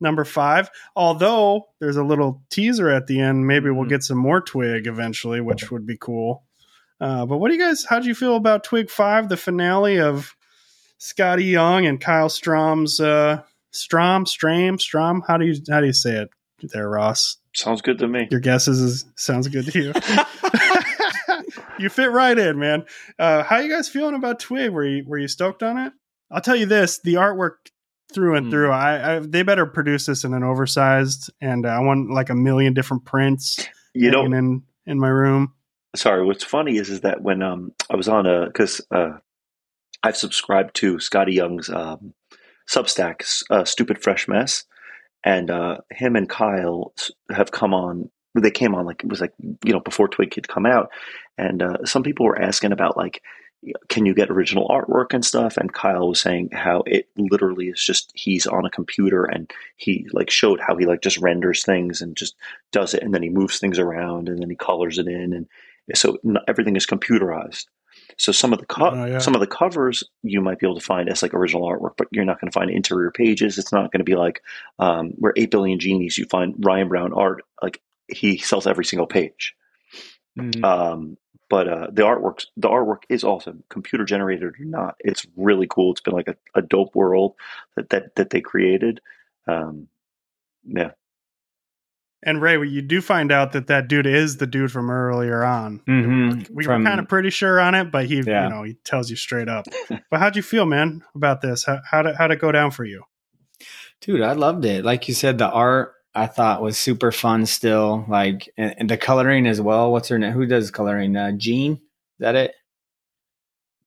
Number 0.00 0.24
five. 0.24 0.70
Although 0.94 1.64
there's 1.80 1.96
a 1.96 2.04
little 2.04 2.40
teaser 2.50 2.88
at 2.88 3.08
the 3.08 3.20
end, 3.20 3.48
maybe 3.48 3.68
we'll 3.68 3.84
Mhm. 3.84 3.88
get 3.88 4.04
some 4.04 4.16
more 4.18 4.40
twig 4.40 4.86
eventually, 4.86 5.40
which 5.40 5.72
would 5.72 5.86
be 5.86 5.96
cool. 5.96 6.44
Uh, 7.00 7.26
but 7.26 7.38
what 7.38 7.48
do 7.48 7.54
you 7.56 7.60
guys? 7.60 7.84
How 7.84 7.98
do 7.98 8.06
you 8.06 8.14
feel 8.14 8.36
about 8.36 8.62
Twig 8.62 8.90
Five, 8.90 9.28
the 9.28 9.36
finale 9.36 9.98
of 9.98 10.36
Skottie 11.00 11.50
Young 11.50 11.84
and 11.86 12.00
Kyle 12.00 12.28
Strom's 12.28 13.00
uh, 13.00 13.42
Strom 13.72 14.24
Stram 14.24 14.80
Strom? 14.80 15.22
How 15.26 15.36
do 15.36 15.46
you 15.46 15.56
how 15.68 15.80
do 15.80 15.86
you 15.86 15.92
say 15.92 16.16
it 16.22 16.30
there, 16.62 16.88
Ross? 16.88 17.36
Sounds 17.54 17.82
good 17.82 17.98
to 17.98 18.08
me. 18.08 18.28
Your 18.30 18.40
guesses 18.40 18.80
is, 18.80 19.04
sounds 19.16 19.48
good 19.48 19.66
to 19.72 19.78
you. 19.82 19.92
you 21.78 21.88
fit 21.88 22.10
right 22.10 22.38
in, 22.38 22.58
man. 22.58 22.84
Uh, 23.18 23.42
how 23.42 23.58
you 23.58 23.70
guys 23.70 23.88
feeling 23.88 24.14
about 24.14 24.40
Twig? 24.40 24.70
Were 24.70 24.84
you 24.84 25.04
were 25.06 25.18
you 25.18 25.28
stoked 25.28 25.62
on 25.62 25.78
it? 25.78 25.92
I'll 26.30 26.40
tell 26.40 26.56
you 26.56 26.66
this: 26.66 27.00
the 27.00 27.14
artwork 27.14 27.52
through 28.12 28.36
and 28.36 28.46
Hmm. 28.46 28.50
through. 28.50 28.70
I, 28.70 29.16
I 29.16 29.18
they 29.20 29.42
better 29.42 29.66
produce 29.66 30.06
this 30.06 30.24
in 30.24 30.34
an 30.34 30.42
oversized, 30.44 31.30
and 31.40 31.66
I 31.66 31.80
want 31.80 32.10
like 32.10 32.30
a 32.30 32.34
million 32.34 32.74
different 32.74 33.04
prints 33.04 33.66
You 33.94 34.10
know, 34.10 34.24
in 34.24 34.62
in 34.86 34.98
my 34.98 35.08
room. 35.08 35.54
sorry. 35.96 36.24
What's 36.24 36.44
funny 36.44 36.76
is 36.76 36.90
is 36.90 37.00
that 37.02 37.22
when 37.22 37.42
um 37.42 37.72
I 37.90 37.96
was 37.96 38.08
on 38.08 38.26
a 38.26 38.46
because 38.46 38.80
uh 38.90 39.18
I've 40.02 40.16
subscribed 40.16 40.76
to 40.76 40.96
Skottie 40.96 41.34
Young's 41.34 41.68
um 41.70 42.14
Substack, 42.68 43.44
uh, 43.50 43.64
Stupid 43.64 44.02
Fresh 44.02 44.28
Mess, 44.28 44.64
and 45.28 45.50
uh, 45.50 45.76
him 45.90 46.16
and 46.16 46.26
Kyle 46.26 46.94
have 47.30 47.52
come 47.52 47.74
on. 47.74 48.10
They 48.34 48.50
came 48.50 48.74
on 48.74 48.86
like 48.86 49.02
it 49.04 49.10
was 49.10 49.20
like 49.20 49.34
you 49.62 49.72
know 49.74 49.80
before 49.80 50.08
Twig 50.08 50.34
had 50.34 50.48
come 50.48 50.64
out, 50.64 50.90
and 51.36 51.62
uh, 51.62 51.84
some 51.84 52.02
people 52.02 52.24
were 52.24 52.40
asking 52.40 52.72
about 52.72 52.96
like 52.96 53.22
can 53.88 54.06
you 54.06 54.14
get 54.14 54.30
original 54.30 54.68
artwork 54.68 55.12
and 55.12 55.24
stuff? 55.24 55.56
And 55.56 55.74
kyle 55.74 56.08
was 56.08 56.20
saying 56.20 56.50
how 56.52 56.84
it 56.86 57.08
literally 57.16 57.66
is 57.66 57.82
just 57.82 58.12
he's 58.14 58.46
on 58.46 58.64
a 58.64 58.70
computer 58.70 59.24
and 59.24 59.52
he 59.76 60.06
like 60.12 60.30
showed 60.30 60.60
how 60.60 60.76
he 60.76 60.86
like 60.86 61.02
just 61.02 61.18
renders 61.18 61.64
things 61.64 62.00
and 62.00 62.16
just 62.16 62.36
does 62.70 62.94
it. 62.94 63.02
And 63.02 63.12
then 63.12 63.24
he 63.24 63.30
moves 63.30 63.58
things 63.58 63.80
around 63.80 64.28
and 64.28 64.40
then 64.40 64.48
he 64.48 64.54
colors 64.54 64.96
it 64.98 65.08
in 65.08 65.32
and 65.32 65.48
so 65.94 66.18
everything 66.46 66.76
is 66.76 66.86
computerized 66.86 67.64
so 68.16 68.32
some 68.32 68.52
of 68.52 68.58
the 68.58 68.66
co- 68.66 68.90
oh, 68.90 69.04
yeah. 69.04 69.18
some 69.18 69.34
of 69.34 69.40
the 69.40 69.46
covers 69.46 70.04
you 70.22 70.40
might 70.40 70.58
be 70.58 70.66
able 70.66 70.78
to 70.78 70.84
find 70.84 71.08
as 71.08 71.22
like 71.22 71.34
original 71.34 71.68
artwork, 71.68 71.96
but 71.96 72.08
you're 72.10 72.24
not 72.24 72.40
going 72.40 72.50
to 72.50 72.54
find 72.58 72.70
interior 72.70 73.10
pages. 73.10 73.58
It's 73.58 73.72
not 73.72 73.92
going 73.92 74.00
to 74.00 74.04
be 74.04 74.16
like 74.16 74.42
um, 74.78 75.10
where 75.16 75.32
Eight 75.36 75.50
Billion 75.50 75.78
Genies. 75.78 76.18
You 76.18 76.26
find 76.26 76.54
Ryan 76.58 76.88
Browne 76.88 77.12
art 77.12 77.42
like 77.62 77.80
he 78.08 78.38
sells 78.38 78.66
every 78.66 78.84
single 78.84 79.06
page. 79.06 79.54
Mm-hmm. 80.38 80.64
Um, 80.64 81.16
but 81.48 81.68
uh, 81.68 81.86
the 81.90 82.02
artwork 82.02 82.44
the 82.56 82.68
artwork 82.68 83.02
is 83.08 83.24
awesome 83.24 83.64
computer 83.68 84.04
generated 84.04 84.42
or 84.42 84.54
not 84.60 84.96
it's 85.00 85.26
really 85.36 85.66
cool 85.68 85.92
it's 85.92 86.00
been 86.00 86.14
like 86.14 86.28
a, 86.28 86.36
a 86.54 86.62
dope 86.62 86.94
world 86.94 87.34
that 87.76 87.88
that, 87.90 88.14
that 88.16 88.30
they 88.30 88.40
created 88.40 89.00
um, 89.46 89.88
yeah 90.64 90.90
and 92.22 92.42
ray 92.42 92.54
you 92.66 92.82
do 92.82 93.00
find 93.00 93.30
out 93.30 93.52
that 93.52 93.66
that 93.68 93.88
dude 93.88 94.06
is 94.06 94.36
the 94.38 94.46
dude 94.46 94.72
from 94.72 94.90
earlier 94.90 95.44
on 95.44 95.80
mm-hmm. 95.88 96.54
we 96.54 96.64
from, 96.64 96.82
were 96.82 96.88
kind 96.88 97.00
of 97.00 97.08
pretty 97.08 97.30
sure 97.30 97.60
on 97.60 97.74
it 97.74 97.90
but 97.90 98.06
he 98.06 98.20
yeah. 98.26 98.44
you 98.44 98.50
know 98.50 98.62
he 98.62 98.74
tells 98.84 99.10
you 99.10 99.16
straight 99.16 99.48
up 99.48 99.66
but 100.10 100.20
how'd 100.20 100.36
you 100.36 100.42
feel 100.42 100.66
man 100.66 101.02
about 101.14 101.40
this 101.40 101.64
how, 101.64 101.80
how 101.88 102.02
did, 102.02 102.16
how'd 102.16 102.30
it 102.30 102.40
go 102.40 102.52
down 102.52 102.70
for 102.70 102.84
you 102.84 103.02
dude 104.00 104.22
i 104.22 104.32
loved 104.32 104.64
it 104.64 104.84
like 104.84 105.08
you 105.08 105.14
said 105.14 105.38
the 105.38 105.48
art 105.48 105.94
I 106.14 106.26
thought 106.26 106.62
was 106.62 106.76
super 106.76 107.12
fun 107.12 107.46
still. 107.46 108.04
Like 108.08 108.52
and, 108.56 108.74
and 108.78 108.90
the 108.90 108.96
coloring 108.96 109.46
as 109.46 109.60
well. 109.60 109.92
What's 109.92 110.08
her 110.08 110.18
name? 110.18 110.32
Who 110.32 110.46
does 110.46 110.70
coloring? 110.70 111.14
Uh, 111.16 111.32
Jean? 111.32 111.74
Is 111.74 111.80
that 112.18 112.34
it? 112.34 112.54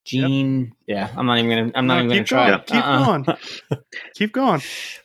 Jean. 0.05 0.61
Yep. 0.61 0.73
Yeah, 0.87 1.09
I'm 1.15 1.25
not 1.25 1.37
even 1.37 1.49
gonna. 1.49 1.71
I'm 1.75 1.87
not 1.87 1.95
no, 1.95 1.99
even 2.05 2.09
gonna 2.09 2.23
try. 2.23 2.49
Going. 2.49 2.63
Keep 2.63 2.75
uh-uh. 2.75 3.05
going. 3.05 3.37
keep 4.15 4.33
going. 4.33 4.61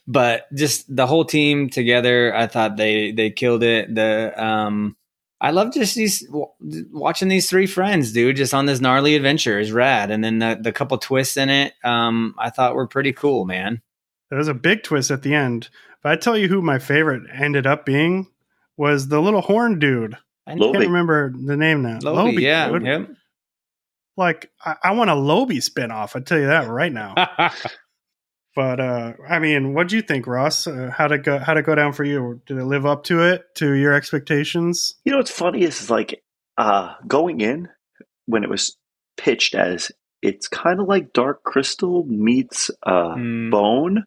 But 0.07 0.53
just 0.55 0.95
the 0.95 1.07
whole 1.07 1.25
team 1.25 1.69
together, 1.69 2.35
I 2.35 2.47
thought 2.47 2.77
they 2.77 3.13
they 3.13 3.31
killed 3.31 3.63
it. 3.63 3.95
The 3.95 4.33
um, 4.37 4.97
I 5.41 5.51
love 5.51 5.75
just 5.75 5.95
these 5.95 6.27
watching 6.61 7.29
these 7.29 7.49
three 7.49 7.67
friends, 7.67 8.13
dude, 8.13 8.37
just 8.37 8.55
on 8.55 8.67
this 8.67 8.81
gnarly 8.81 9.17
adventure 9.17 9.61
is 9.61 9.73
rad. 9.73 10.11
And 10.11 10.25
then 10.25 10.39
the 10.39 10.59
the 10.61 10.73
couple 10.73 10.97
twists 10.99 11.37
in 11.37 11.51
it, 11.51 11.75
um, 11.85 12.35
I 12.39 12.51
thought 12.51 12.75
were 12.75 12.87
pretty 12.87 13.13
cool, 13.13 13.45
man. 13.45 13.83
There 14.31 14.39
was 14.39 14.49
a 14.49 14.55
big 14.55 14.83
twist 14.83 15.11
at 15.11 15.23
the 15.23 15.35
end 15.35 15.69
but 16.07 16.13
I 16.13 16.17
tell 16.19 16.39
you 16.39 16.47
who 16.47 16.63
my 16.63 16.79
favorite 16.79 17.25
ended 17.35 17.67
up 17.67 17.85
being 17.85 18.29
was 18.77 19.09
the 19.09 19.21
little 19.21 19.41
horn 19.41 19.81
dude. 19.81 20.17
I 20.47 20.57
can't 20.57 20.77
remember 20.77 21.33
the 21.37 21.57
name 21.57 21.83
now. 21.83 21.99
Loby, 22.01 22.43
yeah, 22.43 22.69
dude. 22.69 22.85
yep. 22.85 23.09
Like 24.17 24.51
I, 24.65 24.77
I 24.85 24.93
want 24.93 25.11
a 25.11 25.15
Loby 25.15 25.59
spinoff. 25.59 26.17
I 26.17 26.21
tell 26.21 26.39
you 26.39 26.47
that 26.47 26.69
right 26.69 26.93
now. 26.93 27.15
but 28.55 28.81
uh, 28.81 29.13
I 29.29 29.39
mean, 29.39 29.75
what 29.75 29.89
do 29.89 29.97
you 29.97 30.03
think, 30.03 30.27
Ross? 30.27 30.67
Uh, 30.67 30.91
how 30.97 31.07
to 31.07 31.19
go? 31.19 31.39
How 31.39 31.55
to 31.55 31.63
go 31.63 31.75
down 31.75 31.93
for 31.93 32.05
you? 32.05 32.41
Did 32.47 32.59
it 32.59 32.65
live 32.65 32.87
up 32.87 33.05
to 33.05 33.23
it? 33.23 33.45
To 33.57 33.73
your 33.73 33.93
expectations? 33.93 34.97
You 35.05 35.13
know, 35.13 35.19
what's 35.19 35.31
funny 35.31 35.63
is 35.63 35.91
like 35.91 36.23
uh, 36.57 36.95
going 37.07 37.41
in 37.41 37.69
when 38.27 38.43
it 38.43 38.51
was 38.51 38.77
pitched 39.17 39.55
as 39.55 39.93
it's 40.23 40.49
kind 40.49 40.81
of 40.81 40.89
like 40.89 41.13
Dark 41.13 41.43
Crystal 41.43 42.05
meets 42.05 42.71
uh, 42.83 43.15
mm. 43.15 43.51
Bone, 43.51 44.05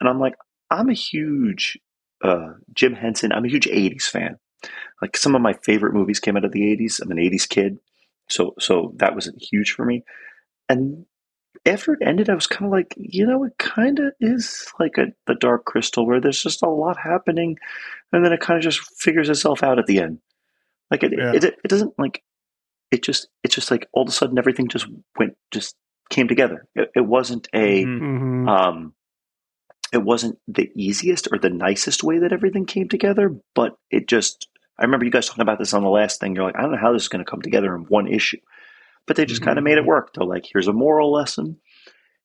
and 0.00 0.08
I'm 0.08 0.18
like, 0.18 0.34
I'm 0.70 0.88
a 0.88 0.94
huge 0.94 1.78
uh, 2.22 2.54
Jim 2.74 2.94
Henson. 2.94 3.32
I'm 3.32 3.44
a 3.44 3.48
huge 3.48 3.66
'80s 3.66 4.04
fan. 4.04 4.38
Like 5.00 5.16
some 5.16 5.34
of 5.34 5.42
my 5.42 5.52
favorite 5.52 5.94
movies 5.94 6.20
came 6.20 6.36
out 6.36 6.44
of 6.44 6.52
the 6.52 6.62
'80s. 6.62 7.00
I'm 7.00 7.10
an 7.10 7.18
'80s 7.18 7.48
kid, 7.48 7.78
so 8.30 8.54
so 8.58 8.92
that 8.96 9.14
wasn't 9.14 9.42
huge 9.42 9.72
for 9.72 9.84
me. 9.84 10.04
And 10.68 11.06
after 11.66 11.92
it 11.92 12.06
ended, 12.06 12.30
I 12.30 12.34
was 12.34 12.46
kind 12.46 12.66
of 12.66 12.72
like, 12.72 12.94
you 12.96 13.26
know, 13.26 13.44
it 13.44 13.58
kind 13.58 13.98
of 13.98 14.12
is 14.20 14.66
like 14.78 14.98
a 14.98 15.06
the 15.26 15.34
Dark 15.34 15.64
Crystal, 15.64 16.06
where 16.06 16.20
there's 16.20 16.42
just 16.42 16.62
a 16.62 16.68
lot 16.68 16.96
happening, 16.98 17.58
and 18.12 18.24
then 18.24 18.32
it 18.32 18.40
kind 18.40 18.56
of 18.56 18.62
just 18.62 18.80
figures 18.98 19.28
itself 19.28 19.62
out 19.62 19.78
at 19.78 19.86
the 19.86 20.00
end. 20.00 20.18
Like 20.90 21.02
it, 21.02 21.12
yeah. 21.16 21.32
it, 21.34 21.44
it, 21.44 21.54
it 21.64 21.68
doesn't 21.68 21.98
like 21.98 22.22
it 22.90 23.02
just 23.02 23.28
it's 23.44 23.54
just 23.54 23.70
like 23.70 23.88
all 23.92 24.02
of 24.02 24.08
a 24.08 24.12
sudden 24.12 24.38
everything 24.38 24.68
just 24.68 24.86
went 25.18 25.36
just 25.50 25.76
came 26.08 26.28
together. 26.28 26.66
It, 26.74 26.90
it 26.96 27.06
wasn't 27.06 27.48
a 27.54 27.84
mm-hmm. 27.84 28.48
um 28.48 28.94
it 29.92 30.02
wasn't 30.02 30.38
the 30.46 30.70
easiest 30.76 31.28
or 31.32 31.38
the 31.38 31.50
nicest 31.50 32.04
way 32.04 32.18
that 32.18 32.32
everything 32.32 32.66
came 32.66 32.88
together, 32.88 33.34
but 33.54 33.76
it 33.90 34.06
just, 34.06 34.48
I 34.80 34.84
remember 34.84 35.04
you 35.04 35.10
guys 35.10 35.26
talking 35.26 35.42
about 35.42 35.58
this 35.58 35.74
on 35.74 35.82
the 35.82 35.90
last 35.90 36.20
thing. 36.20 36.34
You're 36.34 36.44
like, 36.44 36.56
I 36.56 36.62
don't 36.62 36.72
know 36.72 36.78
how 36.80 36.92
this 36.92 37.02
is 37.02 37.08
going 37.08 37.24
to 37.24 37.30
come 37.30 37.42
together 37.42 37.74
in 37.74 37.82
one 37.82 38.08
issue, 38.08 38.38
but 39.06 39.16
they 39.16 39.26
just 39.26 39.40
mm-hmm. 39.40 39.48
kind 39.48 39.58
of 39.58 39.64
made 39.64 39.78
it 39.78 39.84
work. 39.84 40.14
They're 40.14 40.24
like, 40.24 40.46
here's 40.50 40.68
a 40.68 40.72
moral 40.72 41.12
lesson. 41.12 41.58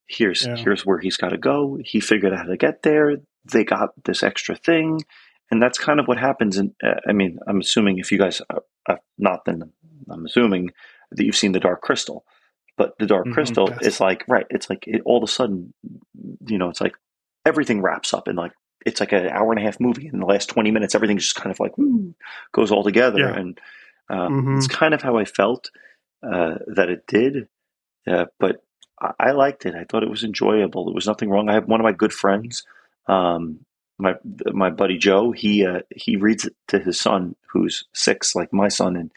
Here's, 0.08 0.46
yeah. 0.46 0.56
here's 0.56 0.86
where 0.86 0.98
he's 0.98 1.16
got 1.16 1.30
to 1.30 1.38
go. 1.38 1.78
He 1.84 2.00
figured 2.00 2.32
out 2.32 2.38
how 2.38 2.44
to 2.46 2.56
get 2.56 2.82
there. 2.82 3.16
They 3.44 3.64
got 3.64 3.90
this 4.04 4.22
extra 4.22 4.56
thing. 4.56 5.02
And 5.50 5.62
that's 5.62 5.78
kind 5.78 6.00
of 6.00 6.06
what 6.06 6.18
happens. 6.18 6.56
And 6.56 6.72
uh, 6.82 7.00
I 7.08 7.12
mean, 7.12 7.38
I'm 7.46 7.60
assuming 7.60 7.98
if 7.98 8.10
you 8.10 8.18
guys 8.18 8.40
are, 8.88 9.00
not, 9.18 9.44
then 9.44 9.72
I'm 10.10 10.24
assuming 10.24 10.70
that 11.12 11.24
you've 11.24 11.36
seen 11.36 11.52
the 11.52 11.60
Dark 11.60 11.82
Crystal. 11.82 12.24
But 12.76 12.98
the 12.98 13.06
Dark 13.06 13.26
mm-hmm, 13.26 13.34
Crystal 13.34 13.70
is 13.80 14.00
like, 14.00 14.24
right, 14.28 14.46
it's 14.50 14.68
like 14.68 14.84
it, 14.86 15.02
all 15.04 15.18
of 15.18 15.22
a 15.28 15.32
sudden, 15.32 15.72
you 16.46 16.58
know, 16.58 16.68
it's 16.68 16.80
like, 16.80 16.94
everything 17.46 17.80
wraps 17.80 18.12
up 18.12 18.26
in 18.26 18.34
like 18.34 18.50
it's 18.84 19.00
like 19.00 19.12
an 19.12 19.28
hour 19.28 19.52
and 19.52 19.60
a 19.60 19.64
half 19.64 19.80
movie. 19.80 20.06
In 20.06 20.20
the 20.20 20.26
last 20.26 20.48
twenty 20.48 20.70
minutes, 20.70 20.94
everything 20.94 21.18
just 21.18 21.34
kind 21.34 21.50
of 21.50 21.60
like 21.60 21.76
woo, 21.78 22.14
goes 22.52 22.70
all 22.70 22.84
together, 22.84 23.20
yeah. 23.20 23.36
and 23.36 23.60
um, 24.08 24.18
mm-hmm. 24.18 24.56
it's 24.58 24.68
kind 24.68 24.94
of 24.94 25.02
how 25.02 25.16
I 25.16 25.24
felt 25.24 25.70
uh, 26.22 26.56
that 26.74 26.88
it 26.88 27.06
did. 27.06 27.48
Uh, 28.06 28.26
but 28.38 28.62
I-, 29.00 29.14
I, 29.18 29.30
liked 29.32 29.66
it. 29.66 29.74
I 29.74 29.84
thought 29.84 30.02
it 30.02 30.10
was 30.10 30.24
enjoyable. 30.24 30.84
There 30.84 30.94
was 30.94 31.06
nothing 31.06 31.28
wrong. 31.28 31.48
I 31.48 31.54
have 31.54 31.66
one 31.66 31.80
of 31.80 31.84
my 31.84 31.92
good 31.92 32.12
friends, 32.12 32.64
um, 33.06 33.60
my 33.98 34.14
my 34.52 34.70
buddy 34.70 34.98
Joe. 34.98 35.32
He 35.32 35.66
uh, 35.66 35.80
he 35.94 36.16
reads 36.16 36.44
it 36.44 36.54
to 36.68 36.78
his 36.78 37.00
son, 37.00 37.34
who's 37.52 37.84
six, 37.92 38.34
like 38.34 38.52
my 38.52 38.68
son, 38.68 38.96
and 38.96 39.10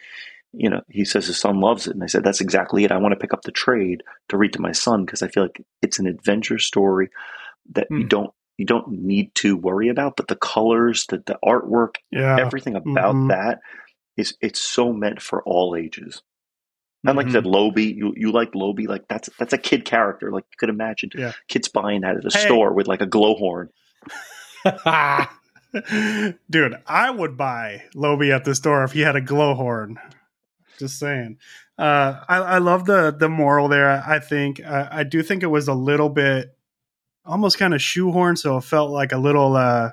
you 0.53 0.69
know, 0.69 0.81
he 0.89 1.05
says 1.05 1.27
his 1.27 1.39
son 1.39 1.59
loves 1.59 1.87
it. 1.87 1.93
And 1.93 2.03
I 2.03 2.07
said, 2.07 2.23
that's 2.23 2.41
exactly 2.41 2.83
it. 2.83 2.91
I 2.91 2.97
want 2.97 3.11
to 3.11 3.19
pick 3.19 3.33
up 3.33 3.43
the 3.43 3.51
trade 3.51 4.03
to 4.29 4.37
read 4.37 4.53
to 4.53 4.61
my 4.61 4.71
son 4.71 5.05
because 5.05 5.21
I 5.21 5.27
feel 5.27 5.43
like 5.43 5.63
it's 5.81 5.99
an 5.99 6.07
adventure 6.07 6.57
story 6.57 7.09
that 7.71 7.87
you 7.91 8.01
hmm. 8.01 8.07
don't 8.07 8.33
you 8.59 8.65
don't 8.65 8.89
need 8.89 9.33
to 9.35 9.55
worry 9.55 9.87
about, 9.87 10.17
but 10.17 10.27
the 10.27 10.35
colors, 10.35 11.05
the 11.07 11.23
the 11.25 11.39
artwork, 11.43 11.95
yeah. 12.11 12.37
everything 12.37 12.75
about 12.75 13.15
mm-hmm. 13.15 13.29
that 13.29 13.61
is 14.17 14.35
it's 14.41 14.59
so 14.59 14.91
meant 14.91 15.21
for 15.21 15.41
all 15.43 15.77
ages. 15.77 16.21
And 17.07 17.15
like 17.15 17.27
mm-hmm. 17.27 17.35
you 17.35 17.41
said, 17.41 17.45
Loby, 17.45 17.85
you, 17.85 18.13
you 18.17 18.33
like 18.33 18.53
Loby, 18.53 18.85
like 18.85 19.07
that's 19.07 19.29
that's 19.39 19.53
a 19.53 19.57
kid 19.57 19.85
character. 19.85 20.29
Like 20.29 20.43
you 20.51 20.57
could 20.57 20.67
imagine 20.67 21.11
yeah. 21.15 21.31
kids 21.47 21.69
buying 21.69 22.01
that 22.01 22.17
at 22.17 22.25
a 22.25 22.37
hey. 22.37 22.45
store 22.45 22.73
with 22.73 22.87
like 22.87 22.99
a 22.99 23.05
glow 23.05 23.35
horn. 23.35 23.69
Dude, 26.49 26.75
I 26.85 27.09
would 27.09 27.37
buy 27.37 27.83
Loby 27.95 28.33
at 28.33 28.43
the 28.43 28.55
store 28.55 28.83
if 28.83 28.91
he 28.91 28.99
had 29.01 29.15
a 29.15 29.21
glow 29.21 29.55
horn. 29.55 29.99
Just 30.77 30.99
saying. 30.99 31.37
Uh, 31.77 32.19
I, 32.27 32.37
I 32.39 32.57
love 32.57 32.83
the 32.83 33.15
the 33.17 33.29
moral 33.29 33.69
there. 33.69 34.03
I 34.05 34.19
think 34.19 34.59
uh, 34.59 34.89
I 34.91 35.03
do 35.05 35.23
think 35.23 35.43
it 35.43 35.47
was 35.47 35.69
a 35.69 35.73
little 35.73 36.09
bit 36.09 36.53
almost 37.25 37.57
kind 37.57 37.73
of 37.73 37.81
shoehorned, 37.81 38.37
so 38.37 38.57
it 38.57 38.63
felt 38.63 38.91
like 38.91 39.11
a 39.11 39.17
little 39.17 39.55
uh, 39.55 39.91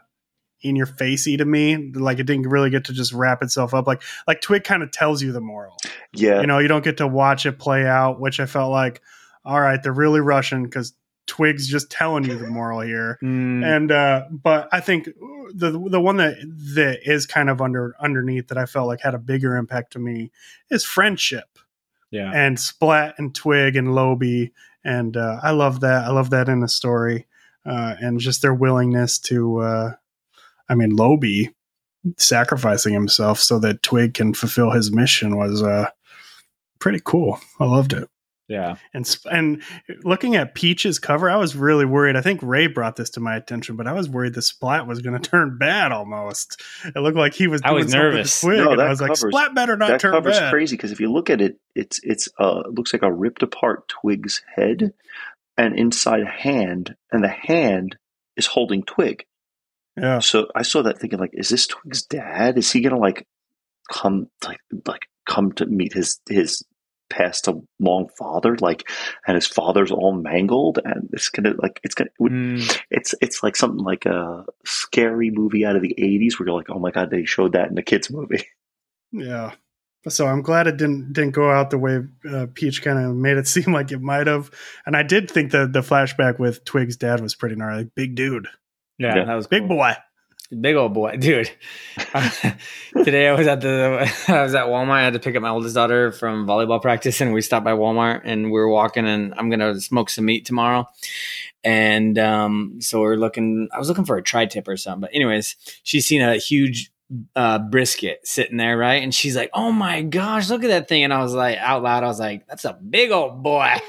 in 0.62 0.76
your 0.76 0.86
facey 0.86 1.36
to 1.36 1.44
me. 1.44 1.90
Like 1.92 2.18
it 2.18 2.24
didn't 2.24 2.48
really 2.48 2.70
get 2.70 2.84
to 2.86 2.92
just 2.92 3.12
wrap 3.12 3.42
itself 3.42 3.74
up. 3.74 3.86
Like 3.86 4.02
like 4.26 4.40
Twig 4.40 4.64
kind 4.64 4.82
of 4.82 4.90
tells 4.90 5.22
you 5.22 5.32
the 5.32 5.40
moral. 5.40 5.76
Yeah, 6.12 6.40
you 6.40 6.46
know, 6.46 6.58
you 6.58 6.68
don't 6.68 6.84
get 6.84 6.98
to 6.98 7.06
watch 7.06 7.46
it 7.46 7.58
play 7.58 7.86
out, 7.86 8.20
which 8.20 8.40
I 8.40 8.46
felt 8.46 8.70
like, 8.70 9.02
all 9.44 9.60
right, 9.60 9.82
they're 9.82 9.92
really 9.92 10.20
rushing 10.20 10.64
because 10.64 10.94
Twig's 11.26 11.68
just 11.68 11.90
telling 11.90 12.24
you 12.24 12.36
the 12.38 12.48
moral 12.48 12.80
here. 12.80 13.18
Mm. 13.26 13.64
And 13.64 13.90
uh, 13.90 14.24
but 14.30 14.68
I 14.72 14.80
think 14.80 15.06
the 15.54 15.70
the 15.70 16.00
one 16.00 16.18
that 16.18 16.36
that 16.74 17.00
is 17.04 17.26
kind 17.26 17.50
of 17.50 17.60
under 17.60 17.94
underneath 18.00 18.48
that 18.48 18.58
I 18.58 18.66
felt 18.66 18.86
like 18.86 19.00
had 19.00 19.14
a 19.14 19.18
bigger 19.18 19.56
impact 19.56 19.92
to 19.92 19.98
me 19.98 20.30
is 20.70 20.84
friendship. 20.84 21.58
Yeah. 22.10 22.30
And 22.32 22.58
Splat 22.58 23.16
and 23.18 23.34
Twig 23.34 23.74
and 23.74 23.94
Loby 23.94 24.52
and 24.86 25.16
uh, 25.16 25.40
I 25.42 25.50
love 25.50 25.80
that. 25.80 26.04
I 26.04 26.10
love 26.10 26.30
that 26.30 26.48
in 26.48 26.62
a 26.62 26.68
story, 26.68 27.26
uh, 27.66 27.96
and 28.00 28.20
just 28.20 28.40
their 28.40 28.54
willingness 28.54 29.18
to. 29.20 29.58
Uh, 29.58 29.92
I 30.68 30.74
mean, 30.74 30.96
Loby 30.96 31.54
sacrificing 32.16 32.92
himself 32.92 33.38
so 33.40 33.58
that 33.58 33.82
Twig 33.82 34.14
can 34.14 34.32
fulfill 34.32 34.70
his 34.70 34.92
mission 34.92 35.36
was 35.36 35.62
uh, 35.62 35.90
pretty 36.78 37.00
cool. 37.04 37.40
I 37.60 37.64
loved 37.64 37.92
it. 37.92 38.08
Yeah. 38.48 38.76
And 38.94 39.18
and 39.30 39.62
looking 40.04 40.36
at 40.36 40.54
Peach's 40.54 40.98
cover, 41.00 41.28
I 41.28 41.36
was 41.36 41.56
really 41.56 41.84
worried. 41.84 42.14
I 42.14 42.20
think 42.20 42.40
Ray 42.42 42.68
brought 42.68 42.94
this 42.94 43.10
to 43.10 43.20
my 43.20 43.36
attention, 43.36 43.74
but 43.76 43.88
I 43.88 43.92
was 43.92 44.08
worried 44.08 44.34
the 44.34 44.42
Splat 44.42 44.86
was 44.86 45.00
going 45.02 45.20
to 45.20 45.28
turn 45.28 45.58
bad 45.58 45.90
almost. 45.90 46.62
It 46.84 46.98
looked 46.98 47.16
like 47.16 47.34
he 47.34 47.48
was 47.48 47.60
I 47.64 47.72
was 47.72 47.92
nervous. 47.92 48.40
Twig, 48.40 48.58
no, 48.58 48.72
I 48.80 48.88
was 48.88 49.00
like 49.00 49.16
Splat 49.16 49.54
better 49.54 49.76
not 49.76 49.88
that 49.88 50.00
turn 50.00 50.12
cover's 50.12 50.38
bad. 50.38 50.52
crazy 50.52 50.76
because 50.76 50.92
if 50.92 51.00
you 51.00 51.12
look 51.12 51.28
at 51.28 51.40
it, 51.40 51.58
it's 51.74 51.98
it's 52.04 52.28
uh 52.38 52.62
it 52.66 52.74
looks 52.74 52.92
like 52.92 53.02
a 53.02 53.12
ripped 53.12 53.42
apart 53.42 53.88
Twig's 53.88 54.42
head, 54.54 54.92
and 55.56 55.76
inside 55.76 56.22
a 56.22 56.30
hand, 56.30 56.94
and 57.10 57.24
the 57.24 57.28
hand 57.28 57.96
is 58.36 58.46
holding 58.46 58.84
Twig. 58.84 59.24
Yeah. 59.96 60.20
So 60.20 60.48
I 60.54 60.62
saw 60.62 60.82
that 60.82 61.00
thinking 61.00 61.18
like, 61.18 61.30
is 61.32 61.48
this 61.48 61.66
Twig's 61.66 62.02
dad? 62.04 62.58
Is 62.58 62.70
he 62.70 62.80
gonna 62.80 62.98
like 62.98 63.26
come 63.90 64.28
like 64.44 64.60
like 64.86 65.06
come 65.28 65.50
to 65.52 65.66
meet 65.66 65.94
his 65.94 66.20
his 66.28 66.62
passed 67.08 67.48
along 67.48 68.08
father 68.18 68.56
like 68.56 68.82
and 69.26 69.34
his 69.34 69.46
father's 69.46 69.90
all 69.92 70.12
mangled 70.12 70.78
and 70.84 71.08
it's 71.12 71.28
gonna 71.28 71.54
like 71.58 71.80
it's 71.84 71.94
gonna 71.94 72.10
Mm. 72.20 72.80
it's 72.90 73.14
it's 73.20 73.42
like 73.42 73.54
something 73.56 73.84
like 73.84 74.06
a 74.06 74.44
scary 74.64 75.30
movie 75.30 75.64
out 75.64 75.76
of 75.76 75.82
the 75.82 75.94
80s 75.98 76.38
where 76.38 76.48
you're 76.48 76.56
like 76.56 76.70
oh 76.70 76.78
my 76.78 76.90
god 76.90 77.10
they 77.10 77.24
showed 77.24 77.52
that 77.52 77.70
in 77.70 77.78
a 77.78 77.82
kids 77.82 78.10
movie 78.10 78.44
Yeah. 79.12 79.52
So 80.08 80.26
I'm 80.26 80.42
glad 80.42 80.66
it 80.68 80.76
didn't 80.76 81.12
didn't 81.12 81.32
go 81.32 81.50
out 81.50 81.70
the 81.70 81.78
way 81.78 82.00
uh, 82.30 82.46
Peach 82.54 82.82
kind 82.82 82.98
of 82.98 83.16
made 83.16 83.36
it 83.38 83.48
seem 83.54 83.72
like 83.72 83.90
it 83.90 84.00
might 84.00 84.26
have. 84.28 84.50
And 84.84 84.96
I 84.96 85.02
did 85.02 85.28
think 85.30 85.50
that 85.52 85.72
the 85.72 85.80
flashback 85.80 86.38
with 86.38 86.64
Twig's 86.64 86.96
dad 86.96 87.20
was 87.20 87.34
pretty 87.34 87.56
gnarly. 87.56 87.90
Big 87.96 88.14
dude, 88.14 88.46
Yeah, 88.98 89.16
Yeah. 89.16 89.24
that 89.24 89.34
was 89.34 89.46
big 89.48 89.62
cool. 89.62 89.68
boy. 89.78 89.94
Big 90.54 90.76
old 90.76 90.94
boy, 90.94 91.16
dude. 91.18 91.50
Today 93.04 93.28
I 93.28 93.32
was 93.34 93.46
at 93.46 93.60
the 93.60 94.12
I 94.28 94.42
was 94.42 94.54
at 94.54 94.66
Walmart. 94.66 94.90
I 94.90 95.04
had 95.04 95.12
to 95.14 95.18
pick 95.18 95.36
up 95.36 95.42
my 95.42 95.48
oldest 95.50 95.74
daughter 95.74 96.12
from 96.12 96.46
volleyball 96.46 96.80
practice, 96.80 97.20
and 97.20 97.32
we 97.32 97.40
stopped 97.40 97.64
by 97.64 97.72
Walmart 97.72 98.22
and 98.24 98.44
we 98.46 98.50
were 98.52 98.68
walking. 98.68 99.06
And 99.06 99.34
I'm 99.36 99.50
gonna 99.50 99.80
smoke 99.80 100.10
some 100.10 100.24
meat 100.26 100.44
tomorrow, 100.44 100.88
and 101.64 102.18
um, 102.18 102.78
so 102.80 103.00
we're 103.00 103.16
looking. 103.16 103.68
I 103.72 103.78
was 103.78 103.88
looking 103.88 104.04
for 104.04 104.16
a 104.16 104.22
tri 104.22 104.46
tip 104.46 104.68
or 104.68 104.76
something, 104.76 105.00
but 105.02 105.10
anyways, 105.14 105.56
she's 105.82 106.06
seen 106.06 106.22
a 106.22 106.36
huge 106.36 106.90
uh, 107.34 107.58
brisket 107.58 108.26
sitting 108.26 108.56
there, 108.56 108.76
right? 108.76 109.02
And 109.02 109.14
she's 109.14 109.36
like, 109.36 109.50
"Oh 109.54 109.72
my 109.72 110.02
gosh, 110.02 110.50
look 110.50 110.64
at 110.64 110.68
that 110.68 110.88
thing!" 110.88 111.04
And 111.04 111.12
I 111.12 111.22
was 111.22 111.34
like, 111.34 111.58
out 111.58 111.82
loud, 111.82 112.02
I 112.04 112.06
was 112.08 112.20
like, 112.20 112.46
"That's 112.46 112.64
a 112.64 112.72
big 112.74 113.10
old 113.10 113.42
boy." 113.42 113.74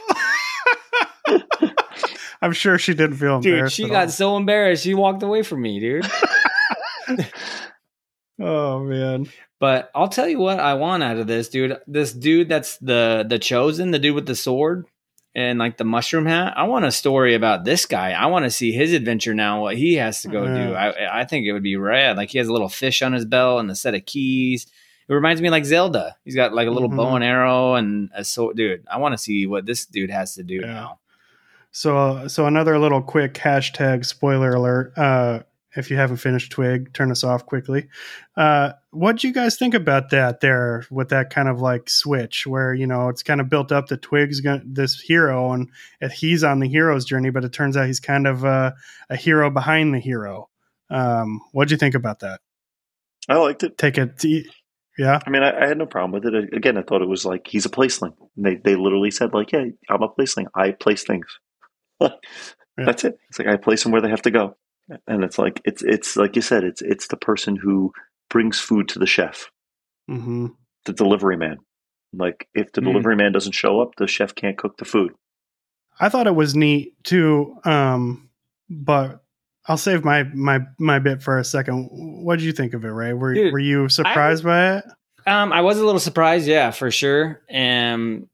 I'm 2.40 2.54
sure 2.54 2.78
she 2.78 2.94
didn't 2.94 3.18
feel 3.18 3.40
Dude, 3.40 3.54
embarrassed. 3.54 3.76
she 3.76 3.90
got 3.90 4.12
so 4.12 4.38
embarrassed, 4.38 4.84
she 4.84 4.94
walked 4.94 5.24
away 5.24 5.42
from 5.42 5.62
me, 5.62 5.80
dude. 5.80 6.06
Oh 8.40 8.82
man. 8.84 9.28
But 9.60 9.90
I'll 9.96 10.10
tell 10.10 10.28
you 10.28 10.38
what 10.40 10.60
I 10.60 10.76
want 10.76 11.02
out 11.02 11.18
of 11.18 11.26
this, 11.28 11.50
dude. 11.50 11.78
This 11.88 12.14
dude 12.14 12.50
that's 12.50 12.78
the 12.78 13.26
the 13.28 13.40
chosen, 13.40 13.92
the 13.92 13.98
dude 14.00 14.14
with 14.14 14.28
the 14.28 14.36
sword 14.36 14.86
and 15.34 15.58
like 15.58 15.78
the 15.78 15.84
mushroom 15.84 16.28
hat. 16.28 16.54
I 16.56 16.64
want 16.68 16.86
a 16.86 16.92
story 16.92 17.34
about 17.34 17.66
this 17.66 17.88
guy. 17.88 18.12
I 18.12 18.28
want 18.28 18.46
to 18.46 18.52
see 18.52 18.72
his 18.72 18.94
adventure 18.94 19.34
now, 19.34 19.62
what 19.64 19.76
he 19.76 19.96
has 19.96 20.22
to 20.22 20.28
go 20.28 20.46
do. 20.46 20.76
I 20.76 21.22
I 21.22 21.26
think 21.26 21.48
it 21.48 21.54
would 21.54 21.64
be 21.64 21.78
rad. 21.78 22.18
Like 22.18 22.30
he 22.30 22.38
has 22.38 22.48
a 22.48 22.54
little 22.54 22.70
fish 22.70 23.02
on 23.02 23.14
his 23.14 23.26
belt 23.26 23.60
and 23.60 23.72
a 23.72 23.76
set 23.76 23.96
of 23.96 24.06
keys. 24.06 24.68
It 25.10 25.14
reminds 25.14 25.42
me 25.42 25.50
like 25.50 25.66
Zelda. 25.66 26.16
He's 26.24 26.36
got 26.36 26.54
like 26.54 26.68
a 26.68 26.72
little 26.72 26.90
bow 26.90 27.12
Mhm. 27.12 27.16
and 27.16 27.24
arrow 27.24 27.74
and 27.76 28.12
a 28.14 28.24
sword. 28.24 28.56
Dude, 28.58 28.86
I 28.92 28.98
want 28.98 29.14
to 29.14 29.18
see 29.18 29.48
what 29.48 29.66
this 29.66 29.86
dude 29.88 30.12
has 30.12 30.36
to 30.36 30.44
do 30.44 30.56
Yeah. 30.62 30.68
now. 30.74 31.00
So 31.72 31.98
uh, 31.98 32.28
so 32.28 32.46
another 32.46 32.78
little 32.78 33.02
quick 33.02 33.34
hashtag 33.34 34.06
spoiler 34.06 34.52
alert. 34.54 34.96
Uh, 34.96 35.40
if 35.78 35.92
you 35.92 35.96
haven't 35.96 36.18
finished 36.18 36.52
Twig, 36.52 36.92
turn 36.92 37.12
us 37.12 37.24
off 37.24 37.46
quickly. 37.46 37.88
Uh, 38.36 38.74
what 38.90 39.18
do 39.18 39.28
you 39.28 39.34
guys 39.34 39.58
think 39.58 39.76
about 39.76 40.10
that 40.10 40.40
there 40.40 40.84
with 40.90 41.10
that 41.10 41.30
kind 41.30 41.48
of 41.48 41.62
like 41.62 41.88
switch 41.88 42.48
where 42.48 42.74
you 42.74 42.88
know 42.88 43.10
it's 43.10 43.22
kind 43.22 43.40
of 43.40 43.48
built 43.48 43.72
up 43.72 43.88
that 43.88 44.02
Twig's 44.02 44.42
gonna, 44.42 44.64
this 44.66 45.00
hero 45.00 45.52
and 45.54 45.70
he's 46.12 46.44
on 46.44 46.60
the 46.60 46.68
hero's 46.68 47.06
journey, 47.06 47.30
but 47.30 47.46
it 47.46 47.54
turns 47.54 47.78
out 47.78 47.86
he's 47.86 48.00
kind 48.00 48.26
of 48.26 48.44
uh, 48.44 48.72
a 49.10 49.16
hero 49.16 49.52
behind 49.52 49.94
the 49.94 50.00
hero. 50.00 50.50
Um, 50.90 51.42
what 51.52 51.68
do 51.68 51.74
you 51.74 51.78
think 51.78 51.96
about 51.96 52.20
that? 52.20 52.42
i 53.30 53.36
liked 53.36 53.64
it. 53.64 53.78
Take 53.78 53.98
it, 53.98 54.24
yeah, 54.98 55.20
i 55.28 55.30
mean 55.30 55.44
I, 55.44 55.66
I 55.66 55.68
had 55.68 55.78
no 55.78 55.86
problem 55.86 56.12
with 56.12 56.34
it. 56.34 56.54
Again 56.56 56.78
i 56.78 56.82
thought 56.82 57.04
it 57.04 57.08
was 57.08 57.24
like 57.24 57.46
he's 57.48 57.68
a 57.68 57.70
placeling. 57.70 58.16
They, 58.36 58.56
they 58.56 58.76
literally 58.76 59.12
said 59.12 59.34
like 59.34 59.52
yeah 59.52 59.66
i'm 59.90 60.02
a 60.02 60.10
placeling. 60.10 60.48
I 60.56 60.72
place 60.72 61.04
things. 61.04 61.28
That's 62.00 63.04
it. 63.04 63.20
It's 63.30 63.38
like 63.38 63.48
i 63.48 63.58
place 63.58 63.84
them 63.84 63.92
where 63.92 64.02
they 64.02 64.10
have 64.10 64.24
to 64.24 64.32
go 64.32 64.56
and 65.08 65.24
it's 65.24 65.38
like 65.38 65.62
it's 65.66 65.84
it's 65.84 66.16
like 66.16 66.36
you 66.36 66.42
said 66.42 66.64
it's 66.64 66.82
it's 66.82 67.08
the 67.08 67.18
person 67.18 67.56
who 67.56 67.92
brings 68.30 68.60
food 68.60 68.88
to 68.90 69.00
the 69.00 69.06
chef 69.06 69.50
hmm 70.08 70.48
the 70.86 70.94
delivery 70.94 71.36
man. 71.36 71.58
Like 72.14 72.48
if 72.54 72.72
the 72.72 72.80
Mm. 72.82 72.86
delivery 72.86 73.16
man 73.18 73.34
doesn't 73.34 73.52
show 73.52 73.82
up, 73.82 73.96
the 73.98 74.08
chef 74.08 74.34
can't 74.34 74.58
cook 74.58 74.78
the 74.78 74.86
food. 74.86 75.12
I 76.00 76.08
thought 76.08 76.28
it 76.28 76.36
was 76.36 76.56
neat 76.56 76.94
too. 77.04 77.58
Um, 77.66 78.30
but 78.70 79.22
I'll 79.68 79.76
save 79.78 80.06
my 80.06 80.24
my 80.24 80.62
my 80.80 81.00
bit 81.00 81.22
for 81.22 81.38
a 81.38 81.44
second. 81.44 81.90
What 81.92 82.40
did 82.40 82.46
you 82.46 82.54
think 82.54 82.74
of 82.74 82.86
it, 82.86 82.90
Ray? 82.90 83.12
Were 83.12 83.34
Dude, 83.34 83.52
were 83.52 83.60
you 83.60 83.90
surprised 83.90 84.46
by 84.46 84.78
it? 84.78 84.86
Um, 85.26 85.52
I 85.52 85.60
was 85.60 85.78
a 85.78 85.86
little 85.86 86.00
surprised, 86.00 86.48
yeah, 86.48 86.72
for 86.72 86.90
sure. 86.90 87.42
Um, 87.54 88.30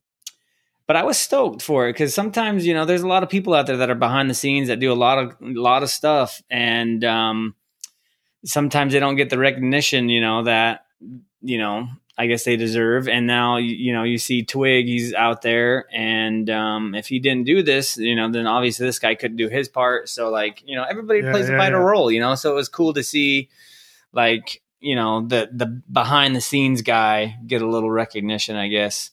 but 0.88 0.96
I 0.96 1.04
was 1.04 1.18
stoked 1.18 1.62
for 1.62 1.88
it 1.88 1.94
because 1.94 2.14
sometimes 2.14 2.66
you 2.66 2.74
know 2.74 2.86
there's 2.86 3.02
a 3.04 3.08
lot 3.08 3.24
of 3.24 3.30
people 3.30 3.54
out 3.54 3.68
there 3.68 3.78
that 3.78 3.90
are 3.90 3.96
behind 3.96 4.30
the 4.30 4.34
scenes 4.34 4.68
that 4.68 4.80
do 4.80 4.92
a 4.92 4.96
lot 4.96 5.18
of 5.18 5.32
a 5.42 5.60
lot 5.60 5.84
of 5.84 5.90
stuff, 5.90 6.42
and 6.50 7.04
um, 7.04 7.56
sometimes 8.46 8.94
they 8.94 9.00
don't 9.00 9.16
get 9.16 9.30
the 9.30 9.38
recognition, 9.38 10.10
you 10.10 10.22
know, 10.22 10.44
that 10.44 10.86
you 11.42 11.58
know 11.58 11.88
I 12.18 12.28
guess 12.28 12.44
they 12.44 12.58
deserve. 12.58 13.08
And 13.08 13.26
now 13.26 13.58
you, 13.58 13.76
you 13.76 13.94
know 13.94 14.04
you 14.04 14.18
see 14.18 14.44
Twig, 14.44 14.86
he's 14.86 15.14
out 15.14 15.42
there, 15.42 15.86
and 15.92 16.50
um, 16.50 16.96
if 16.96 17.08
he 17.08 17.20
didn't 17.20 17.46
do 17.46 17.64
this, 17.64 17.98
you 17.98 18.16
know, 18.16 18.30
then 18.32 18.46
obviously 18.48 18.86
this 18.86 19.00
guy 19.00 19.16
couldn't 19.16 19.38
do 19.38 19.50
his 19.50 19.68
part. 19.70 20.10
So 20.10 20.30
like 20.30 20.62
you 20.66 20.76
know 20.76 20.84
everybody 20.84 21.22
Yeah, 21.22 21.32
plays 21.32 21.48
yeah, 21.50 21.56
a 21.56 21.58
vital 21.58 21.80
yeah. 21.80 21.86
role, 21.86 22.12
you 22.12 22.20
know. 22.20 22.36
So 22.36 22.52
it 22.52 22.56
was 22.56 22.70
cool 22.70 22.94
to 22.94 23.04
see 23.04 23.50
like 24.12 24.62
you 24.80 24.96
know 24.96 25.26
the 25.26 25.50
the 25.52 25.66
behind 25.92 26.36
the 26.36 26.42
scenes 26.42 26.82
guy 26.82 27.38
get 27.48 27.62
a 27.62 27.68
little 27.68 27.90
recognition, 27.90 28.56
I 28.58 28.68
guess. 28.68 29.12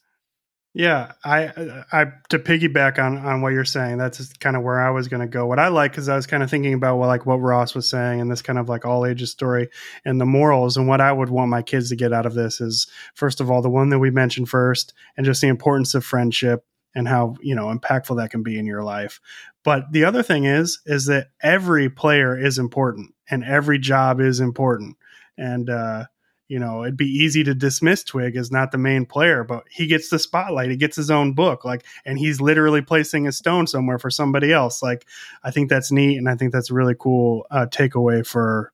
Yeah, 0.72 1.12
I 1.24 1.84
I 1.90 2.04
to 2.28 2.38
piggyback 2.38 3.04
on 3.04 3.18
on 3.18 3.42
what 3.42 3.52
you're 3.52 3.64
saying, 3.64 3.98
that's 3.98 4.32
kind 4.34 4.54
of 4.54 4.62
where 4.62 4.80
I 4.80 4.90
was 4.90 5.08
going 5.08 5.20
to 5.20 5.26
go. 5.26 5.44
What 5.44 5.58
I 5.58 5.66
like 5.66 5.90
because 5.90 6.08
I 6.08 6.14
was 6.14 6.28
kind 6.28 6.44
of 6.44 6.50
thinking 6.50 6.74
about 6.74 6.96
what 6.96 7.08
like 7.08 7.26
what 7.26 7.36
Ross 7.40 7.74
was 7.74 7.90
saying 7.90 8.20
and 8.20 8.30
this 8.30 8.40
kind 8.40 8.58
of 8.58 8.68
like 8.68 8.84
all 8.84 9.04
ages 9.04 9.32
story 9.32 9.68
and 10.04 10.20
the 10.20 10.26
morals 10.26 10.76
and 10.76 10.86
what 10.86 11.00
I 11.00 11.10
would 11.10 11.28
want 11.28 11.50
my 11.50 11.62
kids 11.62 11.88
to 11.88 11.96
get 11.96 12.12
out 12.12 12.24
of 12.24 12.34
this 12.34 12.60
is 12.60 12.86
first 13.16 13.40
of 13.40 13.50
all 13.50 13.62
the 13.62 13.68
one 13.68 13.88
that 13.88 13.98
we 13.98 14.10
mentioned 14.12 14.48
first 14.48 14.94
and 15.16 15.26
just 15.26 15.40
the 15.40 15.48
importance 15.48 15.94
of 15.94 16.04
friendship 16.04 16.64
and 16.94 17.08
how 17.08 17.34
you 17.42 17.56
know 17.56 17.66
impactful 17.76 18.16
that 18.18 18.30
can 18.30 18.44
be 18.44 18.56
in 18.56 18.64
your 18.64 18.84
life. 18.84 19.20
But 19.64 19.90
the 19.90 20.04
other 20.04 20.22
thing 20.22 20.44
is 20.44 20.80
is 20.86 21.06
that 21.06 21.30
every 21.42 21.90
player 21.90 22.38
is 22.38 22.58
important 22.58 23.12
and 23.28 23.42
every 23.42 23.80
job 23.80 24.20
is 24.20 24.38
important 24.38 24.96
and 25.36 25.68
uh 25.68 26.04
you 26.50 26.58
know, 26.58 26.82
it'd 26.82 26.96
be 26.96 27.06
easy 27.06 27.44
to 27.44 27.54
dismiss 27.54 28.02
Twig 28.02 28.34
as 28.34 28.50
not 28.50 28.72
the 28.72 28.78
main 28.78 29.06
player, 29.06 29.44
but 29.44 29.62
he 29.70 29.86
gets 29.86 30.10
the 30.10 30.18
spotlight. 30.18 30.68
He 30.68 30.76
gets 30.76 30.96
his 30.96 31.08
own 31.08 31.32
book, 31.32 31.64
like, 31.64 31.84
and 32.04 32.18
he's 32.18 32.40
literally 32.40 32.82
placing 32.82 33.28
a 33.28 33.32
stone 33.32 33.68
somewhere 33.68 34.00
for 34.00 34.10
somebody 34.10 34.52
else. 34.52 34.82
Like, 34.82 35.06
I 35.44 35.52
think 35.52 35.70
that's 35.70 35.92
neat, 35.92 36.18
and 36.18 36.28
I 36.28 36.34
think 36.34 36.52
that's 36.52 36.68
a 36.68 36.74
really 36.74 36.96
cool 36.98 37.46
uh, 37.52 37.66
takeaway 37.70 38.26
for 38.26 38.72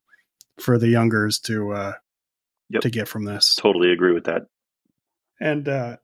for 0.59 0.79
the 0.79 0.87
youngers 0.87 1.37
to 1.41 1.71
uh, 1.71 1.93
Yep. 2.69 2.81
to 2.81 2.89
get 2.89 3.07
from 3.07 3.25
this. 3.25 3.55
Totally 3.55 3.91
agree 3.91 4.13
with 4.13 4.25
that. 4.25 4.47
And 5.39 5.69
uh, 5.69 5.97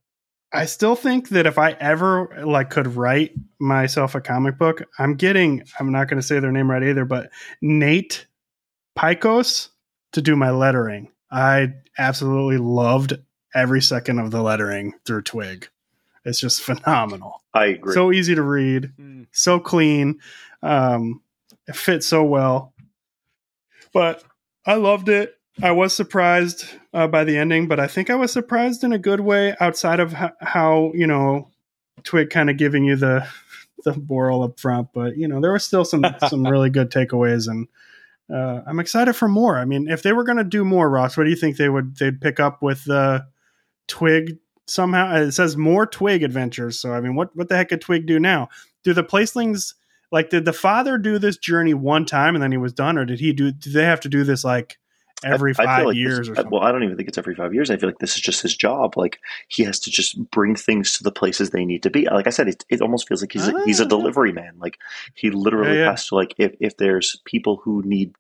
I 0.54 0.66
still 0.66 0.96
think 0.96 1.30
that 1.30 1.48
if 1.48 1.58
I 1.58 1.72
ever 1.72 2.46
like 2.46 2.70
could 2.70 2.96
write 2.96 3.34
myself 3.60 4.14
a 4.14 4.22
comic 4.22 4.60
book, 4.60 4.84
I'm 5.00 5.16
getting. 5.16 5.64
I'm 5.80 5.92
not 5.92 6.08
going 6.08 6.22
to 6.22 6.26
say 6.26 6.40
their 6.40 6.52
name 6.52 6.70
right 6.70 6.84
either, 6.84 7.04
but 7.04 7.32
Nate 7.62 8.28
Piekos 8.96 9.70
to 10.12 10.22
do 10.22 10.36
my 10.36 10.52
lettering. 10.52 11.10
I 11.34 11.74
absolutely 11.98 12.60
loved 12.60 13.14
every 13.56 13.82
second 13.82 14.20
of 14.20 14.30
the 14.30 14.42
lettering 14.42 14.94
through 15.04 15.24
Twig. 15.24 15.68
It's 16.24 16.40
just 16.40 16.62
phenomenal. 16.62 17.42
I 17.54 17.66
agree. 17.66 17.94
So 17.94 18.12
easy 18.12 18.36
to 18.36 18.44
read, 18.44 18.92
so 19.32 19.60
clean. 19.60 20.20
Um, 20.62 21.22
it 21.68 21.76
fits 21.76 22.06
so 22.06 22.24
well. 22.24 22.74
But 23.94 24.24
I 24.66 24.76
loved 24.76 25.10
it. 25.10 25.36
I 25.62 25.72
was 25.72 25.96
surprised 25.96 26.66
uh, 26.94 27.08
by 27.08 27.24
the 27.24 27.38
ending, 27.38 27.68
but 27.68 27.80
I 27.80 27.88
think 27.88 28.10
I 28.10 28.16
was 28.16 28.32
surprised 28.32 28.84
in 28.84 28.94
a 28.94 29.00
good 29.00 29.20
way. 29.20 29.56
Outside 29.60 30.00
of 30.00 30.14
how, 30.14 30.32
how 30.40 30.92
you 30.96 31.08
know 31.08 31.50
Twig 32.04 32.30
kind 32.30 32.50
of 32.50 32.58
giving 32.58 32.84
you 32.84 32.96
the 32.96 33.28
the 33.84 34.00
moral 34.08 34.44
up 34.44 34.60
front, 34.60 34.90
but 34.94 35.18
you 35.18 35.28
know 35.28 35.42
there 35.42 35.52
were 35.52 35.60
still 35.60 35.86
some 35.86 36.06
some 36.30 36.44
really 36.46 36.70
good 36.70 36.92
takeaways, 36.92 37.48
and 37.48 37.68
uh, 38.32 38.62
I'm 38.66 38.80
excited 38.80 39.14
for 39.14 39.28
more. 39.28 39.58
I 39.58 39.66
mean, 39.66 39.88
if 39.88 40.04
they 40.04 40.14
were 40.14 40.24
going 40.24 40.38
to 40.38 40.44
do 40.44 40.64
more, 40.64 40.90
Ross, 40.90 41.18
what 41.18 41.26
do 41.26 41.30
you 41.30 41.36
think 41.36 41.58
they 41.58 41.70
would 41.70 41.98
they'd 41.98 42.22
pick 42.22 42.40
up 42.40 42.62
with 42.62 42.90
uh, 42.90 43.22
Twig 43.88 44.38
somehow? 44.68 45.16
It 45.16 45.32
says 45.32 45.58
more 45.58 45.86
Twig 45.86 46.24
adventures, 46.24 46.80
so 46.80 46.94
I 46.94 47.02
mean, 47.02 47.16
what 47.16 47.36
what 47.36 47.50
the 47.50 47.58
heck 47.58 47.70
could 47.70 47.82
Twig 47.82 48.06
do 48.06 48.20
now? 48.20 48.50
Do 48.84 48.94
the 48.94 49.04
Placelings 49.04 49.74
like 50.12 50.30
did 50.30 50.46
the 50.46 50.54
father 50.54 50.98
do 50.98 51.20
this 51.20 51.38
journey 51.38 51.74
one 51.74 52.06
time 52.06 52.36
and 52.36 52.44
then 52.44 52.52
he 52.52 52.58
was 52.58 52.74
done, 52.74 52.98
or 52.98 53.06
did 53.06 53.20
he 53.20 53.34
do? 53.34 53.52
Did 53.52 53.74
they 53.74 53.86
have 53.86 54.02
to 54.02 54.10
do 54.10 54.24
this 54.24 54.44
like 54.44 54.78
every 55.26 55.52
I- 55.52 55.54
I 55.54 55.56
feel 55.56 55.66
five 55.66 55.86
like 55.88 55.96
years 55.96 56.18
this- 56.20 56.30
or 56.30 56.36
something? 56.36 56.52
Well, 56.52 56.62
I 56.64 56.72
don't 56.72 56.84
even 56.84 56.96
think 56.98 57.10
it's 57.10 57.18
every 57.18 57.36
five 57.36 57.54
years. 57.54 57.70
I 57.70 57.78
feel 57.78 57.90
like 57.90 58.00
this 58.00 58.16
is 58.16 58.22
just 58.22 58.42
his 58.42 58.56
job. 58.56 58.98
Like 58.98 59.20
he 59.48 59.64
has 59.64 59.80
to 59.82 59.92
just 59.92 60.18
bring 60.32 60.56
things 60.56 60.98
to 60.98 61.04
the 61.04 61.12
places 61.12 61.50
they 61.50 61.66
need 61.66 61.84
to 61.84 61.90
be. 61.90 62.06
Like 62.06 62.28
I 62.28 62.32
said, 62.32 62.48
it, 62.48 62.66
it 62.70 62.82
almost 62.82 63.08
feels 63.08 63.22
like 63.22 63.32
he's 63.32 63.48
a, 63.48 63.66
he's 63.66 63.80
a 63.80 63.86
Ah. 63.86 63.88
delivery 63.88 64.32
man. 64.34 64.54
Like 64.60 64.78
he 65.16 65.30
literally 65.32 65.78
Yeah, 65.78 65.84
yeah. 65.86 65.90
has 65.92 66.08
to 66.08 66.16
like 66.16 66.34
if 66.38 66.54
if 66.60 66.78
there's 66.78 67.22
people 67.26 67.58
who 67.64 67.82
need 67.86 68.14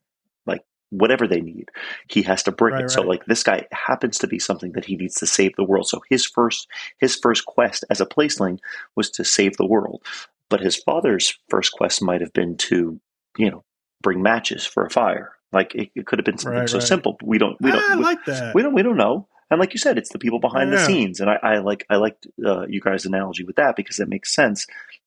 like 0.45 0.61
whatever 0.89 1.27
they 1.27 1.41
need, 1.41 1.69
he 2.07 2.21
has 2.23 2.43
to 2.43 2.51
bring 2.51 2.75
Right, 2.75 2.85
it. 2.85 2.89
So 2.91 3.01
like 3.01 3.25
this 3.25 3.43
guy 3.43 3.65
happens 3.71 4.19
to 4.19 4.27
be 4.27 4.39
something 4.39 4.73
that 4.73 4.85
he 4.85 4.95
needs 4.95 5.15
to 5.15 5.25
save 5.27 5.55
the 5.55 5.63
world. 5.63 5.87
So 5.87 6.01
his 6.09 6.25
first 6.25 6.67
his 6.99 7.15
first 7.15 7.45
quest 7.45 7.83
as 7.89 7.99
a 8.01 8.05
placeling 8.05 8.59
was 8.95 9.09
to 9.11 9.23
save 9.25 9.57
the 9.57 9.65
world. 9.65 10.01
but 10.49 10.59
his 10.61 10.75
father's 10.75 11.39
first 11.49 11.71
quest 11.71 11.99
might 11.99 12.21
have 12.21 12.31
been 12.33 12.55
to, 12.57 12.99
you 13.39 13.49
know, 13.49 13.63
bring 14.03 14.21
matches 14.21 14.63
for 14.67 14.85
a 14.85 14.89
fire. 14.91 15.31
Like 15.53 15.75
it, 15.75 15.91
it 15.95 16.05
could 16.05 16.19
have 16.19 16.25
been 16.25 16.37
something 16.37 16.59
Right, 16.59 16.69
so 16.69 16.79
right. 16.79 16.87
simple. 16.87 17.15
But 17.19 17.27
we 17.27 17.37
don't. 17.37 17.59
We 17.61 17.71
don't. 17.71 17.83
Ah, 17.83 17.93
I 17.93 17.95
we, 17.97 18.03
like 18.03 18.25
that. 18.25 18.55
we 18.55 18.61
don't. 18.63 18.73
We 18.73 18.83
don't 18.83 18.97
know. 18.97 19.27
And 19.51 19.59
like 19.59 19.73
you 19.73 19.79
said, 19.79 19.97
it's 19.97 20.11
the 20.11 20.17
people 20.19 20.39
behind 20.39 20.73
the 20.73 20.77
scenes. 20.85 21.19
And 21.19 21.29
I, 21.29 21.37
I 21.43 21.57
like. 21.59 21.85
I 21.89 21.97
liked 21.97 22.25
uh, 22.43 22.65
you 22.67 22.81
guys' 22.81 23.05
analogy 23.05 23.43
with 23.43 23.57
that 23.57 23.75
because 23.75 23.99
it 23.99 24.07
makes 24.09 24.33
sense. 24.33 24.65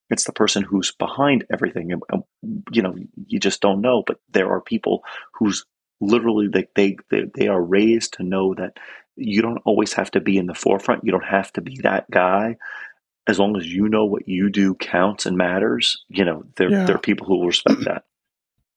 It's 0.09 0.25
the 0.25 0.33
person 0.33 0.63
who's 0.63 0.93
behind 0.93 1.45
everything, 1.53 1.91
and, 1.91 2.01
and, 2.13 2.23
you 2.71 2.81
know, 2.83 2.95
you 3.27 3.41
just 3.41 3.61
don't 3.61 3.81
know. 3.81 4.05
But 4.07 4.21
there 4.31 4.49
are 4.53 4.61
people 4.61 5.03
who's 5.35 5.65
literally 6.01 6.47
like 6.47 6.71
they, 6.77 6.97
they 7.11 7.25
they 7.35 7.49
are 7.49 7.61
raised 7.61 8.15
to 8.15 8.23
know 8.23 8.55
that 8.55 8.77
you 9.17 9.43
don't 9.43 9.59
always 9.65 9.95
have 9.95 10.11
to 10.13 10.21
be 10.21 10.37
in 10.39 10.47
the 10.47 10.55
forefront. 10.55 11.03
You 11.05 11.11
don't 11.11 11.25
have 11.25 11.53
to 11.55 11.61
be 11.61 11.81
that 11.83 12.09
guy. 12.11 12.57
As 13.27 13.41
long 13.41 13.57
as 13.57 13.67
you 13.67 13.89
know 13.89 14.05
what 14.05 14.29
you 14.29 14.49
do 14.51 14.75
counts 14.77 15.27
and 15.27 15.37
matters, 15.37 16.05
you 16.09 16.25
know, 16.25 16.45
there 16.57 16.71
Yeah. 16.71 16.85
there 16.85 16.95
are 16.95 17.01
people 17.01 17.27
who 17.27 17.39
will 17.41 17.47
respect 17.49 17.81
that. 17.87 18.05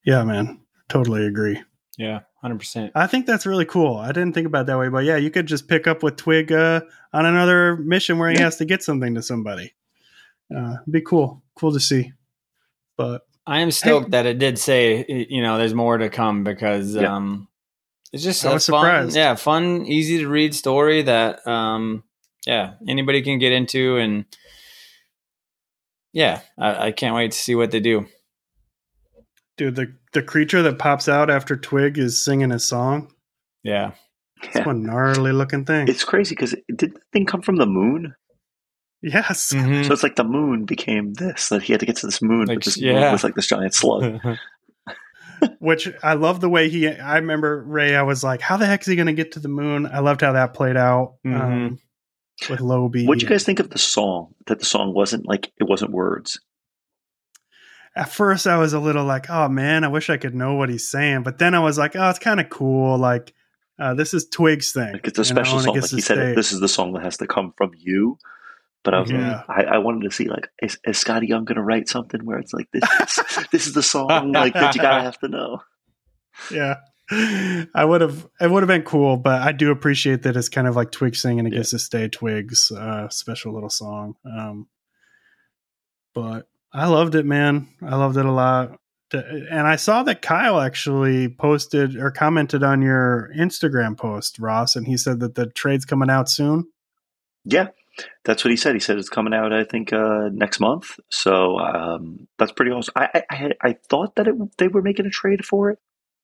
yeah, 0.04 0.24
man. 0.24 0.62
Totally 0.90 1.26
agree. 1.26 1.62
Yeah, 1.98 2.22
hundred 2.42 2.60
percent. 2.60 2.92
I 2.96 3.08
think 3.08 3.26
that's 3.26 3.46
really 3.46 3.66
cool. 3.66 3.96
I 3.98 4.08
didn't 4.08 4.34
think 4.34 4.48
about 4.48 4.66
that 4.68 4.78
way, 4.80 4.90
but 4.90 5.04
yeah, 5.06 5.18
you 5.18 5.30
could 5.30 5.46
just 5.46 5.68
pick 5.68 5.86
up 5.88 6.02
with 6.04 6.16
Twig 6.16 6.52
uh, 6.52 6.82
on 7.14 7.26
another 7.26 7.76
mission 7.78 8.18
where 8.18 8.30
he 8.30 8.38
Yeah. 8.38 8.44
has 8.46 8.56
to 8.58 8.66
get 8.66 8.82
something 8.84 9.16
to 9.16 9.22
somebody. 9.22 9.74
Uh, 10.56 10.78
be 10.90 11.02
cool, 11.02 11.44
cool 11.56 11.72
to 11.74 11.80
see. 11.80 12.14
But 12.98 13.22
I 13.46 13.60
am 13.60 13.72
stoked 13.72 14.12
that 14.12 14.26
it 14.26 14.40
did 14.40 14.58
say 14.58 15.06
you 15.30 15.42
know 15.42 15.58
there's 15.58 15.74
more 15.74 15.98
to 15.98 16.10
come 16.10 16.44
because 16.44 16.96
Yeah. 16.96 17.16
um 17.16 17.48
it's 18.12 18.24
just 18.24 18.44
I 18.46 18.50
a 18.50 18.52
fun, 18.54 18.60
surprised. 18.60 19.16
yeah, 19.16 19.36
fun, 19.36 19.86
easy 19.86 20.20
to 20.20 20.28
read 20.28 20.56
story 20.56 21.04
that 21.04 21.46
um 21.48 22.04
yeah 22.48 22.74
anybody 22.88 23.22
can 23.22 23.38
get 23.40 23.52
into 23.52 23.98
and 23.98 24.26
yeah 26.14 26.42
I, 26.58 26.88
I 26.88 26.92
can't 26.92 27.16
wait 27.16 27.32
to 27.32 27.38
see 27.38 27.56
what 27.56 27.72
they 27.72 27.80
do. 27.80 28.08
dude, 29.58 29.76
the 29.76 29.94
the 30.14 30.22
creature 30.24 30.62
that 30.64 30.80
pops 30.80 31.08
out 31.08 31.30
after 31.30 31.56
Twig 31.56 31.98
is 31.98 32.20
singing 32.24 32.52
a 32.52 32.60
song. 32.60 33.12
Yeah, 33.64 33.92
It's 34.44 34.66
one 34.66 34.84
gnarly 34.84 35.32
looking 35.34 35.66
thing. 35.66 35.88
It's 35.88 36.04
crazy 36.04 36.34
because 36.36 36.56
did 36.76 36.94
the 36.96 37.02
thing 37.14 37.26
come 37.26 37.42
from 37.42 37.58
the 37.58 37.66
moon? 37.66 38.16
yes. 39.02 39.54
Mhm. 39.54 39.86
So 39.86 39.94
it's 39.94 40.04
like 40.04 40.16
the 40.16 40.24
moon 40.24 40.66
became 40.66 41.14
this. 41.14 41.50
That 41.50 41.64
he 41.64 41.74
had 41.74 41.80
to 41.82 41.86
get 41.86 41.98
to 41.98 42.06
this 42.08 42.22
moon, 42.22 42.46
Like, 42.48 42.58
but 42.58 42.66
this 42.66 42.78
yeah. 42.78 42.94
moon 43.02 43.12
was 43.14 43.24
like 43.24 43.36
this 43.36 43.48
giant 43.48 43.74
slug. 43.74 44.20
Which 45.60 45.88
I 46.04 46.16
love 46.16 46.42
the 46.42 46.50
way 46.50 46.68
he. 46.70 46.90
I 46.90 47.16
remember 47.18 47.64
Ray. 47.66 47.96
I 47.96 48.02
was 48.02 48.26
like, 48.26 48.42
"How 48.42 48.58
the 48.58 48.66
heck 48.66 48.82
is 48.82 48.88
he 48.88 48.98
going 48.98 49.08
to 49.08 49.14
get 49.14 49.32
to 49.34 49.40
the 49.40 49.48
moon?" 49.48 49.86
I 49.86 50.00
loved 50.00 50.20
how 50.20 50.34
that 50.34 50.54
played 50.54 50.76
out 50.76 51.16
um, 51.26 51.80
Mhm. 52.42 52.50
with 52.50 52.60
Lobi. 52.60 53.06
What'd 53.06 53.22
you 53.22 53.30
guys 53.30 53.46
think 53.46 53.62
of 53.62 53.70
the 53.70 53.78
song? 53.78 54.34
That 54.48 54.60
the 54.60 54.66
song 54.66 54.94
wasn't 54.94 55.26
like 55.26 55.50
it 55.58 55.64
wasn't 55.64 55.92
words. 55.92 56.42
At 58.00 58.10
first, 58.10 58.48
I 58.48 58.58
was 58.58 58.72
a 58.74 58.80
little 58.80 59.04
like, 59.06 59.30
"Oh 59.30 59.50
man, 59.50 59.84
I 59.84 59.90
wish 59.90 60.10
I 60.10 60.18
could 60.18 60.34
know 60.34 60.54
what 60.56 60.70
he's 60.70 60.90
saying," 60.90 61.24
but 61.24 61.38
then 61.38 61.54
I 61.54 61.60
was 61.60 61.78
like, 61.78 61.96
"Oh, 61.96 62.10
it's 62.10 62.20
kind 62.20 62.40
of 62.40 62.50
cool." 62.50 62.98
Like, 62.98 63.34
uh, 63.78 63.94
this 63.94 64.14
is 64.14 64.28
Twig's 64.30 64.72
thing. 64.72 64.94
Like 64.94 65.08
it's 65.08 65.18
a 65.18 65.22
know, 65.22 65.24
special 65.44 65.60
song. 65.60 65.76
Like 65.76 65.90
he 65.90 66.00
said, 66.02 66.16
stay. 66.18 66.34
this 66.34 66.52
is 66.54 66.60
the 66.62 66.68
song 66.70 66.94
that 66.94 67.04
has 67.04 67.18
to 67.18 67.28
come 67.28 67.54
from 67.58 67.72
you. 67.78 68.18
But 68.84 68.94
I 68.94 69.02
was 69.02 69.12
Yeah. 69.12 69.44
like, 69.50 69.68
I, 69.68 69.76
I 69.76 69.78
wanted 69.80 70.04
to 70.10 70.12
see 70.16 70.30
like, 70.30 70.48
is, 70.62 70.80
is 70.86 71.04
Skottie 71.04 71.28
Young 71.28 71.44
going 71.44 71.58
to 71.58 71.62
write 71.62 71.90
something 71.90 72.24
where 72.26 72.38
it's 72.40 72.54
like 72.54 72.70
this? 72.72 72.84
Is, 73.18 73.48
this 73.52 73.68
is 73.68 73.74
the 73.74 73.84
song 73.84 74.32
like 74.32 74.54
that 74.54 74.74
you 74.76 74.82
gotta 74.82 75.02
have 75.10 75.20
to 75.20 75.28
know. 75.28 75.60
yeah. 76.50 76.76
I 77.12 77.84
would 77.84 78.00
have. 78.02 78.26
It 78.40 78.50
would 78.50 78.64
have 78.64 78.68
been 78.70 78.84
cool, 78.84 79.18
but 79.18 79.42
I 79.42 79.52
do 79.52 79.72
appreciate 79.72 80.22
that 80.24 80.38
it's 80.38 80.48
kind 80.48 80.68
of 80.68 80.76
like 80.78 80.92
Twig 80.92 81.16
singing. 81.18 81.46
It 81.48 81.52
Yeah. 81.54 81.60
gets 81.60 81.72
to 81.72 81.80
stay 81.80 82.08
Twig's 82.08 82.72
uh, 82.72 83.10
special 83.10 83.54
little 83.54 83.70
song. 83.70 84.14
Um, 84.26 84.68
but 86.14 86.48
I 86.72 86.88
loved 86.88 87.16
it, 87.16 87.26
man. 87.26 87.68
I 87.82 87.96
loved 87.96 88.18
it 88.18 88.26
a 88.26 88.32
lot. 88.32 88.78
And 89.12 89.66
I 89.68 89.76
saw 89.76 90.04
that 90.04 90.22
Kyle 90.22 90.60
actually 90.62 91.30
posted 91.30 91.96
or 91.96 92.12
commented 92.12 92.62
on 92.64 92.84
your 92.84 93.32
Instagram 93.36 93.98
post, 93.98 94.38
Ross, 94.38 94.76
and 94.76 94.86
he 94.86 94.98
said 94.98 95.20
that 95.22 95.34
the 95.34 95.48
trade's 95.48 95.86
coming 95.86 96.12
out 96.12 96.30
soon. 96.30 96.66
Yeah, 97.44 97.70
that's 98.24 98.44
what 98.44 98.52
he 98.52 98.58
said. 98.58 98.76
He 98.76 98.80
said 98.80 99.00
it's 99.00 99.10
coming 99.10 99.34
out, 99.34 99.52
I 99.52 99.64
think, 99.64 99.92
uh, 99.94 100.30
next 100.32 100.60
month. 100.60 101.00
So 101.10 101.58
um, 101.58 102.28
that's 102.38 102.52
pretty 102.52 102.70
awesome. 102.72 102.94
I 102.96 103.10
I, 103.16 103.24
I, 103.32 103.36
had, 103.36 103.56
I 103.62 103.76
thought 103.90 104.16
that 104.16 104.28
it, 104.28 104.36
they 104.60 104.68
were 104.68 104.84
making 104.84 105.08
a 105.08 105.10
trade 105.10 105.44
for 105.44 105.72
it, 105.72 105.80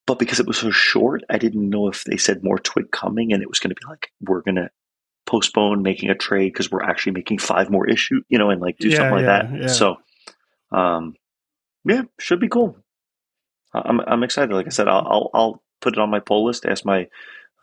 but 0.06 0.20
because 0.20 0.39
it 0.39 0.46
was 0.46 0.60
so 0.60 0.70
short, 0.70 1.24
I 1.28 1.39
didn't 1.39 1.68
know 1.68 1.88
if 1.88 2.04
they 2.04 2.18
said 2.18 2.43
more 2.43 2.60
Twig 2.60 2.91
coming, 2.91 3.34
and 3.34 3.41
it 3.41 3.50
was 3.50 3.58
going 3.60 3.74
to 3.74 3.76
be 3.76 3.89
like 3.89 4.12
we're 4.22 4.41
going 4.41 4.56
to 4.58 4.70
postpone 5.26 5.82
making 5.82 6.12
a 6.12 6.16
trade 6.16 6.54
because 6.54 6.70
we're 6.70 6.84
actually 6.84 7.14
making 7.14 7.39
five 7.39 7.72
more 7.72 7.89
issue, 7.89 8.22
you 8.30 8.38
know, 8.38 8.52
and 8.52 8.62
like 8.62 8.78
do 8.78 8.89
Yeah, 8.89 8.98
something 8.98 9.16
like 9.16 9.26
yeah, 9.26 9.41
that. 9.48 9.62
yeah. 9.62 9.68
So, 9.68 9.96
um, 10.78 11.15
yeah, 11.86 12.03
should 12.19 12.39
be 12.39 12.49
cool. 12.49 12.78
I'm 13.73 13.99
I'm 14.01 14.23
excited. 14.23 14.53
Like 14.53 14.67
I 14.67 14.69
said, 14.69 14.88
I'll 14.88 15.05
I'll, 15.07 15.30
I'll 15.34 15.63
put 15.82 15.93
it 15.93 15.99
on 15.99 16.09
my 16.09 16.19
poll 16.19 16.45
list. 16.45 16.65
Ask 16.65 16.86
my 16.86 17.07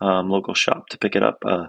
um, 0.01 0.29
local 0.29 0.53
shop 0.53 0.87
to 0.89 0.97
pick 0.97 1.15
it 1.15 1.23
up. 1.23 1.39
Uh, 1.45 1.67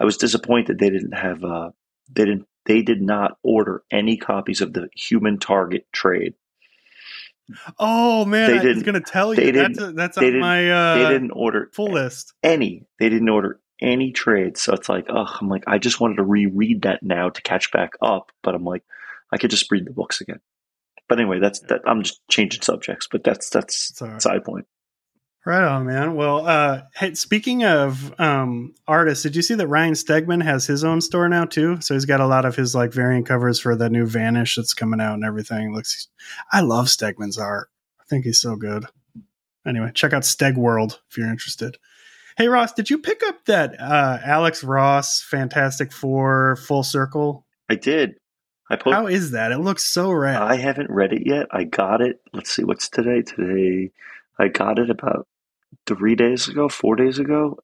I 0.00 0.04
was 0.04 0.16
disappointed 0.16 0.78
they 0.78 0.90
didn't 0.90 1.12
have 1.12 1.42
uh, 1.44 1.70
they 2.12 2.24
didn't 2.24 2.46
they 2.66 2.82
did 2.82 3.00
not 3.00 3.38
order 3.42 3.82
any 3.90 4.16
copies 4.16 4.60
of 4.60 4.72
the 4.72 4.88
Human 4.94 5.38
Target 5.38 5.86
trade. 5.92 6.34
Oh 7.78 8.24
man, 8.24 8.50
They 8.50 8.58
I 8.70 8.72
was 8.74 8.82
going 8.82 8.94
to 8.94 9.00
tell 9.00 9.30
they 9.34 9.46
you 9.46 9.52
didn't- 9.52 9.76
that's 9.76 9.94
that's 9.94 10.16
they 10.16 10.26
didn't- 10.26 10.40
my 10.40 10.70
uh, 10.70 10.98
they 10.98 11.08
didn't 11.14 11.30
order 11.30 11.70
full 11.72 11.92
list. 11.92 12.32
any. 12.42 12.86
They 12.98 13.08
didn't 13.08 13.28
order 13.28 13.60
any 13.80 14.10
trades. 14.12 14.60
So 14.60 14.72
it's 14.72 14.88
like, 14.88 15.06
oh, 15.08 15.26
I'm 15.40 15.48
like, 15.48 15.64
I 15.66 15.78
just 15.78 16.00
wanted 16.00 16.16
to 16.16 16.24
reread 16.24 16.82
that 16.82 17.02
now 17.02 17.28
to 17.30 17.42
catch 17.42 17.70
back 17.70 17.92
up. 18.02 18.32
But 18.42 18.54
I'm 18.54 18.64
like, 18.64 18.82
I 19.32 19.36
could 19.38 19.50
just 19.50 19.70
read 19.70 19.86
the 19.86 19.92
books 19.92 20.20
again. 20.20 20.40
But 21.08 21.20
anyway, 21.20 21.38
that's 21.40 21.60
that. 21.68 21.82
I'm 21.86 22.02
just 22.02 22.20
changing 22.28 22.62
subjects, 22.62 23.08
but 23.10 23.22
that's 23.22 23.50
that's 23.50 23.96
side 24.18 24.44
point. 24.44 24.66
Right 25.46 25.62
on, 25.62 25.86
man. 25.86 26.16
Well, 26.16 26.44
uh, 26.44 26.82
hey, 26.96 27.14
speaking 27.14 27.64
of 27.64 28.12
um, 28.18 28.74
artists, 28.88 29.22
did 29.22 29.36
you 29.36 29.42
see 29.42 29.54
that 29.54 29.68
Ryan 29.68 29.92
Stegman 29.92 30.42
has 30.42 30.66
his 30.66 30.82
own 30.82 31.00
store 31.00 31.28
now 31.28 31.44
too? 31.44 31.80
So 31.80 31.94
he's 31.94 32.04
got 32.04 32.18
a 32.20 32.26
lot 32.26 32.44
of 32.44 32.56
his 32.56 32.74
like 32.74 32.92
variant 32.92 33.26
covers 33.26 33.60
for 33.60 33.76
the 33.76 33.88
new 33.88 34.06
Vanish 34.06 34.56
that's 34.56 34.74
coming 34.74 35.00
out 35.00 35.14
and 35.14 35.24
everything. 35.24 35.72
Looks, 35.72 36.08
I 36.52 36.62
love 36.62 36.86
Stegman's 36.86 37.38
art. 37.38 37.68
I 38.00 38.04
think 38.08 38.24
he's 38.24 38.40
so 38.40 38.56
good. 38.56 38.86
Anyway, 39.64 39.92
check 39.94 40.12
out 40.12 40.22
Steg 40.22 40.56
World 40.56 41.00
if 41.08 41.16
you're 41.16 41.30
interested. 41.30 41.78
Hey 42.36 42.48
Ross, 42.48 42.72
did 42.72 42.90
you 42.90 42.98
pick 42.98 43.22
up 43.22 43.44
that 43.44 43.80
uh, 43.80 44.18
Alex 44.24 44.64
Ross 44.64 45.22
Fantastic 45.22 45.92
Four 45.92 46.56
Full 46.56 46.82
Circle? 46.82 47.46
I 47.70 47.76
did. 47.76 48.16
I 48.68 48.76
posted. 48.76 48.94
How 48.94 49.06
is 49.06 49.30
that? 49.30 49.52
It 49.52 49.58
looks 49.58 49.84
so 49.84 50.10
rad. 50.10 50.42
I 50.42 50.56
haven't 50.56 50.90
read 50.90 51.12
it 51.12 51.26
yet. 51.26 51.46
I 51.50 51.64
got 51.64 52.00
it. 52.00 52.20
Let's 52.32 52.50
see, 52.50 52.64
what's 52.64 52.88
today? 52.88 53.22
Today, 53.22 53.92
I 54.38 54.48
got 54.48 54.78
it 54.78 54.90
about 54.90 55.26
three 55.86 56.14
days 56.14 56.48
ago, 56.48 56.68
four 56.68 56.96
days 56.96 57.18
ago, 57.18 57.58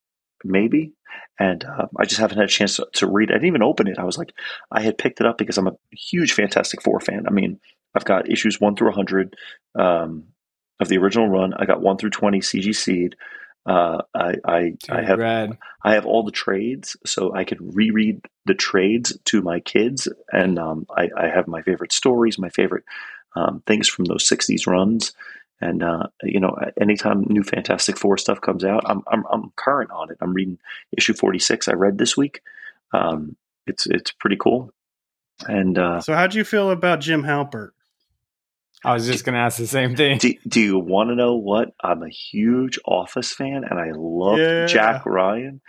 maybe. 0.45 0.93
And 1.39 1.65
uh, 1.65 1.87
I 1.99 2.05
just 2.05 2.21
haven't 2.21 2.39
had 2.39 2.47
a 2.47 2.51
chance 2.51 2.77
to, 2.77 2.87
to 2.95 3.07
read. 3.07 3.31
I 3.31 3.35
didn't 3.35 3.49
even 3.49 3.63
open 3.63 3.89
it. 3.89 3.99
I 3.99 4.05
was 4.05 4.17
like, 4.17 4.33
I 4.71 4.81
had 4.81 4.99
picked 4.99 5.21
it 5.21 5.27
up 5.27 5.39
because 5.39 5.59
I'm 5.59 5.67
a 5.67 5.77
huge 5.91 6.33
Fantastic 6.33 6.83
Four 6.83 7.01
fan. 7.01 7.25
I 7.27 7.31
mean, 7.31 7.59
I've 7.95 8.05
got 8.05 8.31
issues 8.31 8.61
one 8.61 8.77
through 8.77 8.89
100 8.89 9.37
um, 9.75 10.25
of 10.81 10.89
the 10.89 10.99
original 10.99 11.29
run. 11.29 11.53
I 11.55 11.67
got 11.67 11.83
one 11.83 11.97
through 11.97 12.11
20 12.11 12.41
CGC'd. 12.41 13.17
Uh, 13.65 14.03
I, 14.15 14.35
I, 14.45 14.75
I 14.89 15.03
have 15.03 15.19
rad. 15.19 15.57
I 15.83 15.95
have 15.95 16.05
all 16.05 16.25
the 16.25 16.33
trades, 16.33 16.97
so 17.07 17.33
I 17.35 17.45
could 17.45 17.77
reread 17.77 18.27
the 18.45 18.55
trades 18.55 19.17
to 19.27 19.41
my 19.43 19.61
kids, 19.61 20.09
and 20.33 20.59
um, 20.59 20.87
I, 20.97 21.11
I 21.17 21.29
have 21.29 21.47
my 21.47 21.63
favorite 21.63 21.93
stories, 21.93 22.39
my 22.39 22.49
favorite 22.49 22.85
um, 23.37 23.63
things 23.67 23.89
from 23.89 24.07
those 24.07 24.29
'60s 24.29 24.67
runs. 24.67 25.13
And 25.61 25.85
uh, 25.85 26.09
you 26.25 26.41
know, 26.41 26.57
anytime 26.81 27.25
new 27.29 27.45
Fantastic 27.45 27.97
Four 27.97 28.19
stuff 28.19 28.41
comes 28.41 28.65
out, 28.65 28.83
I'm, 28.85 29.03
I'm 29.07 29.25
I'm 29.33 29.53
current 29.55 29.93
on 29.93 30.11
it. 30.11 30.19
I'm 30.21 30.35
reading 30.35 30.59
issue 30.97 31.15
46. 31.15 31.69
I 31.69 31.75
read 31.75 31.99
this 31.99 32.17
week. 32.17 32.41
Um, 32.93 33.37
it's 33.69 33.87
it's 33.87 34.11
pretty 34.11 34.37
cool. 34.37 34.73
And 35.47 35.79
uh, 35.79 36.01
so 36.01 36.15
how 36.15 36.27
do 36.27 36.37
you 36.37 36.45
feel 36.45 36.71
about 36.71 37.01
Jim 37.01 37.23
Halpert? 37.23 37.71
I 38.85 38.95
was 38.95 39.07
just 39.07 39.25
gonna 39.25 39.39
ask 39.39 39.59
the 39.59 39.67
same 39.67 39.95
thing. 39.97 40.19
do, 40.19 40.35
do 40.47 40.61
you 40.61 40.79
want 40.79 41.11
to 41.11 41.15
know 41.15 41.37
what? 41.37 41.73
I'm 41.83 42.03
a 42.03 42.09
huge 42.09 42.79
Office 42.85 43.33
fan, 43.33 43.65
and 43.69 43.79
I 43.79 43.93
love 43.95 44.39
Yeah. 44.39 44.67
Jack 44.67 45.07
Ryan. 45.07 45.61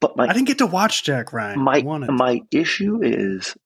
But 0.00 0.16
my 0.16 0.24
I 0.24 0.32
didn't 0.32 0.48
get 0.48 0.58
to 0.58 0.66
watch 0.66 1.04
Jack 1.04 1.32
Ryan. 1.32 1.60
my 1.60 1.78
I 1.78 2.10
my 2.10 2.40
issue 2.50 3.00
is 3.02 3.56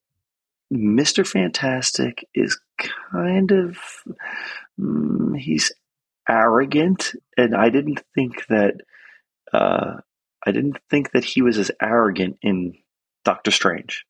Mr. 0.72 1.26
Fantastic 1.26 2.26
is 2.34 2.58
kind 2.78 3.52
of 3.52 3.78
mm, 4.80 5.38
he's 5.38 5.72
arrogant, 6.28 7.12
and 7.36 7.54
I 7.54 7.70
didn't 7.70 8.02
think 8.14 8.46
that 8.48 8.74
uh, 9.52 9.94
I 10.44 10.52
didn't 10.52 10.78
think 10.90 11.12
that 11.12 11.24
he 11.24 11.42
was 11.42 11.58
as 11.58 11.70
arrogant 11.80 12.38
in 12.42 12.74
Doctor 13.24 13.50
Strange. 13.50 14.04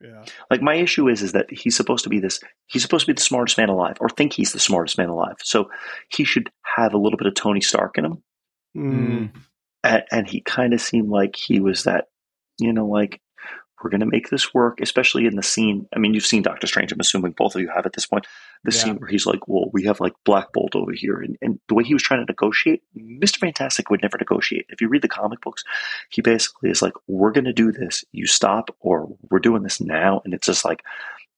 Yeah. 0.00 0.24
Like 0.50 0.62
my 0.62 0.74
issue 0.74 1.08
is 1.08 1.22
is 1.22 1.32
that 1.32 1.50
he's 1.50 1.76
supposed 1.76 2.04
to 2.04 2.10
be 2.10 2.20
this 2.20 2.40
he's 2.66 2.82
supposed 2.82 3.06
to 3.06 3.12
be 3.12 3.16
the 3.16 3.22
smartest 3.22 3.58
man 3.58 3.68
alive 3.68 3.96
or 4.00 4.08
think 4.08 4.32
he's 4.32 4.52
the 4.52 4.60
smartest 4.60 4.96
man 4.98 5.08
alive. 5.08 5.36
So 5.42 5.70
he 6.08 6.24
should 6.24 6.50
have 6.76 6.94
a 6.94 6.98
little 6.98 7.16
bit 7.18 7.26
of 7.26 7.34
Tony 7.34 7.60
Stark 7.60 7.98
in 7.98 8.04
him 8.04 8.22
Mm. 8.76 9.30
and, 9.82 10.04
and 10.12 10.28
he 10.28 10.40
kind 10.40 10.72
of 10.74 10.80
seemed 10.80 11.08
like 11.08 11.34
he 11.34 11.58
was 11.58 11.84
that 11.84 12.06
you 12.58 12.72
know 12.72 12.86
like 12.86 13.20
we're 13.82 13.90
going 13.90 14.00
to 14.00 14.06
make 14.06 14.28
this 14.28 14.52
work, 14.52 14.80
especially 14.80 15.26
in 15.26 15.36
the 15.36 15.42
scene. 15.42 15.86
I 15.94 15.98
mean, 15.98 16.12
you've 16.12 16.26
seen 16.26 16.42
Doctor 16.42 16.66
Strange. 16.66 16.90
I'm 16.92 17.00
assuming 17.00 17.32
both 17.32 17.54
of 17.54 17.60
you 17.60 17.70
have 17.74 17.86
at 17.86 17.92
this 17.92 18.06
point. 18.06 18.26
The 18.64 18.72
Yeah. 18.74 18.82
scene 18.82 18.96
where 18.96 19.08
he's 19.08 19.26
like, 19.26 19.46
well, 19.48 19.70
we 19.72 19.84
have 19.84 20.00
like 20.00 20.14
Black 20.24 20.52
Bolt 20.52 20.74
over 20.74 20.92
here. 20.92 21.20
And, 21.20 21.36
and 21.40 21.60
the 21.68 21.74
way 21.74 21.84
he 21.84 21.94
was 21.94 22.02
trying 22.02 22.20
to 22.20 22.30
negotiate, 22.30 22.82
Mr. 22.96 23.36
Fantastic 23.38 23.88
would 23.90 24.02
never 24.02 24.18
negotiate. 24.18 24.66
If 24.68 24.80
you 24.80 24.88
read 24.88 25.02
the 25.02 25.08
comic 25.08 25.40
books, 25.40 25.62
he 26.10 26.22
basically 26.22 26.70
is 26.70 26.82
like, 26.82 26.94
we're 27.06 27.32
going 27.32 27.44
to 27.44 27.52
do 27.52 27.70
this. 27.72 28.04
You 28.12 28.26
stop 28.26 28.74
or 28.80 29.08
we're 29.30 29.38
doing 29.38 29.62
this 29.62 29.80
now. 29.80 30.20
And 30.24 30.34
it's 30.34 30.46
just 30.46 30.64
like, 30.64 30.82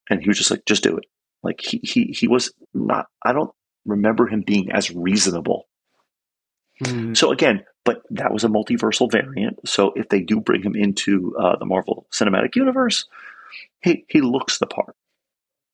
and 0.09 0.21
he 0.23 0.29
was 0.29 0.39
just 0.39 0.51
like, 0.51 0.65
just 0.65 0.83
do 0.83 0.97
it. 0.97 1.05
Like 1.43 1.61
he, 1.61 1.81
he, 1.83 2.05
he 2.07 2.27
was 2.29 2.53
not, 2.75 3.07
I 3.25 3.33
don't 3.33 3.51
remember 3.85 4.27
him 4.27 4.43
being 4.47 4.73
as 4.73 4.91
reasonable 4.91 5.67
Hmm. 6.83 7.13
so 7.13 7.31
again, 7.31 7.65
but 7.85 8.03
that 8.09 8.33
was 8.33 8.43
a 8.43 8.49
multiversal 8.49 9.11
variant. 9.13 9.69
So 9.69 9.93
if 9.97 10.09
they 10.09 10.23
do 10.23 10.41
bring 10.41 10.63
him 10.63 10.75
into 10.75 11.37
uh, 11.39 11.57
the 11.59 11.67
Marvel 11.67 12.07
Cinematic 12.11 12.57
Universe, 12.57 13.05
he 13.83 14.07
he 14.09 14.23
looks 14.23 14.57
the 14.59 14.67
part. 14.67 14.97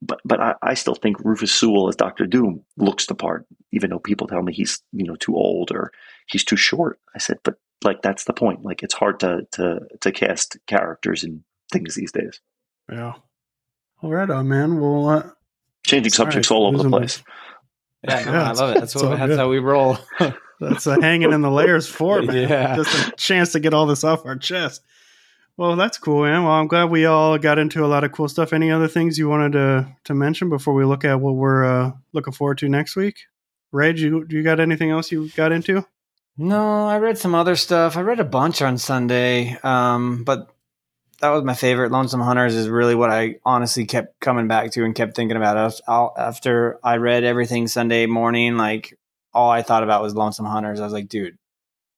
But 0.03 0.21
but 0.25 0.41
I, 0.41 0.55
I 0.63 0.75
still 0.75 0.95
think 0.95 1.19
Rufus 1.25 1.53
Sewell 1.55 1.89
as 1.89 1.97
Doctor 1.97 2.27
Doom 2.27 2.63
looks 2.77 3.07
the 3.07 3.15
part, 3.15 3.47
even 3.73 3.91
though 3.91 3.99
people 3.99 4.27
tell 4.27 4.43
me 4.43 4.53
he's 4.53 4.81
you 4.93 5.05
know 5.05 5.17
too 5.17 5.35
old 5.35 5.71
or 5.73 5.91
he's 6.27 6.45
too 6.45 6.57
short. 6.57 6.99
I 7.15 7.19
said, 7.19 7.39
but 7.43 7.55
like 7.83 8.03
that's 8.03 8.25
the 8.25 8.33
point. 8.35 8.63
Like 8.65 8.83
it's 8.83 8.95
hard 8.95 9.21
to 9.21 9.47
to 9.53 9.81
to 10.03 10.13
cast 10.13 10.59
characters 10.67 11.25
and 11.25 11.43
things 11.73 11.95
these 11.95 12.13
days. 12.13 12.41
Yeah. 12.91 13.15
All 14.03 14.11
right, 14.13 14.29
on 14.29 14.49
man. 14.49 14.81
Well, 14.81 15.09
uh, 15.09 15.31
Changing 15.87 16.13
Sorry, 16.13 16.27
subjects 16.31 16.51
all 16.51 16.67
over 16.67 16.77
the 16.77 16.83
losing 16.85 16.91
my- 16.91 16.99
place. 16.99 17.23
Yeah, 18.07 18.25
no, 18.25 18.33
Yeah, 18.33 18.51
I 18.51 18.53
love 18.53 18.77
it. 18.77 18.81
That's 18.81 18.95
what 18.95 19.09
that's 19.17 19.27
good. 19.29 19.39
how 19.39 19.49
we 19.49 19.59
roll. 19.59 19.99
that's 20.61 20.87
uh, 20.87 21.01
hanging 21.01 21.33
in 21.33 21.41
the 21.41 21.51
layers 21.51 21.89
for 21.89 22.21
man. 22.23 22.37
Yeah. 22.49 22.77
Just 22.77 23.09
a 23.09 23.11
chance 23.13 23.53
to 23.53 23.61
get 23.61 23.73
all 23.75 23.87
this 23.87 24.05
off 24.05 24.27
our 24.27 24.37
chest. 24.37 24.83
Well, 25.59 25.77
that's 25.77 25.97
cool, 25.97 26.25
man. 26.25 26.45
Well, 26.45 26.53
I'm 26.53 26.67
glad 26.67 26.91
we 26.91 27.07
all 27.07 27.39
got 27.39 27.59
into 27.59 27.85
a 27.85 27.89
lot 27.89 28.05
of 28.05 28.13
cool 28.13 28.29
stuff. 28.29 28.53
Any 28.53 28.71
other 28.71 28.89
things 28.89 29.17
you 29.17 29.29
wanted 29.29 29.53
to 29.53 29.89
to 30.05 30.15
mention 30.15 30.51
before 30.51 30.75
we 30.75 30.85
look 30.85 31.05
at 31.05 31.21
what 31.21 31.35
we're 31.35 31.65
uh, 31.65 31.93
looking 32.13 32.35
forward 32.35 32.59
to 32.59 32.69
next 32.69 32.95
week? 32.95 33.21
Ray, 33.73 33.95
do 33.95 34.03
you, 34.03 34.27
you 34.29 34.43
got 34.43 34.61
anything 34.61 34.91
else 34.91 35.11
you 35.11 35.31
got 35.31 35.53
into? 35.53 35.85
No, 36.37 36.87
I 36.87 36.99
read 36.99 37.17
some 37.17 37.35
other 37.35 37.57
stuff. 37.57 37.97
I 37.97 38.03
read 38.03 38.21
a 38.21 38.25
bunch 38.25 38.61
on 38.61 38.77
Sunday, 38.77 39.57
um, 39.63 40.25
but 40.25 40.51
that 41.21 41.31
was 41.31 41.45
my 41.45 41.55
favorite. 41.55 41.91
Lonesome 41.91 42.21
Hunters 42.21 42.55
is 42.55 42.69
really 42.69 42.95
what 42.95 43.11
I 43.11 43.37
honestly 43.45 43.87
kept 43.87 44.21
coming 44.21 44.49
back 44.49 44.73
to 44.73 44.85
and 44.85 44.95
kept 44.95 45.17
thinking 45.17 45.39
about. 45.39 45.81
After 45.89 46.79
I 46.85 46.99
read 46.99 47.25
everything 47.25 47.67
Sunday 47.67 48.05
morning, 48.05 48.59
like 48.59 48.99
all 49.33 49.51
I 49.51 49.63
thought 49.63 49.83
about 49.83 50.03
was 50.03 50.15
Lonesome 50.15 50.45
Hunters. 50.45 50.81
I 50.81 50.85
was 50.85 50.93
like, 50.93 51.09
dude, 51.09 51.39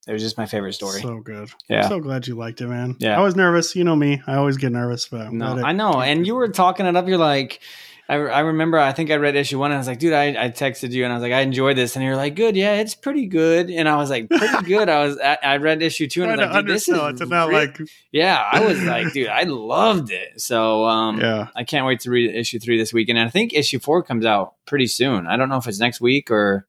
it 0.08 0.12
was 0.12 0.22
just 0.22 0.38
my 0.38 0.46
favorite 0.46 0.72
story. 0.72 1.02
So 1.02 1.18
good. 1.20 1.50
Yeah. 1.68 1.82
I'm 1.82 1.88
so 1.90 2.00
glad 2.00 2.26
you 2.26 2.34
liked 2.34 2.62
it, 2.62 2.66
man. 2.66 2.96
Yeah. 2.98 3.18
I 3.18 3.22
was 3.22 3.36
nervous. 3.36 3.76
You 3.76 3.84
know 3.84 3.94
me. 3.94 4.22
I 4.26 4.36
always 4.36 4.56
get 4.56 4.72
nervous, 4.72 5.06
but 5.06 5.20
I'm 5.20 5.36
No, 5.36 5.52
glad 5.52 5.66
I 5.66 5.72
know. 5.72 6.00
And 6.00 6.26
you 6.26 6.34
were 6.34 6.48
talking 6.48 6.86
it 6.86 6.96
up. 6.96 7.06
You're 7.06 7.18
like, 7.18 7.60
I, 8.08 8.14
I 8.14 8.40
remember, 8.40 8.78
I 8.78 8.92
think 8.92 9.10
I 9.10 9.16
read 9.16 9.36
issue 9.36 9.58
one 9.58 9.70
and 9.70 9.76
I 9.76 9.78
was 9.78 9.86
like, 9.86 9.98
dude, 9.98 10.14
I, 10.14 10.28
I 10.46 10.48
texted 10.48 10.92
you 10.92 11.04
and 11.04 11.12
I 11.12 11.16
was 11.16 11.22
like, 11.22 11.34
I 11.34 11.40
enjoyed 11.42 11.76
this. 11.76 11.94
And 11.94 12.02
you're 12.02 12.16
like, 12.16 12.36
good. 12.36 12.56
Yeah, 12.56 12.76
it's 12.76 12.94
pretty 12.94 13.26
good. 13.26 13.68
And 13.68 13.86
I 13.86 13.96
was 13.96 14.08
like, 14.08 14.30
pretty 14.30 14.64
good. 14.64 14.88
I 14.88 15.04
was, 15.04 15.18
I, 15.20 15.36
I 15.42 15.56
read 15.58 15.82
issue 15.82 16.06
two 16.08 16.22
and 16.22 16.32
I 16.32 16.36
was 16.36 16.54
like, 16.54 16.64
dude, 16.64 16.74
this 16.74 16.88
is 16.88 16.96
it 16.96 17.16
to 17.18 17.26
not 17.26 17.52
like 17.52 17.78
yeah, 18.10 18.42
I 18.50 18.64
was 18.64 18.82
like, 18.82 19.12
dude, 19.12 19.28
I 19.28 19.42
loved 19.42 20.10
it. 20.10 20.40
So, 20.40 20.86
um, 20.86 21.20
yeah. 21.20 21.48
I 21.54 21.64
can't 21.64 21.84
wait 21.84 22.00
to 22.00 22.10
read 22.10 22.34
issue 22.34 22.58
three 22.58 22.78
this 22.78 22.94
weekend. 22.94 23.18
And 23.18 23.28
I 23.28 23.30
think 23.30 23.52
issue 23.52 23.78
four 23.78 24.02
comes 24.02 24.24
out 24.24 24.54
pretty 24.66 24.86
soon. 24.86 25.26
I 25.26 25.36
don't 25.36 25.50
know 25.50 25.58
if 25.58 25.66
it's 25.68 25.78
next 25.78 26.00
week 26.00 26.30
or 26.30 26.66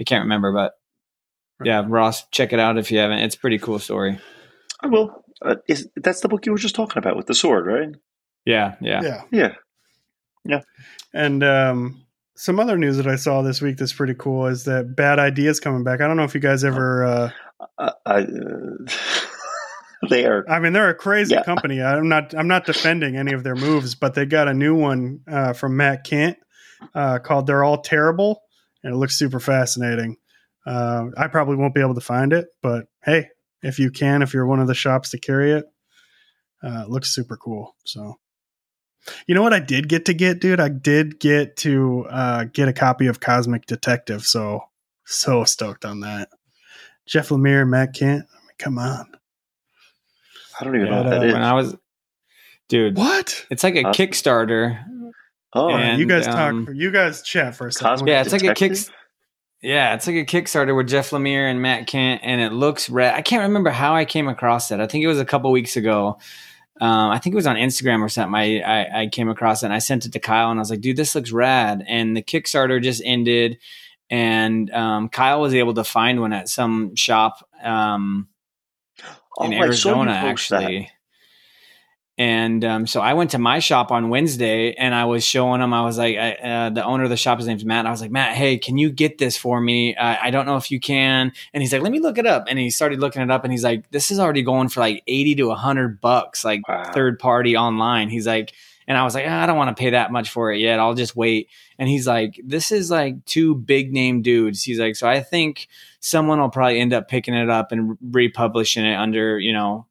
I 0.00 0.02
can't 0.02 0.24
remember, 0.24 0.52
but 0.52 0.72
yeah, 1.64 1.84
Ross, 1.86 2.26
check 2.30 2.52
it 2.52 2.58
out 2.60 2.78
if 2.78 2.90
you 2.90 2.98
haven't. 2.98 3.18
It's 3.18 3.34
a 3.34 3.38
pretty 3.38 3.58
cool 3.58 3.78
story. 3.78 4.18
I 4.80 4.86
will. 4.86 5.24
Uh, 5.42 5.56
is 5.68 5.88
that's 5.96 6.20
the 6.20 6.28
book 6.28 6.46
you 6.46 6.52
were 6.52 6.58
just 6.58 6.74
talking 6.74 6.98
about 6.98 7.16
with 7.16 7.26
the 7.26 7.34
sword, 7.34 7.66
right? 7.66 7.88
Yeah, 8.44 8.74
yeah. 8.80 9.22
Yeah. 9.30 9.54
Yeah. 10.44 10.60
And 11.12 11.42
um, 11.44 12.04
some 12.36 12.58
other 12.60 12.76
news 12.78 12.96
that 12.96 13.06
I 13.06 13.16
saw 13.16 13.42
this 13.42 13.60
week 13.60 13.76
that's 13.76 13.92
pretty 13.92 14.14
cool 14.14 14.46
is 14.46 14.64
that 14.64 14.96
Bad 14.96 15.18
Ideas 15.18 15.60
coming 15.60 15.84
back. 15.84 16.00
I 16.00 16.06
don't 16.06 16.16
know 16.16 16.24
if 16.24 16.34
you 16.34 16.40
guys 16.40 16.64
ever. 16.64 17.04
Uh, 17.04 17.30
Uh, 17.76 17.90
I, 18.06 18.18
uh, 18.20 19.28
they 20.08 20.24
are. 20.26 20.44
I 20.48 20.60
mean, 20.60 20.72
they're 20.72 20.90
a 20.90 20.94
crazy 20.94 21.34
Yeah. 21.34 21.42
company. 21.42 21.82
I'm 21.82 22.08
not. 22.08 22.34
I'm 22.34 22.48
not 22.48 22.64
defending 22.66 23.16
any 23.16 23.32
of 23.32 23.42
their 23.44 23.56
moves, 23.56 23.94
but 23.94 24.14
they 24.14 24.26
got 24.26 24.48
a 24.48 24.54
new 24.54 24.74
one 24.74 25.20
uh, 25.28 25.52
from 25.52 25.76
Matt 25.76 26.04
Kindt 26.06 26.36
uh, 26.94 27.18
called 27.18 27.46
"They're 27.46 27.64
All 27.64 27.80
Terrible," 27.82 28.40
and 28.82 28.94
it 28.94 28.96
looks 28.96 29.18
super 29.18 29.40
fascinating. 29.40 30.16
Uh, 30.68 31.06
I 31.16 31.28
probably 31.28 31.56
won't 31.56 31.74
be 31.74 31.80
able 31.80 31.94
to 31.94 32.00
find 32.02 32.32
it, 32.34 32.48
but 32.62 32.88
hey, 33.02 33.28
if 33.62 33.78
you 33.78 33.90
can, 33.90 34.20
if 34.20 34.34
you're 34.34 34.46
one 34.46 34.60
of 34.60 34.66
the 34.66 34.74
shops 34.74 35.10
to 35.10 35.18
carry 35.18 35.52
it, 35.52 35.64
uh, 36.62 36.82
it 36.82 36.90
looks 36.90 37.08
super 37.10 37.38
cool. 37.38 37.74
So, 37.86 38.18
you 39.26 39.34
know 39.34 39.42
what 39.42 39.54
I 39.54 39.60
did 39.60 39.88
get 39.88 40.04
to 40.06 40.14
get, 40.14 40.40
dude? 40.40 40.60
I 40.60 40.68
did 40.68 41.18
get 41.20 41.56
to 41.58 42.04
uh, 42.10 42.44
get 42.52 42.68
a 42.68 42.74
copy 42.74 43.06
of 43.06 43.18
Cosmic 43.18 43.64
Detective. 43.64 44.24
So, 44.26 44.60
so 45.06 45.44
stoked 45.44 45.86
on 45.86 46.00
that. 46.00 46.28
Jeff 47.06 47.30
Lemire, 47.30 47.66
Matt 47.66 47.94
Kindt. 47.94 48.24
I 48.30 48.40
mean, 48.42 48.50
come 48.58 48.78
on. 48.78 49.06
I 50.60 50.64
don't 50.64 50.74
even 50.76 50.90
know 50.90 50.96
Yeah, 50.96 51.02
what 51.04 51.10
that 51.10 51.20
uh, 51.22 51.24
is. 51.24 51.32
When 51.32 51.42
I 51.42 51.52
was, 51.54 51.76
dude, 52.68 52.96
What? 52.98 53.46
it's 53.50 53.64
like 53.64 53.76
a 53.76 53.84
Huh? 53.84 53.92
Kickstarter. 53.92 54.84
oh, 55.54 55.70
And, 55.70 55.98
you 55.98 56.06
guys 56.06 56.26
um, 56.26 56.66
talk. 56.66 56.74
You 56.76 56.90
guys 56.90 57.22
chat 57.22 57.54
for 57.54 57.68
a 57.68 57.72
second. 57.72 57.88
Cosmic 57.88 58.08
Yeah, 58.10 58.20
it's 58.20 58.32
like 58.32 58.44
a 58.44 58.52
kick. 58.52 58.76
Yeah, 59.60 59.94
it's 59.94 60.06
like 60.06 60.16
a 60.16 60.24
Kickstarter 60.24 60.76
with 60.76 60.88
Jeff 60.88 61.10
Lemire 61.10 61.50
and 61.50 61.60
Matt 61.60 61.88
Kindt, 61.88 62.20
and 62.22 62.40
it 62.40 62.52
looks 62.52 62.88
rad. 62.88 63.14
I 63.14 63.22
can't 63.22 63.42
remember 63.42 63.70
how 63.70 63.94
I 63.94 64.04
came 64.04 64.28
across 64.28 64.70
it. 64.70 64.78
I 64.78 64.86
think 64.86 65.02
it 65.02 65.08
was 65.08 65.18
a 65.18 65.24
couple 65.24 65.50
weeks 65.50 65.76
ago. 65.76 66.18
Um, 66.80 67.10
I 67.10 67.18
think 67.18 67.34
it 67.34 67.36
was 67.36 67.46
on 67.48 67.56
Instagram 67.56 68.00
or 68.02 68.08
something. 68.08 68.36
I, 68.36 68.60
I 68.60 69.00
I 69.02 69.06
came 69.08 69.28
across 69.28 69.62
it 69.62 69.66
and 69.66 69.74
I 69.74 69.80
sent 69.80 70.06
it 70.06 70.12
to 70.12 70.20
Kyle 70.20 70.50
and 70.50 70.60
I 70.60 70.62
was 70.62 70.70
like, 70.70 70.80
"Dude, 70.80 70.96
this 70.96 71.16
looks 71.16 71.32
rad." 71.32 71.84
And 71.88 72.16
the 72.16 72.22
Kickstarter 72.22 72.80
just 72.80 73.02
ended, 73.04 73.58
and 74.08 74.70
um, 74.70 75.08
Kyle 75.08 75.40
was 75.40 75.54
able 75.54 75.74
to 75.74 75.84
find 75.84 76.20
one 76.20 76.32
at 76.32 76.48
some 76.48 76.94
shop 76.94 77.44
um, 77.62 78.28
in 79.00 79.04
Oh, 79.38 79.46
I 79.46 79.48
saw 79.48 79.54
you 79.54 79.62
Arizona, 79.64 80.12
actually. 80.12 80.90
And 82.18 82.64
um, 82.64 82.86
so 82.88 83.00
I 83.00 83.14
went 83.14 83.30
to 83.30 83.38
my 83.38 83.60
shop 83.60 83.92
on 83.92 84.08
Wednesday 84.08 84.74
and 84.74 84.92
I 84.92 85.04
was 85.04 85.22
showing 85.24 85.60
him, 85.60 85.72
I 85.72 85.82
was 85.82 85.98
like, 85.98 86.16
I, 86.16 86.32
uh, 86.32 86.70
the 86.70 86.84
owner 86.84 87.04
of 87.04 87.10
the 87.10 87.16
shop, 87.16 87.38
his 87.38 87.46
name's 87.46 87.64
Matt. 87.64 87.86
I 87.86 87.92
was 87.92 88.00
like, 88.00 88.10
Matt, 88.10 88.34
hey, 88.36 88.58
can 88.58 88.76
you 88.76 88.90
get 88.90 89.18
this 89.18 89.36
for 89.36 89.60
me? 89.60 89.94
Uh, 89.94 90.16
I 90.20 90.30
don't 90.30 90.44
know 90.44 90.56
if 90.56 90.72
you 90.72 90.80
can. 90.80 91.32
And 91.54 91.62
he's 91.62 91.72
like, 91.72 91.80
let 91.82 91.92
me 91.92 92.00
look 92.00 92.18
it 92.18 92.26
up. 92.26 92.46
And 92.48 92.58
he 92.58 92.70
started 92.70 92.98
looking 92.98 93.22
it 93.22 93.30
up 93.30 93.44
and 93.44 93.52
he's 93.52 93.62
like, 93.62 93.88
this 93.92 94.10
is 94.10 94.18
already 94.18 94.42
going 94.42 94.68
for 94.68 94.80
like 94.80 95.04
80 95.06 95.36
to 95.36 95.44
100 95.46 96.00
bucks, 96.00 96.44
like 96.44 96.66
Wow. 96.68 96.90
third 96.92 97.20
party 97.20 97.56
online. 97.56 98.08
He's 98.08 98.26
like, 98.26 98.52
and 98.88 98.96
I 98.96 99.04
was 99.04 99.14
like, 99.14 99.26
"Ah, 99.28 99.42
I 99.42 99.46
don't 99.46 99.58
want 99.58 99.76
to 99.76 99.78
pay 99.80 99.90
that 99.90 100.10
much 100.10 100.30
for 100.30 100.50
it 100.50 100.60
yet. 100.60 100.80
I'll 100.80 100.94
just 100.94 101.14
wait. 101.14 101.50
And 101.78 101.90
he's 101.90 102.06
like, 102.06 102.40
this 102.42 102.72
is 102.72 102.90
like 102.90 103.22
two 103.26 103.54
big 103.54 103.92
name 103.92 104.22
dudes. 104.22 104.62
He's 104.64 104.80
like, 104.80 104.96
so 104.96 105.06
I 105.06 105.20
think 105.20 105.68
someone 106.00 106.40
will 106.40 106.48
probably 106.48 106.80
end 106.80 106.94
up 106.94 107.06
picking 107.06 107.34
it 107.34 107.50
up 107.50 107.70
and 107.70 107.98
republishing 108.00 108.86
it 108.86 108.94
under, 108.94 109.38
you 109.38 109.52
know, 109.52 109.84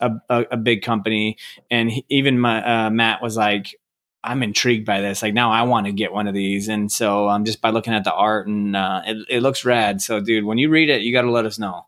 a, 0.00 0.10
a, 0.28 0.44
a 0.52 0.56
big 0.56 0.82
company. 0.82 1.36
And 1.70 1.90
he, 1.90 2.04
even 2.08 2.38
my, 2.38 2.86
uh, 2.86 2.90
Matt 2.90 3.22
was 3.22 3.36
like, 3.36 3.74
I'm 4.22 4.42
intrigued 4.42 4.86
by 4.86 5.00
this. 5.00 5.22
Like 5.22 5.34
now 5.34 5.50
I 5.50 5.62
want 5.62 5.86
to 5.86 5.92
get 5.92 6.12
one 6.12 6.26
of 6.26 6.34
these. 6.34 6.68
And 6.68 6.90
so 6.92 7.28
um, 7.28 7.44
just 7.44 7.60
by 7.60 7.70
looking 7.70 7.94
at 7.94 8.04
the 8.04 8.12
art 8.12 8.46
and 8.46 8.76
uh, 8.76 9.02
it, 9.06 9.26
it 9.28 9.40
looks 9.40 9.64
rad. 9.64 10.02
So 10.02 10.20
dude, 10.20 10.44
when 10.44 10.58
you 10.58 10.68
read 10.68 10.90
it, 10.90 11.02
you 11.02 11.12
got 11.12 11.22
to 11.22 11.30
let 11.30 11.46
us 11.46 11.58
know. 11.58 11.86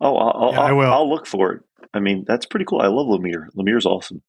Oh, 0.00 0.16
I'll, 0.16 0.54
I'll, 0.54 0.60
I 0.60 0.72
will. 0.72 0.92
I'll 0.92 1.08
look 1.08 1.26
for 1.26 1.52
it. 1.52 1.62
I 1.92 2.00
mean, 2.00 2.24
that's 2.26 2.46
pretty 2.46 2.66
cool. 2.66 2.80
I 2.80 2.88
love 2.88 3.06
Lemire. 3.06 3.48
Lemire's 3.54 3.86
awesome. 3.86 4.22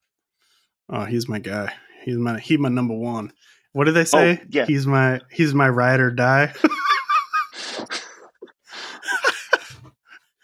Oh, 0.89 1.03
he's 1.03 1.27
my 1.27 1.39
guy. 1.39 1.73
He's 2.03 2.17
my 2.17 2.39
he's 2.39 2.59
my 2.59 2.69
number 2.69 2.93
one. 2.93 3.33
What 3.73 3.85
do 3.85 3.91
they 3.91 4.05
say? 4.05 4.39
Oh, 4.41 4.45
yeah. 4.49 4.65
He's 4.65 4.87
my 4.87 5.19
he's 5.29 5.53
my 5.53 5.67
ride 5.67 5.99
or 5.99 6.11
die. 6.11 6.53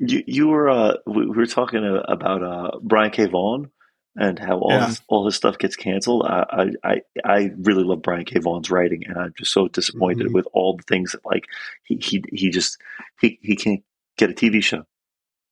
You, 0.06 0.24
you 0.28 0.47
were 0.47 0.70
uh, 0.70 0.93
we, 1.06 1.26
we 1.28 1.36
were 1.38 1.45
talking 1.45 1.84
uh, 1.84 2.01
about 2.08 2.43
uh, 2.43 2.80
Brian 2.82 3.12
K. 3.12 3.26
Vaughan 3.26 3.70
and 4.16 4.38
how 4.38 4.60
all 4.60 4.72
Yeah. 4.72 4.88
his, 4.88 5.01
all 5.08 5.26
his 5.26 5.36
stuff 5.36 5.58
gets 5.58 5.76
canceled. 5.76 6.24
I, 6.26 6.45
I 6.51 6.66
I 6.84 7.01
I 7.24 7.51
really 7.58 7.84
love 7.84 8.01
Brian 8.01 8.26
K. 8.26 8.39
Vaughan's 8.39 8.70
writing, 8.70 9.04
and 9.08 9.18
I'm 9.18 9.34
just 9.38 9.51
so 9.51 9.68
disappointed 9.68 10.28
Mhm. 10.28 10.34
with 10.34 10.47
all 10.54 10.76
the 10.78 10.84
things 10.84 11.14
that 11.14 11.22
like 11.26 11.45
he 11.84 11.95
he 11.97 12.24
he 12.32 12.49
just 12.49 12.78
he 13.22 13.39
he 13.41 13.56
can't 13.56 13.84
get 14.18 14.30
a 14.30 14.34
TV 14.34 14.62
show 14.64 14.84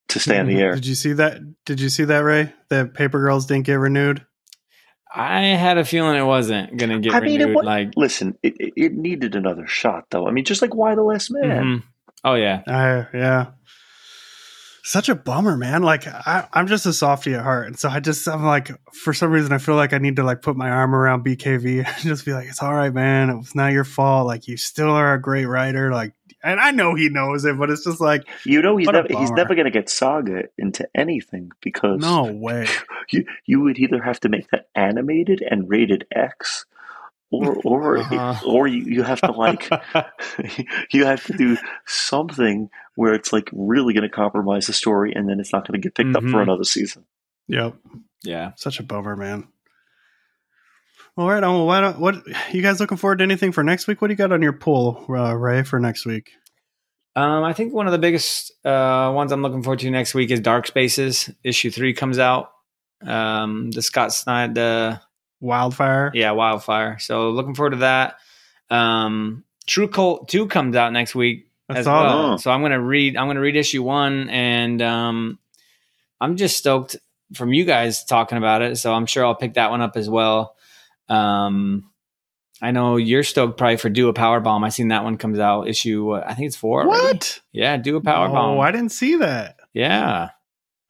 to 0.09 0.19
stay 0.19 0.37
on 0.39 0.47
the 0.47 0.59
air. 0.59 0.73
Did 0.75 0.85
you 0.85 0.95
see 0.95 1.13
that? 1.13 1.39
Did 1.65 1.79
you 1.79 1.89
see 1.89 2.03
that, 2.03 2.19
Ray? 2.19 2.53
That 2.69 2.93
Paper 2.93 3.19
Girls 3.19 3.45
didn't 3.45 3.65
get 3.65 3.75
renewed. 3.75 4.25
I 5.13 5.41
had 5.47 5.77
a 5.77 5.83
feeling 5.83 6.15
it 6.17 6.23
wasn't 6.25 6.77
going 6.77 6.89
to 6.89 6.99
get 6.99 7.13
I 7.13 7.19
mean, 7.19 7.41
it 7.41 7.45
renewed. 7.45 7.55
wa- 7.55 7.61
like, 7.63 7.91
Listen, 7.97 8.37
it, 8.41 8.55
it, 8.59 8.73
it 8.77 8.93
needed 8.93 9.35
another 9.35 9.67
shot, 9.67 10.05
though. 10.09 10.25
I 10.25 10.31
mean, 10.31 10.45
just 10.45 10.61
like 10.61 10.73
Why 10.73 10.95
the 10.95 11.03
Last 11.03 11.31
Man. 11.31 11.65
mhm. 11.65 11.83
oh 12.23 12.35
yeah. 12.35 12.61
I 12.65 13.07
yeah. 13.13 13.47
Such 14.83 15.09
a 15.09 15.15
bummer, 15.15 15.57
man. 15.57 15.83
Like 15.83 16.07
I, 16.07 16.47
I'm 16.53 16.67
just 16.67 16.85
a 16.85 16.93
softie 16.93 17.35
at 17.35 17.43
heart, 17.43 17.67
and 17.67 17.77
so 17.77 17.89
I 17.89 17.99
just 17.99 18.27
I'm 18.27 18.43
like, 18.43 18.71
for 18.93 19.13
some 19.13 19.31
reason, 19.31 19.51
I 19.53 19.59
feel 19.59 19.75
like 19.75 19.93
I 19.93 19.99
need 19.99 20.15
to 20.15 20.23
like 20.23 20.41
put 20.41 20.55
my 20.55 20.69
arm 20.69 20.95
around 20.95 21.23
BKV 21.23 21.85
and 21.87 21.97
just 22.03 22.25
be 22.25 22.33
like, 22.33 22.47
it's 22.47 22.63
all 22.63 22.73
right, 22.73 22.93
man. 22.93 23.29
It 23.29 23.37
was 23.37 23.53
not 23.53 23.73
your 23.73 23.83
fault. 23.83 24.25
Like 24.25 24.47
you 24.47 24.57
still 24.57 24.89
are 24.89 25.13
a 25.13 25.21
great 25.21 25.45
writer. 25.45 25.91
Like 25.91 26.13
and 26.43 26.59
I 26.59 26.71
know 26.71 26.95
he 26.95 27.09
knows 27.09 27.45
it, 27.45 27.57
but 27.57 27.69
it's 27.69 27.83
just 27.83 28.01
like 28.01 28.27
You 28.45 28.61
know 28.61 28.77
he's 28.77 28.87
never 28.87 29.07
he's 29.07 29.31
never 29.31 29.55
going 29.55 29.65
to 29.65 29.71
get 29.71 29.89
Saga 29.89 30.45
into 30.57 30.87
anything 30.95 31.51
because 31.61 32.01
no 32.01 32.23
way. 32.23 32.67
you 33.11 33.25
you 33.45 33.61
would 33.61 33.77
either 33.77 34.01
have 34.01 34.19
to 34.21 34.29
make 34.29 34.49
that 34.51 34.67
animated 34.75 35.43
and 35.47 35.69
rated 35.69 36.07
X, 36.11 36.65
or 37.31 37.55
or 37.63 37.97
Uh-huh. 38.11 38.35
or 38.47 38.67
you, 38.67 38.83
you 38.83 39.03
have 39.03 39.21
to 39.21 39.31
like 39.31 39.69
you 40.91 41.05
have 41.05 41.23
to 41.25 41.33
do 41.33 41.57
something 41.85 42.69
where 42.95 43.13
it's 43.13 43.31
like 43.33 43.49
really 43.53 43.93
going 43.93 44.03
to 44.03 44.09
compromise 44.09 44.67
the 44.67 44.73
story, 44.73 45.13
and 45.15 45.27
then 45.29 45.39
it's 45.39 45.53
not 45.53 45.67
going 45.67 45.79
to 45.81 45.85
get 45.85 45.95
picked 45.95 46.15
up 46.15 46.23
for 46.23 46.37
Mhm. 46.39 46.43
another 46.43 46.63
season. 46.65 47.05
Yep, 47.47 47.75
Yeah. 48.23 48.51
such 48.55 48.79
a 48.79 48.83
bummer, 48.83 49.15
man. 49.15 49.47
All 51.17 51.27
right, 51.29 51.43
um, 51.43 51.65
why 51.65 51.81
don't, 51.81 51.99
what 51.99 52.15
you 52.53 52.61
guys 52.61 52.79
looking 52.79 52.97
forward 52.97 53.17
to 53.17 53.23
anything 53.23 53.51
for 53.51 53.63
next 53.63 53.87
week? 53.87 54.01
What 54.01 54.07
do 54.07 54.13
you 54.13 54.17
got 54.17 54.31
on 54.31 54.41
your 54.41 54.53
pool, 54.53 55.03
uh, 55.09 55.35
Ray, 55.35 55.63
for 55.63 55.79
next 55.79 56.05
week? 56.05 56.31
Um, 57.17 57.43
I 57.43 57.51
think 57.51 57.73
one 57.73 57.85
of 57.85 57.91
the 57.91 57.97
biggest 57.99 58.53
uh, 58.65 59.11
ones 59.13 59.33
I'm 59.33 59.41
looking 59.41 59.61
forward 59.63 59.79
to 59.79 59.91
next 59.91 60.13
week 60.13 60.31
is 60.31 60.39
Dark 60.39 60.67
Spaces. 60.67 61.29
Issue 61.43 61.69
three 61.69 61.93
comes 61.93 62.17
out. 62.17 62.51
Um, 63.05 63.71
the 63.71 63.81
Scott 63.81 64.13
Snyder, 64.13 64.53
the 64.53 65.01
Wildfire. 65.41 66.11
yeah, 66.13 66.31
Wildfire. 66.31 66.97
So 66.99 67.31
looking 67.31 67.55
forward 67.55 67.71
to 67.71 67.77
that. 67.77 68.15
Um, 68.69 69.43
True 69.67 69.87
Cult 69.89 70.29
two 70.29 70.47
comes 70.47 70.75
out 70.75 70.93
next 70.93 71.13
week 71.15 71.47
as 71.69 71.85
well. 71.85 72.37
So 72.37 72.51
I'm 72.51 72.61
gonna 72.61 72.79
read. 72.81 73.17
I'm 73.17 73.27
gonna 73.27 73.41
read 73.41 73.55
issue 73.55 73.83
one, 73.83 74.29
and 74.29 74.81
um, 74.81 75.39
I'm 76.19 76.37
just 76.37 76.57
stoked 76.57 76.95
from 77.33 77.53
you 77.53 77.65
guys 77.65 78.03
talking 78.05 78.37
about 78.37 78.61
it. 78.61 78.77
So 78.77 78.93
I'm 78.93 79.05
sure 79.05 79.25
I'll 79.25 79.35
pick 79.35 79.53
that 79.55 79.71
one 79.71 79.81
up 79.81 79.97
as 79.97 80.09
well. 80.09 80.55
Um, 81.09 81.89
I 82.61 82.71
know 82.71 82.97
you're 82.97 83.23
stoked 83.23 83.57
probably 83.57 83.77
for 83.77 83.89
Do 83.89 84.07
a 84.09 84.13
Power 84.13 84.39
Bomb. 84.39 84.63
I 84.63 84.69
seen 84.69 84.89
that 84.89 85.03
one 85.03 85.17
comes 85.17 85.39
out 85.39 85.67
issue. 85.67 86.11
uh, 86.11 86.23
I 86.25 86.33
think 86.35 86.47
it's 86.47 86.55
four. 86.55 86.83
already. 86.83 87.07
What? 87.17 87.41
Yeah, 87.51 87.77
Do 87.77 87.95
a 87.97 88.01
Power 88.01 88.27
Bomb. 88.29 88.57
oh, 88.57 88.59
I 88.59 88.71
didn't 88.71 88.91
see 88.91 89.15
that. 89.17 89.57
Yeah, 89.73 90.29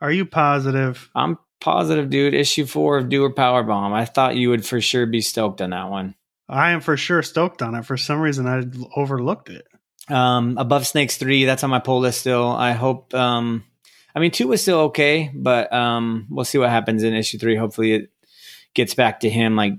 Are 0.02 0.12
you 0.12 0.26
positive? 0.26 1.10
I'm 1.16 1.38
positive, 1.62 2.09
dude. 2.09 2.34
Issue 2.34 2.66
four 2.66 2.97
of 2.97 3.07
Do 3.07 3.24
a 3.24 3.32
Power 3.32 3.64
Bomb. 3.64 3.93
I 3.93 4.05
thought 4.05 4.36
you 4.36 4.49
would 4.49 4.66
for 4.66 4.82
sure 4.82 5.05
be 5.05 5.22
stoked 5.22 5.62
on 5.62 5.70
that 5.70 5.89
one. 5.89 6.16
I 6.49 6.72
am 6.72 6.82
for 6.82 6.97
sure 6.97 7.24
stoked 7.24 7.62
on 7.62 7.76
it. 7.76 7.86
For 7.86 7.95
some 7.95 8.20
reason, 8.20 8.47
I 8.47 8.64
overlooked 8.99 9.49
it. 9.49 9.66
Um, 10.09 10.57
Above 10.57 10.86
Snakes 10.86 11.16
three, 11.16 11.45
that's 11.45 11.64
on 11.64 11.70
my 11.70 11.80
pull 11.80 12.01
list 12.01 12.20
still. 12.20 12.47
I 12.47 12.74
hope. 12.74 13.14
Um, 13.14 13.64
I 14.14 14.20
mean, 14.20 14.32
two 14.32 14.49
was 14.49 14.62
still 14.62 14.80
okay, 14.80 15.32
but 15.34 15.72
um, 15.72 16.28
we'll 16.30 16.43
see 16.43 16.57
what 16.57 16.70
happens 16.70 17.03
in 17.03 17.14
issue 17.14 17.38
three. 17.38 17.55
Hopefully, 17.55 17.93
it 17.93 18.12
gets 18.74 18.93
back 18.93 19.22
to 19.22 19.30
him 19.30 19.55
like 19.55 19.74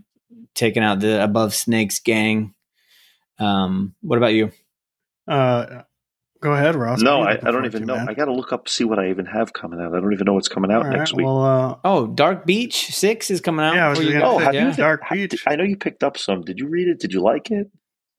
taking 0.55 0.83
out 0.83 1.01
the 1.01 1.23
Above 1.23 1.55
Snakes 1.55 1.99
gang. 1.99 2.55
Um, 3.39 3.95
what 4.01 4.17
about 4.17 4.33
you? 4.33 4.53
Uh, 5.29 5.83
go 6.43 6.53
ahead, 6.53 6.75
Ross. 6.77 7.01
no, 7.01 7.21
What 7.21 7.29
are 7.29 7.33
you 7.33 7.39
I, 7.45 7.49
I 7.49 7.51
don't 7.53 7.65
even 7.65 7.81
to, 7.83 7.87
know. 7.87 7.97
man? 7.97 8.09
I 8.09 8.15
got 8.15 8.27
to 8.27 8.33
look 8.35 8.53
up 8.53 8.69
see 8.69 8.85
what 8.85 8.99
I 8.99 9.09
even 9.11 9.25
have 9.27 9.53
coming 9.53 9.81
out. 9.81 9.95
I 9.95 10.01
don't 10.01 10.13
even 10.13 10.27
know 10.27 10.35
what's 10.35 10.49
coming 10.49 10.71
out 10.71 10.83
All 10.85 10.89
right, 10.91 10.99
next 10.99 11.15
week. 11.15 11.25
Well, 11.25 11.43
uh, 11.43 11.77
Oh, 11.85 12.07
Dark 12.07 12.45
Beach 12.45 12.87
six 12.95 13.31
is 13.31 13.41
coming 13.41 13.65
out. 13.65 13.75
Yeah, 13.75 13.87
I 13.87 13.91
was 13.91 14.01
you 14.01 14.13
gonna 14.13 14.27
oh, 14.29 14.39
have 14.39 14.55
yeah. 14.55 14.69
you? 14.71 14.75
Dark 14.77 15.01
ha- 15.03 15.15
Beach. 15.15 15.43
I 15.47 15.57
know 15.57 15.65
you 15.65 15.77
picked 15.77 16.05
up 16.05 16.19
some. 16.19 16.43
Did 16.43 16.59
you 16.59 16.69
read 16.69 16.89
it? 16.89 17.01
Did 17.01 17.13
you 17.13 17.23
like 17.23 17.51
it? 17.51 17.71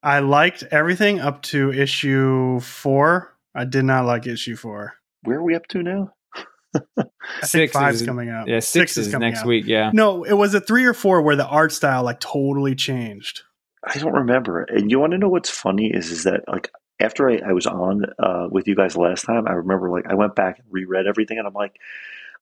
I 0.01 0.19
liked 0.19 0.63
everything 0.71 1.19
up 1.19 1.43
to 1.43 1.71
issue 1.71 2.59
four. 2.59 3.37
I 3.55 3.65
did 3.65 3.85
not 3.85 4.05
like 4.05 4.25
issue 4.27 4.55
four. 4.55 4.93
Where 5.21 5.37
are 5.37 5.43
we 5.43 5.55
up 5.55 5.67
to 5.67 5.83
now? 5.83 6.13
I 6.97 7.03
think 7.03 7.09
Six 7.43 7.73
five's 7.73 8.01
is- 8.01 8.07
coming 8.07 8.29
out. 8.29 8.47
Yeah, 8.47 8.59
six, 8.59 8.97
is, 8.97 9.11
coming 9.11 9.29
next 9.29 9.41
out. 9.41 9.47
week. 9.47 9.65
Yeah. 9.67 9.91
No, 9.93 10.23
it 10.23 10.33
was 10.33 10.53
a 10.55 10.59
three 10.59 10.85
or 10.85 10.93
four 10.93 11.21
where 11.21 11.35
the 11.35 11.45
art 11.47 11.71
style 11.71 12.03
like 12.03 12.19
totally 12.19 12.75
changed. 12.75 13.41
I 13.85 13.97
don't 13.99 14.13
remember. 14.13 14.63
And 14.63 14.89
you 14.89 14.99
want 14.99 15.11
to 15.11 15.17
know 15.17 15.29
what's 15.29 15.49
funny 15.49 15.91
is 15.93 16.09
is 16.09 16.23
that 16.23 16.41
like 16.47 16.69
after 16.99 17.29
I, 17.29 17.39
I 17.49 17.53
was 17.53 17.65
on 17.65 18.05
uh, 18.19 18.47
with 18.49 18.67
you 18.67 18.75
guys 18.75 18.95
last 18.95 19.25
time, 19.25 19.47
I 19.47 19.53
remember 19.53 19.89
like 19.89 20.07
I 20.07 20.15
went 20.15 20.35
back 20.35 20.59
and 20.59 20.67
reread 20.69 21.07
everything, 21.07 21.37
and 21.37 21.47
I'm 21.47 21.53
like, 21.53 21.77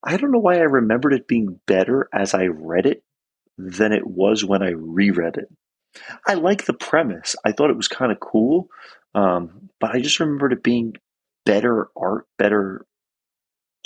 I 0.03 0.17
don't 0.17 0.31
know 0.31 0.39
why 0.39 0.55
I 0.57 0.63
remembered 0.63 1.13
it 1.13 1.27
being 1.27 1.59
better 1.65 2.09
as 2.13 2.33
I 2.33 2.45
read 2.45 2.85
it 2.85 3.03
than 3.57 3.91
it 3.91 4.07
was 4.07 4.43
when 4.43 4.63
I 4.63 4.71
reread 4.71 5.37
it. 5.37 5.49
I 6.25 6.35
like 6.35 6.65
the 6.65 6.73
premise. 6.73 7.35
I 7.45 7.51
thought 7.51 7.69
it 7.69 7.77
was 7.77 7.87
kind 7.87 8.11
of 8.11 8.19
cool, 8.19 8.67
um, 9.13 9.69
but 9.79 9.91
I 9.91 9.99
just 9.99 10.19
remembered 10.19 10.53
it 10.53 10.63
being 10.63 10.95
better 11.45 11.89
art, 11.95 12.27
better 12.37 12.85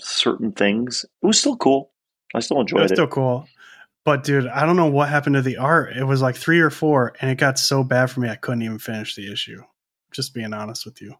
certain 0.01 0.51
things. 0.51 1.05
It 1.21 1.25
was 1.25 1.39
still 1.39 1.57
cool. 1.57 1.91
I 2.33 2.39
still 2.39 2.61
enjoyed 2.61 2.81
That's 2.81 2.91
it. 2.91 2.95
still 2.95 3.07
cool. 3.07 3.47
But 4.03 4.23
dude, 4.23 4.47
I 4.47 4.65
don't 4.65 4.75
know 4.75 4.87
what 4.87 5.09
happened 5.09 5.35
to 5.35 5.41
the 5.41 5.57
art. 5.57 5.97
It 5.97 6.03
was 6.03 6.21
like 6.21 6.35
three 6.35 6.59
or 6.59 6.69
four, 6.69 7.13
and 7.21 7.31
it 7.31 7.39
got 7.39 7.57
so 7.57 7.83
bad 7.83 8.11
for 8.11 8.19
me 8.19 8.29
I 8.29 8.35
couldn't 8.35 8.61
even 8.61 8.77
finish 8.77 9.15
the 9.15 9.31
issue. 9.31 9.63
Just 10.15 10.33
being 10.33 10.53
honest 10.53 10.85
with 10.85 11.01
you. 11.01 11.15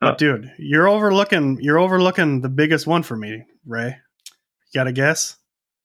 But 0.00 0.10
Huh. 0.10 0.14
dude, 0.16 0.52
you're 0.58 0.88
overlooking 0.88 1.58
you're 1.60 1.78
overlooking 1.78 2.40
the 2.40 2.48
biggest 2.48 2.86
one 2.86 3.02
for 3.02 3.16
me, 3.16 3.44
Ray. 3.66 3.88
You 3.88 4.74
got 4.74 4.86
a 4.86 4.92
guess? 4.92 5.36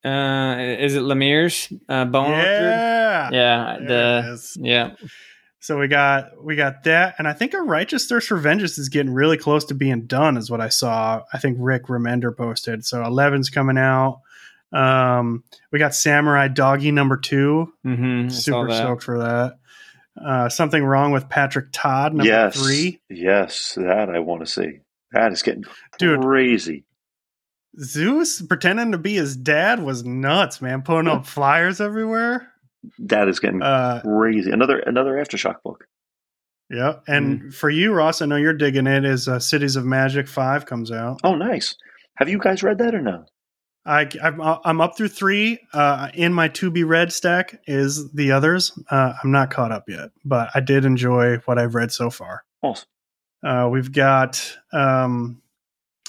Uh, 0.05 0.55
is 0.79 0.95
it 0.95 1.01
Lemire's 1.01 1.71
uh, 1.89 2.05
Bone 2.05 2.31
Orchard? 2.31 2.45
yeah. 2.45 3.29
Yeah. 3.31 3.77
The 3.79 4.57
yeah. 4.61 4.91
So 5.59 5.77
we 5.77 5.87
got 5.89 6.41
we 6.41 6.55
got 6.55 6.83
that, 6.83 7.15
and 7.17 7.27
I 7.27 7.33
think 7.33 7.53
a 7.53 7.61
righteous 7.61 8.07
thirst 8.07 8.29
for 8.29 8.37
vengeance 8.37 8.77
is 8.77 8.87
getting 8.89 9.11
really 9.13 9.37
close 9.37 9.65
to 9.65 9.73
being 9.73 10.05
done, 10.05 10.37
is 10.37 10.49
what 10.49 10.61
I 10.61 10.69
saw. 10.69 11.23
I 11.33 11.39
think 11.39 11.57
Rick 11.59 11.87
Remender 11.87 12.35
posted. 12.35 12.85
So 12.85 13.01
11's 13.03 13.49
coming 13.49 13.77
out. 13.77 14.21
Um, 14.71 15.43
we 15.71 15.79
got 15.79 15.93
Samurai 15.95 16.47
Doggy 16.47 16.91
number 16.91 17.17
two. 17.17 17.73
Mm-hmm. 17.85 18.29
Super 18.29 18.71
stoked 18.71 19.03
for 19.03 19.19
that. 19.19 19.57
Uh, 20.25 20.49
something 20.49 20.83
wrong 20.83 21.11
with 21.11 21.29
Patrick 21.29 21.67
Todd 21.71 22.13
number 22.13 22.25
yes, 22.31 22.55
three. 22.61 22.99
yes, 23.09 23.73
that 23.75 24.09
I 24.09 24.19
want 24.19 24.41
to 24.41 24.47
see. 24.47 24.79
That 25.11 25.31
is 25.31 25.41
getting 25.43 25.63
Dude. 25.99 26.21
crazy. 26.21 26.85
Zeus 27.79 28.41
pretending 28.41 28.91
to 28.93 28.97
be 28.97 29.13
his 29.15 29.35
dad 29.37 29.81
was 29.83 30.03
nuts, 30.03 30.61
man. 30.61 30.81
Putting 30.81 31.07
up 31.09 31.25
flyers 31.27 31.79
everywhere. 31.79 32.51
That 32.99 33.27
is 33.27 33.39
getting 33.39 33.61
Uh, 33.61 34.01
crazy. 34.03 34.51
Another 34.51 34.79
another 34.79 35.13
aftershock 35.13 35.61
book. 35.63 35.85
yeah, 36.69 36.95
and 37.07 37.53
for 37.53 37.69
you, 37.69 37.93
Ross, 37.93 38.21
I 38.21 38.25
know 38.25 38.35
you're 38.37 38.53
digging 38.53 38.87
it. 38.87 39.05
Is 39.05 39.27
uh, 39.27 39.39
Cities 39.39 39.75
of 39.75 39.85
Magic 39.85 40.27
five 40.27 40.65
comes 40.65 40.91
out. 40.91 41.19
Oh, 41.23 41.35
nice. 41.35 41.75
Have 42.15 42.29
you 42.29 42.39
guys 42.39 42.63
read 42.63 42.79
that 42.79 42.95
or 42.95 43.01
no? 43.01 43.25
I, 43.87 44.09
I'm, 44.21 44.41
I'm 44.41 44.81
up 44.81 44.97
through 44.97 45.07
three. 45.09 45.59
Uh, 45.73 46.09
in 46.13 46.33
my 46.33 46.49
to 46.49 46.69
be 46.69 46.83
read 46.83 47.11
stack 47.13 47.61
is 47.67 48.11
the 48.11 48.31
others. 48.33 48.77
Uh, 48.91 49.13
I'm 49.23 49.31
not 49.31 49.49
caught 49.49 49.71
up 49.71 49.85
yet, 49.87 50.11
but 50.25 50.49
I 50.53 50.59
did 50.59 50.85
enjoy 50.85 51.37
what 51.45 51.57
I've 51.57 51.73
read 51.75 51.91
so 51.91 52.09
far. 52.09 52.43
Awesome. 52.61 52.87
Uh, 53.43 53.69
we've 53.71 53.91
got, 53.91 54.57
um, 54.73 55.41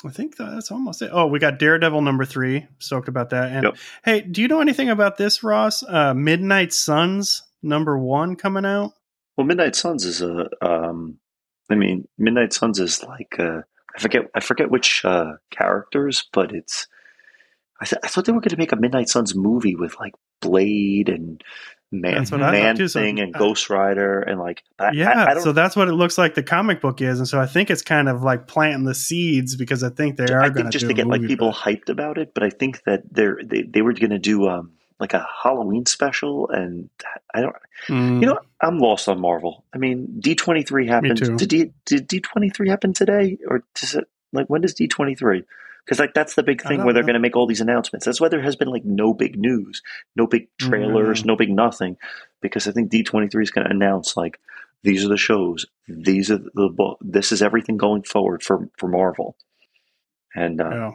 I 0.05 0.11
think 0.11 0.37
that's 0.37 0.71
almost 0.71 1.03
it. 1.03 1.11
Oh, 1.13 1.27
we 1.27 1.39
got 1.39 1.59
Daredevil 1.59 2.03
number 2.03 2.25
three. 2.25 2.67
Stoked 2.79 3.09
about 3.09 3.31
that. 3.31 3.53
And 3.53 3.65
Yep. 3.65 3.77
hey, 4.05 4.21
do 4.23 4.43
you 4.43 4.49
know 4.49 4.61
anything 4.61 4.89
about 4.89 5.17
this, 5.17 5.43
Ross? 5.43 5.83
Uh, 5.83 6.15
Midnight 6.15 6.73
Suns 6.73 7.43
number 7.63 7.99
one 7.99 8.37
coming 8.37 8.65
out. 8.65 8.93
Well, 9.37 9.47
Midnight 9.47 9.77
Suns 9.77 10.05
is 10.05 10.21
a. 10.23 10.49
Um, 10.61 11.19
I 11.71 11.75
mean, 11.75 12.09
Midnight 12.17 12.53
Suns 12.53 12.81
is 12.81 13.05
like 13.05 13.37
uh, 13.39 13.61
I 13.95 14.01
forget 14.01 14.23
I 14.35 14.41
forget 14.41 14.71
which 14.71 15.05
uh, 15.05 15.35
characters, 15.51 16.25
but 16.33 16.53
it's. 16.53 16.87
I, 17.81 17.85
th- 17.85 18.01
I 18.03 18.09
thought 18.09 18.25
they 18.25 18.33
were 18.33 18.41
going 18.41 18.51
to 18.51 18.57
make 18.57 18.73
a 18.73 18.77
Midnight 18.77 19.09
Suns 19.09 19.35
movie 19.35 19.77
with 19.77 19.99
like 20.01 20.15
Blade 20.41 21.09
and 21.09 21.43
Man, 21.91 22.17
That's 22.17 22.31
what 22.31 22.43
I 22.43 22.47
thought 22.47 22.53
Man 22.53 22.77
too, 22.77 22.89
so- 22.89 23.01
Thing 23.01 23.19
and 23.19 23.35
uh, 23.35 23.39
Ghost 23.39 23.71
Rider 23.71 24.21
and 24.21 24.39
like. 24.39 24.63
I, 24.79 24.91
yeah, 24.93 25.25
I, 25.25 25.37
I 25.37 25.41
so 25.41 25.53
that's 25.53 25.75
what 25.75 25.89
it 25.89 25.95
looks 25.95 26.19
like 26.19 26.35
the 26.35 26.43
comic 26.43 26.83
book 26.83 27.01
is, 27.01 27.19
and 27.19 27.27
so 27.27 27.41
I 27.41 27.47
think 27.47 27.71
it's 27.71 27.81
kind 27.81 28.11
of 28.11 28.23
like 28.23 28.47
planting 28.47 28.85
the 28.85 28.95
seeds 28.95 29.57
because 29.57 29.83
I 29.83 29.89
think 29.89 30.19
they 30.19 30.25
are 30.25 30.43
I 30.43 30.51
going 30.51 30.65
think 30.65 30.73
just 30.73 30.87
to 30.87 30.93
get 30.93 31.07
like 31.07 31.23
people 31.23 31.51
hyped 31.51 31.89
about 31.89 32.19
it, 32.19 32.35
but 32.35 32.43
I 32.43 32.51
think 32.51 32.83
that 32.85 33.05
they're 33.11 33.39
they, 33.43 33.63
they 33.63 33.81
were 33.81 33.95
going 33.95 34.11
to 34.11 34.19
do 34.19 34.49
um 34.49 34.73
like 35.01 35.15
a 35.15 35.27
Halloween 35.43 35.87
special, 35.87 36.51
and 36.51 36.91
I 37.33 37.41
don't. 37.41 37.57
Mm. 37.89 38.21
You 38.21 38.27
know, 38.27 38.39
I'm 38.61 38.79
lost 38.79 39.09
on 39.09 39.19
Marvel. 39.21 39.65
I 39.73 39.79
mean, 39.79 40.21
D23 40.21 40.89
happened. 40.89 41.39
Did 41.39 41.49
D, 41.49 41.71
did 41.87 42.09
D23 42.09 42.69
happen 42.69 42.93
today, 42.93 43.39
or 43.47 43.63
does 43.75 43.95
it 43.95 44.05
like 44.33 44.49
when 44.49 44.61
does 44.61 44.75
D23? 44.75 45.45
Because 45.89 45.99
like 46.01 46.13
that's 46.13 46.35
the 46.35 46.43
big 46.43 46.61
thing 46.61 46.85
where 46.85 46.93
they're 46.93 47.03
going 47.03 47.15
to 47.15 47.19
make 47.19 47.35
all 47.35 47.47
these 47.47 47.63
announcements. 47.63 48.05
That's 48.05 48.21
why 48.21 48.29
there 48.29 48.43
has 48.43 48.57
been 48.57 48.69
like 48.69 48.85
no 48.85 49.15
big 49.15 49.39
news, 49.39 49.81
no 50.17 50.27
big 50.27 50.49
trailers, 50.59 51.23
Mm. 51.23 51.27
no 51.27 51.37
big 51.37 51.49
nothing. 51.51 51.97
Because 52.43 52.69
I 52.69 52.73
think 52.73 52.91
D23 52.93 53.43
is 53.43 53.51
going 53.51 53.65
to 53.67 53.71
announce 53.73 54.15
like 54.15 54.39
these 54.83 55.03
are 55.03 55.09
the 55.09 55.17
shows, 55.17 55.65
these 55.89 56.31
are 56.31 56.37
the 56.37 56.69
book, 56.69 56.99
this 57.01 57.33
is 57.33 57.41
everything 57.41 57.79
going 57.79 58.03
forward 58.03 58.43
for 58.43 58.69
for 58.77 58.87
Marvel. 58.89 59.35
And 60.35 60.61
uh, 60.61 60.69
Yeah. 60.71 60.91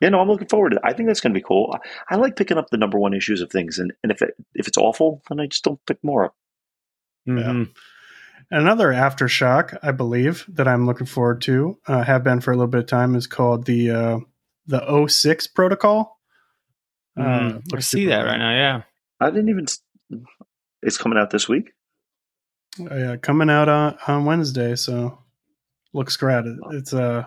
yeah, 0.00 0.08
no, 0.08 0.18
I'm 0.20 0.28
looking 0.28 0.48
forward 0.48 0.70
to 0.70 0.76
it. 0.78 0.82
I 0.84 0.92
think 0.92 1.08
that's 1.08 1.20
going 1.20 1.32
to 1.32 1.38
be 1.38 1.44
cool. 1.46 1.72
I, 2.10 2.14
I 2.14 2.16
like 2.16 2.34
picking 2.34 2.58
up 2.58 2.70
the 2.70 2.78
number 2.78 2.98
one 2.98 3.14
issues 3.14 3.40
of 3.40 3.50
things, 3.52 3.78
and, 3.78 3.92
and 4.02 4.10
if 4.10 4.22
it 4.22 4.34
if 4.54 4.66
it's 4.66 4.76
awful, 4.78 5.22
then 5.28 5.38
I 5.38 5.46
just 5.46 5.62
don't 5.62 5.78
pick 5.86 6.02
more 6.02 6.24
up. 6.24 6.34
Mhm. 7.28 7.70
Another 8.50 8.88
aftershock, 8.92 9.76
I 9.82 9.90
believe, 9.90 10.44
that 10.48 10.68
I'm 10.68 10.86
looking 10.86 11.06
forward 11.06 11.40
to, 11.42 11.78
uh, 11.88 12.04
have 12.04 12.22
been 12.22 12.40
for 12.40 12.52
a 12.52 12.54
little 12.54 12.68
bit 12.68 12.80
of 12.80 12.86
time, 12.86 13.16
is 13.16 13.26
called 13.26 13.66
the 13.66 13.90
uh, 13.90 14.18
the 14.66 15.06
06 15.08 15.46
protocol. 15.48 16.20
Uh, 17.16 17.22
Mhm. 17.22 17.74
I 17.76 17.80
see 17.80 18.06
that 18.06 18.20
cool. 18.22 18.30
right 18.30 18.38
now. 18.38 18.50
Yeah. 18.52 18.82
I 19.20 19.30
didn't 19.30 19.48
even. 19.48 19.66
It's 20.82 20.98
coming 20.98 21.18
out 21.18 21.30
this 21.30 21.48
week. 21.48 21.72
Uh, 22.78 22.94
yeah, 22.94 23.16
coming 23.16 23.50
out 23.50 23.68
on, 23.68 23.96
on 24.06 24.24
Wednesday. 24.26 24.76
So 24.76 25.18
looks 25.94 26.16
great. 26.16 26.44
It's 26.72 26.92
uh 26.92 27.24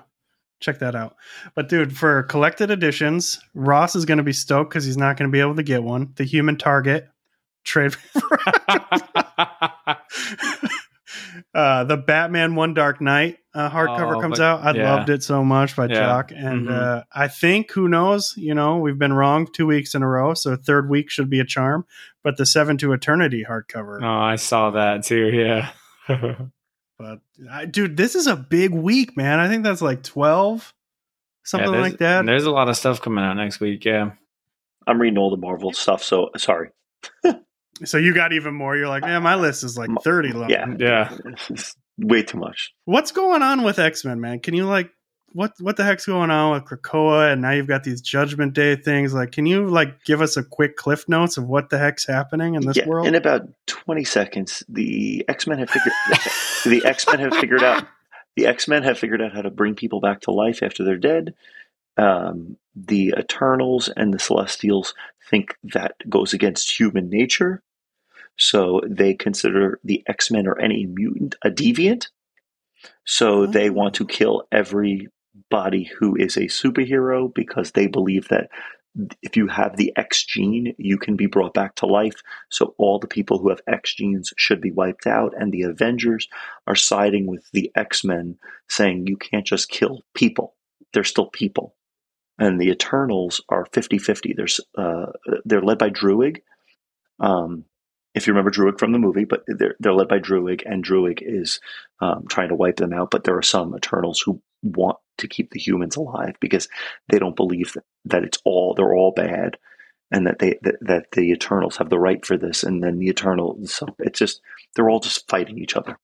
check 0.62 0.80
that 0.80 0.96
out. 0.96 1.16
But 1.56 1.70
dude, 1.70 1.98
for 1.98 2.24
collected 2.24 2.70
editions, 2.70 3.40
Ross 3.56 3.96
is 3.96 4.06
going 4.06 4.18
to 4.20 4.24
be 4.24 4.34
stoked 4.34 4.70
because 4.70 4.86
he's 4.86 4.98
not 4.98 5.18
going 5.18 5.30
to 5.30 5.34
be 5.34 5.40
able 5.40 5.56
to 5.56 5.64
get 5.64 5.84
one. 5.84 6.14
The 6.16 6.24
Human 6.26 6.58
Target 6.58 7.10
trade. 7.64 7.96
uh, 11.54 11.84
the 11.86 11.98
Batman 11.98 12.56
One 12.56 12.74
Dark 12.74 13.02
Knight 13.02 13.38
uh, 13.54 13.70
hardcover 13.70 14.18
Oh, 14.18 14.22
comes 14.22 14.38
but- 14.38 14.44
out. 14.46 14.62
I 14.64 14.72
yeah. 14.78 14.94
loved 14.96 15.10
it 15.10 15.24
so 15.24 15.44
much 15.44 15.76
by 15.76 15.86
Yeah. 15.88 15.96
Jock, 15.96 16.32
and 16.32 16.68
Mhm. 16.68 16.72
uh, 16.72 17.04
I 17.12 17.28
think 17.28 17.72
who 17.72 17.88
knows? 17.88 18.34
You 18.38 18.54
know, 18.54 18.78
we've 18.78 18.98
been 19.00 19.14
wrong 19.14 19.48
two 19.52 19.66
weeks 19.68 19.96
in 19.96 20.04
a 20.04 20.08
row, 20.08 20.34
so 20.34 20.56
third 20.56 20.90
week 20.90 21.10
should 21.10 21.30
be 21.30 21.40
a 21.40 21.46
charm. 21.46 21.86
But 22.24 22.38
the 22.38 22.46
Seven 22.46 22.78
to 22.78 22.94
Eternity 22.94 23.46
hardcover, 23.50 24.02
oh, 24.04 24.08
I 24.08 24.36
saw 24.36 24.72
that 24.72 25.04
too. 25.04 25.28
Yeah. 25.32 25.72
but 27.00 27.20
I, 27.50 27.66
dude, 27.66 27.98
this 27.98 28.16
is 28.16 28.28
a 28.28 28.36
big 28.36 28.72
week, 28.72 29.16
man. 29.18 29.40
I 29.40 29.48
think 29.48 29.64
that's 29.64 29.82
like 29.82 30.04
twelve, 30.04 30.74
something 31.44 31.74
Yeah, 31.74 31.80
like 31.82 31.98
that. 32.00 32.26
There's 32.26 32.46
a 32.46 32.52
lot 32.52 32.70
of 32.70 32.78
stuff 32.78 33.02
coming 33.02 33.24
out 33.24 33.36
next 33.36 33.60
week. 33.60 33.86
Yeah. 33.86 34.12
I'm 34.88 35.00
reading 35.02 35.18
all 35.18 35.30
the 35.32 35.38
Marvel 35.38 35.72
stuff, 35.74 36.04
so 36.04 36.30
sorry. 36.38 36.70
So 37.86 37.98
you 37.98 38.14
got 38.14 38.34
even 38.34 38.54
more. 38.54 38.76
You're 38.76 38.88
like, 38.88 39.04
man, 39.04 39.24
my 39.24 39.36
list 39.36 39.64
is 39.64 39.78
like 39.78 39.90
thirty 40.04 40.32
long. 40.32 40.50
Yeah, 40.50 40.74
Yeah. 40.78 41.18
Way 41.98 42.24
too 42.24 42.38
much. 42.38 42.74
What's 42.86 43.12
going 43.12 43.42
on 43.42 43.64
with 43.64 43.78
X 43.78 44.06
Men, 44.06 44.22
man? 44.22 44.40
Can 44.40 44.54
you 44.54 44.66
like 44.66 44.90
what 45.34 45.54
what 45.60 45.78
the 45.78 45.84
heck's 45.84 46.06
going 46.06 46.32
on 46.32 46.54
with 46.54 46.64
Krakoa? 46.64 47.32
And 47.32 47.42
now 47.42 47.52
you've 47.52 47.68
got 47.68 47.84
these 47.84 48.02
Judgment 48.02 48.54
Day 48.54 48.76
things. 48.76 49.14
Like, 49.14 49.32
can 49.32 49.46
you 49.46 49.68
like 49.68 50.04
give 50.06 50.22
us 50.22 50.38
a 50.38 50.44
quick 50.44 50.76
cliff 50.76 51.08
notes 51.08 51.38
of 51.38 51.46
what 51.46 51.70
the 51.70 51.78
heck's 51.78 52.08
happening 52.08 52.56
in 52.56 52.66
this 52.66 52.78
yeah, 52.78 52.88
world? 52.88 53.08
in 53.08 53.16
about 53.16 53.48
20 53.68 54.04
seconds, 54.06 54.64
the 54.70 55.26
X 55.28 55.46
Men 55.46 55.60
have 55.60 55.70
figured 55.70 55.94
the 56.66 56.82
X 56.86 57.06
Men 57.08 57.20
have 57.20 57.36
figured 57.36 57.64
out 57.64 57.86
the 58.36 58.48
X 58.48 58.68
Men 58.68 58.84
have 58.84 58.98
figured 58.98 59.22
out 59.22 59.34
how 59.34 59.42
to 59.42 59.50
bring 59.52 59.76
people 59.76 60.00
back 60.00 60.22
to 60.22 60.32
life 60.32 60.64
after 60.64 60.84
they're 60.84 60.98
dead. 60.98 61.34
Um, 61.98 62.58
the 62.76 63.14
Eternals 63.18 63.90
and 63.90 64.14
the 64.14 64.20
Celestials 64.20 64.94
think 65.30 65.56
that 65.64 65.96
goes 66.10 66.34
against 66.34 66.80
human 66.80 67.10
nature, 67.10 67.62
so 68.38 68.82
they 68.88 69.14
consider 69.14 69.80
the 69.84 70.04
X 70.08 70.32
Men 70.32 70.48
or 70.48 70.60
any 70.60 70.86
mutant 70.86 71.36
a 71.44 71.50
deviant. 71.50 72.08
So 73.06 73.44
mm-hmm. 73.44 73.52
they 73.52 73.70
Oh. 73.70 73.74
want 73.74 73.94
to 73.96 74.06
kill 74.06 74.48
everybody 74.52 75.84
who 76.00 76.16
is 76.16 76.38
a 76.38 76.42
superhero 76.44 77.34
because 77.34 77.72
they 77.72 77.88
believe 77.88 78.30
that 78.30 78.50
if 79.22 79.38
you 79.38 79.48
have 79.48 79.78
the 79.78 79.94
X 79.96 80.26
gene, 80.26 80.74
you 80.78 80.98
can 80.98 81.16
be 81.16 81.28
brought 81.28 81.54
back 81.54 81.76
to 81.76 81.86
life. 81.86 82.22
So 82.50 82.74
all 82.78 83.00
the 83.00 83.08
people 83.08 83.38
who 83.38 83.50
have 83.50 83.62
X 83.68 83.96
genes 83.96 84.34
should 84.38 84.62
be 84.62 84.72
wiped 84.72 85.06
out. 85.08 85.34
And 85.38 85.52
the 85.52 85.62
Avengers 85.64 86.28
are 86.68 86.76
siding 86.76 87.28
with 87.28 87.50
the 87.52 87.72
X 87.76 88.04
Men, 88.04 88.38
saying 88.68 89.08
you 89.08 89.18
can't 89.18 89.46
just 89.46 89.70
kill 89.70 90.02
people; 90.16 90.56
they're 90.94 91.04
still 91.04 91.28
people. 91.28 91.76
And 92.40 92.60
the 92.60 92.70
Eternals 92.70 93.42
are 93.50 93.66
50-50. 93.66 94.36
There's 94.36 94.60
uh, 94.78 95.08
they're 95.46 95.62
led 95.62 95.78
by 95.78 95.90
Druig. 95.90 96.42
Um, 97.20 97.66
if 98.16 98.26
you 98.26 98.34
remember 98.34 98.52
Druig 98.52 98.80
from 98.80 98.92
the 98.92 99.00
movie, 99.00 99.26
but 99.26 99.44
they're 99.48 99.76
they're 99.80 99.94
led 99.94 100.08
by 100.08 100.20
Druig, 100.20 100.64
and 100.66 100.84
Druig 100.84 101.20
is 101.22 101.60
um, 102.02 102.26
trying 102.28 102.50
to 102.50 102.56
wipe 102.56 102.78
them 102.78 102.94
out. 102.94 103.12
But 103.12 103.24
there 103.24 103.38
are 103.38 103.44
some 103.44 103.76
Eternals 103.76 104.22
who 104.22 104.42
want 104.64 104.98
to 105.20 105.28
keep 105.28 105.52
the 105.52 105.60
humans 105.60 105.96
alive 105.96 106.36
because 106.40 106.68
they 107.08 107.20
don't 107.20 107.36
believe 107.36 107.74
that, 107.74 107.84
that 108.06 108.24
it's 108.24 108.40
all 108.46 108.74
they're 108.74 108.96
all 108.96 109.12
bad, 109.12 109.58
and 110.12 110.26
that 110.28 110.40
they 110.40 110.58
that, 110.64 110.78
that 110.82 111.12
the 111.12 111.32
Eternals 111.32 111.78
have 111.78 111.90
the 111.90 112.00
right 112.00 112.26
for 112.26 112.38
this. 112.38 112.64
And 112.64 112.84
then 112.84 112.98
the 112.98 113.10
Eternals, 113.10 113.74
so 113.74 113.88
it's 114.00 114.20
just 114.20 114.42
they're 114.76 114.90
all 114.90 115.00
just 115.00 115.30
fighting 115.30 115.60
each 115.60 115.76
other. 115.76 115.98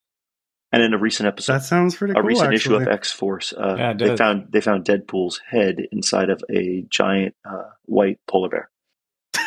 And 0.71 0.81
in 0.83 0.93
a 0.93 0.97
recent 0.97 1.27
episode, 1.27 1.53
that 1.53 1.63
sounds 1.63 1.95
pretty 1.95 2.11
a 2.11 2.15
cool. 2.15 2.23
recent 2.23 2.53
issue 2.53 2.75
of. 2.75 2.87
X 2.87 3.11
Force, 3.11 3.53
uh, 3.53 3.75
Yeah, 3.77 3.91
it 3.91 3.97
they 3.97 4.17
found 4.17 4.47
they 4.51 4.61
found 4.61 4.83
Deadpool's 4.85 5.39
head 5.47 5.87
inside 5.91 6.29
of 6.29 6.43
a 6.49 6.85
giant 6.89 7.35
uh, 7.49 7.69
white 7.85 8.19
polar 8.27 8.49
bear. 8.49 8.69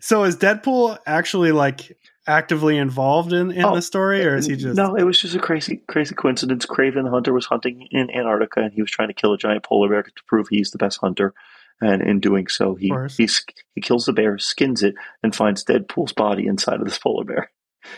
So 0.00 0.24
is 0.24 0.36
Deadpool 0.36 0.98
actually 1.06 1.52
like 1.52 1.96
actively 2.26 2.76
involved 2.76 3.32
in 3.32 3.52
in 3.52 3.64
Oh, 3.64 3.74
the 3.74 3.82
story, 3.82 4.24
or 4.24 4.36
is 4.36 4.46
he 4.46 4.56
just 4.56 4.76
No, 4.76 4.96
it 4.96 5.04
was 5.04 5.20
just 5.20 5.34
a 5.36 5.38
crazy, 5.38 5.82
crazy 5.88 6.14
coincidence. 6.14 6.66
Kraven 6.66 7.04
the 7.04 7.10
hunter 7.10 7.32
was 7.32 7.46
hunting 7.46 7.86
in 7.92 8.10
Antarctica, 8.10 8.60
and 8.62 8.72
he 8.72 8.82
was 8.82 8.90
trying 8.90 9.08
to 9.08 9.14
kill 9.14 9.32
a 9.32 9.38
giant 9.38 9.62
polar 9.62 9.88
bear 9.88 10.02
to 10.02 10.12
prove 10.26 10.48
he's 10.48 10.70
the 10.72 10.78
best 10.78 10.98
hunter. 11.00 11.34
And 11.80 12.02
in 12.02 12.20
doing 12.20 12.48
so, 12.48 12.74
he 12.74 12.92
he, 13.16 13.28
he 13.74 13.80
kills 13.80 14.06
the 14.06 14.12
bear, 14.12 14.38
skins 14.38 14.82
it, 14.82 14.94
and 15.22 15.34
finds 15.36 15.64
Deadpool's 15.64 16.12
body 16.12 16.46
inside 16.46 16.80
of 16.80 16.86
this 16.86 16.98
polar 16.98 17.24
bear. 17.24 17.50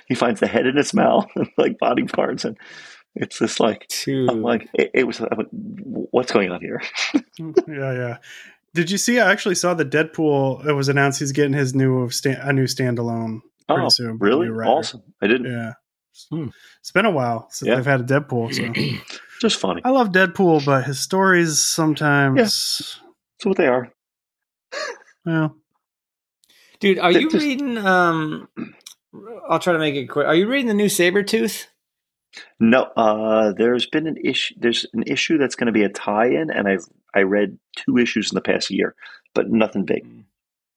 He 0.06 0.14
finds 0.14 0.40
the 0.40 0.46
head 0.46 0.66
in 0.66 0.76
his 0.76 0.92
mouth, 0.94 1.26
and 1.36 1.48
like 1.56 1.78
body 1.78 2.04
parts, 2.04 2.44
and 2.44 2.56
it's 3.14 3.38
just 3.38 3.60
like 3.60 3.86
Two. 3.88 4.26
I'm 4.30 4.42
like 4.42 4.68
it, 4.74 4.90
it 4.94 5.04
was. 5.06 5.20
I'm 5.20 5.28
like, 5.36 5.48
what's 5.52 6.32
going 6.32 6.50
on 6.50 6.60
here? 6.60 6.80
yeah, 7.38 7.52
yeah. 7.92 8.16
Did 8.74 8.90
you 8.90 8.98
see? 8.98 9.18
I 9.18 9.30
actually 9.32 9.54
saw 9.54 9.74
the 9.74 9.84
Deadpool. 9.84 10.66
It 10.66 10.72
was 10.72 10.88
announced 10.88 11.18
he's 11.20 11.32
getting 11.32 11.52
his 11.54 11.74
new 11.74 12.10
sta- 12.10 12.40
a 12.42 12.52
new 12.52 12.64
standalone 12.64 13.40
pretty 13.66 13.82
oh, 13.84 13.88
soon. 13.88 14.18
really? 14.18 14.48
New. 14.48 14.60
Awesome! 14.60 15.02
I 15.22 15.26
didn't. 15.26 15.50
Yeah. 15.50 15.72
Hmm. 16.30 16.48
It's 16.80 16.90
been 16.90 17.06
a 17.06 17.10
while 17.10 17.46
since 17.50 17.68
Yeah. 17.68 17.76
they've 17.76 17.86
had 17.86 18.00
a 18.00 18.04
Deadpool. 18.04 18.52
So 18.52 18.72
Just 19.40 19.60
funny. 19.60 19.80
I 19.84 19.90
love 19.90 20.08
Deadpool, 20.08 20.64
but 20.66 20.84
his 20.84 20.98
stories 20.98 21.60
sometimes. 21.64 22.36
That's 22.38 23.00
what 23.44 23.56
they 23.56 23.68
are. 23.68 23.92
Well, 25.24 25.56
Dude, 26.80 26.98
are 26.98 27.12
you 27.12 27.30
just- 27.30 27.44
reading? 27.44 27.78
Um, 27.78 28.48
I'll 29.48 29.58
try 29.58 29.72
to 29.72 29.78
make 29.78 29.94
it 29.94 30.06
quick. 30.06 30.26
Are 30.26 30.34
you 30.34 30.46
reading 30.48 30.68
the 30.68 30.74
new 30.74 30.86
Sabretooth? 30.86 31.66
No, 32.60 32.82
uh, 32.96 33.52
there's 33.56 33.86
been 33.86 34.06
an 34.06 34.18
issue. 34.22 34.54
There's 34.58 34.84
an 34.92 35.04
issue 35.06 35.38
that's 35.38 35.54
going 35.54 35.66
to 35.66 35.72
be 35.72 35.82
a 35.82 35.88
tie-in, 35.88 36.50
and 36.50 36.68
I've 36.68 36.84
I 37.14 37.22
read 37.22 37.58
two 37.76 37.96
issues 37.96 38.30
in 38.30 38.34
the 38.34 38.42
past 38.42 38.70
year, 38.70 38.94
but 39.34 39.50
nothing 39.50 39.84
big. 39.84 40.06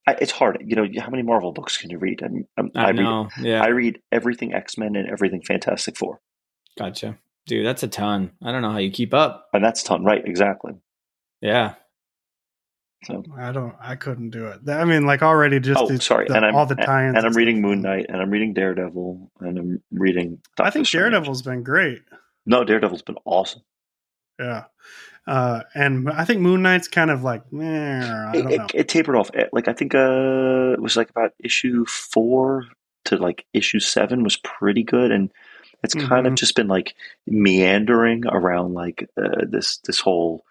I, 0.06 0.12
it's 0.14 0.32
hard, 0.32 0.62
you 0.66 0.74
know. 0.74 0.86
How 0.98 1.10
many 1.10 1.22
Marvel 1.22 1.52
books 1.52 1.76
can 1.76 1.90
you 1.90 1.98
read? 1.98 2.22
I'm, 2.22 2.46
I'm, 2.56 2.70
I, 2.74 2.84
I 2.84 2.86
read 2.88 2.96
know. 2.96 3.28
Yeah, 3.40 3.62
I 3.62 3.68
read 3.68 4.00
everything 4.10 4.54
X 4.54 4.78
Men 4.78 4.96
and 4.96 5.08
everything 5.08 5.42
Fantastic 5.42 5.96
Four, 5.98 6.20
gotcha. 6.78 7.18
Dude, 7.46 7.66
that's 7.66 7.82
a 7.82 7.88
ton. 7.88 8.32
I 8.42 8.50
don't 8.50 8.62
know 8.62 8.70
how 8.70 8.78
you 8.78 8.90
keep 8.90 9.12
up. 9.12 9.48
and 9.52 9.62
that's 9.64 9.82
a 9.82 9.84
ton, 9.84 10.04
right? 10.04 10.22
Exactly. 10.24 10.72
Yeah. 11.40 11.74
So, 13.04 13.24
I 13.36 13.50
don't. 13.52 13.74
I 13.80 13.96
couldn't 13.96 14.30
do 14.30 14.46
it. 14.46 14.60
I 14.68 14.84
mean, 14.84 15.06
like 15.06 15.22
already 15.22 15.58
just. 15.60 15.80
oh, 15.80 15.88
the- 15.88 16.00
sorry, 16.00 16.26
the- 16.28 16.34
and 16.36 16.44
I'm 16.46 16.54
all 16.54 16.66
the 16.66 16.76
tie-ins. 16.76 17.16
and 17.16 17.26
I'm 17.26 17.32
reading 17.36 17.60
Moon 17.60 17.82
Knight, 17.82 18.06
and 18.08 18.20
I'm 18.22 18.30
reading 18.30 18.54
Daredevil, 18.54 19.30
and 19.40 19.58
I'm 19.58 19.82
reading. 19.90 20.38
I 20.60 20.70
think 20.70 20.86
Strange. 20.86 21.02
Daredevil's 21.12 21.42
been 21.42 21.62
great. 21.64 22.02
No, 22.46 22.64
Daredevil's 22.64 23.02
been 23.02 23.18
awesome. 23.24 23.62
Yeah. 24.38 24.64
Uh, 25.26 25.62
and 25.74 26.10
I 26.10 26.24
think 26.24 26.40
Moon 26.40 26.62
Knight's 26.62 26.88
kind 26.88 27.10
of 27.10 27.22
like, 27.22 27.42
I 27.52 27.56
It, 28.34 28.42
don't 28.42 28.52
it, 28.52 28.58
know. 28.58 28.66
it 28.74 28.88
tapered 28.88 29.14
off. 29.14 29.30
Like 29.52 29.68
I 29.68 29.72
think 29.72 29.94
uh, 29.94 30.72
it 30.72 30.80
was 30.82 30.96
like 30.96 31.10
about 31.10 31.32
issue 31.38 31.84
four 31.86 32.64
to 33.04 33.16
like 33.16 33.44
issue 33.52 33.78
seven 33.80 34.24
was 34.24 34.36
pretty 34.36 34.82
good, 34.82 35.10
and 35.12 35.30
it's 35.84 35.94
kind 35.94 36.26
of 36.26 36.32
Mhm. 36.32 36.38
just 36.38 36.56
been 36.56 36.66
like 36.68 36.94
meandering 37.26 38.26
around 38.26 38.74
like 38.74 39.08
uh, 39.16 39.44
this 39.48 39.78
this 39.78 40.00
whole 40.00 40.44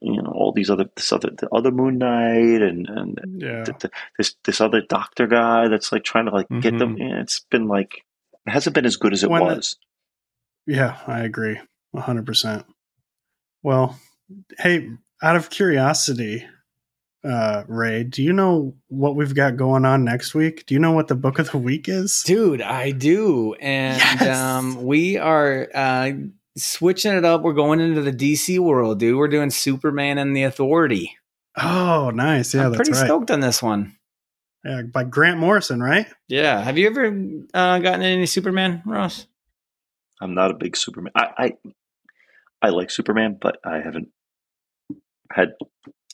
you 0.00 0.22
know 0.22 0.30
all 0.34 0.52
these 0.52 0.70
other 0.70 0.90
this 0.96 1.12
other 1.12 1.30
the 1.30 1.48
other 1.54 1.70
Moon 1.70 1.98
Knight 1.98 2.62
and 2.62 2.88
and 2.88 3.18
yeah. 3.38 3.64
th- 3.64 3.78
th- 3.78 3.92
this 4.18 4.34
this 4.44 4.60
other 4.60 4.80
Doctor 4.82 5.26
guy 5.26 5.68
that's 5.68 5.90
like 5.92 6.04
trying 6.04 6.26
to 6.26 6.32
like 6.32 6.46
get 6.60 6.78
them. 6.78 6.96
Yeah, 6.98 7.20
it's 7.20 7.40
been 7.50 7.66
like 7.68 8.02
it 8.46 8.50
hasn't 8.50 8.74
been 8.74 8.86
as 8.86 8.96
good 8.96 9.12
as 9.12 9.22
it 9.24 9.30
When 9.30 9.40
the- 9.46 9.54
was. 9.56 9.76
Yeah, 10.66 10.98
I 11.06 11.20
agree. 11.20 11.58
100%. 11.96 12.64
Well, 13.62 13.98
hey, 14.58 14.88
out 15.22 15.34
of 15.36 15.50
curiosity, 15.50 16.46
uh, 17.24 17.64
Ray, 17.66 18.04
do 18.04 18.22
you 18.22 18.32
know 18.32 18.74
what 18.88 19.16
we've 19.16 19.34
got 19.34 19.56
going 19.56 19.84
on 19.84 20.04
next 20.04 20.34
week? 20.34 20.66
Do 20.66 20.74
you 20.74 20.80
know 20.80 20.92
what 20.92 21.08
the 21.08 21.16
book 21.16 21.38
of 21.38 21.50
the 21.50 21.58
week 21.58 21.88
is? 21.88 22.22
Dude, 22.24 22.62
I 22.62 22.92
do. 22.92 23.54
And 23.54 23.98
Yes! 23.98 24.38
um, 24.38 24.84
we 24.84 25.16
are 25.18 25.68
uh, 25.74 26.12
switching 26.60 27.12
it 27.12 27.24
up. 27.24 27.42
We're 27.42 27.52
going 27.52 27.80
into 27.80 28.02
the 28.02 28.12
DC 28.12 28.58
world, 28.58 28.98
dude. 28.98 29.16
We're 29.16 29.28
doing 29.28 29.50
Superman 29.50 30.18
and 30.18 30.36
the 30.36 30.44
Authority. 30.44 31.16
Oh, 31.56 32.10
nice. 32.14 32.54
Yeah, 32.54 32.66
I'm 32.66 32.72
that's 32.72 32.78
pretty 32.78 32.92
right. 32.92 33.06
stoked 33.06 33.30
on 33.30 33.40
this 33.40 33.62
one. 33.62 33.96
Yeah, 34.64 34.82
by 34.82 35.04
Grant 35.04 35.38
Morrison, 35.38 35.82
right? 35.82 36.06
Yeah. 36.28 36.60
Have 36.60 36.76
you 36.76 36.86
ever 36.86 37.06
uh, 37.54 37.78
gotten 37.78 38.02
any 38.02 38.26
Superman, 38.26 38.82
Ross? 38.84 39.26
I'm 40.20 40.34
not 40.34 40.50
a 40.50 40.54
big 40.54 40.76
Superman. 40.76 41.12
I, 41.16 41.28
I 41.38 41.52
I 42.62 42.68
like 42.68 42.90
Superman, 42.90 43.38
but 43.40 43.56
I 43.64 43.80
haven't 43.80 44.08
had 45.32 45.54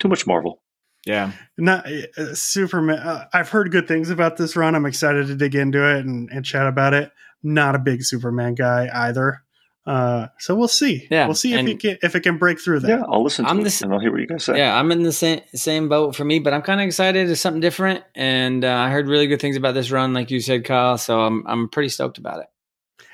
too 0.01 0.09
much 0.09 0.27
Marvel. 0.27 0.63
Yeah. 1.05 1.33
Not 1.59 1.87
uh, 1.87 2.35
Superman. 2.35 2.99
Uh, 2.99 3.27
I've 3.33 3.49
heard 3.49 3.73
good 3.73 3.89
things 3.89 4.11
about 4.11 4.37
this 4.37 4.57
run. 4.57 4.75
I'm 4.75 4.87
excited 4.87 5.27
to 5.29 5.35
dig 5.35 5.55
into 5.55 5.85
it 5.89 6.05
and, 6.05 6.29
and 6.31 6.45
chat 6.45 6.67
about 6.67 6.95
it. 6.95 7.11
Not 7.43 7.75
a 7.75 7.81
big 7.81 8.03
Superman 8.03 8.55
guy 8.55 8.89
either. 8.93 9.43
Uh, 9.87 10.27
so 10.39 10.55
we'll 10.57 10.67
see. 10.67 11.07
Yeah, 11.11 11.27
we'll 11.27 11.35
see 11.37 11.53
if 11.53 11.61
and- 11.61 11.69
it 11.69 11.79
can, 11.79 11.97
if 12.03 12.17
it 12.17 12.21
can 12.21 12.39
break 12.39 12.61
through 12.61 12.81
that. 12.81 12.89
Yeah, 12.89 13.05
I'll 13.09 13.23
listen 13.23 13.45
to 13.45 13.51
I'm 13.51 13.61
it 13.61 13.63
the 13.63 13.69
s- 13.69 13.83
and 13.83 13.93
I'll 13.93 14.01
hear 14.01 14.11
what 14.11 14.21
you 14.21 14.27
guys 14.27 14.43
say. 14.45 14.59
Yeah, 14.59 14.77
I'm 14.77 14.91
in 14.91 15.05
the 15.05 15.13
same 15.13 15.41
same 15.55 15.89
boat 15.89 16.17
for 16.17 16.25
me, 16.25 16.41
but 16.41 16.53
I'm 16.53 16.63
kind 16.63 16.81
of 16.81 16.87
excited. 16.87 17.31
It's 17.31 17.41
something 17.41 17.61
different, 17.61 18.03
and 18.15 18.65
uh, 18.65 18.73
I 18.75 18.91
heard 18.91 19.07
really 19.09 19.29
good 19.29 19.41
things 19.41 19.57
about 19.57 19.75
this 19.75 19.91
run, 19.93 20.13
like 20.13 20.31
you 20.33 20.41
said, 20.41 20.65
Kyle. 20.65 20.99
So 20.99 21.21
I'm 21.21 21.45
I'm 21.47 21.69
pretty 21.69 21.89
stoked 21.89 22.19
about 22.19 22.41
it. 22.41 22.47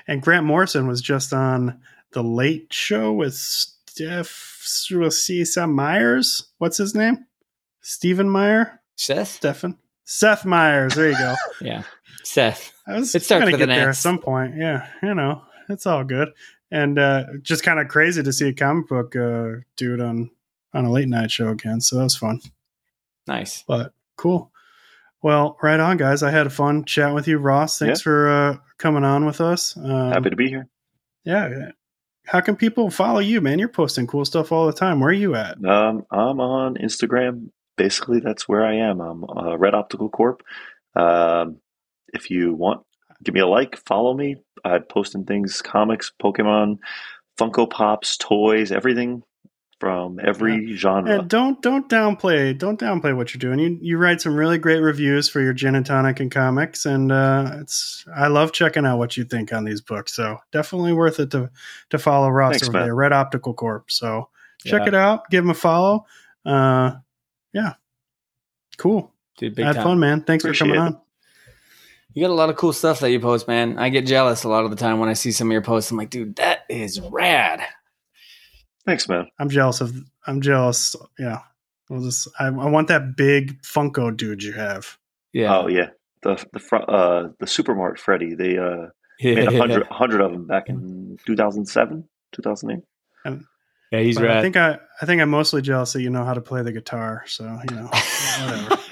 And 0.08 0.22
Grant 0.22 0.46
Morrison 0.46 0.86
was 0.88 1.02
just 1.02 1.32
on 1.32 1.78
the 2.12 2.22
Late 2.24 2.72
Show 2.72 3.12
with 3.12 3.34
Steph 3.34 4.60
Seth 4.62 5.68
Meyers. 5.68 6.46
What's 6.58 6.78
his 6.78 6.94
name? 6.94 7.26
Stephen 7.82 8.28
Meyer. 8.30 8.80
Seth. 8.96 9.28
Stephen. 9.28 9.76
Seth 10.04 10.44
Meyers. 10.44 10.94
There 10.94 11.10
you 11.10 11.18
go. 11.18 11.34
yeah, 11.60 11.82
Seth. 12.24 12.72
I 12.86 12.94
was 12.98 13.14
It 13.14 13.22
starts 13.22 13.42
gonna 13.42 13.52
with 13.52 13.58
get 13.60 13.68
an 13.68 13.76
there 13.76 13.90
at 13.90 13.96
some 13.96 14.18
point. 14.18 14.54
Yeah, 14.56 14.86
you 15.02 15.14
know, 15.14 15.42
it's 15.68 15.86
all 15.86 16.04
good. 16.04 16.28
And 16.72 16.98
uh, 16.98 17.24
just 17.42 17.62
kind 17.62 17.78
of 17.78 17.88
crazy 17.88 18.22
to 18.22 18.32
see 18.32 18.48
a 18.48 18.52
comic 18.54 18.88
book 18.88 19.14
uh, 19.14 19.60
dude 19.76 20.00
on 20.00 20.30
on 20.72 20.86
a 20.86 20.90
late 20.90 21.06
night 21.08 21.30
show 21.30 21.48
again. 21.50 21.82
So 21.82 21.96
that 21.98 22.04
was 22.04 22.16
fun. 22.16 22.40
Nice. 23.26 23.62
But 23.68 23.92
cool. 24.16 24.50
Well, 25.20 25.58
right 25.62 25.78
on, 25.78 25.98
guys. 25.98 26.22
I 26.22 26.30
had 26.30 26.46
a 26.46 26.50
fun 26.50 26.84
chat 26.84 27.14
with 27.14 27.28
you, 27.28 27.36
Ross. 27.38 27.78
Thanks 27.78 28.00
for 28.00 28.28
uh, 28.28 28.56
coming 28.78 29.04
on 29.04 29.26
with 29.26 29.40
us. 29.40 29.76
Um, 29.76 30.12
Happy 30.12 30.30
to 30.30 30.36
be 30.36 30.48
here. 30.48 30.66
yeah. 31.24 31.72
How 32.24 32.40
can 32.40 32.56
people 32.56 32.88
follow 32.88 33.18
you, 33.18 33.40
man? 33.40 33.58
You're 33.58 33.68
posting 33.68 34.06
cool 34.06 34.24
stuff 34.24 34.50
all 34.50 34.66
the 34.66 34.72
time. 34.72 35.00
Where 35.00 35.10
are 35.10 35.12
you 35.12 35.34
at? 35.34 35.62
Um, 35.64 36.06
I'm 36.10 36.40
on 36.40 36.76
Instagram. 36.76 37.50
Basically, 37.76 38.20
that's 38.20 38.48
where 38.48 38.64
I 38.64 38.76
am. 38.76 39.00
I'm 39.00 39.24
uh, 39.24 39.56
Red 39.58 39.74
Optical 39.74 40.08
Corp. 40.08 40.42
Um, 40.96 41.58
if 42.14 42.30
you 42.30 42.54
want, 42.54 42.86
give 43.22 43.34
me 43.34 43.40
a 43.40 43.46
like, 43.46 43.76
follow 43.76 44.14
me. 44.14 44.36
I'm 44.64 44.82
posting 44.84 45.24
things, 45.24 45.60
comics, 45.62 46.12
Pokemon, 46.22 46.78
Funko 47.38 47.68
Pops, 47.68 48.16
toys, 48.16 48.70
everything 48.72 49.22
from 49.80 50.20
every 50.22 50.74
genre. 50.76 51.18
And 51.18 51.28
don't 51.28 51.60
don't 51.60 51.88
downplay 51.88 52.56
don't 52.56 52.78
downplay 52.78 53.16
what 53.16 53.34
you're 53.34 53.40
doing. 53.40 53.58
You 53.58 53.78
you 53.82 53.98
write 53.98 54.20
some 54.20 54.36
really 54.36 54.56
great 54.58 54.78
reviews 54.78 55.28
for 55.28 55.40
your 55.40 55.52
gin 55.52 55.74
and 55.74 55.84
tonic 55.84 56.20
and 56.20 56.30
comics, 56.30 56.86
and 56.86 57.10
uh, 57.10 57.50
it's 57.60 58.04
I 58.14 58.28
love 58.28 58.52
checking 58.52 58.86
out 58.86 58.98
what 58.98 59.16
you 59.16 59.24
think 59.24 59.52
on 59.52 59.64
these 59.64 59.80
books. 59.80 60.14
So 60.14 60.38
definitely 60.52 60.92
worth 60.92 61.18
it 61.18 61.32
to 61.32 61.50
to 61.90 61.98
follow 61.98 62.28
Ross 62.28 62.52
Thanks, 62.52 62.68
over 62.68 62.78
man. 62.78 62.86
there, 62.86 62.94
Red 62.94 63.12
Optical 63.12 63.54
Corp. 63.54 63.90
So 63.90 64.28
check 64.64 64.82
Yeah. 64.82 64.88
it 64.88 64.94
out, 64.94 65.28
give 65.30 65.42
him 65.42 65.50
a 65.50 65.54
follow. 65.54 66.06
Uh, 66.46 66.92
yeah, 67.52 67.72
cool. 68.78 69.12
Dude, 69.38 69.56
big 69.56 69.64
Had 69.64 69.74
time. 69.76 69.82
fun, 69.84 69.98
man. 69.98 70.22
Thanks 70.22 70.44
Appreciate 70.44 70.68
for 70.68 70.74
coming 70.74 70.92
it. 70.92 70.96
on. 70.96 71.01
You 72.14 72.22
got 72.22 72.30
a 72.30 72.34
lot 72.34 72.50
of 72.50 72.56
cool 72.56 72.72
stuff 72.72 73.00
that 73.00 73.10
you 73.10 73.20
post, 73.20 73.48
man. 73.48 73.78
I 73.78 73.88
get 73.88 74.06
jealous 74.06 74.44
a 74.44 74.48
lot 74.48 74.64
of 74.64 74.70
the 74.70 74.76
time 74.76 74.98
when 74.98 75.08
I 75.08 75.14
see 75.14 75.32
some 75.32 75.48
of 75.48 75.52
your 75.52 75.62
posts. 75.62 75.90
I'm 75.90 75.96
like, 75.96 76.10
dude, 76.10 76.36
that 76.36 76.60
is 76.68 77.00
rad. 77.00 77.60
Thanks, 78.84 79.08
man. 79.08 79.28
I'm 79.38 79.48
jealous 79.48 79.80
of. 79.80 79.94
I'm 80.26 80.40
jealous. 80.40 80.94
Yeah, 81.18 81.38
we'll 81.88 82.02
just. 82.02 82.28
I, 82.38 82.46
I 82.46 82.50
want 82.68 82.88
that 82.88 83.16
big 83.16 83.62
Funko 83.62 84.14
dude 84.16 84.42
you 84.42 84.52
have. 84.52 84.98
Yeah. 85.32 85.56
Oh 85.56 85.68
yeah, 85.68 85.90
the 86.22 86.44
the 86.52 86.58
fr- 86.58 86.76
uh 86.88 87.28
the 87.38 87.46
Supermart 87.46 87.98
Freddy. 87.98 88.34
They 88.34 88.58
uh 88.58 88.88
yeah, 89.20 89.34
made 89.34 89.70
a 89.70 89.84
hundred 89.92 90.20
of 90.20 90.32
them 90.32 90.46
back 90.46 90.68
in 90.68 91.16
2007, 91.26 92.08
2008. 92.32 92.84
yeah, 93.92 94.00
he's 94.00 94.18
But 94.18 94.30
I 94.30 94.42
think 94.42 94.56
I. 94.56 94.78
I 95.00 95.06
think 95.06 95.22
I'm 95.22 95.30
mostly 95.30 95.62
jealous 95.62 95.92
that 95.94 96.02
you 96.02 96.10
know 96.10 96.24
how 96.24 96.34
to 96.34 96.40
play 96.40 96.62
the 96.62 96.72
guitar. 96.72 97.24
So 97.26 97.44
you 97.70 97.76
know, 97.76 97.86
whatever. 98.40 98.91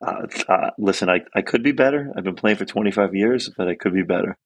Uh, 0.00 0.26
uh, 0.48 0.70
listen, 0.78 1.08
I, 1.08 1.22
I 1.34 1.42
could 1.42 1.62
be 1.62 1.72
better. 1.72 2.12
I've 2.16 2.24
been 2.24 2.36
playing 2.36 2.56
for 2.56 2.64
25 2.64 3.14
years, 3.14 3.50
but 3.56 3.68
I 3.68 3.74
could 3.74 3.92
be 3.92 4.02
better. 4.02 4.36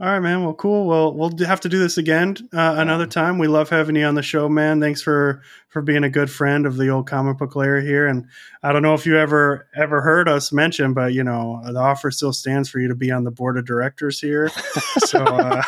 All 0.00 0.08
right, 0.08 0.18
man. 0.18 0.42
Well, 0.42 0.54
cool. 0.54 0.88
Well, 0.88 1.14
we'll 1.14 1.36
have 1.46 1.60
to 1.60 1.68
do 1.68 1.78
this 1.78 1.98
again 1.98 2.36
uh, 2.52 2.74
another 2.78 3.06
time. 3.06 3.38
We 3.38 3.46
love 3.46 3.70
having 3.70 3.94
you 3.94 4.04
on 4.04 4.16
the 4.16 4.24
show, 4.24 4.48
man. 4.48 4.80
Thanks 4.80 5.00
for 5.00 5.42
for 5.68 5.82
being 5.82 6.02
a 6.02 6.10
good 6.10 6.28
friend 6.28 6.66
of 6.66 6.76
the 6.76 6.88
old 6.88 7.06
comic 7.06 7.38
book 7.38 7.54
lair 7.54 7.80
here. 7.80 8.08
And 8.08 8.26
I 8.60 8.72
don't 8.72 8.82
know 8.82 8.94
if 8.94 9.06
you 9.06 9.16
ever 9.16 9.68
ever 9.76 10.02
heard 10.02 10.28
us 10.28 10.50
mention, 10.50 10.94
but 10.94 11.12
you 11.12 11.22
know 11.22 11.62
the 11.64 11.78
offer 11.78 12.10
still 12.10 12.32
stands 12.32 12.68
for 12.68 12.80
you 12.80 12.88
to 12.88 12.96
be 12.96 13.12
on 13.12 13.22
the 13.22 13.30
board 13.30 13.56
of 13.56 13.66
directors 13.66 14.20
here. 14.20 14.50
So, 14.98 15.22
uh, 15.22 15.62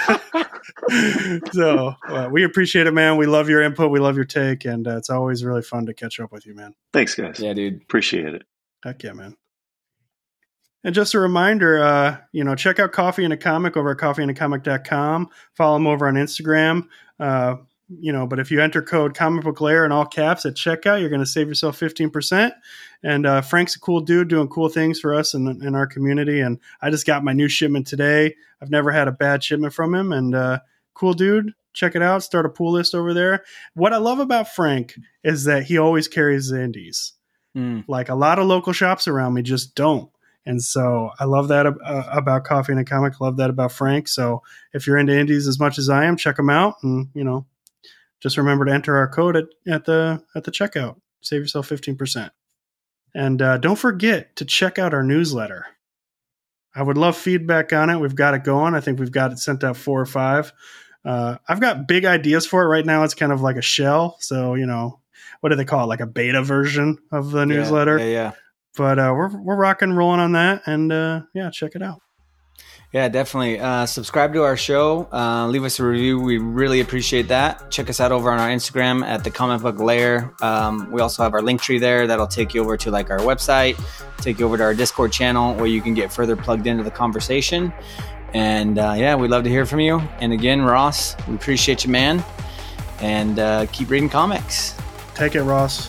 so 1.53 1.95
uh, 2.09 2.29
we 2.31 2.43
appreciate 2.45 2.87
it, 2.87 2.93
man. 2.93 3.17
We 3.17 3.27
love 3.27 3.49
your 3.49 3.63
input. 3.63 3.91
We 3.91 4.01
love 4.01 4.17
your 4.17 4.25
take, 4.25 4.65
and 4.65 4.87
uh, 4.89 4.97
it's 4.97 5.11
always 5.11 5.45
really 5.45 5.63
fun 5.63 5.87
to 5.87 5.95
catch 5.95 6.19
up 6.19 6.33
with 6.33 6.47
you, 6.47 6.55
man. 6.55 6.75
Thanks, 6.93 7.15
guys. 7.15 7.39
yeah, 7.39 7.53
dude. 7.53 7.83
Appreciate 7.83 8.35
it. 8.35 8.43
Heck 8.87 9.03
yeah, 9.03 9.15
man. 9.15 9.37
And 10.85 10.95
just 10.95 11.15
a 11.15 11.19
reminder, 11.19 11.83
uh, 11.83 12.19
you 12.31 12.45
know, 12.45 12.55
check 12.55 12.79
out 12.79 12.93
Coffee 12.93 13.25
and 13.25 13.33
a 13.33 13.37
Comic 13.37 13.77
over 13.77 13.91
at 13.91 13.97
coffeeandacomic.com. 13.97 15.29
Follow 15.55 15.75
them 15.77 15.89
over 15.89 16.07
on 16.07 16.15
Instagram. 16.15 16.87
Uh, 17.19 17.57
you 17.89 18.13
know, 18.13 18.29
but 18.29 18.39
if 18.39 18.53
you 18.53 18.61
enter 18.61 18.83
code 18.83 19.17
comic 19.17 19.43
book 19.43 19.61
lair 19.61 19.85
in 19.85 19.91
all 19.91 20.07
caps 20.07 20.47
at 20.47 20.55
checkout, 20.55 21.01
you're 21.01 21.09
going 21.09 21.21
to 21.21 21.27
save 21.27 21.49
yourself 21.49 21.81
15%. 21.81 22.53
And 23.03 23.27
uh, 23.27 23.41
Frank's 23.41 23.75
a 23.75 23.81
cool 23.81 24.01
dude 24.01 24.29
doing 24.29 24.47
cool 24.47 24.69
things 24.69 25.01
for 25.01 25.13
us 25.15 25.35
in, 25.35 25.49
in 25.65 25.75
our 25.75 25.89
community. 25.89 26.39
And 26.39 26.61
I 26.81 26.91
just 26.91 27.07
got 27.07 27.25
my 27.25 27.33
new 27.33 27.49
shipment 27.49 27.89
today. 27.89 28.37
I've 28.63 28.71
never 28.71 28.93
had 28.93 29.09
a 29.09 29.13
bad 29.13 29.43
shipment 29.43 29.75
from 29.75 29.97
him. 29.97 30.13
And 30.13 30.33
uh, 30.33 30.61
cool 30.95 31.13
dude. 31.13 31.55
Check 31.73 31.97
it 31.97 32.03
out. 32.03 32.23
Start 32.23 32.47
a 32.47 32.51
pull 32.51 32.73
list 32.73 32.95
over 32.95 33.13
there. 33.13 33.45
What 33.75 33.93
I 33.93 33.99
love 33.99 34.21
about 34.21 34.55
Frank 34.55 34.95
is 35.25 35.43
that 35.45 35.65
he 35.65 35.77
always 35.77 36.07
carries 36.07 36.51
the 36.51 36.63
indies. 36.63 37.16
Mm. 37.57 37.85
Like 37.89 38.09
a 38.09 38.15
lot 38.15 38.39
of 38.39 38.47
local 38.47 38.73
shops 38.73 39.09
around 39.09 39.35
me 39.35 39.43
just 39.43 39.75
don't. 39.75 40.11
And 40.45 40.63
so 40.63 41.11
I 41.19 41.25
love 41.25 41.49
that 41.49 41.67
uh, 41.67 42.05
about 42.13 42.45
Coffee 42.45 42.73
and 42.73 42.81
a 42.81 42.85
Comic. 42.85 43.21
Love 43.21 43.39
that 43.39 43.51
about 43.51 43.73
Frank. 43.73 44.07
So 44.07 44.43
if 44.73 44.87
you're 44.87 44.99
into 44.99 45.19
indies 45.19 45.49
as 45.49 45.59
much 45.59 45.77
as 45.79 45.89
I 45.89 46.05
am, 46.05 46.17
check 46.17 46.37
them 46.37 46.51
out. 46.51 46.77
And 46.83 47.09
you 47.15 47.25
know, 47.25 47.47
just 48.21 48.37
remember 48.37 48.65
to 48.65 48.73
enter 48.73 48.97
our 48.97 49.09
code 49.09 49.37
at, 49.37 49.47
at 49.67 49.85
the 49.87 50.23
at 50.37 50.45
the 50.45 50.53
checkout. 50.53 51.01
Save 51.21 51.41
yourself 51.43 51.67
fifteen 51.67 51.97
percent. 51.97 52.33
And 53.15 53.43
uh, 53.43 53.59
don't 53.59 53.79
forget 53.79 54.37
to 54.37 54.45
check 54.45 54.79
out 54.79 54.95
our 54.95 55.03
newsletter. 55.03 55.67
I 56.75 56.83
would 56.83 56.99
love 56.99 57.17
feedback 57.17 57.73
on 57.73 57.89
it. 57.89 57.99
We've 57.99 58.15
got 58.15 58.35
it 58.35 58.45
going. 58.45 58.75
I 58.75 58.81
think 58.81 59.01
we've 59.01 59.11
got 59.11 59.33
it 59.33 59.39
sent 59.39 59.65
out 59.65 59.79
four 59.79 60.01
or 60.01 60.07
five. 60.07 60.53
Uh, 61.05 61.39
I've 61.49 61.61
got 61.61 61.89
big 61.89 62.05
ideas 62.05 62.47
for 62.47 62.63
it 62.63 62.69
right 62.69 62.85
now. 62.85 63.03
It's 63.03 63.15
kind 63.15 63.33
of 63.33 63.41
like 63.41 63.57
a 63.57 63.63
shell. 63.63 64.17
So 64.21 64.55
you 64.55 64.67
know, 64.67 65.01
what 65.41 65.51
do 65.51 65.57
they 65.57 65.65
call 65.65 65.85
it? 65.85 65.87
Like 65.87 66.01
a 66.01 66.07
beta 66.07 66.43
version 66.43 66.99
of 67.13 67.31
the 67.31 67.47
newsletter. 67.47 67.99
Yeah, 67.99 68.05
yeah. 68.05 68.33
But 68.77 68.99
uh, 68.99 69.13
we're 69.17 69.37
we're 69.41 69.57
rocking 69.57 69.93
rolling 69.93 70.21
on 70.21 70.33
that, 70.33 70.63
and 70.67 70.93
uh, 70.93 71.23
yeah, 71.35 71.51
check 71.51 71.73
it 71.75 71.83
out. 71.83 72.01
Yeah, 72.93 73.09
definitely. 73.09 73.59
Uh, 73.59 73.85
subscribe 73.85 74.33
to 74.35 74.43
our 74.43 74.57
show. 74.57 75.09
Uh, 75.13 75.49
leave 75.49 75.65
us 75.65 75.81
a 75.81 75.85
review. 75.85 76.21
We 76.21 76.39
really 76.39 76.81
appreciate 76.81 77.29
that. 77.29 77.71
Check 77.71 77.91
us 77.91 78.01
out 78.01 78.13
over 78.13 78.31
on 78.31 78.39
our 78.39 78.49
Instagram 78.49 79.05
at 79.05 79.25
the 79.25 79.31
Comic 79.31 79.61
Book 79.61 79.79
Lair. 79.81 80.33
Um, 80.41 80.91
we 80.93 81.01
also 81.01 81.23
have 81.23 81.35
our 81.35 81.41
Linktree 81.41 81.81
there 81.81 82.07
that'll 82.07 82.29
take 82.29 82.55
you 82.55 82.63
over 82.63 82.77
to 82.77 82.91
like 82.91 83.11
our 83.11 83.19
website, 83.19 83.79
take 84.23 84.39
you 84.39 84.47
over 84.47 84.57
to 84.57 84.63
our 84.63 84.75
Discord 84.75 85.13
channel 85.13 85.55
where 85.57 85.67
you 85.67 85.83
can 85.83 85.95
get 85.95 86.13
further 86.13 86.37
plugged 86.37 86.67
into 86.67 86.85
the 86.85 86.91
conversation. 86.91 87.73
And 88.33 88.79
uh, 88.79 88.95
yeah, 88.97 89.15
we'd 89.15 89.31
love 89.31 89.45
to 89.45 89.51
hear 89.51 89.67
from 89.67 89.81
you. 89.81 89.99
And 90.21 90.33
again, 90.33 90.63
Ross, 90.63 91.17
we 91.27 91.35
appreciate 91.35 91.85
you, 91.85 91.91
man. 91.91 92.25
And 93.01 93.39
uh, 93.39 93.67
keep 93.73 93.91
reading 93.91 94.09
comics. 94.09 94.75
Take 95.17 95.35
it, 95.35 95.43
Ross. 95.43 95.87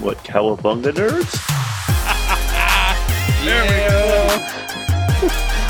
What, 0.00 0.18
Cowabunga 0.24 0.92
nerds? 0.92 1.42
There 3.44 3.62
we 3.62 5.28
go. 5.28 5.62